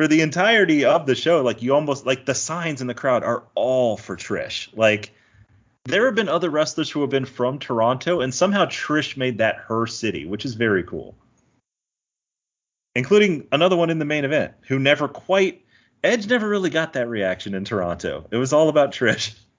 for 0.00 0.08
the 0.08 0.22
entirety 0.22 0.86
of 0.86 1.04
the 1.04 1.14
show, 1.14 1.42
like 1.42 1.60
you 1.60 1.74
almost 1.74 2.06
like 2.06 2.24
the 2.24 2.34
signs 2.34 2.80
in 2.80 2.86
the 2.86 2.94
crowd 2.94 3.22
are 3.22 3.44
all 3.54 3.98
for 3.98 4.16
Trish. 4.16 4.74
Like 4.74 5.12
there 5.84 6.06
have 6.06 6.14
been 6.14 6.30
other 6.30 6.48
wrestlers 6.48 6.88
who 6.88 7.02
have 7.02 7.10
been 7.10 7.26
from 7.26 7.58
Toronto, 7.58 8.22
and 8.22 8.32
somehow 8.32 8.64
Trish 8.64 9.18
made 9.18 9.36
that 9.36 9.56
her 9.56 9.86
city, 9.86 10.24
which 10.24 10.46
is 10.46 10.54
very 10.54 10.84
cool. 10.84 11.18
Including 12.94 13.46
another 13.52 13.76
one 13.76 13.90
in 13.90 13.98
the 13.98 14.06
main 14.06 14.24
event 14.24 14.54
who 14.68 14.78
never 14.78 15.06
quite 15.06 15.66
Edge 16.02 16.26
never 16.26 16.48
really 16.48 16.70
got 16.70 16.94
that 16.94 17.10
reaction 17.10 17.52
in 17.52 17.66
Toronto. 17.66 18.26
It 18.30 18.38
was 18.38 18.54
all 18.54 18.70
about 18.70 18.92
Trish. 18.92 19.34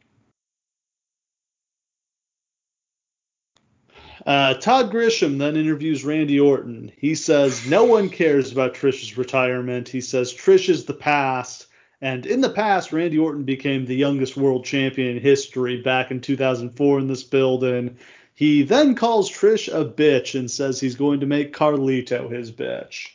Uh, 4.26 4.54
Todd 4.56 4.92
Grisham 4.92 5.38
then 5.40 5.56
interviews 5.56 6.06
Randy 6.06 6.40
Orton. 6.40 6.92
He 6.98 7.16
says 7.16 7.68
no 7.68 7.86
one 7.86 8.10
cares 8.10 8.52
about 8.52 8.76
Trish's 8.76 9.18
retirement. 9.18 9.90
He 9.90 10.02
says 10.02 10.34
Trish 10.34 10.70
is 10.70 10.86
the 10.86 10.94
past. 10.94 11.68
And 12.02 12.26
in 12.26 12.42
the 12.42 12.50
past, 12.50 12.92
Randy 12.92 13.20
Orton 13.20 13.44
became 13.44 13.86
the 13.86 13.96
youngest 13.96 14.36
world 14.36 14.66
champion 14.66 15.18
in 15.18 15.22
history 15.22 15.82
back 15.82 16.12
in 16.12 16.22
2004 16.22 17.00
in 17.00 17.08
this 17.08 17.24
building. 17.24 17.98
He 18.34 18.64
then 18.64 18.96
calls 18.96 19.30
Trish 19.30 19.68
a 19.68 19.86
bitch 19.86 20.38
and 20.38 20.50
says 20.50 20.80
he's 20.80 20.96
going 20.96 21.20
to 21.20 21.28
make 21.28 21.54
Carlito 21.56 22.32
his 22.32 22.52
bitch. 22.52 23.10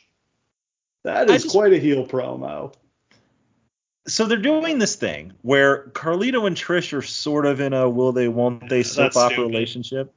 That 1.03 1.29
is 1.29 1.43
just, 1.43 1.53
quite 1.53 1.73
a 1.73 1.79
heel 1.79 2.05
promo. 2.05 2.73
So 4.07 4.25
they're 4.25 4.37
doing 4.37 4.79
this 4.79 4.95
thing 4.95 5.33
where 5.41 5.87
Carlito 5.89 6.47
and 6.47 6.55
Trish 6.55 6.93
are 6.97 7.01
sort 7.01 7.45
of 7.45 7.59
in 7.59 7.73
a 7.73 7.89
will 7.89 8.13
they 8.13 8.29
won't 8.29 8.69
they 8.69 8.83
soap 8.83 9.17
opera 9.17 9.43
relationship. 9.43 10.13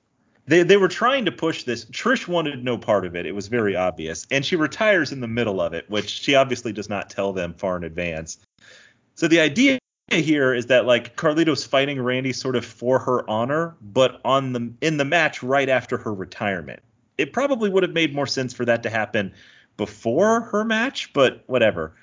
They 0.47 0.62
they 0.62 0.76
were 0.76 0.88
trying 0.88 1.24
to 1.26 1.32
push 1.32 1.64
this. 1.64 1.84
Trish 1.86 2.26
wanted 2.26 2.64
no 2.64 2.76
part 2.78 3.05
of 3.05 3.14
it. 3.14 3.26
It 3.26 3.34
was 3.34 3.49
very 3.49 3.76
obvious, 3.76 4.26
and 4.30 4.45
she 4.45 4.57
retires 4.57 5.12
in 5.12 5.20
the 5.20 5.28
middle 5.28 5.61
of 5.61 5.72
it, 5.74 5.88
which 5.88 6.09
she 6.09 6.34
obviously 6.34 6.72
does 6.72 6.88
not 6.88 7.11
tell 7.11 7.32
them 7.32 7.55
far 7.55 7.76
in 7.76 7.84
advance. 7.84 8.38
So 9.14 9.28
the 9.28 9.41
idea 9.41 9.78
here 10.11 10.53
is 10.55 10.66
that 10.66 10.86
like 10.86 11.16
Carlito's 11.16 11.64
fighting 11.64 12.01
Randy 12.01 12.32
sort 12.32 12.57
of 12.57 12.64
for 12.64 12.99
her 12.99 13.28
honor, 13.30 13.76
but 13.80 14.20
on 14.24 14.53
the 14.53 14.72
in 14.80 14.97
the 14.97 15.05
match 15.05 15.43
right 15.43 15.68
after 15.68 15.99
her 15.99 16.12
retirement. 16.12 16.80
It 17.18 17.32
probably 17.32 17.68
would 17.68 17.82
have 17.82 17.93
made 17.93 18.14
more 18.14 18.26
sense 18.26 18.55
for 18.55 18.64
that 18.64 18.82
to 18.82 18.91
happen 18.91 19.32
before 19.76 20.41
her 20.41 20.64
match, 20.64 21.12
but 21.12 21.45
whatever. 21.47 21.95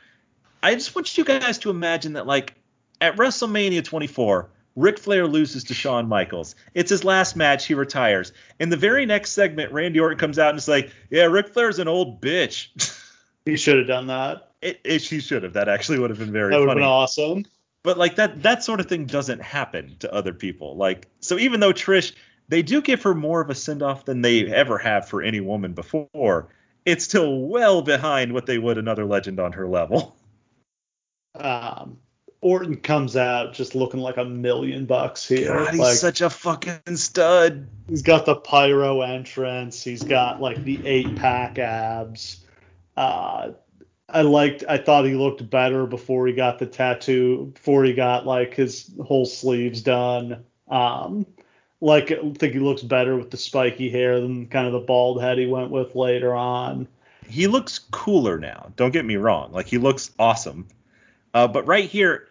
I 0.63 0.75
just 0.75 0.95
want 0.95 1.17
you 1.17 1.25
guys 1.25 1.57
to 1.59 1.69
imagine 1.69 2.13
that 2.13 2.27
like 2.27 2.53
at 3.01 3.15
WrestleMania 3.15 3.83
24, 3.83 4.49
Ric 4.77 4.99
Flair 4.99 5.25
loses 5.27 5.63
to 5.65 5.73
Shawn 5.73 6.07
Michaels. 6.07 6.55
It's 6.75 6.91
his 6.91 7.03
last 7.03 7.35
match. 7.35 7.65
He 7.65 7.73
retires. 7.73 8.31
In 8.59 8.69
the 8.69 8.77
very 8.77 9.07
next 9.07 9.31
segment, 9.31 9.73
Randy 9.73 9.99
Orton 9.99 10.19
comes 10.19 10.37
out 10.37 10.51
and 10.51 10.59
is 10.59 10.67
like, 10.67 10.91
"Yeah, 11.09 11.23
Ric 11.23 11.49
Flair's 11.49 11.79
an 11.79 11.87
old 11.87 12.21
bitch." 12.21 12.69
he 13.45 13.57
should 13.57 13.79
have 13.79 13.87
done 13.87 14.07
that. 14.07 14.51
It, 14.61 14.79
it, 14.83 15.01
she 15.01 15.19
should 15.19 15.41
have. 15.41 15.53
That 15.53 15.67
actually 15.67 15.97
would 15.97 16.11
have 16.11 16.19
been 16.19 16.31
very. 16.31 16.51
That 16.51 16.59
would 16.59 16.69
have 16.69 16.77
been 16.77 16.83
awesome. 16.83 17.45
But 17.81 17.97
like 17.97 18.17
that 18.17 18.43
that 18.43 18.63
sort 18.63 18.79
of 18.79 18.85
thing 18.85 19.07
doesn't 19.07 19.41
happen 19.41 19.95
to 19.99 20.13
other 20.13 20.33
people. 20.33 20.77
Like 20.77 21.07
so, 21.21 21.39
even 21.39 21.59
though 21.59 21.73
Trish, 21.73 22.13
they 22.47 22.61
do 22.61 22.79
give 22.79 23.01
her 23.01 23.15
more 23.15 23.41
of 23.41 23.49
a 23.49 23.55
send 23.55 23.81
off 23.81 24.05
than 24.05 24.21
they 24.21 24.45
ever 24.45 24.77
have 24.77 25.09
for 25.09 25.23
any 25.23 25.39
woman 25.39 25.73
before. 25.73 26.49
It's 26.85 27.03
still 27.03 27.47
well 27.47 27.81
behind 27.81 28.31
what 28.31 28.45
they 28.45 28.59
would 28.59 28.77
another 28.77 29.05
legend 29.05 29.39
on 29.39 29.53
her 29.53 29.67
level. 29.67 30.15
Um, 31.33 31.97
Orton 32.41 32.77
comes 32.77 33.17
out 33.17 33.53
just 33.53 33.73
looking 33.73 33.99
like 33.99 34.17
a 34.17 34.25
million 34.25 34.85
bucks 34.85 35.27
here. 35.27 35.53
God, 35.53 35.71
he's 35.71 35.79
like, 35.79 35.95
such 35.95 36.21
a 36.21 36.29
fucking 36.29 36.95
stud. 36.95 37.67
He's 37.89 38.03
got 38.03 38.25
the 38.25 38.35
pyro 38.35 39.01
entrance. 39.01 39.83
He's 39.83 40.03
got 40.03 40.41
like 40.41 40.63
the 40.63 40.85
eight 40.85 41.15
pack 41.15 41.57
abs. 41.57 42.45
Uh, 42.95 43.51
I 44.09 44.21
liked. 44.21 44.63
I 44.69 44.77
thought 44.77 45.05
he 45.05 45.15
looked 45.15 45.49
better 45.49 45.85
before 45.85 46.27
he 46.27 46.33
got 46.33 46.59
the 46.59 46.67
tattoo. 46.67 47.51
Before 47.53 47.83
he 47.83 47.93
got 47.93 48.25
like 48.25 48.53
his 48.53 48.89
whole 49.03 49.25
sleeves 49.25 49.81
done. 49.81 50.45
Um, 50.69 51.25
like 51.81 52.11
I 52.11 52.17
think 52.37 52.53
he 52.53 52.59
looks 52.59 52.83
better 52.83 53.15
with 53.15 53.31
the 53.31 53.37
spiky 53.37 53.89
hair 53.89 54.19
than 54.19 54.47
kind 54.47 54.67
of 54.67 54.73
the 54.73 54.79
bald 54.79 55.21
head 55.21 55.37
he 55.37 55.47
went 55.47 55.71
with 55.71 55.95
later 55.95 56.33
on. 56.33 56.87
He 57.27 57.47
looks 57.47 57.79
cooler 57.79 58.37
now. 58.37 58.71
Don't 58.75 58.91
get 58.91 59.05
me 59.05 59.17
wrong. 59.17 59.51
Like 59.51 59.67
he 59.67 59.77
looks 59.77 60.11
awesome. 60.17 60.67
Uh, 61.33 61.47
but 61.47 61.67
right 61.67 61.89
here, 61.89 62.26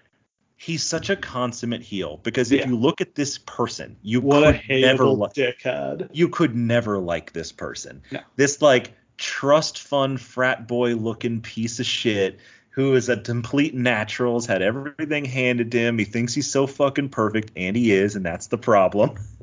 he's 0.57 0.83
such 0.83 1.11
a 1.11 1.17
consummate 1.17 1.83
heel 1.83 2.19
because 2.23 2.51
if 2.51 2.61
yeah. 2.61 2.69
you 2.69 2.77
look 2.77 3.01
at 3.01 3.15
this 3.15 3.39
person, 3.39 3.97
you 4.03 4.21
what 4.21 4.61
could 4.63 4.81
never 4.81 5.07
like 5.07 5.35
dickhead. 5.35 6.09
You 6.13 6.29
could 6.29 6.57
never 6.57 6.99
like 6.99 7.33
this 7.33 7.53
person. 7.53 8.03
No. 8.11 8.21
This 8.37 8.63
like 8.63 8.93
trust 9.19 9.79
fund 9.79 10.21
frat 10.21 10.67
boy 10.67 10.95
looking 10.95 11.41
piece 11.41 11.79
of 11.79 11.87
shit 11.87 12.41
who 12.77 12.95
is 12.95 13.09
a 13.09 13.17
complete 13.17 13.75
natural, 13.75 14.35
has 14.35 14.45
had 14.45 14.61
everything 14.61 15.25
handed 15.25 15.73
to 15.73 15.79
him. 15.79 15.99
He 15.99 16.05
thinks 16.05 16.35
he's 16.35 16.51
so 16.51 16.67
fucking 16.67 17.09
perfect, 17.09 17.53
and 17.57 17.75
he 17.75 17.91
is, 17.91 18.17
and 18.17 18.25
that's 18.25 18.49
the 18.49 18.59
problem. 18.59 19.15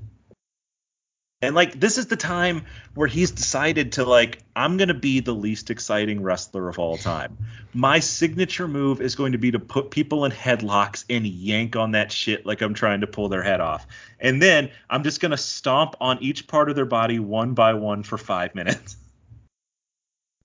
And 1.44 1.56
like 1.56 1.78
this 1.78 1.98
is 1.98 2.08
the 2.08 2.16
time 2.16 2.64
where 2.94 3.08
he's 3.08 3.30
decided 3.30 3.92
to 3.94 4.06
like 4.06 4.42
I'm 4.56 4.78
going 4.78 4.88
to 4.88 4.94
be 4.94 5.20
the 5.20 5.34
least 5.34 5.70
exciting 5.70 6.24
wrestler 6.24 6.70
of 6.70 6.80
all 6.80 6.96
time. 6.98 7.38
My 7.74 8.00
signature 8.00 8.66
move 8.66 9.02
is 9.02 9.16
going 9.16 9.34
to 9.34 9.38
be 9.38 9.52
to 9.52 9.60
put 9.60 9.92
people 9.92 10.24
in 10.24 10.32
headlocks 10.32 11.04
and 11.10 11.28
yank 11.28 11.76
on 11.76 11.92
that 11.92 12.14
shit 12.14 12.46
like 12.46 12.62
I'm 12.62 12.74
trying 12.74 13.02
to 13.02 13.08
pull 13.08 13.28
their 13.28 13.44
head 13.44 13.60
off. 13.60 13.86
And 14.22 14.42
then 14.42 14.72
I'm 14.90 15.04
just 15.04 15.20
going 15.20 15.32
to 15.32 15.38
stomp 15.38 15.96
on 16.00 16.18
each 16.24 16.48
part 16.48 16.70
of 16.70 16.78
their 16.78 16.86
body 16.86 17.20
one 17.20 17.54
by 17.54 17.74
one 17.74 18.04
for 18.04 18.18
5 18.18 18.56
minutes. 18.56 18.96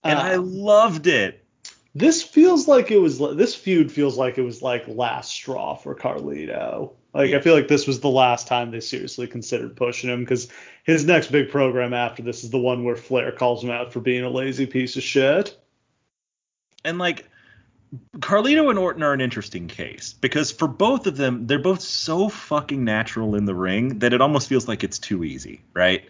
And 0.05 0.16
uh, 0.16 0.22
I 0.22 0.36
loved 0.36 1.09
it. 1.09 1.44
This 1.92 2.22
feels 2.22 2.68
like 2.68 2.92
it 2.92 2.99
was 2.99 3.18
this 3.18 3.57
feud 3.57 3.90
feels 3.90 4.16
like 4.16 4.38
it 4.38 4.42
was 4.42 4.62
like 4.62 4.86
last 4.86 5.32
straw 5.32 5.74
for 5.74 5.96
Carlito. 5.96 6.92
Like. 7.19 7.35
I 7.35 7.41
feel 7.41 7.55
like 7.55 7.69
this 7.69 7.87
was 7.87 8.01
the 8.01 8.09
last 8.09 8.47
time 8.47 8.71
they 8.71 8.81
seriously 8.81 9.27
considered 9.27 9.77
pushing 9.77 10.09
him 10.11 10.21
because 10.21 10.49
his 10.85 11.05
next 11.05 11.31
big 11.33 11.51
program 11.51 11.93
after 11.93 12.23
this 12.23 12.45
is 12.45 12.51
the 12.51 12.59
one 12.59 12.85
where 12.85 12.97
Flair 12.97 13.33
calls 13.33 13.62
him 13.62 13.71
out 13.71 13.93
for 13.93 14.01
being 14.01 14.25
a 14.25 14.31
lazy 14.31 14.66
piece 14.66 14.97
of 14.97 15.03
shit. 15.03 15.59
And 16.85 16.99
like 16.99 17.29
Carlito 18.19 18.71
and 18.71 18.79
Orton 18.79 19.03
are 19.03 19.12
an 19.12 19.21
interesting 19.21 19.66
case 19.66 20.12
because 20.12 20.53
for 20.53 20.69
both 20.69 21.07
of 21.07 21.16
them, 21.16 21.47
they're 21.47 21.59
both 21.59 21.81
so 21.81 22.29
fucking 22.29 22.85
natural 22.85 23.35
in 23.35 23.47
the 23.47 23.55
ring 23.55 23.99
that 23.99 24.12
it 24.12 24.21
almost 24.21 24.49
feels 24.49 24.69
like 24.69 24.85
it's 24.85 24.99
too 24.99 25.25
easy, 25.25 25.61
right? 25.75 26.09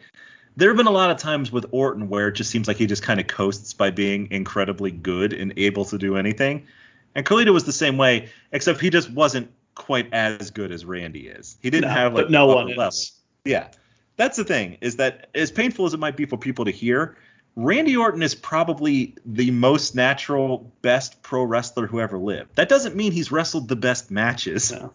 There 0.57 0.69
have 0.69 0.77
been 0.77 0.87
a 0.87 0.93
lot 0.93 1.11
of 1.11 1.19
times 1.19 1.53
with 1.53 1.67
Orton 1.71 2.09
where 2.09 2.29
it 2.29 2.33
just 2.33 2.51
seems 2.51 2.67
like 2.67 2.79
he 2.79 2.87
just 2.87 3.03
kind 3.03 3.21
of 3.21 3.29
coasts 3.29 3.73
by 3.73 3.91
being 3.91 4.29
incredibly 4.31 4.91
good 4.91 5.33
and 5.33 5.53
able 5.57 5.85
to 5.87 5.99
do 5.99 6.17
anything. 6.17 6.67
And 7.15 7.25
Carlito 7.25 7.53
was 7.53 7.65
the 7.65 7.73
same 7.73 7.97
way, 7.97 8.29
except 8.53 8.81
he 8.81 8.91
just 8.91 9.11
wasn't 9.11 9.51
quite 9.79 10.13
as 10.13 10.51
good 10.51 10.71
as 10.71 10.85
Randy 10.85 11.29
is. 11.29 11.57
He 11.63 11.71
didn't 11.71 11.89
no, 11.89 11.95
have 11.95 12.13
like 12.13 12.29
no 12.29 12.47
one 12.47 12.69
level. 12.69 12.89
Is. 12.89 13.13
Yeah. 13.47 13.69
That's 14.17 14.37
the 14.37 14.45
thing, 14.45 14.77
is 14.81 14.97
that 14.97 15.29
as 15.35 15.51
painful 15.51 15.87
as 15.87 15.95
it 15.95 16.01
might 16.01 16.17
be 16.17 16.27
for 16.27 16.37
people 16.37 16.65
to 16.65 16.73
hear, 16.73 17.17
Randy 17.55 17.97
Orton 17.97 18.23
is 18.23 18.35
probably 18.35 19.17
the 19.25 19.53
most 19.53 19.95
natural, 19.95 20.73
best 20.83 21.23
pro 21.23 21.45
wrestler 21.45 21.87
who 21.87 22.01
ever 22.01 22.19
lived. 22.19 22.57
That 22.57 22.69
doesn't 22.69 22.97
mean 22.97 23.13
he's 23.13 23.33
wrestled 23.33 23.69
the 23.69 23.77
best 23.77 24.11
matches. 24.11 24.73
No. 24.73 24.93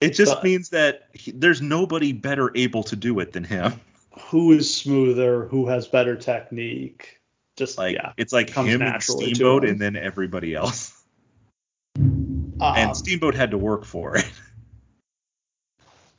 It 0.00 0.10
just 0.10 0.34
but, 0.34 0.44
means 0.44 0.70
that 0.70 1.08
he, 1.14 1.30
there's 1.30 1.62
nobody 1.62 2.12
better 2.12 2.50
able 2.54 2.82
to 2.84 2.96
do 2.96 3.20
it 3.20 3.32
than 3.32 3.44
him. 3.44 3.80
Who 4.28 4.52
is 4.52 4.74
smoother? 4.74 5.46
Who 5.46 5.66
has 5.68 5.86
better 5.86 6.16
technique? 6.16 7.20
Just 7.56 7.78
like 7.78 7.94
yeah, 7.94 8.12
it's 8.16 8.32
like 8.32 8.50
him 8.50 8.82
and 8.82 9.02
Steamboat, 9.02 9.64
and 9.64 9.80
then 9.80 9.94
everybody 9.94 10.54
else. 10.54 10.93
Um, 12.60 12.76
and 12.76 12.96
Steamboat 12.96 13.34
had 13.34 13.50
to 13.50 13.58
work 13.58 13.84
for 13.84 14.16
it. 14.16 14.30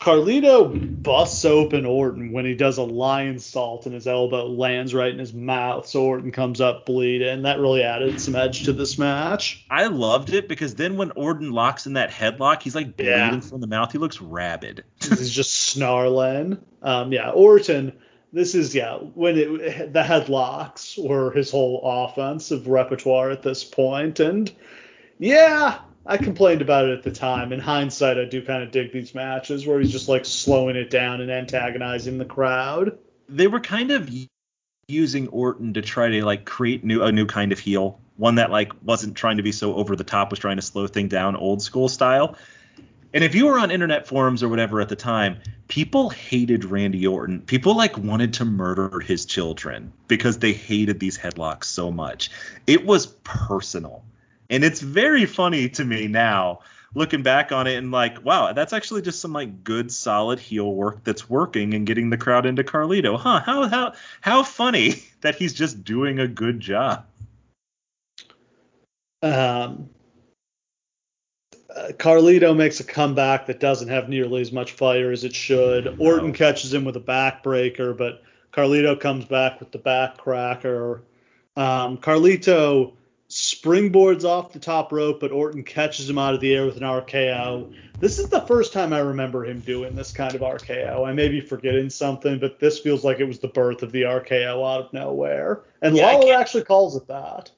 Carlito 0.05 1.01
busts 1.01 1.45
open 1.45 1.83
Orton 1.83 2.31
when 2.31 2.45
he 2.45 2.53
does 2.53 2.77
a 2.77 2.81
lionsault 2.81 3.85
and 3.85 3.95
his 3.95 4.05
elbow 4.05 4.45
lands 4.45 4.93
right 4.93 5.11
in 5.11 5.17
his 5.17 5.33
mouth, 5.33 5.87
so 5.87 6.03
Orton 6.03 6.31
comes 6.31 6.61
up 6.61 6.85
bleeding. 6.85 7.27
And 7.27 7.45
That 7.45 7.59
really 7.59 7.81
added 7.81 8.21
some 8.21 8.35
edge 8.35 8.65
to 8.65 8.73
this 8.73 8.99
match. 8.99 9.65
I 9.67 9.87
loved 9.87 10.31
it 10.31 10.47
because 10.47 10.75
then 10.75 10.97
when 10.97 11.09
Orton 11.11 11.51
locks 11.51 11.87
in 11.87 11.93
that 11.93 12.11
headlock, 12.11 12.61
he's 12.61 12.75
like 12.75 12.95
bleeding 12.95 13.15
yeah. 13.15 13.39
from 13.39 13.61
the 13.61 13.67
mouth. 13.67 13.91
He 13.91 13.97
looks 13.97 14.21
rabid. 14.21 14.83
he's 15.01 15.31
just 15.31 15.53
snarling. 15.53 16.63
Um, 16.83 17.11
yeah, 17.11 17.31
Orton. 17.31 17.93
This 18.31 18.53
is 18.53 18.75
yeah 18.75 18.97
when 18.97 19.37
it 19.37 19.93
the 19.93 20.03
headlocks 20.03 21.03
were 21.03 21.31
his 21.31 21.49
whole 21.49 21.81
offensive 21.83 22.67
repertoire 22.67 23.31
at 23.31 23.41
this 23.41 23.63
point, 23.63 24.19
and 24.19 24.51
yeah, 25.17 25.79
I 26.05 26.17
complained 26.17 26.61
about 26.61 26.85
it 26.85 26.97
at 26.97 27.03
the 27.03 27.11
time. 27.11 27.51
In 27.51 27.59
hindsight, 27.59 28.19
I 28.19 28.25
do 28.25 28.45
kind 28.45 28.61
of 28.61 28.71
dig 28.71 28.91
these 28.91 29.15
matches 29.15 29.65
where 29.65 29.79
he's 29.79 29.91
just 29.91 30.07
like 30.07 30.25
slowing 30.25 30.75
it 30.75 30.89
down 30.89 31.21
and 31.21 31.31
antagonizing 31.31 32.17
the 32.17 32.25
crowd. 32.25 32.97
They 33.27 33.47
were 33.47 33.59
kind 33.59 33.89
of 33.89 34.09
using 34.87 35.27
Orton 35.29 35.73
to 35.73 35.81
try 35.81 36.09
to 36.09 36.23
like 36.23 36.45
create 36.45 36.83
new 36.83 37.01
a 37.01 37.11
new 37.11 37.25
kind 37.25 37.51
of 37.51 37.57
heel, 37.57 37.99
one 38.17 38.35
that 38.35 38.51
like 38.51 38.71
wasn't 38.83 39.15
trying 39.15 39.37
to 39.37 39.43
be 39.43 39.51
so 39.51 39.73
over 39.75 39.95
the 39.95 40.03
top, 40.03 40.29
was 40.29 40.39
trying 40.39 40.57
to 40.57 40.61
slow 40.61 40.85
thing 40.85 41.07
down, 41.07 41.35
old 41.35 41.63
school 41.63 41.89
style. 41.89 42.35
And 43.11 43.23
if 43.23 43.33
you 43.33 43.45
were 43.47 43.57
on 43.57 43.71
internet 43.71 44.07
forums 44.07 44.43
or 44.43 44.49
whatever 44.49 44.81
at 44.81 44.89
the 44.89 44.95
time, 44.95 45.37
people 45.69 46.09
hated 46.09 46.65
Randy 46.65 47.07
Orton. 47.07 47.41
People 47.41 47.75
like 47.75 47.97
wanted 47.97 48.33
to 48.33 48.45
murder 48.45 48.99
his 48.99 49.25
children 49.25 49.93
because 50.07 50.37
they 50.37 50.53
hated 50.53 50.99
these 50.99 51.17
headlocks 51.17 51.63
so 51.63 51.91
much. 51.91 52.29
It 52.67 52.85
was 52.85 53.07
personal 53.07 54.03
and 54.49 54.63
it's 54.63 54.81
very 54.81 55.25
funny 55.25 55.69
to 55.69 55.85
me 55.85 56.07
now 56.07 56.59
looking 56.95 57.21
back 57.21 57.51
on 57.51 57.67
it 57.67 57.75
and 57.75 57.91
like, 57.91 58.23
wow, 58.25 58.53
that's 58.53 58.73
actually 58.73 59.01
just 59.01 59.19
some 59.19 59.33
like 59.33 59.63
good 59.63 59.91
solid 59.91 60.39
heel 60.39 60.73
work 60.73 61.03
that's 61.03 61.29
working 61.29 61.73
and 61.73 61.85
getting 61.85 62.09
the 62.09 62.17
crowd 62.17 62.45
into 62.45 62.63
Carlito. 62.63 63.19
Huh? 63.19 63.41
How 63.41 63.67
how 63.67 63.93
how 64.21 64.43
funny 64.43 65.03
that 65.21 65.35
he's 65.35 65.53
just 65.53 65.83
doing 65.83 66.19
a 66.19 66.27
good 66.27 66.59
job. 66.59 67.05
Um 69.21 69.89
uh, 71.75 71.89
Carlito 71.91 72.55
makes 72.55 72.79
a 72.79 72.85
comeback 72.85 73.47
that 73.47 73.59
doesn't 73.59 73.89
have 73.89 74.07
nearly 74.07 74.39
as 74.39 74.53
much 74.53 74.71
fire 74.71 75.11
as 75.11 75.25
it 75.25 75.35
should. 75.35 75.99
Orton 75.99 76.31
catches 76.31 76.73
him 76.73 76.85
with 76.85 76.95
a 76.95 77.01
backbreaker, 77.01 77.97
but 77.97 78.23
Carlito 78.53 78.97
comes 78.97 79.25
back 79.25 79.59
with 79.59 79.73
the 79.73 79.77
back 79.77 80.17
cracker. 80.17 81.03
Um, 81.57 81.97
Carlito 81.97 82.93
springboards 83.29 84.23
off 84.23 84.53
the 84.53 84.59
top 84.59 84.91
rope, 84.91 85.19
but 85.19 85.31
Orton 85.31 85.63
catches 85.63 86.09
him 86.09 86.17
out 86.17 86.33
of 86.33 86.41
the 86.41 86.53
air 86.53 86.65
with 86.65 86.77
an 86.77 86.83
RKO. 86.83 87.75
This 87.99 88.19
is 88.19 88.29
the 88.29 88.41
first 88.41 88.71
time 88.73 88.93
I 88.93 88.99
remember 88.99 89.45
him 89.45 89.61
doing 89.61 89.95
this 89.95 90.11
kind 90.11 90.35
of 90.35 90.41
RKO. 90.41 91.07
I 91.07 91.13
may 91.13 91.27
be 91.27 91.41
forgetting 91.41 91.89
something, 91.89 92.39
but 92.39 92.59
this 92.59 92.79
feels 92.79 93.03
like 93.03 93.19
it 93.19 93.25
was 93.25 93.39
the 93.39 93.47
birth 93.47 93.81
of 93.83 93.91
the 93.91 94.03
RKO 94.03 94.63
out 94.63 94.85
of 94.85 94.93
nowhere. 94.93 95.61
And 95.81 95.95
Yeah, 95.95 96.11
Lawler 96.11 96.35
actually 96.35 96.65
calls 96.65 96.95
it 96.95 97.07
that. 97.07 97.51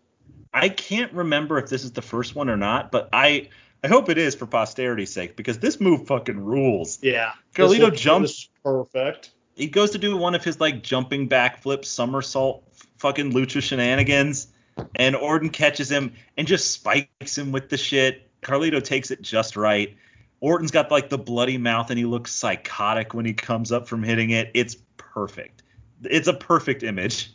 I 0.54 0.70
can't 0.70 1.12
remember 1.14 1.58
if 1.58 1.70
this 1.70 1.84
is 1.84 1.92
the 1.92 2.02
first 2.02 2.36
one 2.36 2.50
or 2.50 2.58
not, 2.58 2.92
but 2.92 3.10
I 3.12 3.50
I 3.84 3.88
hope 3.90 4.10
it 4.10 4.18
is 4.18 4.34
for 4.34 4.48
posterity's 4.48 5.14
sake 5.14 5.36
because 5.36 5.60
this 5.60 5.80
move 5.80 6.08
fucking 6.08 6.40
rules. 6.40 6.98
Yeah. 7.02 7.34
Carlito 7.54 7.96
jumps- 7.96 8.50
perfect. 8.64 9.32
He 9.56 9.68
goes 9.68 9.92
to 9.92 9.98
do 9.98 10.18
one 10.18 10.36
of 10.36 10.44
his 10.44 10.60
like 10.60 10.82
jumping 10.84 11.30
backflip 11.30 11.86
somersault 11.86 12.64
fucking 12.98 13.34
lucha 13.34 13.62
shenanigans, 13.62 14.48
and 14.96 15.16
Orton 15.16 15.50
catches 15.50 15.90
him 15.90 16.14
and 16.38 16.48
just 16.48 16.72
spikes 16.72 17.38
him 17.38 17.52
with 17.52 17.70
the 17.70 17.78
shit. 17.78 18.30
Carlito 18.42 18.84
takes 18.84 19.12
it 19.12 19.22
just 19.22 19.56
right. 19.56 19.96
Orton's 20.40 20.72
got 20.72 20.92
like 20.92 21.10
the 21.10 21.18
bloody 21.18 21.58
mouth 21.58 21.90
and 21.90 21.98
he 21.98 22.06
looks 22.06 22.32
psychotic 22.32 23.14
when 23.14 23.26
he 23.26 23.34
comes 23.34 23.72
up 23.72 23.88
from 23.88 24.04
hitting 24.04 24.30
it. 24.30 24.52
It's 24.54 24.76
perfect. 24.98 25.64
It's 26.04 26.28
a 26.28 26.34
perfect 26.34 26.84
image. 26.84 27.34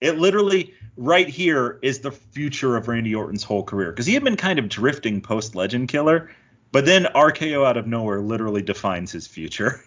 It 0.00 0.18
literally 0.18 0.74
right 0.96 1.28
here 1.28 1.78
is 1.82 2.00
the 2.00 2.10
future 2.10 2.76
of 2.76 2.88
Randy 2.88 3.14
Orton's 3.14 3.44
whole 3.44 3.62
career 3.62 3.92
because 3.92 4.06
he 4.06 4.14
had 4.14 4.24
been 4.24 4.36
kind 4.36 4.58
of 4.58 4.68
drifting 4.68 5.20
post 5.20 5.54
Legend 5.54 5.88
Killer, 5.88 6.30
but 6.72 6.86
then 6.86 7.04
RKO 7.04 7.66
out 7.66 7.76
of 7.76 7.86
nowhere 7.86 8.20
literally 8.20 8.62
defines 8.62 9.12
his 9.12 9.26
future. 9.26 9.84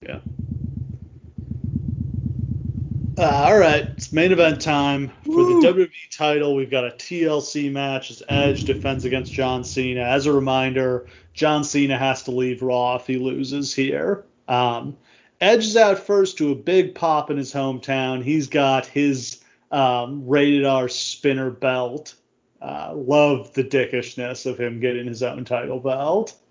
Yeah. 0.00 0.20
Uh, 3.18 3.46
all 3.46 3.58
right, 3.58 3.88
it's 3.96 4.12
main 4.12 4.30
event 4.30 4.60
time 4.60 5.08
for 5.24 5.38
Woo. 5.38 5.60
the 5.60 5.72
WWE 5.72 5.90
title. 6.16 6.54
We've 6.54 6.70
got 6.70 6.84
a 6.84 6.90
TLC 6.90 7.68
match 7.72 8.12
as 8.12 8.22
Edge 8.28 8.62
defends 8.62 9.04
against 9.04 9.32
John 9.32 9.64
Cena. 9.64 10.02
As 10.02 10.26
a 10.26 10.32
reminder, 10.32 11.08
John 11.34 11.64
Cena 11.64 11.98
has 11.98 12.22
to 12.22 12.30
leave 12.30 12.62
Raw 12.62 12.94
if 12.94 13.08
he 13.08 13.16
loses 13.16 13.74
here. 13.74 14.24
Um, 14.46 14.96
Edge 15.40 15.64
is 15.64 15.76
out 15.76 15.98
first 15.98 16.38
to 16.38 16.52
a 16.52 16.54
big 16.54 16.94
pop 16.94 17.28
in 17.28 17.36
his 17.36 17.52
hometown. 17.52 18.22
He's 18.22 18.46
got 18.46 18.86
his 18.86 19.40
um, 19.72 20.24
rated 20.24 20.64
R 20.64 20.88
spinner 20.88 21.50
belt. 21.50 22.14
Uh, 22.62 22.92
love 22.94 23.52
the 23.52 23.64
dickishness 23.64 24.46
of 24.46 24.60
him 24.60 24.78
getting 24.78 25.08
his 25.08 25.24
own 25.24 25.44
title 25.44 25.80
belt. 25.80 26.34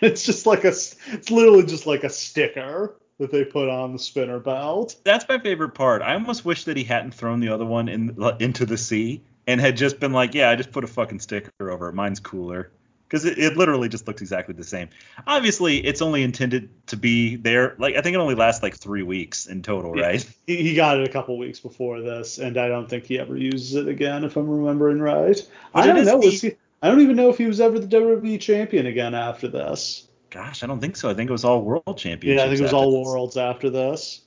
It's 0.00 0.24
just 0.24 0.46
like 0.46 0.64
a, 0.64 0.68
it's 0.68 1.30
literally 1.30 1.66
just 1.66 1.84
like 1.84 2.04
a 2.04 2.10
sticker 2.10 2.99
that 3.20 3.30
they 3.30 3.44
put 3.44 3.68
on 3.68 3.92
the 3.92 3.98
spinner 3.98 4.40
belt. 4.40 4.96
That's 5.04 5.24
my 5.28 5.38
favorite 5.38 5.74
part. 5.74 6.02
I 6.02 6.14
almost 6.14 6.44
wish 6.44 6.64
that 6.64 6.76
he 6.76 6.82
hadn't 6.84 7.12
thrown 7.14 7.38
the 7.40 7.50
other 7.50 7.64
one 7.66 7.88
in 7.88 8.16
into 8.40 8.66
the 8.66 8.76
sea 8.78 9.22
and 9.46 9.60
had 9.60 9.76
just 9.76 10.00
been 10.00 10.12
like, 10.12 10.34
yeah, 10.34 10.50
I 10.50 10.56
just 10.56 10.72
put 10.72 10.82
a 10.84 10.88
fucking 10.88 11.20
sticker 11.20 11.50
over 11.70 11.88
it. 11.88 11.94
Mine's 11.94 12.18
cooler. 12.18 12.72
Because 13.06 13.24
it, 13.24 13.38
it 13.38 13.56
literally 13.56 13.88
just 13.88 14.06
looks 14.06 14.22
exactly 14.22 14.54
the 14.54 14.62
same. 14.62 14.88
Obviously, 15.26 15.78
it's 15.84 16.00
only 16.00 16.22
intended 16.22 16.70
to 16.86 16.96
be 16.96 17.34
there. 17.36 17.74
Like 17.78 17.96
I 17.96 18.00
think 18.02 18.14
it 18.14 18.20
only 18.20 18.36
lasts 18.36 18.62
like 18.62 18.76
three 18.76 19.02
weeks 19.02 19.46
in 19.46 19.62
total, 19.62 19.96
Yeah. 19.98 20.06
right? 20.06 20.34
He, 20.46 20.56
he 20.62 20.74
got 20.74 20.98
it 21.00 21.08
a 21.08 21.12
couple 21.12 21.36
weeks 21.36 21.58
before 21.58 22.00
this, 22.02 22.38
and 22.38 22.56
I 22.56 22.68
don't 22.68 22.88
think 22.88 23.04
he 23.04 23.18
ever 23.18 23.36
uses 23.36 23.74
it 23.74 23.88
again, 23.88 24.22
if 24.24 24.36
I'm 24.36 24.48
remembering 24.48 25.00
right. 25.00 25.36
But 25.74 25.82
I 25.82 25.86
don't 25.88 26.04
know. 26.04 26.20
the- 26.20 26.30
he, 26.30 26.52
I 26.82 26.88
don't 26.88 27.00
even 27.00 27.16
know 27.16 27.28
if 27.30 27.36
he 27.36 27.46
was 27.46 27.60
ever 27.60 27.78
the 27.80 27.86
WWE 27.88 28.40
champion 28.40 28.86
again 28.86 29.14
after 29.14 29.48
this. 29.48 30.06
Gosh, 30.30 30.62
I 30.62 30.66
don't 30.66 30.80
think 30.80 30.96
so. 30.96 31.10
I 31.10 31.14
think 31.14 31.28
it 31.28 31.32
was 31.32 31.44
all 31.44 31.62
world 31.62 31.98
championships. 31.98 32.38
Yeah, 32.38 32.44
I 32.44 32.48
think 32.48 32.60
it 32.60 32.64
was 32.64 32.72
all 32.72 32.98
this. 32.98 33.06
worlds 33.06 33.36
after 33.36 33.68
this. 33.68 34.20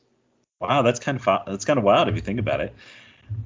Wow, 0.59 0.81
that's 0.81 0.99
kind 0.99 1.17
of 1.17 1.25
that's 1.45 1.65
kind 1.65 1.77
of 1.79 1.83
wild 1.85 2.07
if 2.09 2.15
you 2.15 2.21
think 2.21 2.39
about 2.39 2.61
it. 2.61 2.73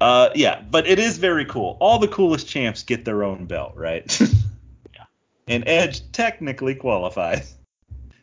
Uh, 0.00 0.30
yeah, 0.34 0.60
but 0.60 0.86
it 0.86 0.98
is 0.98 1.18
very 1.18 1.44
cool. 1.44 1.76
All 1.80 1.98
the 1.98 2.08
coolest 2.08 2.46
champs 2.48 2.82
get 2.82 3.04
their 3.04 3.22
own 3.24 3.46
belt, 3.46 3.72
right? 3.76 4.20
Yeah. 4.94 5.04
And 5.46 5.64
Edge 5.66 6.10
technically 6.12 6.74
qualifies. 6.74 7.54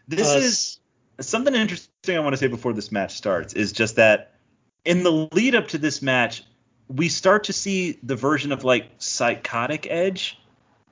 This 0.07 0.27
Uh, 0.27 0.39
is 0.39 0.79
something 1.19 1.55
interesting 1.55 2.15
I 2.15 2.19
want 2.19 2.33
to 2.33 2.37
say 2.37 2.47
before 2.47 2.73
this 2.73 2.91
match 2.91 3.15
starts 3.15 3.53
is 3.53 3.71
just 3.71 3.95
that 3.95 4.33
in 4.83 5.03
the 5.03 5.11
lead 5.31 5.55
up 5.55 5.69
to 5.69 5.77
this 5.77 6.01
match, 6.01 6.43
we 6.87 7.09
start 7.09 7.45
to 7.45 7.53
see 7.53 7.97
the 8.03 8.15
version 8.15 8.51
of 8.51 8.63
like 8.63 8.85
psychotic 8.99 9.87
Edge 9.89 10.37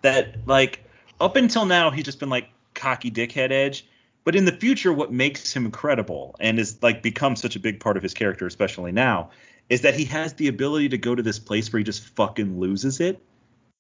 that 0.02 0.48
like 0.48 0.84
up 1.22 1.36
until 1.36 1.66
now 1.66 1.92
he's 1.92 2.06
just 2.06 2.20
been 2.20 2.30
like 2.30 2.50
cocky 2.84 3.10
dickhead 3.10 3.52
Edge, 3.52 3.88
but 4.26 4.36
in 4.36 4.44
the 4.44 4.52
future 4.52 4.92
what 4.92 5.12
makes 5.12 5.54
him 5.54 5.72
credible 5.72 6.36
and 6.42 6.60
is 6.60 6.84
like 6.84 7.02
become 7.02 7.38
such 7.38 7.56
a 7.56 7.60
big 7.60 7.80
part 7.80 7.96
of 7.96 8.04
his 8.04 8.14
character 8.14 8.46
especially 8.46 8.92
now 8.92 9.30
is 9.70 9.82
that 9.82 9.96
he 9.96 10.04
has 10.04 10.34
the 10.34 10.50
ability 10.50 10.90
to 10.90 10.98
go 10.98 11.16
to 11.16 11.24
this 11.24 11.40
place 11.40 11.72
where 11.72 11.78
he 11.78 11.84
just 11.84 12.04
fucking 12.16 12.60
loses 12.60 13.00
it 13.00 13.22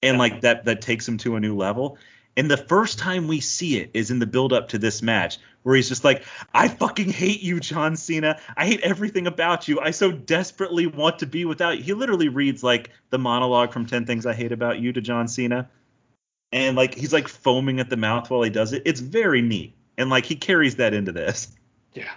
and 0.01 0.17
like 0.17 0.41
that 0.41 0.63
that 0.63 0.81
takes 0.81 1.05
him 1.05 1.17
to 1.17 1.35
a 1.35 1.39
new 1.39 1.55
level. 1.55 1.97
And 2.35 2.49
the 2.49 2.57
first 2.57 2.97
time 2.97 3.27
we 3.27 3.39
see 3.41 3.77
it 3.77 3.91
is 3.93 4.09
in 4.09 4.19
the 4.19 4.25
build 4.25 4.53
up 4.53 4.69
to 4.69 4.79
this 4.79 5.03
match, 5.03 5.37
where 5.61 5.75
he's 5.75 5.87
just 5.87 6.03
like, 6.03 6.23
I 6.53 6.67
fucking 6.67 7.11
hate 7.11 7.41
you, 7.41 7.59
John 7.59 7.95
Cena. 7.95 8.39
I 8.57 8.65
hate 8.65 8.81
everything 8.81 9.27
about 9.27 9.67
you. 9.67 9.79
I 9.79 9.91
so 9.91 10.11
desperately 10.11 10.87
want 10.87 11.19
to 11.19 11.27
be 11.27 11.45
without 11.45 11.77
you. 11.77 11.83
He 11.83 11.93
literally 11.93 12.29
reads 12.29 12.63
like 12.63 12.89
the 13.11 13.19
monologue 13.19 13.71
from 13.71 13.85
10 13.85 14.05
Things 14.05 14.25
I 14.25 14.33
Hate 14.33 14.51
About 14.51 14.79
You 14.79 14.91
to 14.93 15.01
John 15.01 15.27
Cena. 15.27 15.69
And 16.53 16.77
like 16.77 16.93
he's 16.93 17.11
like 17.11 17.27
foaming 17.27 17.81
at 17.81 17.89
the 17.89 17.97
mouth 17.97 18.29
while 18.29 18.43
he 18.43 18.51
does 18.51 18.71
it. 18.71 18.83
It's 18.85 18.99
very 19.01 19.41
neat. 19.41 19.73
And 19.97 20.09
like 20.09 20.25
he 20.25 20.35
carries 20.35 20.75
that 20.75 20.93
into 20.93 21.11
this. 21.11 21.49
Yeah. 21.93 22.11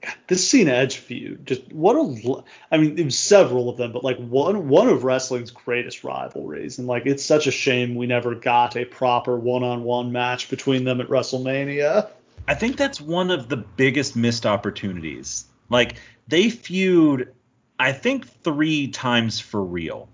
God, 0.00 0.14
this 0.28 0.48
Cena 0.48 0.72
Edge 0.72 0.96
feud, 0.96 1.46
just 1.46 1.72
what 1.72 1.94
a, 1.96 2.42
I 2.70 2.78
mean, 2.78 2.98
it 2.98 3.04
was 3.04 3.18
several 3.18 3.68
of 3.68 3.76
them, 3.76 3.92
but 3.92 4.02
like 4.04 4.18
one 4.18 4.68
one 4.68 4.88
of 4.88 5.04
wrestling's 5.04 5.50
greatest 5.50 6.04
rivalries, 6.04 6.78
and 6.78 6.86
like 6.86 7.06
it's 7.06 7.24
such 7.24 7.46
a 7.46 7.50
shame 7.50 7.94
we 7.94 8.06
never 8.06 8.34
got 8.34 8.76
a 8.76 8.84
proper 8.84 9.38
one-on-one 9.38 10.12
match 10.12 10.50
between 10.50 10.84
them 10.84 11.00
at 11.00 11.08
WrestleMania. 11.08 12.08
I 12.48 12.54
think 12.54 12.76
that's 12.76 13.00
one 13.00 13.30
of 13.30 13.48
the 13.48 13.56
biggest 13.56 14.16
missed 14.16 14.46
opportunities. 14.46 15.46
Like 15.68 15.96
they 16.28 16.50
feud, 16.50 17.34
I 17.78 17.92
think 17.92 18.26
three 18.42 18.88
times 18.88 19.40
for 19.40 19.62
real, 19.62 20.08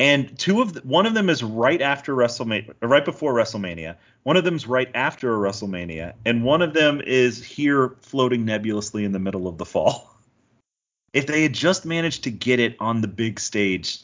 and 0.00 0.38
two 0.38 0.62
of 0.62 0.74
the, 0.74 0.80
one 0.80 1.06
of 1.06 1.14
them 1.14 1.28
is 1.28 1.42
right 1.42 1.82
after 1.82 2.14
WrestleMania, 2.14 2.74
right 2.82 3.04
before 3.04 3.34
WrestleMania. 3.34 3.96
One 4.22 4.36
of 4.36 4.44
them's 4.44 4.66
right 4.66 4.90
after 4.94 5.34
a 5.34 5.48
WrestleMania, 5.48 6.14
and 6.24 6.44
one 6.44 6.62
of 6.62 6.72
them 6.72 7.00
is 7.00 7.44
here 7.44 7.96
floating 8.00 8.44
nebulously 8.44 9.04
in 9.04 9.12
the 9.12 9.18
middle 9.18 9.48
of 9.48 9.58
the 9.58 9.66
fall. 9.66 10.14
If 11.14 11.26
they 11.26 11.42
had 11.42 11.54
just 11.54 11.86
managed 11.86 12.24
to 12.24 12.30
get 12.30 12.60
it 12.60 12.76
on 12.80 13.00
the 13.00 13.08
big 13.08 13.40
stage, 13.40 14.02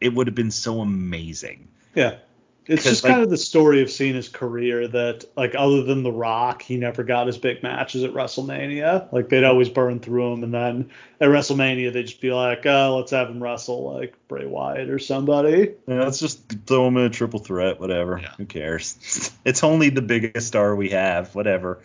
it 0.00 0.14
would 0.14 0.28
have 0.28 0.36
been 0.36 0.52
so 0.52 0.80
amazing. 0.80 1.66
Yeah. 1.96 2.18
It's 2.66 2.82
'Cause, 2.82 2.92
just 2.92 3.04
like- 3.04 3.12
kind 3.12 3.22
of 3.22 3.28
the 3.28 3.36
story 3.36 3.82
of 3.82 3.90
Cena's 3.90 4.28
career 4.28 4.88
that, 4.88 5.26
like, 5.36 5.54
other 5.54 5.82
than 5.82 6.02
The 6.02 6.10
Rock, 6.10 6.62
he 6.62 6.78
never 6.78 7.04
got 7.04 7.26
his 7.26 7.36
big 7.36 7.62
matches 7.62 8.04
at 8.04 8.12
WrestleMania. 8.12 9.12
Like, 9.12 9.28
they'd 9.28 9.44
always 9.44 9.68
burn 9.68 10.00
through 10.00 10.32
him, 10.32 10.42
and 10.44 10.54
then 10.54 10.90
at 11.20 11.28
WrestleMania, 11.28 11.92
they'd 11.92 12.06
just 12.06 12.22
be 12.22 12.32
like, 12.32 12.64
oh, 12.64 12.96
let's 12.96 13.10
have 13.10 13.28
him 13.28 13.42
wrestle, 13.42 13.92
like, 13.92 14.14
Bray 14.28 14.46
Wyatt 14.46 14.88
or 14.88 14.98
somebody. 14.98 15.72
Yeah, 15.86 16.04
let's 16.04 16.20
just 16.20 16.48
throw 16.66 16.88
him 16.88 16.96
in 16.96 17.04
a 17.04 17.10
triple 17.10 17.40
threat, 17.40 17.78
whatever. 17.80 18.18
Yeah. 18.22 18.30
Who 18.38 18.46
cares? 18.46 19.30
It's 19.44 19.62
only 19.62 19.90
the 19.90 20.00
biggest 20.02 20.46
star 20.46 20.74
we 20.74 20.88
have, 20.90 21.34
whatever. 21.34 21.82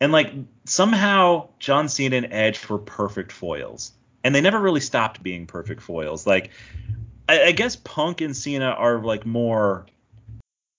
And 0.00 0.10
like 0.10 0.32
somehow 0.64 1.48
John 1.58 1.88
Cena 1.88 2.16
and 2.16 2.32
Edge 2.32 2.66
were 2.68 2.78
perfect 2.78 3.30
foils. 3.30 3.92
And 4.24 4.34
they 4.34 4.40
never 4.40 4.58
really 4.58 4.80
stopped 4.80 5.22
being 5.22 5.46
perfect 5.46 5.82
foils. 5.82 6.26
Like 6.26 6.50
I, 7.28 7.44
I 7.46 7.52
guess 7.52 7.76
Punk 7.76 8.20
and 8.22 8.34
Cena 8.34 8.70
are 8.70 9.02
like 9.02 9.26
more 9.26 9.84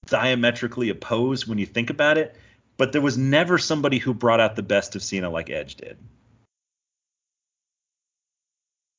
diametrically 0.10 0.90
opposed 0.90 1.48
when 1.48 1.58
you 1.58 1.66
think 1.66 1.90
about 1.90 2.18
it, 2.18 2.36
but 2.78 2.92
there 2.92 3.02
was 3.02 3.18
never 3.18 3.58
somebody 3.58 3.98
who 3.98 4.14
brought 4.14 4.40
out 4.40 4.56
the 4.56 4.64
best 4.64 4.96
of 4.96 5.04
Cena 5.04 5.30
like 5.30 5.50
Edge 5.50 5.76
did. 5.76 5.98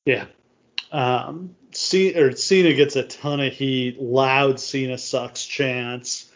Yeah. 0.05 0.25
Um, 0.91 1.55
C- 1.73 2.15
or 2.17 2.35
Cena 2.35 2.73
gets 2.73 2.95
a 2.95 3.03
ton 3.03 3.39
of 3.39 3.53
heat, 3.53 4.01
loud 4.01 4.59
Cena 4.59 4.97
sucks 4.97 5.45
chance. 5.45 6.31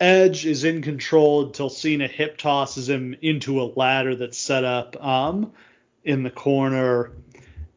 Edge 0.00 0.46
is 0.46 0.64
in 0.64 0.82
control 0.82 1.46
until 1.46 1.68
Cena 1.68 2.08
hip 2.08 2.36
tosses 2.36 2.88
him 2.88 3.14
into 3.22 3.60
a 3.60 3.70
ladder 3.76 4.16
that's 4.16 4.38
set 4.38 4.64
up 4.64 4.96
um, 5.04 5.52
in 6.02 6.22
the 6.22 6.30
corner. 6.30 7.12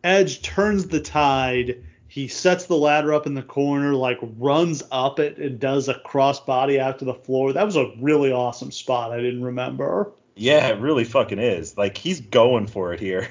Edge 0.03 0.41
turns 0.41 0.87
the 0.87 1.01
tide. 1.01 1.83
He 2.15 2.29
sets 2.29 2.65
the 2.65 2.77
ladder 2.77 3.13
up 3.13 3.27
in 3.27 3.33
the 3.33 3.43
corner, 3.43 3.93
like 3.93 4.19
runs 4.37 4.81
up 4.89 5.19
it 5.19 5.37
and 5.37 5.59
does 5.59 5.89
a 5.89 5.95
crossbody 5.95 6.79
out 6.79 6.99
to 6.99 7.05
the 7.05 7.13
floor. 7.13 7.51
That 7.51 7.65
was 7.65 7.75
a 7.75 7.91
really 7.99 8.31
awesome 8.31 8.71
spot. 8.71 9.11
I 9.11 9.17
didn't 9.17 9.43
remember. 9.43 10.13
Yeah, 10.37 10.65
it 10.69 10.79
really 10.79 11.03
fucking 11.03 11.39
is. 11.39 11.77
Like 11.77 11.97
he's 11.97 12.21
going 12.21 12.67
for 12.67 12.93
it 12.93 13.01
here. 13.01 13.27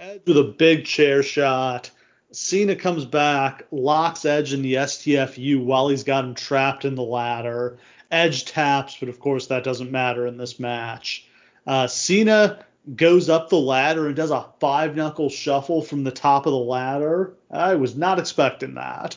Edge 0.00 0.22
with 0.26 0.38
a 0.38 0.44
big 0.44 0.86
chair 0.86 1.22
shot. 1.22 1.90
Cena 2.32 2.74
comes 2.74 3.04
back, 3.04 3.64
locks 3.70 4.24
Edge 4.24 4.54
in 4.54 4.62
the 4.62 4.76
STFU 4.76 5.62
while 5.62 5.88
he's 5.88 6.02
got 6.02 6.24
him 6.24 6.34
trapped 6.34 6.86
in 6.86 6.94
the 6.94 7.02
ladder. 7.02 7.76
Edge 8.10 8.46
taps, 8.46 8.96
but 8.98 9.10
of 9.10 9.20
course 9.20 9.48
that 9.48 9.64
doesn't 9.64 9.90
matter 9.90 10.26
in 10.26 10.38
this 10.38 10.58
match. 10.58 11.26
Uh, 11.66 11.88
Cena 11.88 12.64
goes 12.94 13.28
up 13.28 13.48
the 13.48 13.56
ladder 13.56 14.06
and 14.06 14.14
does 14.14 14.30
a 14.30 14.46
five 14.60 14.94
knuckle 14.94 15.28
shuffle 15.28 15.82
from 15.82 16.04
the 16.04 16.10
top 16.10 16.46
of 16.46 16.52
the 16.52 16.58
ladder. 16.58 17.34
I 17.50 17.74
was 17.74 17.96
not 17.96 18.18
expecting 18.18 18.74
that. 18.74 19.16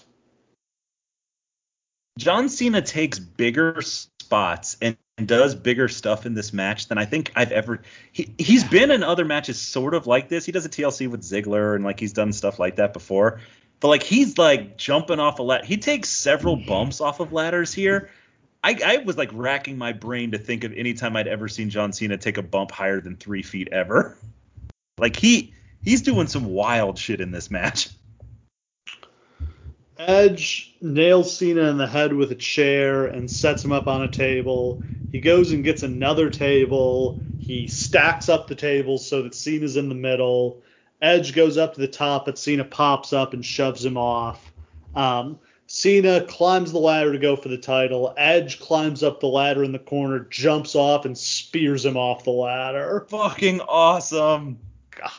John 2.18 2.50
Cena 2.50 2.82
takes 2.82 3.20
bigger 3.20 3.82
spots 3.82 4.78
and, 4.82 4.98
and 5.18 5.28
does 5.28 5.56
bigger 5.56 5.88
stuff 5.88 6.26
in 6.26 6.34
this 6.34 6.52
match 6.52 6.88
than 6.88 6.98
I 6.98 7.06
think 7.06 7.32
I've 7.36 7.52
ever. 7.52 7.82
He 8.12 8.34
he's 8.38 8.64
been 8.64 8.92
in 8.92 9.04
other 9.04 9.26
matches 9.26 9.60
sort 9.60 9.94
of 9.94 10.08
like 10.08 10.30
this. 10.30 10.46
He 10.46 10.52
does 10.52 10.66
a 10.66 10.70
TLC 10.70 11.10
with 11.10 11.22
Ziggler 11.22 11.76
and 11.76 11.84
like 11.84 12.00
he's 12.00 12.14
done 12.14 12.34
stuff 12.34 12.60
like 12.60 12.76
that 12.78 12.94
before. 12.94 13.40
But 13.80 13.88
like 13.88 14.04
he's 14.04 14.38
like 14.38 14.78
jumping 14.78 15.20
off 15.20 15.40
a 15.40 15.44
ladder. 15.44 15.66
He 15.66 15.78
takes 15.78 16.10
several 16.10 16.58
mm-hmm. 16.58 16.68
bumps 16.68 17.00
off 17.00 17.20
of 17.20 17.32
ladders 17.32 17.74
here. 17.74 18.10
I, 18.64 18.80
I 18.86 18.98
was 18.98 19.18
like 19.18 19.30
racking 19.34 19.78
my 19.78 19.94
brain 19.94 20.32
to 20.32 20.38
think 20.38 20.64
of 20.64 20.74
any 20.74 20.94
time 20.94 21.16
I'd 21.16 21.28
ever 21.28 21.48
seen 21.48 21.70
John 21.70 21.94
Cena 21.94 22.18
take 22.18 22.38
a 22.38 22.42
bump 22.42 22.72
higher 22.72 23.00
than 23.00 23.16
three 23.16 23.44
feet 23.44 23.70
ever. 23.72 24.18
Like 24.98 25.16
he 25.16 25.54
he's 25.82 26.02
doing 26.02 26.28
some 26.28 26.44
wild 26.44 26.98
shit 27.00 27.22
in 27.22 27.32
this 27.32 27.50
match. 27.50 27.88
Edge 29.98 30.76
nails 30.82 31.38
Cena 31.38 31.70
in 31.70 31.78
the 31.78 31.88
head 31.88 32.12
with 32.12 32.34
a 32.34 32.36
chair 32.36 33.06
and 33.06 33.32
sets 33.32 33.64
him 33.64 33.72
up 33.72 33.88
on 33.88 34.02
a 34.02 34.10
table. 34.10 34.84
He 35.14 35.22
goes 35.22 35.54
and 35.54 35.64
gets 35.64 35.84
another 35.84 36.30
table. 36.30 37.22
He 37.40 37.68
stacks 37.68 38.28
up 38.28 38.48
the 38.48 38.56
tables 38.56 39.08
so 39.08 39.22
that 39.24 39.34
Cena's 39.34 39.78
in 39.78 39.88
the 39.88 39.96
middle. 39.96 40.62
Edge 41.02 41.34
goes 41.34 41.58
up 41.58 41.76
to 41.76 41.80
the 41.80 41.88
top, 41.88 42.26
but 42.26 42.38
Cena 42.38 42.66
pops 42.66 43.14
up 43.14 43.34
and 43.34 43.46
shoves 43.46 43.86
him 43.86 43.98
off. 43.98 44.52
Um, 44.96 45.40
Cena 45.72 46.22
climbs 46.22 46.72
the 46.72 46.80
ladder 46.80 47.12
to 47.12 47.20
go 47.20 47.36
for 47.36 47.48
the 47.48 47.58
title. 47.58 48.12
Edge 48.18 48.60
climbs 48.60 49.04
up 49.04 49.20
the 49.20 49.28
ladder 49.28 49.64
in 49.64 49.72
the 49.72 49.78
corner, 49.78 50.22
jumps 50.22 50.74
off, 50.74 51.06
and 51.06 51.16
spears 51.16 51.86
him 51.86 51.96
off 51.96 52.24
the 52.24 52.32
ladder. 52.32 53.06
Fucking 53.10 53.62
awesome. 53.62 54.58
God. 54.90 55.12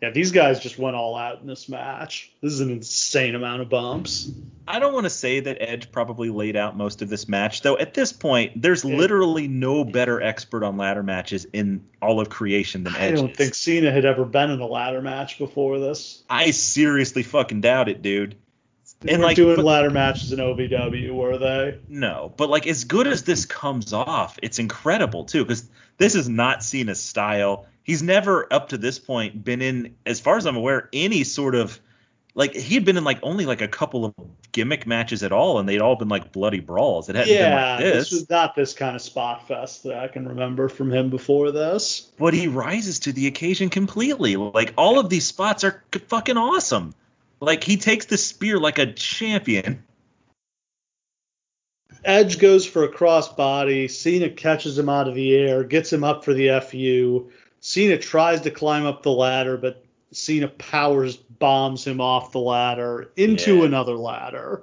Yeah, 0.00 0.08
these 0.08 0.32
guys 0.32 0.60
just 0.60 0.78
went 0.78 0.96
all 0.96 1.14
out 1.14 1.42
in 1.42 1.46
this 1.46 1.68
match. 1.68 2.32
This 2.40 2.54
is 2.54 2.60
an 2.60 2.70
insane 2.70 3.34
amount 3.34 3.60
of 3.60 3.68
bumps. 3.68 4.30
I 4.66 4.78
don't 4.78 4.94
want 4.94 5.04
to 5.04 5.10
say 5.10 5.40
that 5.40 5.58
Edge 5.60 5.92
probably 5.92 6.30
laid 6.30 6.56
out 6.56 6.74
most 6.74 7.02
of 7.02 7.10
this 7.10 7.28
match, 7.28 7.60
though. 7.60 7.76
At 7.76 7.92
this 7.92 8.14
point, 8.14 8.62
there's 8.62 8.84
yeah. 8.84 8.96
literally 8.96 9.46
no 9.46 9.84
better 9.84 10.22
expert 10.22 10.64
on 10.64 10.78
ladder 10.78 11.02
matches 11.02 11.46
in 11.52 11.84
all 12.00 12.18
of 12.18 12.30
creation 12.30 12.82
than 12.82 12.96
Edge. 12.96 13.12
I 13.12 13.14
don't 13.14 13.30
is. 13.30 13.36
think 13.36 13.54
Cena 13.54 13.92
had 13.92 14.06
ever 14.06 14.24
been 14.24 14.50
in 14.50 14.60
a 14.60 14.66
ladder 14.66 15.02
match 15.02 15.38
before 15.38 15.78
this. 15.78 16.24
I 16.30 16.50
seriously 16.52 17.22
fucking 17.22 17.60
doubt 17.60 17.90
it, 17.90 18.00
dude. 18.00 18.36
They 19.02 19.12
and 19.12 19.22
like 19.22 19.36
doing 19.36 19.56
but, 19.56 19.64
ladder 19.64 19.90
matches 19.90 20.32
in 20.32 20.38
OVW, 20.38 21.12
were 21.12 21.38
they? 21.38 21.78
No, 21.88 22.32
but 22.36 22.48
like 22.48 22.66
as 22.66 22.84
good 22.84 23.06
as 23.06 23.22
this 23.24 23.46
comes 23.46 23.92
off, 23.92 24.38
it's 24.42 24.58
incredible 24.58 25.24
too, 25.24 25.44
because 25.44 25.68
this 25.98 26.14
is 26.14 26.28
not 26.28 26.62
Cena's 26.62 27.00
style 27.00 27.66
he's 27.82 28.02
never 28.02 28.50
up 28.52 28.68
to 28.70 28.78
this 28.78 28.98
point 28.98 29.44
been 29.44 29.62
in, 29.62 29.96
as 30.06 30.20
far 30.20 30.36
as 30.36 30.46
I'm 30.46 30.56
aware, 30.56 30.88
any 30.92 31.24
sort 31.24 31.54
of 31.54 31.80
like 32.34 32.54
he 32.54 32.74
had 32.74 32.84
been 32.84 32.96
in 32.96 33.04
like 33.04 33.18
only 33.22 33.44
like 33.44 33.60
a 33.60 33.68
couple 33.68 34.06
of 34.06 34.14
gimmick 34.52 34.86
matches 34.86 35.22
at 35.22 35.32
all, 35.32 35.58
and 35.58 35.68
they'd 35.68 35.82
all 35.82 35.96
been 35.96 36.08
like 36.08 36.32
bloody 36.32 36.60
brawls. 36.60 37.08
It 37.08 37.16
hadn't 37.16 37.32
yeah, 37.32 37.48
been 37.50 37.54
like 37.54 37.94
this. 37.94 38.10
this 38.10 38.20
was 38.20 38.30
not 38.30 38.54
this 38.54 38.72
kind 38.72 38.96
of 38.96 39.02
spot 39.02 39.46
fest 39.46 39.82
that 39.84 39.98
I 39.98 40.08
can 40.08 40.26
remember 40.26 40.68
from 40.68 40.90
him 40.90 41.10
before 41.10 41.50
this. 41.50 42.10
But 42.18 42.32
he 42.32 42.48
rises 42.48 43.00
to 43.00 43.12
the 43.12 43.26
occasion 43.26 43.68
completely. 43.68 44.36
Like 44.36 44.72
all 44.78 44.98
of 44.98 45.10
these 45.10 45.26
spots 45.26 45.64
are 45.64 45.82
fucking 46.08 46.38
awesome. 46.38 46.94
Like 47.42 47.64
he 47.64 47.76
takes 47.76 48.06
the 48.06 48.16
spear 48.16 48.60
like 48.60 48.78
a 48.78 48.92
champion. 48.92 49.82
Edge 52.04 52.38
goes 52.38 52.64
for 52.64 52.84
a 52.84 52.88
crossbody. 52.88 53.90
Cena 53.90 54.30
catches 54.30 54.78
him 54.78 54.88
out 54.88 55.08
of 55.08 55.16
the 55.16 55.34
air, 55.34 55.64
gets 55.64 55.92
him 55.92 56.04
up 56.04 56.24
for 56.24 56.34
the 56.34 56.60
FU. 56.60 57.32
Cena 57.58 57.98
tries 57.98 58.42
to 58.42 58.52
climb 58.52 58.86
up 58.86 59.02
the 59.02 59.10
ladder, 59.10 59.56
but 59.56 59.84
Cena 60.12 60.46
powers 60.46 61.16
bombs 61.16 61.84
him 61.84 62.00
off 62.00 62.30
the 62.30 62.38
ladder 62.38 63.10
into 63.16 63.58
yeah. 63.58 63.64
another 63.64 63.96
ladder. 63.96 64.62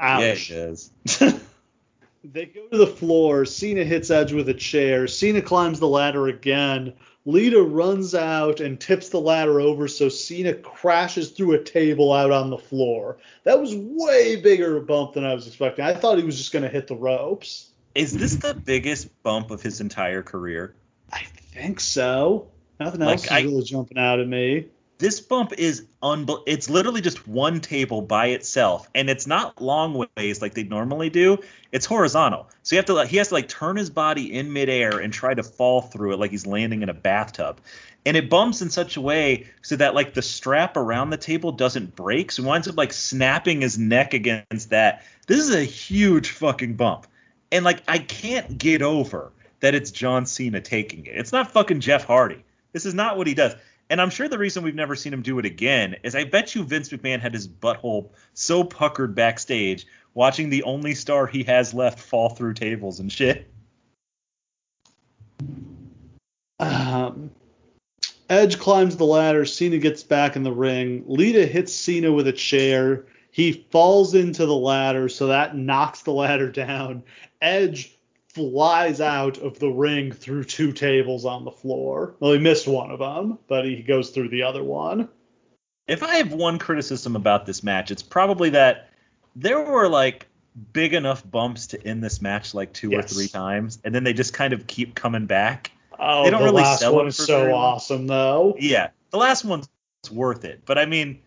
Ouch. 0.00 0.22
Yeah, 0.22 0.34
he 0.34 0.54
does. 0.54 0.90
they 2.24 2.46
go 2.46 2.68
to 2.68 2.78
the 2.78 2.86
floor. 2.86 3.44
Cena 3.44 3.84
hits 3.84 4.10
Edge 4.10 4.32
with 4.32 4.48
a 4.48 4.54
chair. 4.54 5.06
Cena 5.06 5.42
climbs 5.42 5.78
the 5.78 5.88
ladder 5.88 6.26
again. 6.26 6.94
Lita 7.26 7.62
runs 7.62 8.14
out 8.14 8.60
and 8.60 8.78
tips 8.78 9.08
the 9.08 9.20
ladder 9.20 9.60
over, 9.60 9.88
so 9.88 10.08
Cena 10.10 10.52
crashes 10.52 11.30
through 11.30 11.52
a 11.52 11.62
table 11.62 12.12
out 12.12 12.30
on 12.30 12.50
the 12.50 12.58
floor. 12.58 13.16
That 13.44 13.60
was 13.60 13.74
way 13.74 14.36
bigger 14.36 14.78
bump 14.80 15.14
than 15.14 15.24
I 15.24 15.32
was 15.32 15.46
expecting. 15.46 15.84
I 15.84 15.94
thought 15.94 16.18
he 16.18 16.24
was 16.24 16.36
just 16.36 16.52
going 16.52 16.64
to 16.64 16.68
hit 16.68 16.86
the 16.86 16.96
ropes. 16.96 17.70
Is 17.94 18.12
this 18.12 18.36
the 18.36 18.54
biggest 18.54 19.22
bump 19.22 19.50
of 19.50 19.62
his 19.62 19.80
entire 19.80 20.22
career? 20.22 20.74
I 21.12 21.22
think 21.52 21.80
so. 21.80 22.48
Nothing 22.78 23.00
like, 23.00 23.12
else 23.12 23.24
is 23.24 23.30
I, 23.30 23.40
really 23.40 23.62
jumping 23.62 23.98
out 23.98 24.20
at 24.20 24.28
me. 24.28 24.66
This 25.04 25.20
bump 25.20 25.52
is 25.58 25.84
unbel- 26.02 26.44
It's 26.46 26.70
literally 26.70 27.02
just 27.02 27.28
one 27.28 27.60
table 27.60 28.00
by 28.00 28.28
itself, 28.28 28.88
and 28.94 29.10
it's 29.10 29.26
not 29.26 29.60
long 29.60 30.06
ways 30.16 30.40
like 30.40 30.54
they 30.54 30.62
normally 30.62 31.10
do. 31.10 31.40
It's 31.72 31.84
horizontal, 31.84 32.48
so 32.62 32.74
you 32.74 32.78
have 32.78 32.86
to. 32.86 32.94
Like, 32.94 33.10
he 33.10 33.18
has 33.18 33.28
to 33.28 33.34
like 33.34 33.46
turn 33.46 33.76
his 33.76 33.90
body 33.90 34.32
in 34.32 34.50
midair 34.50 35.00
and 35.00 35.12
try 35.12 35.34
to 35.34 35.42
fall 35.42 35.82
through 35.82 36.14
it 36.14 36.18
like 36.18 36.30
he's 36.30 36.46
landing 36.46 36.80
in 36.80 36.88
a 36.88 36.94
bathtub. 36.94 37.60
And 38.06 38.16
it 38.16 38.30
bumps 38.30 38.62
in 38.62 38.70
such 38.70 38.96
a 38.96 39.02
way 39.02 39.46
so 39.60 39.76
that 39.76 39.94
like 39.94 40.14
the 40.14 40.22
strap 40.22 40.74
around 40.78 41.10
the 41.10 41.18
table 41.18 41.52
doesn't 41.52 41.94
break, 41.94 42.32
so 42.32 42.42
he 42.42 42.48
winds 42.48 42.66
up 42.66 42.78
like 42.78 42.94
snapping 42.94 43.60
his 43.60 43.76
neck 43.76 44.14
against 44.14 44.70
that. 44.70 45.04
This 45.26 45.38
is 45.38 45.54
a 45.54 45.64
huge 45.64 46.30
fucking 46.30 46.76
bump, 46.76 47.06
and 47.52 47.62
like 47.62 47.82
I 47.86 47.98
can't 47.98 48.56
get 48.56 48.80
over 48.80 49.32
that 49.60 49.74
it's 49.74 49.90
John 49.90 50.24
Cena 50.24 50.62
taking 50.62 51.04
it. 51.04 51.14
It's 51.14 51.30
not 51.30 51.50
fucking 51.50 51.80
Jeff 51.80 52.04
Hardy. 52.04 52.42
This 52.72 52.86
is 52.86 52.94
not 52.94 53.18
what 53.18 53.26
he 53.26 53.34
does. 53.34 53.54
And 53.90 54.00
I'm 54.00 54.10
sure 54.10 54.28
the 54.28 54.38
reason 54.38 54.62
we've 54.62 54.74
never 54.74 54.96
seen 54.96 55.12
him 55.12 55.22
do 55.22 55.38
it 55.38 55.44
again 55.44 55.96
is 56.02 56.14
I 56.14 56.24
bet 56.24 56.54
you 56.54 56.64
Vince 56.64 56.88
McMahon 56.88 57.20
had 57.20 57.34
his 57.34 57.46
butthole 57.46 58.10
so 58.32 58.64
puckered 58.64 59.14
backstage 59.14 59.86
watching 60.14 60.48
the 60.48 60.62
only 60.62 60.94
star 60.94 61.26
he 61.26 61.42
has 61.44 61.74
left 61.74 61.98
fall 61.98 62.30
through 62.30 62.54
tables 62.54 63.00
and 63.00 63.12
shit. 63.12 63.50
Um, 66.58 67.30
Edge 68.30 68.58
climbs 68.58 68.96
the 68.96 69.04
ladder. 69.04 69.44
Cena 69.44 69.78
gets 69.78 70.02
back 70.02 70.36
in 70.36 70.42
the 70.42 70.52
ring. 70.52 71.04
Lita 71.06 71.44
hits 71.44 71.74
Cena 71.74 72.10
with 72.10 72.26
a 72.26 72.32
chair. 72.32 73.04
He 73.30 73.52
falls 73.70 74.14
into 74.14 74.46
the 74.46 74.54
ladder, 74.54 75.08
so 75.08 75.26
that 75.26 75.56
knocks 75.56 76.02
the 76.02 76.12
ladder 76.12 76.50
down. 76.50 77.02
Edge 77.42 77.93
flies 78.34 79.00
out 79.00 79.38
of 79.38 79.58
the 79.58 79.68
ring 79.68 80.10
through 80.12 80.44
two 80.44 80.72
tables 80.72 81.24
on 81.24 81.44
the 81.44 81.50
floor. 81.50 82.14
Well, 82.18 82.32
he 82.32 82.38
missed 82.38 82.66
one 82.66 82.90
of 82.90 82.98
them, 82.98 83.38
but 83.46 83.64
he 83.64 83.82
goes 83.82 84.10
through 84.10 84.28
the 84.28 84.42
other 84.42 84.62
one. 84.62 85.08
If 85.86 86.02
I 86.02 86.16
have 86.16 86.32
one 86.32 86.58
criticism 86.58 87.14
about 87.14 87.46
this 87.46 87.62
match, 87.62 87.90
it's 87.90 88.02
probably 88.02 88.50
that 88.50 88.90
there 89.36 89.60
were 89.60 89.88
like 89.88 90.26
big 90.72 90.94
enough 90.94 91.28
bumps 91.28 91.68
to 91.68 91.86
end 91.86 92.02
this 92.02 92.22
match 92.22 92.54
like 92.54 92.72
two 92.72 92.90
yes. 92.90 93.04
or 93.04 93.14
three 93.14 93.28
times, 93.28 93.78
and 93.84 93.94
then 93.94 94.04
they 94.04 94.12
just 94.12 94.32
kind 94.32 94.52
of 94.52 94.66
keep 94.66 94.94
coming 94.94 95.26
back. 95.26 95.70
Oh, 95.98 96.24
they 96.24 96.30
don't 96.30 96.40
the 96.40 96.46
really 96.46 96.62
last 96.62 96.90
one 96.90 97.06
is 97.06 97.16
so 97.16 97.52
awesome 97.54 98.06
though. 98.06 98.56
Yeah, 98.58 98.90
the 99.10 99.18
last 99.18 99.44
one's 99.44 99.68
worth 100.10 100.44
it, 100.44 100.62
but 100.64 100.78
I 100.78 100.86
mean, 100.86 101.20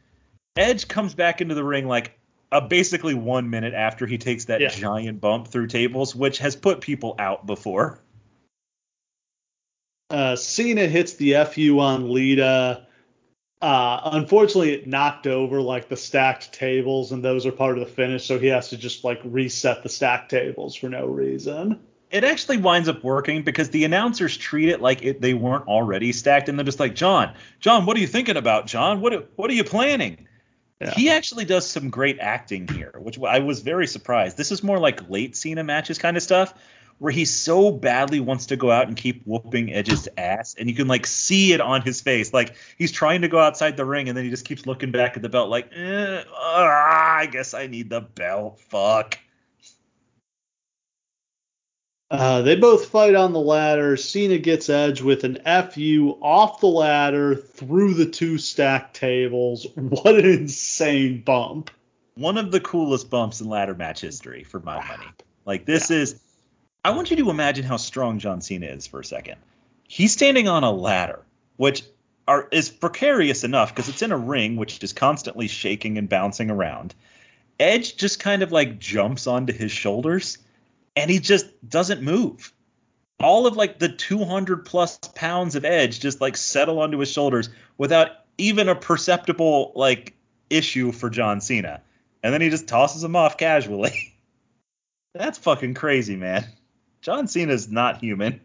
Edge 0.55 0.87
comes 0.87 1.13
back 1.13 1.39
into 1.39 1.55
the 1.55 1.63
ring 1.63 1.87
like 1.87 2.16
uh, 2.51 2.61
basically 2.61 3.13
one 3.13 3.49
minute 3.49 3.73
after 3.73 4.05
he 4.05 4.17
takes 4.17 4.45
that 4.45 4.61
yeah. 4.61 4.69
giant 4.69 5.21
bump 5.21 5.47
through 5.47 5.67
tables, 5.67 6.15
which 6.15 6.37
has 6.39 6.55
put 6.55 6.81
people 6.81 7.15
out 7.19 7.45
before. 7.45 7.99
Uh, 10.09 10.35
Cena 10.35 10.87
hits 10.87 11.13
the 11.13 11.35
FU 11.45 11.79
on 11.79 12.13
Lita. 12.13 12.85
Uh, 13.61 14.01
unfortunately, 14.13 14.73
it 14.73 14.87
knocked 14.87 15.27
over 15.27 15.59
like 15.59 15.89
the 15.89 15.97
stacked 15.97 16.53
tables, 16.53 17.11
and 17.11 17.23
those 17.23 17.45
are 17.45 17.51
part 17.51 17.77
of 17.77 17.85
the 17.85 17.91
finish, 17.91 18.25
so 18.25 18.39
he 18.39 18.47
has 18.47 18.69
to 18.69 18.77
just 18.77 19.03
like 19.03 19.19
reset 19.25 19.83
the 19.83 19.89
stacked 19.89 20.29
tables 20.29 20.75
for 20.75 20.89
no 20.89 21.07
reason. 21.07 21.79
It 22.09 22.23
actually 22.23 22.57
winds 22.57 22.87
up 22.87 23.03
working 23.03 23.43
because 23.43 23.69
the 23.71 23.83
announcers 23.83 24.37
treat 24.37 24.69
it 24.69 24.81
like 24.81 25.03
it, 25.03 25.19
they 25.19 25.33
weren't 25.33 25.67
already 25.67 26.13
stacked, 26.13 26.47
and 26.47 26.57
they're 26.57 26.63
just 26.63 26.79
like, 26.79 26.95
John, 26.95 27.33
John, 27.59 27.85
what 27.85 27.97
are 27.97 27.99
you 27.99 28.07
thinking 28.07 28.37
about, 28.37 28.67
John? 28.67 29.01
What 29.01 29.29
what 29.35 29.49
are 29.49 29.55
you 29.55 29.65
planning? 29.65 30.26
Yeah. 30.79 30.91
He 30.91 31.09
actually 31.09 31.45
does 31.45 31.67
some 31.67 31.89
great 31.89 32.19
acting 32.19 32.67
here, 32.67 32.93
which 32.99 33.17
I 33.19 33.39
was 33.39 33.61
very 33.61 33.87
surprised. 33.87 34.37
This 34.37 34.51
is 34.51 34.61
more 34.61 34.77
like 34.77 35.09
late 35.09 35.35
Cena 35.35 35.63
matches 35.63 35.97
kind 35.97 36.15
of 36.15 36.21
stuff, 36.21 36.53
where 36.99 37.11
he 37.11 37.25
so 37.25 37.71
badly 37.71 38.19
wants 38.19 38.47
to 38.47 38.57
go 38.57 38.69
out 38.71 38.87
and 38.87 38.95
keep 38.95 39.23
whooping 39.25 39.73
Edge's 39.73 40.07
ass, 40.17 40.55
and 40.57 40.69
you 40.69 40.75
can 40.75 40.87
like 40.87 41.07
see 41.07 41.53
it 41.53 41.61
on 41.61 41.81
his 41.81 42.01
face. 42.01 42.31
Like 42.31 42.55
he's 42.77 42.91
trying 42.91 43.21
to 43.21 43.27
go 43.27 43.39
outside 43.39 43.75
the 43.75 43.85
ring, 43.85 44.07
and 44.07 44.17
then 44.17 44.23
he 44.23 44.29
just 44.29 44.45
keeps 44.45 44.65
looking 44.67 44.91
back 44.91 45.15
at 45.15 45.23
the 45.23 45.29
belt, 45.29 45.49
like, 45.49 45.71
eh, 45.75 46.23
ah, 46.31 47.17
I 47.17 47.25
guess 47.25 47.53
I 47.53 47.67
need 47.67 47.89
the 47.89 48.01
belt. 48.01 48.59
Fuck. 48.69 49.17
Uh, 52.09 52.41
they 52.41 52.55
both 52.55 52.87
fight 52.87 53.15
on 53.15 53.33
the 53.33 53.39
ladder. 53.39 53.97
Cena 53.97 54.37
gets 54.37 54.69
Edge 54.69 55.01
with 55.01 55.25
an 55.25 55.39
FU 55.71 56.17
off 56.21 56.61
the 56.61 56.67
ladder 56.67 57.35
through 57.35 57.95
the 57.95 58.05
two 58.05 58.37
stacked 58.37 58.95
tables. 58.95 59.67
What 59.75 60.15
an 60.15 60.25
insane 60.25 61.21
bump. 61.21 61.69
One 62.15 62.37
of 62.37 62.51
the 62.51 62.61
coolest 62.61 63.09
bumps 63.09 63.41
in 63.41 63.49
ladder 63.49 63.75
match 63.75 64.01
history 64.01 64.43
for 64.43 64.59
my 64.59 64.75
money. 64.87 65.07
Like 65.45 65.65
this 65.65 65.89
yeah. 65.91 65.97
is 65.97 66.19
I 66.85 66.91
want 66.91 67.11
you 67.11 67.17
to 67.17 67.29
imagine 67.29 67.65
how 67.65 67.75
strong 67.75 68.19
John 68.19 68.39
Cena 68.39 68.67
is 68.67 68.87
for 68.87 69.01
a 69.01 69.05
second. 69.05 69.35
He's 69.83 70.13
standing 70.13 70.47
on 70.47 70.63
a 70.63 70.71
ladder, 70.71 71.19
which 71.57 71.83
are, 72.27 72.47
is 72.51 72.69
precarious 72.69 73.43
enough 73.43 73.73
because 73.73 73.89
it's 73.89 74.01
in 74.01 74.13
a 74.13 74.17
ring 74.17 74.55
which 74.55 74.81
is 74.81 74.93
constantly 74.93 75.47
shaking 75.47 75.97
and 75.97 76.07
bouncing 76.07 76.49
around. 76.49 76.95
Edge 77.59 77.97
just 77.97 78.19
kind 78.21 78.41
of 78.41 78.53
like 78.53 78.79
jumps 78.79 79.27
onto 79.27 79.51
his 79.51 79.71
shoulders 79.71 80.37
and 80.97 81.11
he 81.11 81.19
just 81.19 81.45
doesn't 81.67 82.01
move. 82.01 82.51
All 83.19 83.45
of 83.45 83.55
like 83.55 83.77
the 83.77 83.87
200 83.89 84.65
plus 84.65 84.97
pounds 85.15 85.55
of 85.55 85.63
Edge 85.63 85.99
just 85.99 86.19
like 86.19 86.35
settle 86.35 86.79
onto 86.79 86.97
his 86.97 87.11
shoulders 87.11 87.49
without 87.77 88.09
even 88.37 88.67
a 88.67 88.75
perceptible 88.75 89.71
like 89.75 90.15
issue 90.49 90.91
for 90.91 91.09
John 91.09 91.39
Cena. 91.39 91.81
And 92.23 92.33
then 92.33 92.41
he 92.41 92.49
just 92.49 92.67
tosses 92.67 93.03
him 93.03 93.15
off 93.15 93.37
casually. 93.37 94.15
That's 95.13 95.37
fucking 95.37 95.75
crazy, 95.75 96.15
man. 96.15 96.45
John 97.01 97.27
Cena's 97.27 97.69
not 97.69 97.99
human. 97.99 98.41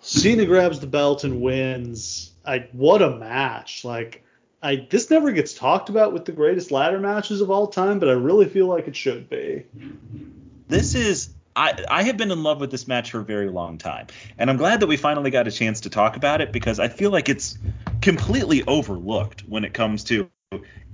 Cena 0.00 0.46
grabs 0.46 0.80
the 0.80 0.86
belt 0.88 1.22
and 1.22 1.40
wins. 1.40 2.32
I 2.44 2.66
what 2.72 3.02
a 3.02 3.10
match! 3.10 3.84
Like 3.84 4.24
I 4.60 4.86
this 4.90 5.10
never 5.10 5.30
gets 5.30 5.54
talked 5.54 5.88
about 5.88 6.12
with 6.12 6.24
the 6.24 6.32
greatest 6.32 6.72
ladder 6.72 6.98
matches 6.98 7.40
of 7.40 7.52
all 7.52 7.68
time, 7.68 8.00
but 8.00 8.08
I 8.08 8.12
really 8.12 8.48
feel 8.48 8.66
like 8.66 8.88
it 8.88 8.96
should 8.96 9.30
be. 9.30 9.64
This 10.72 10.94
is 10.94 11.28
I, 11.54 11.84
I 11.90 12.02
have 12.04 12.16
been 12.16 12.30
in 12.30 12.42
love 12.42 12.58
with 12.58 12.70
this 12.70 12.88
match 12.88 13.10
for 13.10 13.20
a 13.20 13.24
very 13.24 13.50
long 13.50 13.76
time, 13.76 14.06
and 14.38 14.48
I'm 14.48 14.56
glad 14.56 14.80
that 14.80 14.86
we 14.86 14.96
finally 14.96 15.30
got 15.30 15.46
a 15.46 15.50
chance 15.50 15.82
to 15.82 15.90
talk 15.90 16.16
about 16.16 16.40
it 16.40 16.50
because 16.50 16.80
I 16.80 16.88
feel 16.88 17.10
like 17.10 17.28
it's 17.28 17.58
completely 18.00 18.64
overlooked 18.66 19.42
when 19.42 19.66
it 19.66 19.74
comes 19.74 20.02
to 20.04 20.30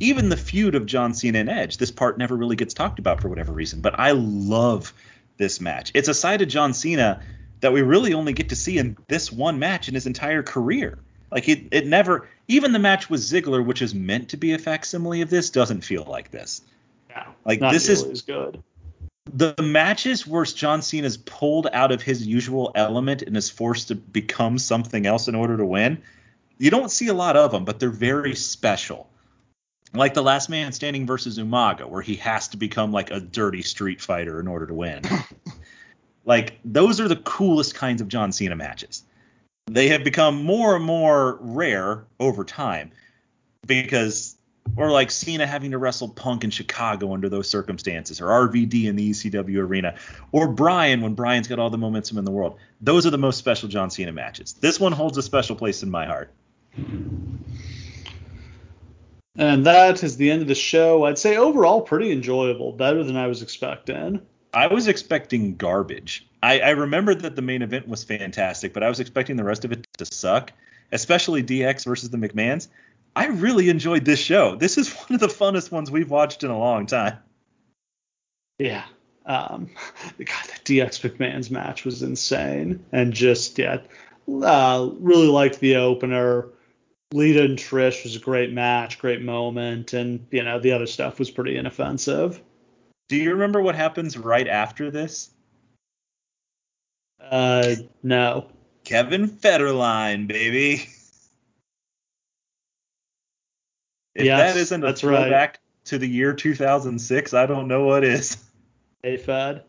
even 0.01 0.31
the 0.31 0.37
feud 0.37 0.75
of 0.75 0.85
John 0.85 1.15
Cena 1.15 1.39
and 1.39 1.49
Edge. 1.49 1.77
This 1.77 1.93
part 1.93 2.19
never 2.19 2.35
really 2.35 2.57
gets 2.57 2.75
talked 2.75 2.99
about 2.99 3.21
for 3.21 3.29
whatever 3.29 3.53
reason, 3.53 3.81
but 3.81 4.01
I 4.01 4.11
love 4.11 4.93
this 5.37 5.61
match. 5.61 5.93
It's 5.95 6.09
a 6.09 6.15
side 6.15 6.43
of 6.43 6.49
John 6.49 6.75
Cena 6.75 7.23
that 7.61 7.73
we 7.73 7.83
really 7.83 8.15
only 8.15 8.33
get 8.33 8.49
to 8.49 8.57
see 8.57 8.79
in 8.79 8.97
this 9.07 9.31
one 9.31 9.61
match 9.61 9.87
in 9.87 9.95
his 9.95 10.09
entire 10.09 10.43
career. 10.43 10.99
Like 11.31 11.49
it, 11.49 11.69
it 11.71 11.87
never, 11.87 12.29
even 12.49 12.73
the 12.73 12.81
match 12.81 13.09
with 13.09 13.21
Ziggler, 13.21 13.65
which 13.65 13.81
is 13.81 13.95
meant 13.95 14.31
to 14.31 14.37
be 14.39 14.55
a 14.55 14.59
facsimile 14.59 15.23
of 15.23 15.31
this, 15.31 15.51
doesn't 15.51 15.83
feel 15.83 16.03
like 16.03 16.33
this. 16.33 16.63
Yeah, 17.11 17.27
like 17.45 17.61
this 17.61 17.89
is 17.89 18.23
good. 18.23 18.61
The 19.33 19.55
matches 19.63 20.27
where 20.27 20.45
John 20.45 20.83
Cena 20.83 21.07
is 21.07 21.17
pulled 21.17 21.69
out 21.73 21.93
of 21.93 22.03
his 22.03 22.27
usual 22.27 22.73
element 22.75 23.23
and 23.23 23.37
is 23.37 23.51
forced 23.51 23.89
to 23.89 23.95
become 23.95 24.59
something 24.59 25.07
else 25.07 25.29
in 25.29 25.35
order 25.35 25.57
to 25.57 25.65
win. 25.65 26.03
You 26.59 26.71
don't 26.71 26.91
see 26.91 27.09
a 27.09 27.15
lot 27.15 27.37
of 27.37 27.53
them, 27.53 27.65
but 27.65 27.79
they're 27.79 27.91
very 27.91 28.35
special. 28.35 29.09
Like 29.95 30.15
the 30.15 30.23
Last 30.23 30.49
Man 30.49 30.73
Standing 30.73 31.07
versus 31.07 31.39
Umaga, 31.39 31.89
where 31.89 32.03
he 32.03 32.17
has 32.17 32.49
to 32.49 32.57
become 32.57 32.93
like 32.93 33.11
a 33.11 33.21
dirty 33.21 33.63
street 33.63 34.01
fighter 34.01 34.41
in 34.41 34.49
order 34.49 34.67
to 34.67 34.75
win. 34.75 35.03
like 36.25 36.59
those 36.65 37.01
are 37.01 37.09
the 37.09 37.17
coolest 37.17 37.75
kinds 37.75 38.01
of 38.01 38.09
John 38.09 38.33
Cena 38.33 38.57
matches 38.57 39.05
they 39.69 39.89
have 39.89 40.03
become 40.03 40.43
more 40.43 40.77
and 40.77 40.85
more 40.85 41.39
rare 41.41 42.07
over 42.19 42.45
time 42.45 42.91
because 43.67 44.37
or 44.77 44.90
like 44.90 45.11
Cena 45.11 45.47
having 45.47 45.70
to 45.73 45.78
wrestle 45.78 46.09
Punk 46.09 46.45
in 46.45 46.51
Chicago 46.51 47.12
under 47.12 47.28
those 47.28 47.49
circumstances, 47.49 48.20
or 48.20 48.27
RVD 48.27 48.85
in 48.85 48.97
the 48.97 49.11
ECW 49.11 49.59
arena, 49.59 49.97
or 50.32 50.49
Brian 50.49 51.01
when 51.01 51.15
Brian's 51.15 51.49
got 51.49 51.59
all 51.59 51.70
the 51.70 51.78
momentum 51.78 52.19
in 52.19 52.24
the 52.24 52.31
world. 52.31 52.59
Those 52.81 53.07
are 53.07 53.11
the 53.11 53.19
most 53.19 53.39
special 53.39 53.69
John 53.69 53.90
Cena 53.90 54.12
matches. 54.12 54.55
This 54.55 54.78
one 54.78 54.93
holds 54.93 55.19
a 55.19 55.23
special 55.23 55.57
place 55.57 55.82
in 55.82 55.90
my 55.90 56.07
heart. 56.07 56.32
And 59.36 59.66
that 59.66 60.03
is 60.03 60.16
the 60.16 60.31
end 60.31 60.43
of 60.43 60.49
the 60.49 60.55
show. 60.55 61.05
I'd 61.05 61.19
say 61.19 61.36
overall 61.36 61.81
pretty 61.81 62.11
enjoyable, 62.11 62.73
better 62.73 63.05
than 63.05 63.16
I 63.16 63.28
was 63.28 63.40
expecting. 63.40 64.20
I 64.53 64.66
was 64.66 64.89
expecting 64.89 65.55
garbage. 65.57 66.27
I, 66.43 66.61
I 66.61 66.70
remember 66.70 67.15
that 67.15 67.36
the 67.36 67.43
main 67.43 67.62
event 67.62 67.86
was 67.86 68.03
fantastic, 68.03 68.73
but 68.73 68.82
I 68.82 68.89
was 68.89 68.99
expecting 69.01 69.36
the 69.36 69.45
rest 69.45 69.65
of 69.65 69.73
it 69.73 69.86
to 69.99 70.05
suck, 70.05 70.53
especially 70.90 71.43
DX 71.43 71.85
versus 71.85 72.11
the 72.11 72.16
McMahons. 72.16 72.69
I 73.19 73.27
really 73.27 73.69
enjoyed 73.69 74.05
this 74.05 74.20
show. 74.20 74.55
This 74.55 74.78
is 74.78 74.93
one 74.95 75.15
of 75.15 75.20
the 75.20 75.27
funnest 75.27 75.73
ones 75.73 75.90
we've 75.90 76.11
watched 76.11 76.45
in 76.45 76.51
a 76.51 76.59
long 76.59 76.86
time. 76.86 77.19
Yeah. 78.59 78.85
Um, 79.27 79.70
God, 80.19 80.45
that 80.47 80.62
DX 80.65 81.01
McMahon's 81.01 81.51
match 81.51 81.85
was 81.85 82.03
insane. 82.03 82.85
And 82.93 83.12
just, 83.12 83.59
yeah, 83.59 83.81
uh, 84.28 84.90
really 85.01 85.27
liked 85.27 85.59
the 85.59 85.77
opener. 85.77 86.47
Lita 87.12 87.43
and 87.43 87.59
Trish 87.59 88.05
was 88.05 88.15
a 88.15 88.20
great 88.20 88.53
match, 88.53 89.01
great 89.01 89.23
moment. 89.23 89.95
And, 89.95 90.24
you 90.31 90.45
know, 90.45 90.61
the 90.61 90.73
other 90.73 90.86
stuff 90.86 91.19
was 91.19 91.31
pretty 91.31 91.57
inoffensive. 91.57 92.40
Do 93.09 93.16
you 93.16 93.32
remember 93.32 93.61
what 93.61 93.74
happens 93.74 94.16
right 94.16 94.47
after 94.47 94.93
this? 94.93 95.31
Uh, 97.20 97.74
no. 98.05 98.49
Kevin 98.85 99.28
Federline, 99.28 100.28
baby. 100.28 100.89
If 104.19 104.24
yes, 104.24 104.53
that 104.53 104.61
isn't 104.61 104.82
a 104.82 104.86
that's 104.89 105.01
throwback 105.01 105.31
right. 105.31 105.59
to 105.85 105.99
the 105.99 106.09
year 106.09 106.35
2006, 106.35 107.35
I 107.35 107.47
don't 107.47 107.69
know 107.69 107.85
what 107.85 108.03
is. 108.03 108.36
K-Fed. 109.05 109.62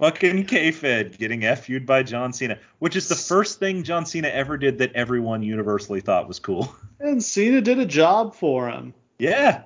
Fucking 0.00 0.46
K-Fed 0.46 1.18
getting 1.18 1.42
FU'd 1.42 1.84
by 1.84 2.04
John 2.04 2.32
Cena, 2.32 2.60
which 2.78 2.94
is 2.94 3.08
the 3.08 3.16
first 3.16 3.58
thing 3.58 3.82
John 3.82 4.06
Cena 4.06 4.28
ever 4.28 4.56
did 4.56 4.78
that 4.78 4.92
everyone 4.92 5.42
universally 5.42 6.00
thought 6.00 6.28
was 6.28 6.38
cool. 6.38 6.74
And 7.00 7.22
Cena 7.22 7.60
did 7.60 7.78
a 7.80 7.84
job 7.84 8.34
for 8.34 8.70
him. 8.70 8.94
Yeah. 9.18 9.64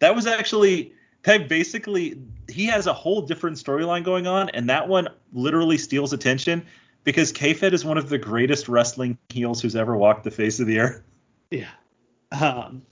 That 0.00 0.16
was 0.16 0.26
actually 0.26 0.94
Peg 1.22 1.48
basically 1.48 2.20
he 2.48 2.64
has 2.66 2.88
a 2.88 2.92
whole 2.92 3.22
different 3.22 3.56
storyline 3.56 4.02
going 4.02 4.26
on, 4.26 4.48
and 4.48 4.68
that 4.68 4.88
one 4.88 5.08
literally 5.32 5.78
steals 5.78 6.12
attention 6.12 6.66
because 7.04 7.30
K-Fed 7.30 7.72
is 7.72 7.84
one 7.84 7.98
of 7.98 8.08
the 8.08 8.18
greatest 8.18 8.68
wrestling 8.68 9.16
heels 9.28 9.62
who's 9.62 9.76
ever 9.76 9.96
walked 9.96 10.24
the 10.24 10.30
face 10.30 10.58
of 10.58 10.66
the 10.66 10.80
earth. 10.80 11.02
Yeah. 11.50 11.68
Um, 12.32 12.82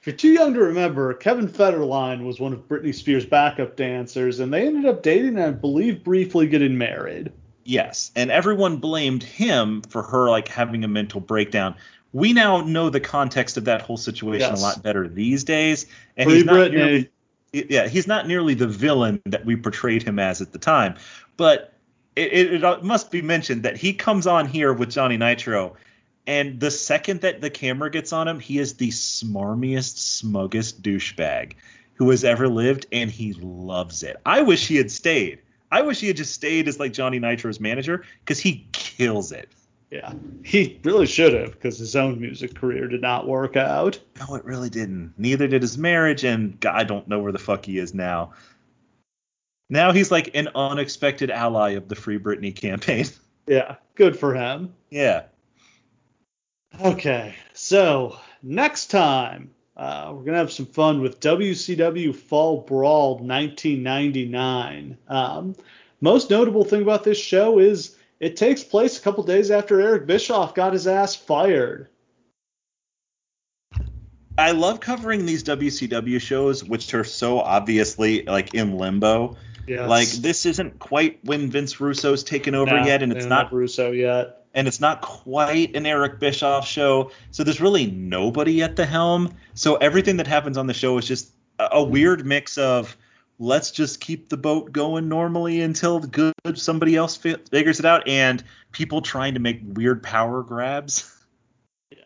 if 0.00 0.06
you're 0.06 0.16
too 0.16 0.32
young 0.32 0.54
to 0.54 0.60
remember, 0.60 1.14
Kevin 1.14 1.48
Federline 1.48 2.24
was 2.24 2.40
one 2.40 2.52
of 2.52 2.66
Britney 2.68 2.94
Spears' 2.94 3.26
backup 3.26 3.76
dancers, 3.76 4.40
and 4.40 4.52
they 4.52 4.66
ended 4.66 4.86
up 4.86 5.02
dating 5.02 5.38
and 5.38 5.42
I 5.42 5.50
believe 5.50 6.02
briefly 6.02 6.46
getting 6.46 6.76
married. 6.76 7.32
Yes, 7.64 8.10
and 8.16 8.30
everyone 8.30 8.78
blamed 8.78 9.22
him 9.22 9.82
for 9.82 10.02
her 10.02 10.28
like 10.28 10.48
having 10.48 10.82
a 10.82 10.88
mental 10.88 11.20
breakdown. 11.20 11.76
We 12.12 12.32
now 12.32 12.62
know 12.62 12.90
the 12.90 13.00
context 13.00 13.56
of 13.56 13.64
that 13.66 13.82
whole 13.82 13.96
situation 13.96 14.50
yes. 14.50 14.60
a 14.60 14.62
lot 14.62 14.82
better 14.82 15.06
these 15.06 15.44
days, 15.44 15.86
and 16.16 16.28
Free 16.28 16.38
he's 16.38 16.44
not 16.44 16.54
Britney. 16.56 16.72
nearly 16.72 17.10
yeah, 17.52 17.86
he's 17.86 18.06
not 18.06 18.26
nearly 18.26 18.54
the 18.54 18.66
villain 18.66 19.20
that 19.26 19.44
we 19.44 19.56
portrayed 19.56 20.02
him 20.02 20.18
as 20.18 20.40
at 20.40 20.52
the 20.52 20.58
time. 20.58 20.96
But 21.36 21.74
it, 22.16 22.32
it, 22.32 22.64
it, 22.64 22.82
must 22.82 23.10
be 23.10 23.22
mentioned 23.22 23.62
that 23.62 23.76
he 23.76 23.92
comes 23.92 24.26
on 24.26 24.46
here 24.46 24.72
with 24.72 24.90
Johnny 24.90 25.16
Nitro, 25.16 25.76
and 26.26 26.60
the 26.60 26.70
second 26.70 27.22
that 27.22 27.40
the 27.40 27.50
camera 27.50 27.90
gets 27.90 28.12
on 28.12 28.28
him, 28.28 28.38
he 28.38 28.58
is 28.58 28.74
the 28.74 28.90
smarmiest, 28.90 29.98
smuggest 29.98 30.82
douchebag 30.82 31.54
who 31.94 32.10
has 32.10 32.24
ever 32.24 32.48
lived, 32.48 32.86
and 32.92 33.10
he 33.10 33.32
loves 33.34 34.02
it. 34.02 34.16
I 34.24 34.42
wish 34.42 34.66
he 34.66 34.76
had 34.76 34.90
stayed. 34.90 35.40
I 35.70 35.82
wish 35.82 36.00
he 36.00 36.06
had 36.06 36.16
just 36.16 36.34
stayed 36.34 36.68
as 36.68 36.78
like 36.78 36.92
Johnny 36.92 37.18
Nitro's 37.18 37.60
manager 37.60 38.04
because 38.20 38.38
he 38.38 38.66
kills 38.72 39.32
it. 39.32 39.48
Yeah, 39.90 40.12
he 40.42 40.80
really 40.84 41.06
should 41.06 41.34
have 41.34 41.52
because 41.52 41.78
his 41.78 41.96
own 41.96 42.18
music 42.18 42.54
career 42.54 42.88
did 42.88 43.02
not 43.02 43.26
work 43.26 43.56
out. 43.56 43.98
No, 44.18 44.36
it 44.36 44.44
really 44.44 44.70
didn't. 44.70 45.12
Neither 45.18 45.46
did 45.48 45.60
his 45.60 45.76
marriage, 45.76 46.24
and 46.24 46.58
God, 46.60 46.74
I 46.76 46.84
don't 46.84 47.08
know 47.08 47.18
where 47.18 47.32
the 47.32 47.38
fuck 47.38 47.66
he 47.66 47.78
is 47.78 47.92
now. 47.92 48.32
Now 49.68 49.92
he's 49.92 50.10
like 50.10 50.34
an 50.34 50.48
unexpected 50.54 51.30
ally 51.30 51.70
of 51.70 51.88
the 51.88 51.94
Free 51.94 52.18
Britney 52.18 52.54
campaign. 52.54 53.06
Yeah, 53.46 53.76
good 53.96 54.16
for 54.16 54.34
him. 54.34 54.72
Yeah. 54.88 55.24
Okay, 56.80 57.34
so 57.52 58.18
next 58.42 58.86
time 58.86 59.50
uh, 59.76 60.12
we're 60.14 60.24
gonna 60.24 60.38
have 60.38 60.52
some 60.52 60.66
fun 60.66 61.00
with 61.00 61.20
WCW 61.20 62.14
Fall 62.14 62.62
Brawl 62.62 63.18
1999. 63.18 64.98
Um, 65.08 65.54
most 66.00 66.30
notable 66.30 66.64
thing 66.64 66.82
about 66.82 67.04
this 67.04 67.18
show 67.18 67.58
is 67.58 67.96
it 68.20 68.36
takes 68.36 68.62
place 68.62 68.98
a 68.98 69.02
couple 69.02 69.24
days 69.24 69.50
after 69.50 69.80
Eric 69.80 70.06
Bischoff 70.06 70.54
got 70.54 70.72
his 70.72 70.86
ass 70.86 71.14
fired. 71.14 71.88
I 74.38 74.52
love 74.52 74.80
covering 74.80 75.26
these 75.26 75.44
WCW 75.44 76.20
shows, 76.20 76.64
which 76.64 76.94
are 76.94 77.04
so 77.04 77.38
obviously 77.40 78.22
like 78.24 78.54
in 78.54 78.78
limbo. 78.78 79.36
Yes. 79.66 79.88
Like 79.88 80.08
this 80.08 80.46
isn't 80.46 80.78
quite 80.78 81.20
when 81.24 81.50
Vince 81.50 81.80
Russo's 81.80 82.24
taken 82.24 82.54
over 82.54 82.78
nah, 82.78 82.86
yet, 82.86 83.02
and 83.02 83.12
it's 83.12 83.26
not 83.26 83.52
Russo 83.52 83.92
yet, 83.92 84.41
and 84.54 84.68
it's 84.68 84.80
not 84.80 85.00
quite 85.00 85.74
an 85.74 85.86
Eric 85.86 86.18
Bischoff 86.20 86.66
show. 86.66 87.10
So 87.30 87.44
there's 87.44 87.60
really 87.60 87.86
nobody 87.86 88.62
at 88.62 88.76
the 88.76 88.86
helm. 88.86 89.34
So 89.54 89.76
everything 89.76 90.16
that 90.18 90.26
happens 90.26 90.58
on 90.58 90.66
the 90.66 90.74
show 90.74 90.98
is 90.98 91.06
just 91.06 91.32
a, 91.58 91.82
weird 91.82 92.26
mix 92.26 92.58
of 92.58 92.96
let's 93.38 93.70
just 93.70 94.00
keep 94.00 94.28
the 94.28 94.36
boat 94.36 94.72
going 94.72 95.08
normally 95.08 95.60
until 95.60 96.00
good 96.00 96.34
somebody 96.54 96.96
else 96.96 97.16
figures 97.16 97.78
it 97.78 97.84
out 97.84 98.06
and 98.06 98.42
people 98.72 99.00
trying 99.00 99.34
to 99.34 99.40
make 99.40 99.60
weird 99.64 100.02
power 100.02 100.42
grabs 100.42 101.10
yeah 101.90 101.98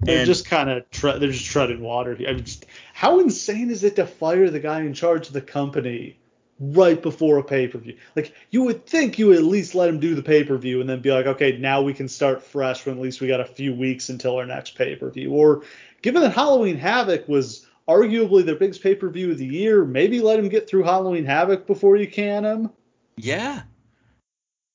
they're 0.00 0.18
and, 0.18 0.26
just 0.26 0.46
kind 0.46 0.70
of 0.70 0.88
tre- 0.90 1.18
they're 1.18 1.32
just 1.32 1.46
treading 1.46 1.80
water 1.80 2.14
I 2.14 2.32
mean, 2.32 2.44
just, 2.44 2.66
how 2.92 3.18
insane 3.20 3.70
is 3.70 3.82
it 3.84 3.96
to 3.96 4.06
fire 4.06 4.50
the 4.50 4.60
guy 4.60 4.80
in 4.80 4.94
charge 4.94 5.26
of 5.28 5.32
the 5.32 5.40
company 5.40 6.18
right 6.60 7.00
before 7.00 7.38
a 7.38 7.44
pay 7.44 7.68
per 7.68 7.78
view. 7.78 7.96
Like 8.16 8.34
you 8.50 8.62
would 8.64 8.86
think 8.86 9.18
you 9.18 9.28
would 9.28 9.38
at 9.38 9.44
least 9.44 9.74
let 9.74 9.86
them 9.86 10.00
do 10.00 10.14
the 10.14 10.22
pay 10.22 10.44
per 10.44 10.56
view 10.56 10.80
and 10.80 10.88
then 10.88 11.00
be 11.00 11.12
like, 11.12 11.26
okay, 11.26 11.56
now 11.58 11.82
we 11.82 11.94
can 11.94 12.08
start 12.08 12.42
fresh 12.42 12.84
when 12.84 12.96
at 12.96 13.02
least 13.02 13.20
we 13.20 13.28
got 13.28 13.40
a 13.40 13.44
few 13.44 13.74
weeks 13.74 14.08
until 14.08 14.36
our 14.36 14.46
next 14.46 14.76
pay 14.76 14.96
per 14.96 15.10
view. 15.10 15.32
Or 15.32 15.62
given 16.02 16.22
that 16.22 16.32
Halloween 16.32 16.76
Havoc 16.76 17.28
was 17.28 17.66
arguably 17.88 18.44
their 18.44 18.56
biggest 18.56 18.82
pay 18.82 18.94
per 18.94 19.08
view 19.08 19.30
of 19.30 19.38
the 19.38 19.46
year, 19.46 19.84
maybe 19.84 20.20
let 20.20 20.36
them 20.36 20.48
get 20.48 20.68
through 20.68 20.82
Halloween 20.82 21.24
Havoc 21.24 21.66
before 21.66 21.96
you 21.96 22.06
can 22.06 22.42
them. 22.42 22.70
Yeah. 23.16 23.62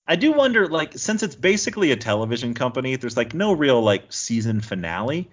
I 0.05 0.17
do 0.17 0.33
wonder, 0.33 0.67
like, 0.67 0.97
since 0.97 1.23
it's 1.23 1.35
basically 1.35 1.91
a 1.91 1.95
television 1.95 2.53
company, 2.53 2.97
there's 2.97 3.15
like 3.15 3.33
no 3.33 3.53
real 3.53 3.81
like 3.81 4.11
season 4.11 4.59
finale. 4.59 5.29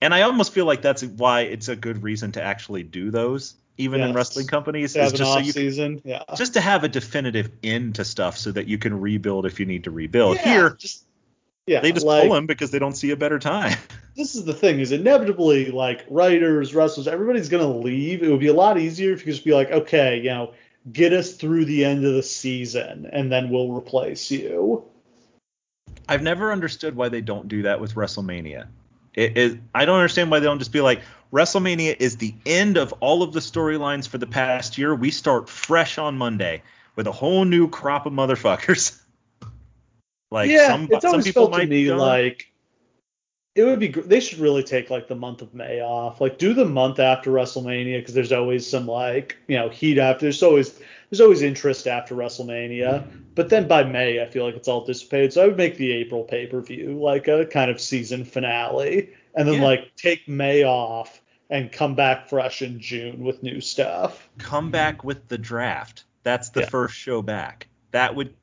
And 0.00 0.14
I 0.14 0.22
almost 0.22 0.52
feel 0.52 0.66
like 0.66 0.82
that's 0.82 1.02
why 1.02 1.42
it's 1.42 1.68
a 1.68 1.76
good 1.76 2.02
reason 2.02 2.32
to 2.32 2.42
actually 2.42 2.82
do 2.82 3.10
those, 3.10 3.54
even 3.76 4.00
yes. 4.00 4.08
in 4.08 4.14
wrestling 4.14 4.46
companies, 4.46 4.96
is 4.96 5.12
just 5.12 5.32
so 5.32 5.38
you 5.38 5.52
season. 5.52 6.00
Can, 6.00 6.10
yeah. 6.10 6.22
just 6.36 6.54
to 6.54 6.60
have 6.60 6.84
a 6.84 6.88
definitive 6.88 7.50
end 7.62 7.96
to 7.96 8.04
stuff 8.04 8.38
so 8.38 8.52
that 8.52 8.66
you 8.66 8.78
can 8.78 9.00
rebuild 9.00 9.46
if 9.46 9.58
you 9.58 9.66
need 9.66 9.84
to 9.84 9.90
rebuild. 9.90 10.36
Yeah, 10.36 10.44
Here, 10.44 10.70
just 10.70 11.06
yeah, 11.66 11.80
they 11.80 11.92
just 11.92 12.06
like, 12.06 12.28
pull 12.28 12.36
him 12.36 12.46
because 12.46 12.70
they 12.70 12.78
don't 12.78 12.96
see 12.96 13.10
a 13.10 13.16
better 13.16 13.38
time. 13.38 13.76
This 14.16 14.36
is 14.36 14.44
the 14.44 14.54
thing: 14.54 14.78
is 14.78 14.92
inevitably 14.92 15.72
like 15.72 16.04
writers, 16.08 16.72
wrestlers, 16.72 17.08
everybody's 17.08 17.48
gonna 17.48 17.66
leave. 17.66 18.22
It 18.22 18.30
would 18.30 18.38
be 18.38 18.46
a 18.46 18.54
lot 18.54 18.78
easier 18.78 19.12
if 19.12 19.18
you 19.18 19.24
could 19.24 19.32
just 19.32 19.44
be 19.44 19.52
like, 19.52 19.72
okay, 19.72 20.18
you 20.18 20.30
know, 20.30 20.52
get 20.92 21.12
us 21.12 21.32
through 21.32 21.64
the 21.64 21.84
end 21.84 22.04
of 22.04 22.14
the 22.14 22.22
season, 22.22 23.10
and 23.12 23.32
then 23.32 23.50
we'll 23.50 23.72
replace 23.72 24.30
you. 24.30 24.84
I've 26.08 26.22
never 26.22 26.52
understood 26.52 26.94
why 26.94 27.08
they 27.08 27.22
don't 27.22 27.48
do 27.48 27.62
that 27.62 27.80
with 27.80 27.96
WrestleMania. 27.96 28.68
It, 29.14 29.60
I 29.74 29.84
don't 29.84 29.96
understand 29.96 30.30
why 30.30 30.40
they 30.40 30.46
don't 30.46 30.58
just 30.58 30.72
be 30.72 30.80
like, 30.80 31.02
WrestleMania 31.34 31.96
is 31.98 32.16
the 32.18 32.32
end 32.46 32.76
of 32.76 32.94
all 33.00 33.24
of 33.24 33.32
the 33.32 33.40
storylines 33.40 34.06
for 34.06 34.18
the 34.18 34.26
past 34.26 34.78
year. 34.78 34.94
We 34.94 35.10
start 35.10 35.48
fresh 35.48 35.98
on 35.98 36.16
Monday 36.16 36.62
with 36.94 37.08
a 37.08 37.12
whole 37.12 37.44
new 37.44 37.68
crop 37.68 38.06
of 38.06 38.12
motherfuckers. 38.12 39.02
like, 40.30 40.48
yeah, 40.48 40.68
some, 40.68 40.88
it's 40.92 41.02
some 41.02 41.20
people 41.24 41.46
felt 41.46 41.50
might 41.50 41.64
to 41.64 41.66
me 41.66 41.92
like 41.92 42.52
it 43.56 43.64
would 43.64 43.80
be 43.80 43.88
they 43.88 44.20
should 44.20 44.38
really 44.38 44.62
take 44.62 44.90
like 44.90 45.08
the 45.08 45.16
month 45.16 45.42
of 45.42 45.52
May 45.54 45.80
off. 45.80 46.20
Like 46.20 46.38
do 46.38 46.54
the 46.54 46.64
month 46.64 47.00
after 47.00 47.32
WrestleMania 47.32 47.98
because 47.98 48.14
there's 48.14 48.32
always 48.32 48.64
some 48.64 48.86
like 48.86 49.36
you 49.48 49.56
know 49.56 49.68
heat 49.68 49.98
after. 49.98 50.26
There's 50.26 50.42
always 50.42 50.78
there's 51.10 51.20
always 51.20 51.42
interest 51.42 51.88
after 51.88 52.14
WrestleMania. 52.14 53.08
But 53.34 53.48
then 53.48 53.66
by 53.66 53.82
May 53.82 54.22
I 54.22 54.26
feel 54.26 54.44
like 54.44 54.54
it's 54.54 54.68
all 54.68 54.84
dissipated. 54.84 55.32
So 55.32 55.42
I 55.42 55.48
would 55.48 55.56
make 55.56 55.78
the 55.78 55.90
April 55.94 56.22
pay 56.22 56.46
per 56.46 56.60
view 56.60 56.92
like 56.92 57.26
a 57.26 57.44
kind 57.44 57.72
of 57.72 57.80
season 57.80 58.24
finale, 58.24 59.10
and 59.34 59.48
then 59.48 59.54
yeah. 59.54 59.64
like 59.64 59.96
take 59.96 60.28
May 60.28 60.62
off 60.62 61.20
and 61.50 61.70
come 61.70 61.94
back 61.94 62.28
fresh 62.28 62.62
in 62.62 62.80
June 62.80 63.22
with 63.22 63.42
new 63.42 63.60
stuff. 63.60 64.28
Come 64.38 64.70
back 64.70 65.04
with 65.04 65.28
the 65.28 65.38
draft. 65.38 66.04
That's 66.22 66.50
the 66.50 66.60
yeah. 66.60 66.68
first 66.68 66.94
show 66.94 67.22
back. 67.22 67.68
That 67.90 68.14
would 68.14 68.34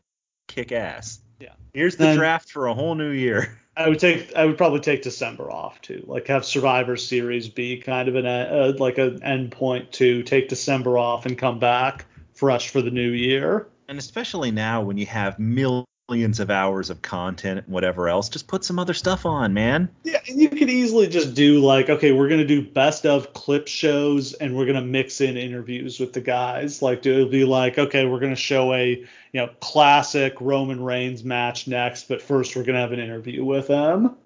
kick 0.47 0.71
ass. 0.71 1.19
Yeah. 1.39 1.53
Here's 1.73 1.95
the 1.95 2.05
then, 2.05 2.17
draft 2.17 2.49
for 2.49 2.67
a 2.67 2.73
whole 2.73 2.95
new 2.95 3.11
year. 3.11 3.57
I 3.77 3.87
would 3.87 3.99
take 3.99 4.35
I 4.35 4.45
would 4.45 4.57
probably 4.57 4.81
take 4.81 5.01
December 5.01 5.49
off 5.49 5.81
too. 5.81 6.03
Like 6.05 6.27
have 6.27 6.45
Survivor 6.45 6.97
Series 6.97 7.47
be 7.47 7.77
kind 7.77 8.09
of 8.09 8.15
an 8.15 8.25
uh, 8.25 8.73
like 8.77 8.97
an 8.97 9.23
end 9.23 9.51
point 9.51 9.91
to 9.93 10.23
take 10.23 10.49
December 10.49 10.97
off 10.97 11.25
and 11.25 11.37
come 11.37 11.57
back 11.57 12.05
fresh 12.33 12.69
for 12.69 12.81
the 12.81 12.91
new 12.91 13.11
year. 13.11 13.67
And 13.87 13.97
especially 13.97 14.51
now 14.51 14.81
when 14.81 14.97
you 14.97 15.05
have 15.05 15.39
millions 15.39 15.87
millions 16.11 16.41
of 16.41 16.51
hours 16.51 16.89
of 16.89 17.01
content 17.01 17.63
and 17.65 17.73
whatever 17.73 18.09
else, 18.09 18.27
just 18.27 18.45
put 18.45 18.65
some 18.65 18.77
other 18.77 18.93
stuff 18.93 19.25
on, 19.25 19.53
man. 19.53 19.87
Yeah, 20.03 20.19
you 20.25 20.49
could 20.49 20.69
easily 20.69 21.07
just 21.07 21.33
do 21.33 21.61
like, 21.61 21.89
okay, 21.89 22.11
we're 22.11 22.27
gonna 22.27 22.45
do 22.45 22.61
best 22.61 23.05
of 23.05 23.33
clip 23.33 23.69
shows 23.69 24.33
and 24.33 24.57
we're 24.57 24.65
gonna 24.65 24.81
mix 24.81 25.21
in 25.21 25.37
interviews 25.37 26.01
with 26.01 26.11
the 26.11 26.19
guys. 26.19 26.81
Like, 26.81 27.05
it'll 27.05 27.29
be 27.29 27.45
like, 27.45 27.77
okay, 27.77 28.05
we're 28.05 28.19
gonna 28.19 28.35
show 28.35 28.73
a 28.73 28.89
you 28.89 29.07
know 29.33 29.49
classic 29.61 30.35
Roman 30.41 30.83
Reigns 30.83 31.23
match 31.23 31.65
next, 31.65 32.09
but 32.09 32.21
first 32.21 32.57
we're 32.57 32.65
gonna 32.65 32.81
have 32.81 32.91
an 32.91 32.99
interview 32.99 33.45
with 33.45 33.69
him. 33.69 34.17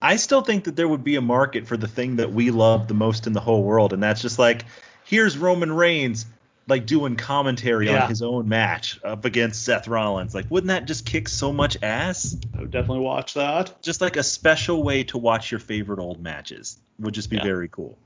I 0.00 0.16
still 0.16 0.42
think 0.42 0.64
that 0.64 0.76
there 0.76 0.86
would 0.86 1.02
be 1.02 1.16
a 1.16 1.20
market 1.20 1.66
for 1.66 1.76
the 1.76 1.88
thing 1.88 2.16
that 2.16 2.32
we 2.32 2.52
love 2.52 2.86
the 2.86 2.94
most 2.94 3.26
in 3.26 3.32
the 3.32 3.40
whole 3.40 3.64
world, 3.64 3.92
and 3.92 4.00
that's 4.00 4.22
just 4.22 4.38
like, 4.38 4.64
here's 5.02 5.36
Roman 5.36 5.72
Reigns 5.72 6.26
like 6.68 6.86
doing 6.86 7.16
commentary 7.16 7.86
yeah. 7.86 8.04
on 8.04 8.08
his 8.08 8.22
own 8.22 8.48
match 8.48 8.98
up 9.04 9.24
against 9.24 9.64
Seth 9.64 9.86
Rollins. 9.86 10.34
Like, 10.34 10.46
wouldn't 10.50 10.68
that 10.68 10.86
just 10.86 11.06
kick 11.06 11.28
so 11.28 11.52
much 11.52 11.76
ass? 11.82 12.36
I 12.56 12.60
would 12.60 12.70
definitely 12.70 13.04
watch 13.04 13.34
that. 13.34 13.82
Just 13.82 14.00
like 14.00 14.16
a 14.16 14.22
special 14.22 14.82
way 14.82 15.04
to 15.04 15.18
watch 15.18 15.50
your 15.50 15.60
favorite 15.60 16.00
old 16.00 16.20
matches 16.20 16.78
would 16.98 17.14
just 17.14 17.30
be 17.30 17.36
yeah. 17.36 17.44
very 17.44 17.68
cool. 17.68 17.96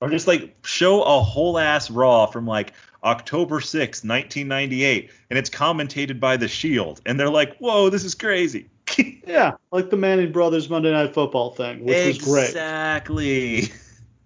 Or 0.00 0.10
just 0.10 0.26
like 0.26 0.54
show 0.64 1.02
a 1.02 1.20
whole 1.20 1.58
ass 1.58 1.90
Raw 1.90 2.26
from 2.26 2.46
like 2.46 2.74
October 3.02 3.60
6, 3.60 4.04
1998, 4.04 5.10
and 5.30 5.38
it's 5.38 5.48
commentated 5.48 6.20
by 6.20 6.36
The 6.36 6.48
Shield, 6.48 7.00
and 7.06 7.18
they're 7.18 7.30
like, 7.30 7.56
"Whoa, 7.56 7.88
this 7.88 8.04
is 8.04 8.14
crazy." 8.14 8.68
yeah, 9.26 9.52
like 9.72 9.88
the 9.88 9.96
Manning 9.96 10.32
Brothers 10.32 10.68
Monday 10.68 10.90
Night 10.90 11.14
Football 11.14 11.52
thing, 11.52 11.84
which 11.84 11.96
exactly. 11.96 12.18
was 12.18 12.24
great. 12.24 12.48
Exactly. 12.48 13.72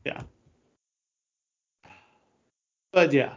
Yeah. 0.04 0.22
But 2.92 3.12
yeah, 3.12 3.34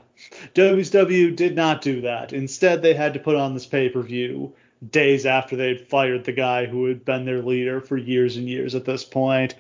WCW 0.53 1.35
did 1.35 1.55
not 1.55 1.81
do 1.81 2.01
that. 2.01 2.33
Instead, 2.33 2.81
they 2.81 2.93
had 2.93 3.13
to 3.13 3.19
put 3.19 3.35
on 3.35 3.53
this 3.53 3.65
pay 3.65 3.89
per 3.89 4.01
view 4.01 4.53
days 4.89 5.25
after 5.25 5.55
they'd 5.55 5.87
fired 5.87 6.23
the 6.23 6.31
guy 6.31 6.65
who 6.65 6.85
had 6.85 7.05
been 7.05 7.25
their 7.25 7.41
leader 7.41 7.81
for 7.81 7.97
years 7.97 8.37
and 8.37 8.49
years 8.49 8.73
at 8.73 8.85
this 8.85 9.03
point. 9.03 9.55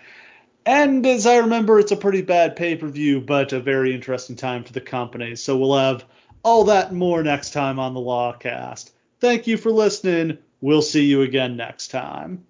And 0.65 1.05
as 1.05 1.25
I 1.25 1.37
remember, 1.37 1.79
it's 1.79 1.91
a 1.91 1.97
pretty 1.97 2.21
bad 2.21 2.55
pay 2.55 2.75
per 2.75 2.87
view, 2.87 3.19
but 3.21 3.53
a 3.53 3.59
very 3.59 3.93
interesting 3.93 4.35
time 4.35 4.63
for 4.63 4.73
the 4.73 4.81
company. 4.81 5.35
So 5.35 5.57
we'll 5.57 5.77
have 5.77 6.05
all 6.43 6.65
that 6.65 6.93
more 6.93 7.23
next 7.23 7.51
time 7.51 7.79
on 7.79 7.93
the 7.93 7.99
Lawcast. 7.99 8.91
Thank 9.19 9.47
you 9.47 9.57
for 9.57 9.71
listening. 9.71 10.37
We'll 10.61 10.81
see 10.81 11.05
you 11.05 11.21
again 11.21 11.57
next 11.57 11.89
time. 11.89 12.45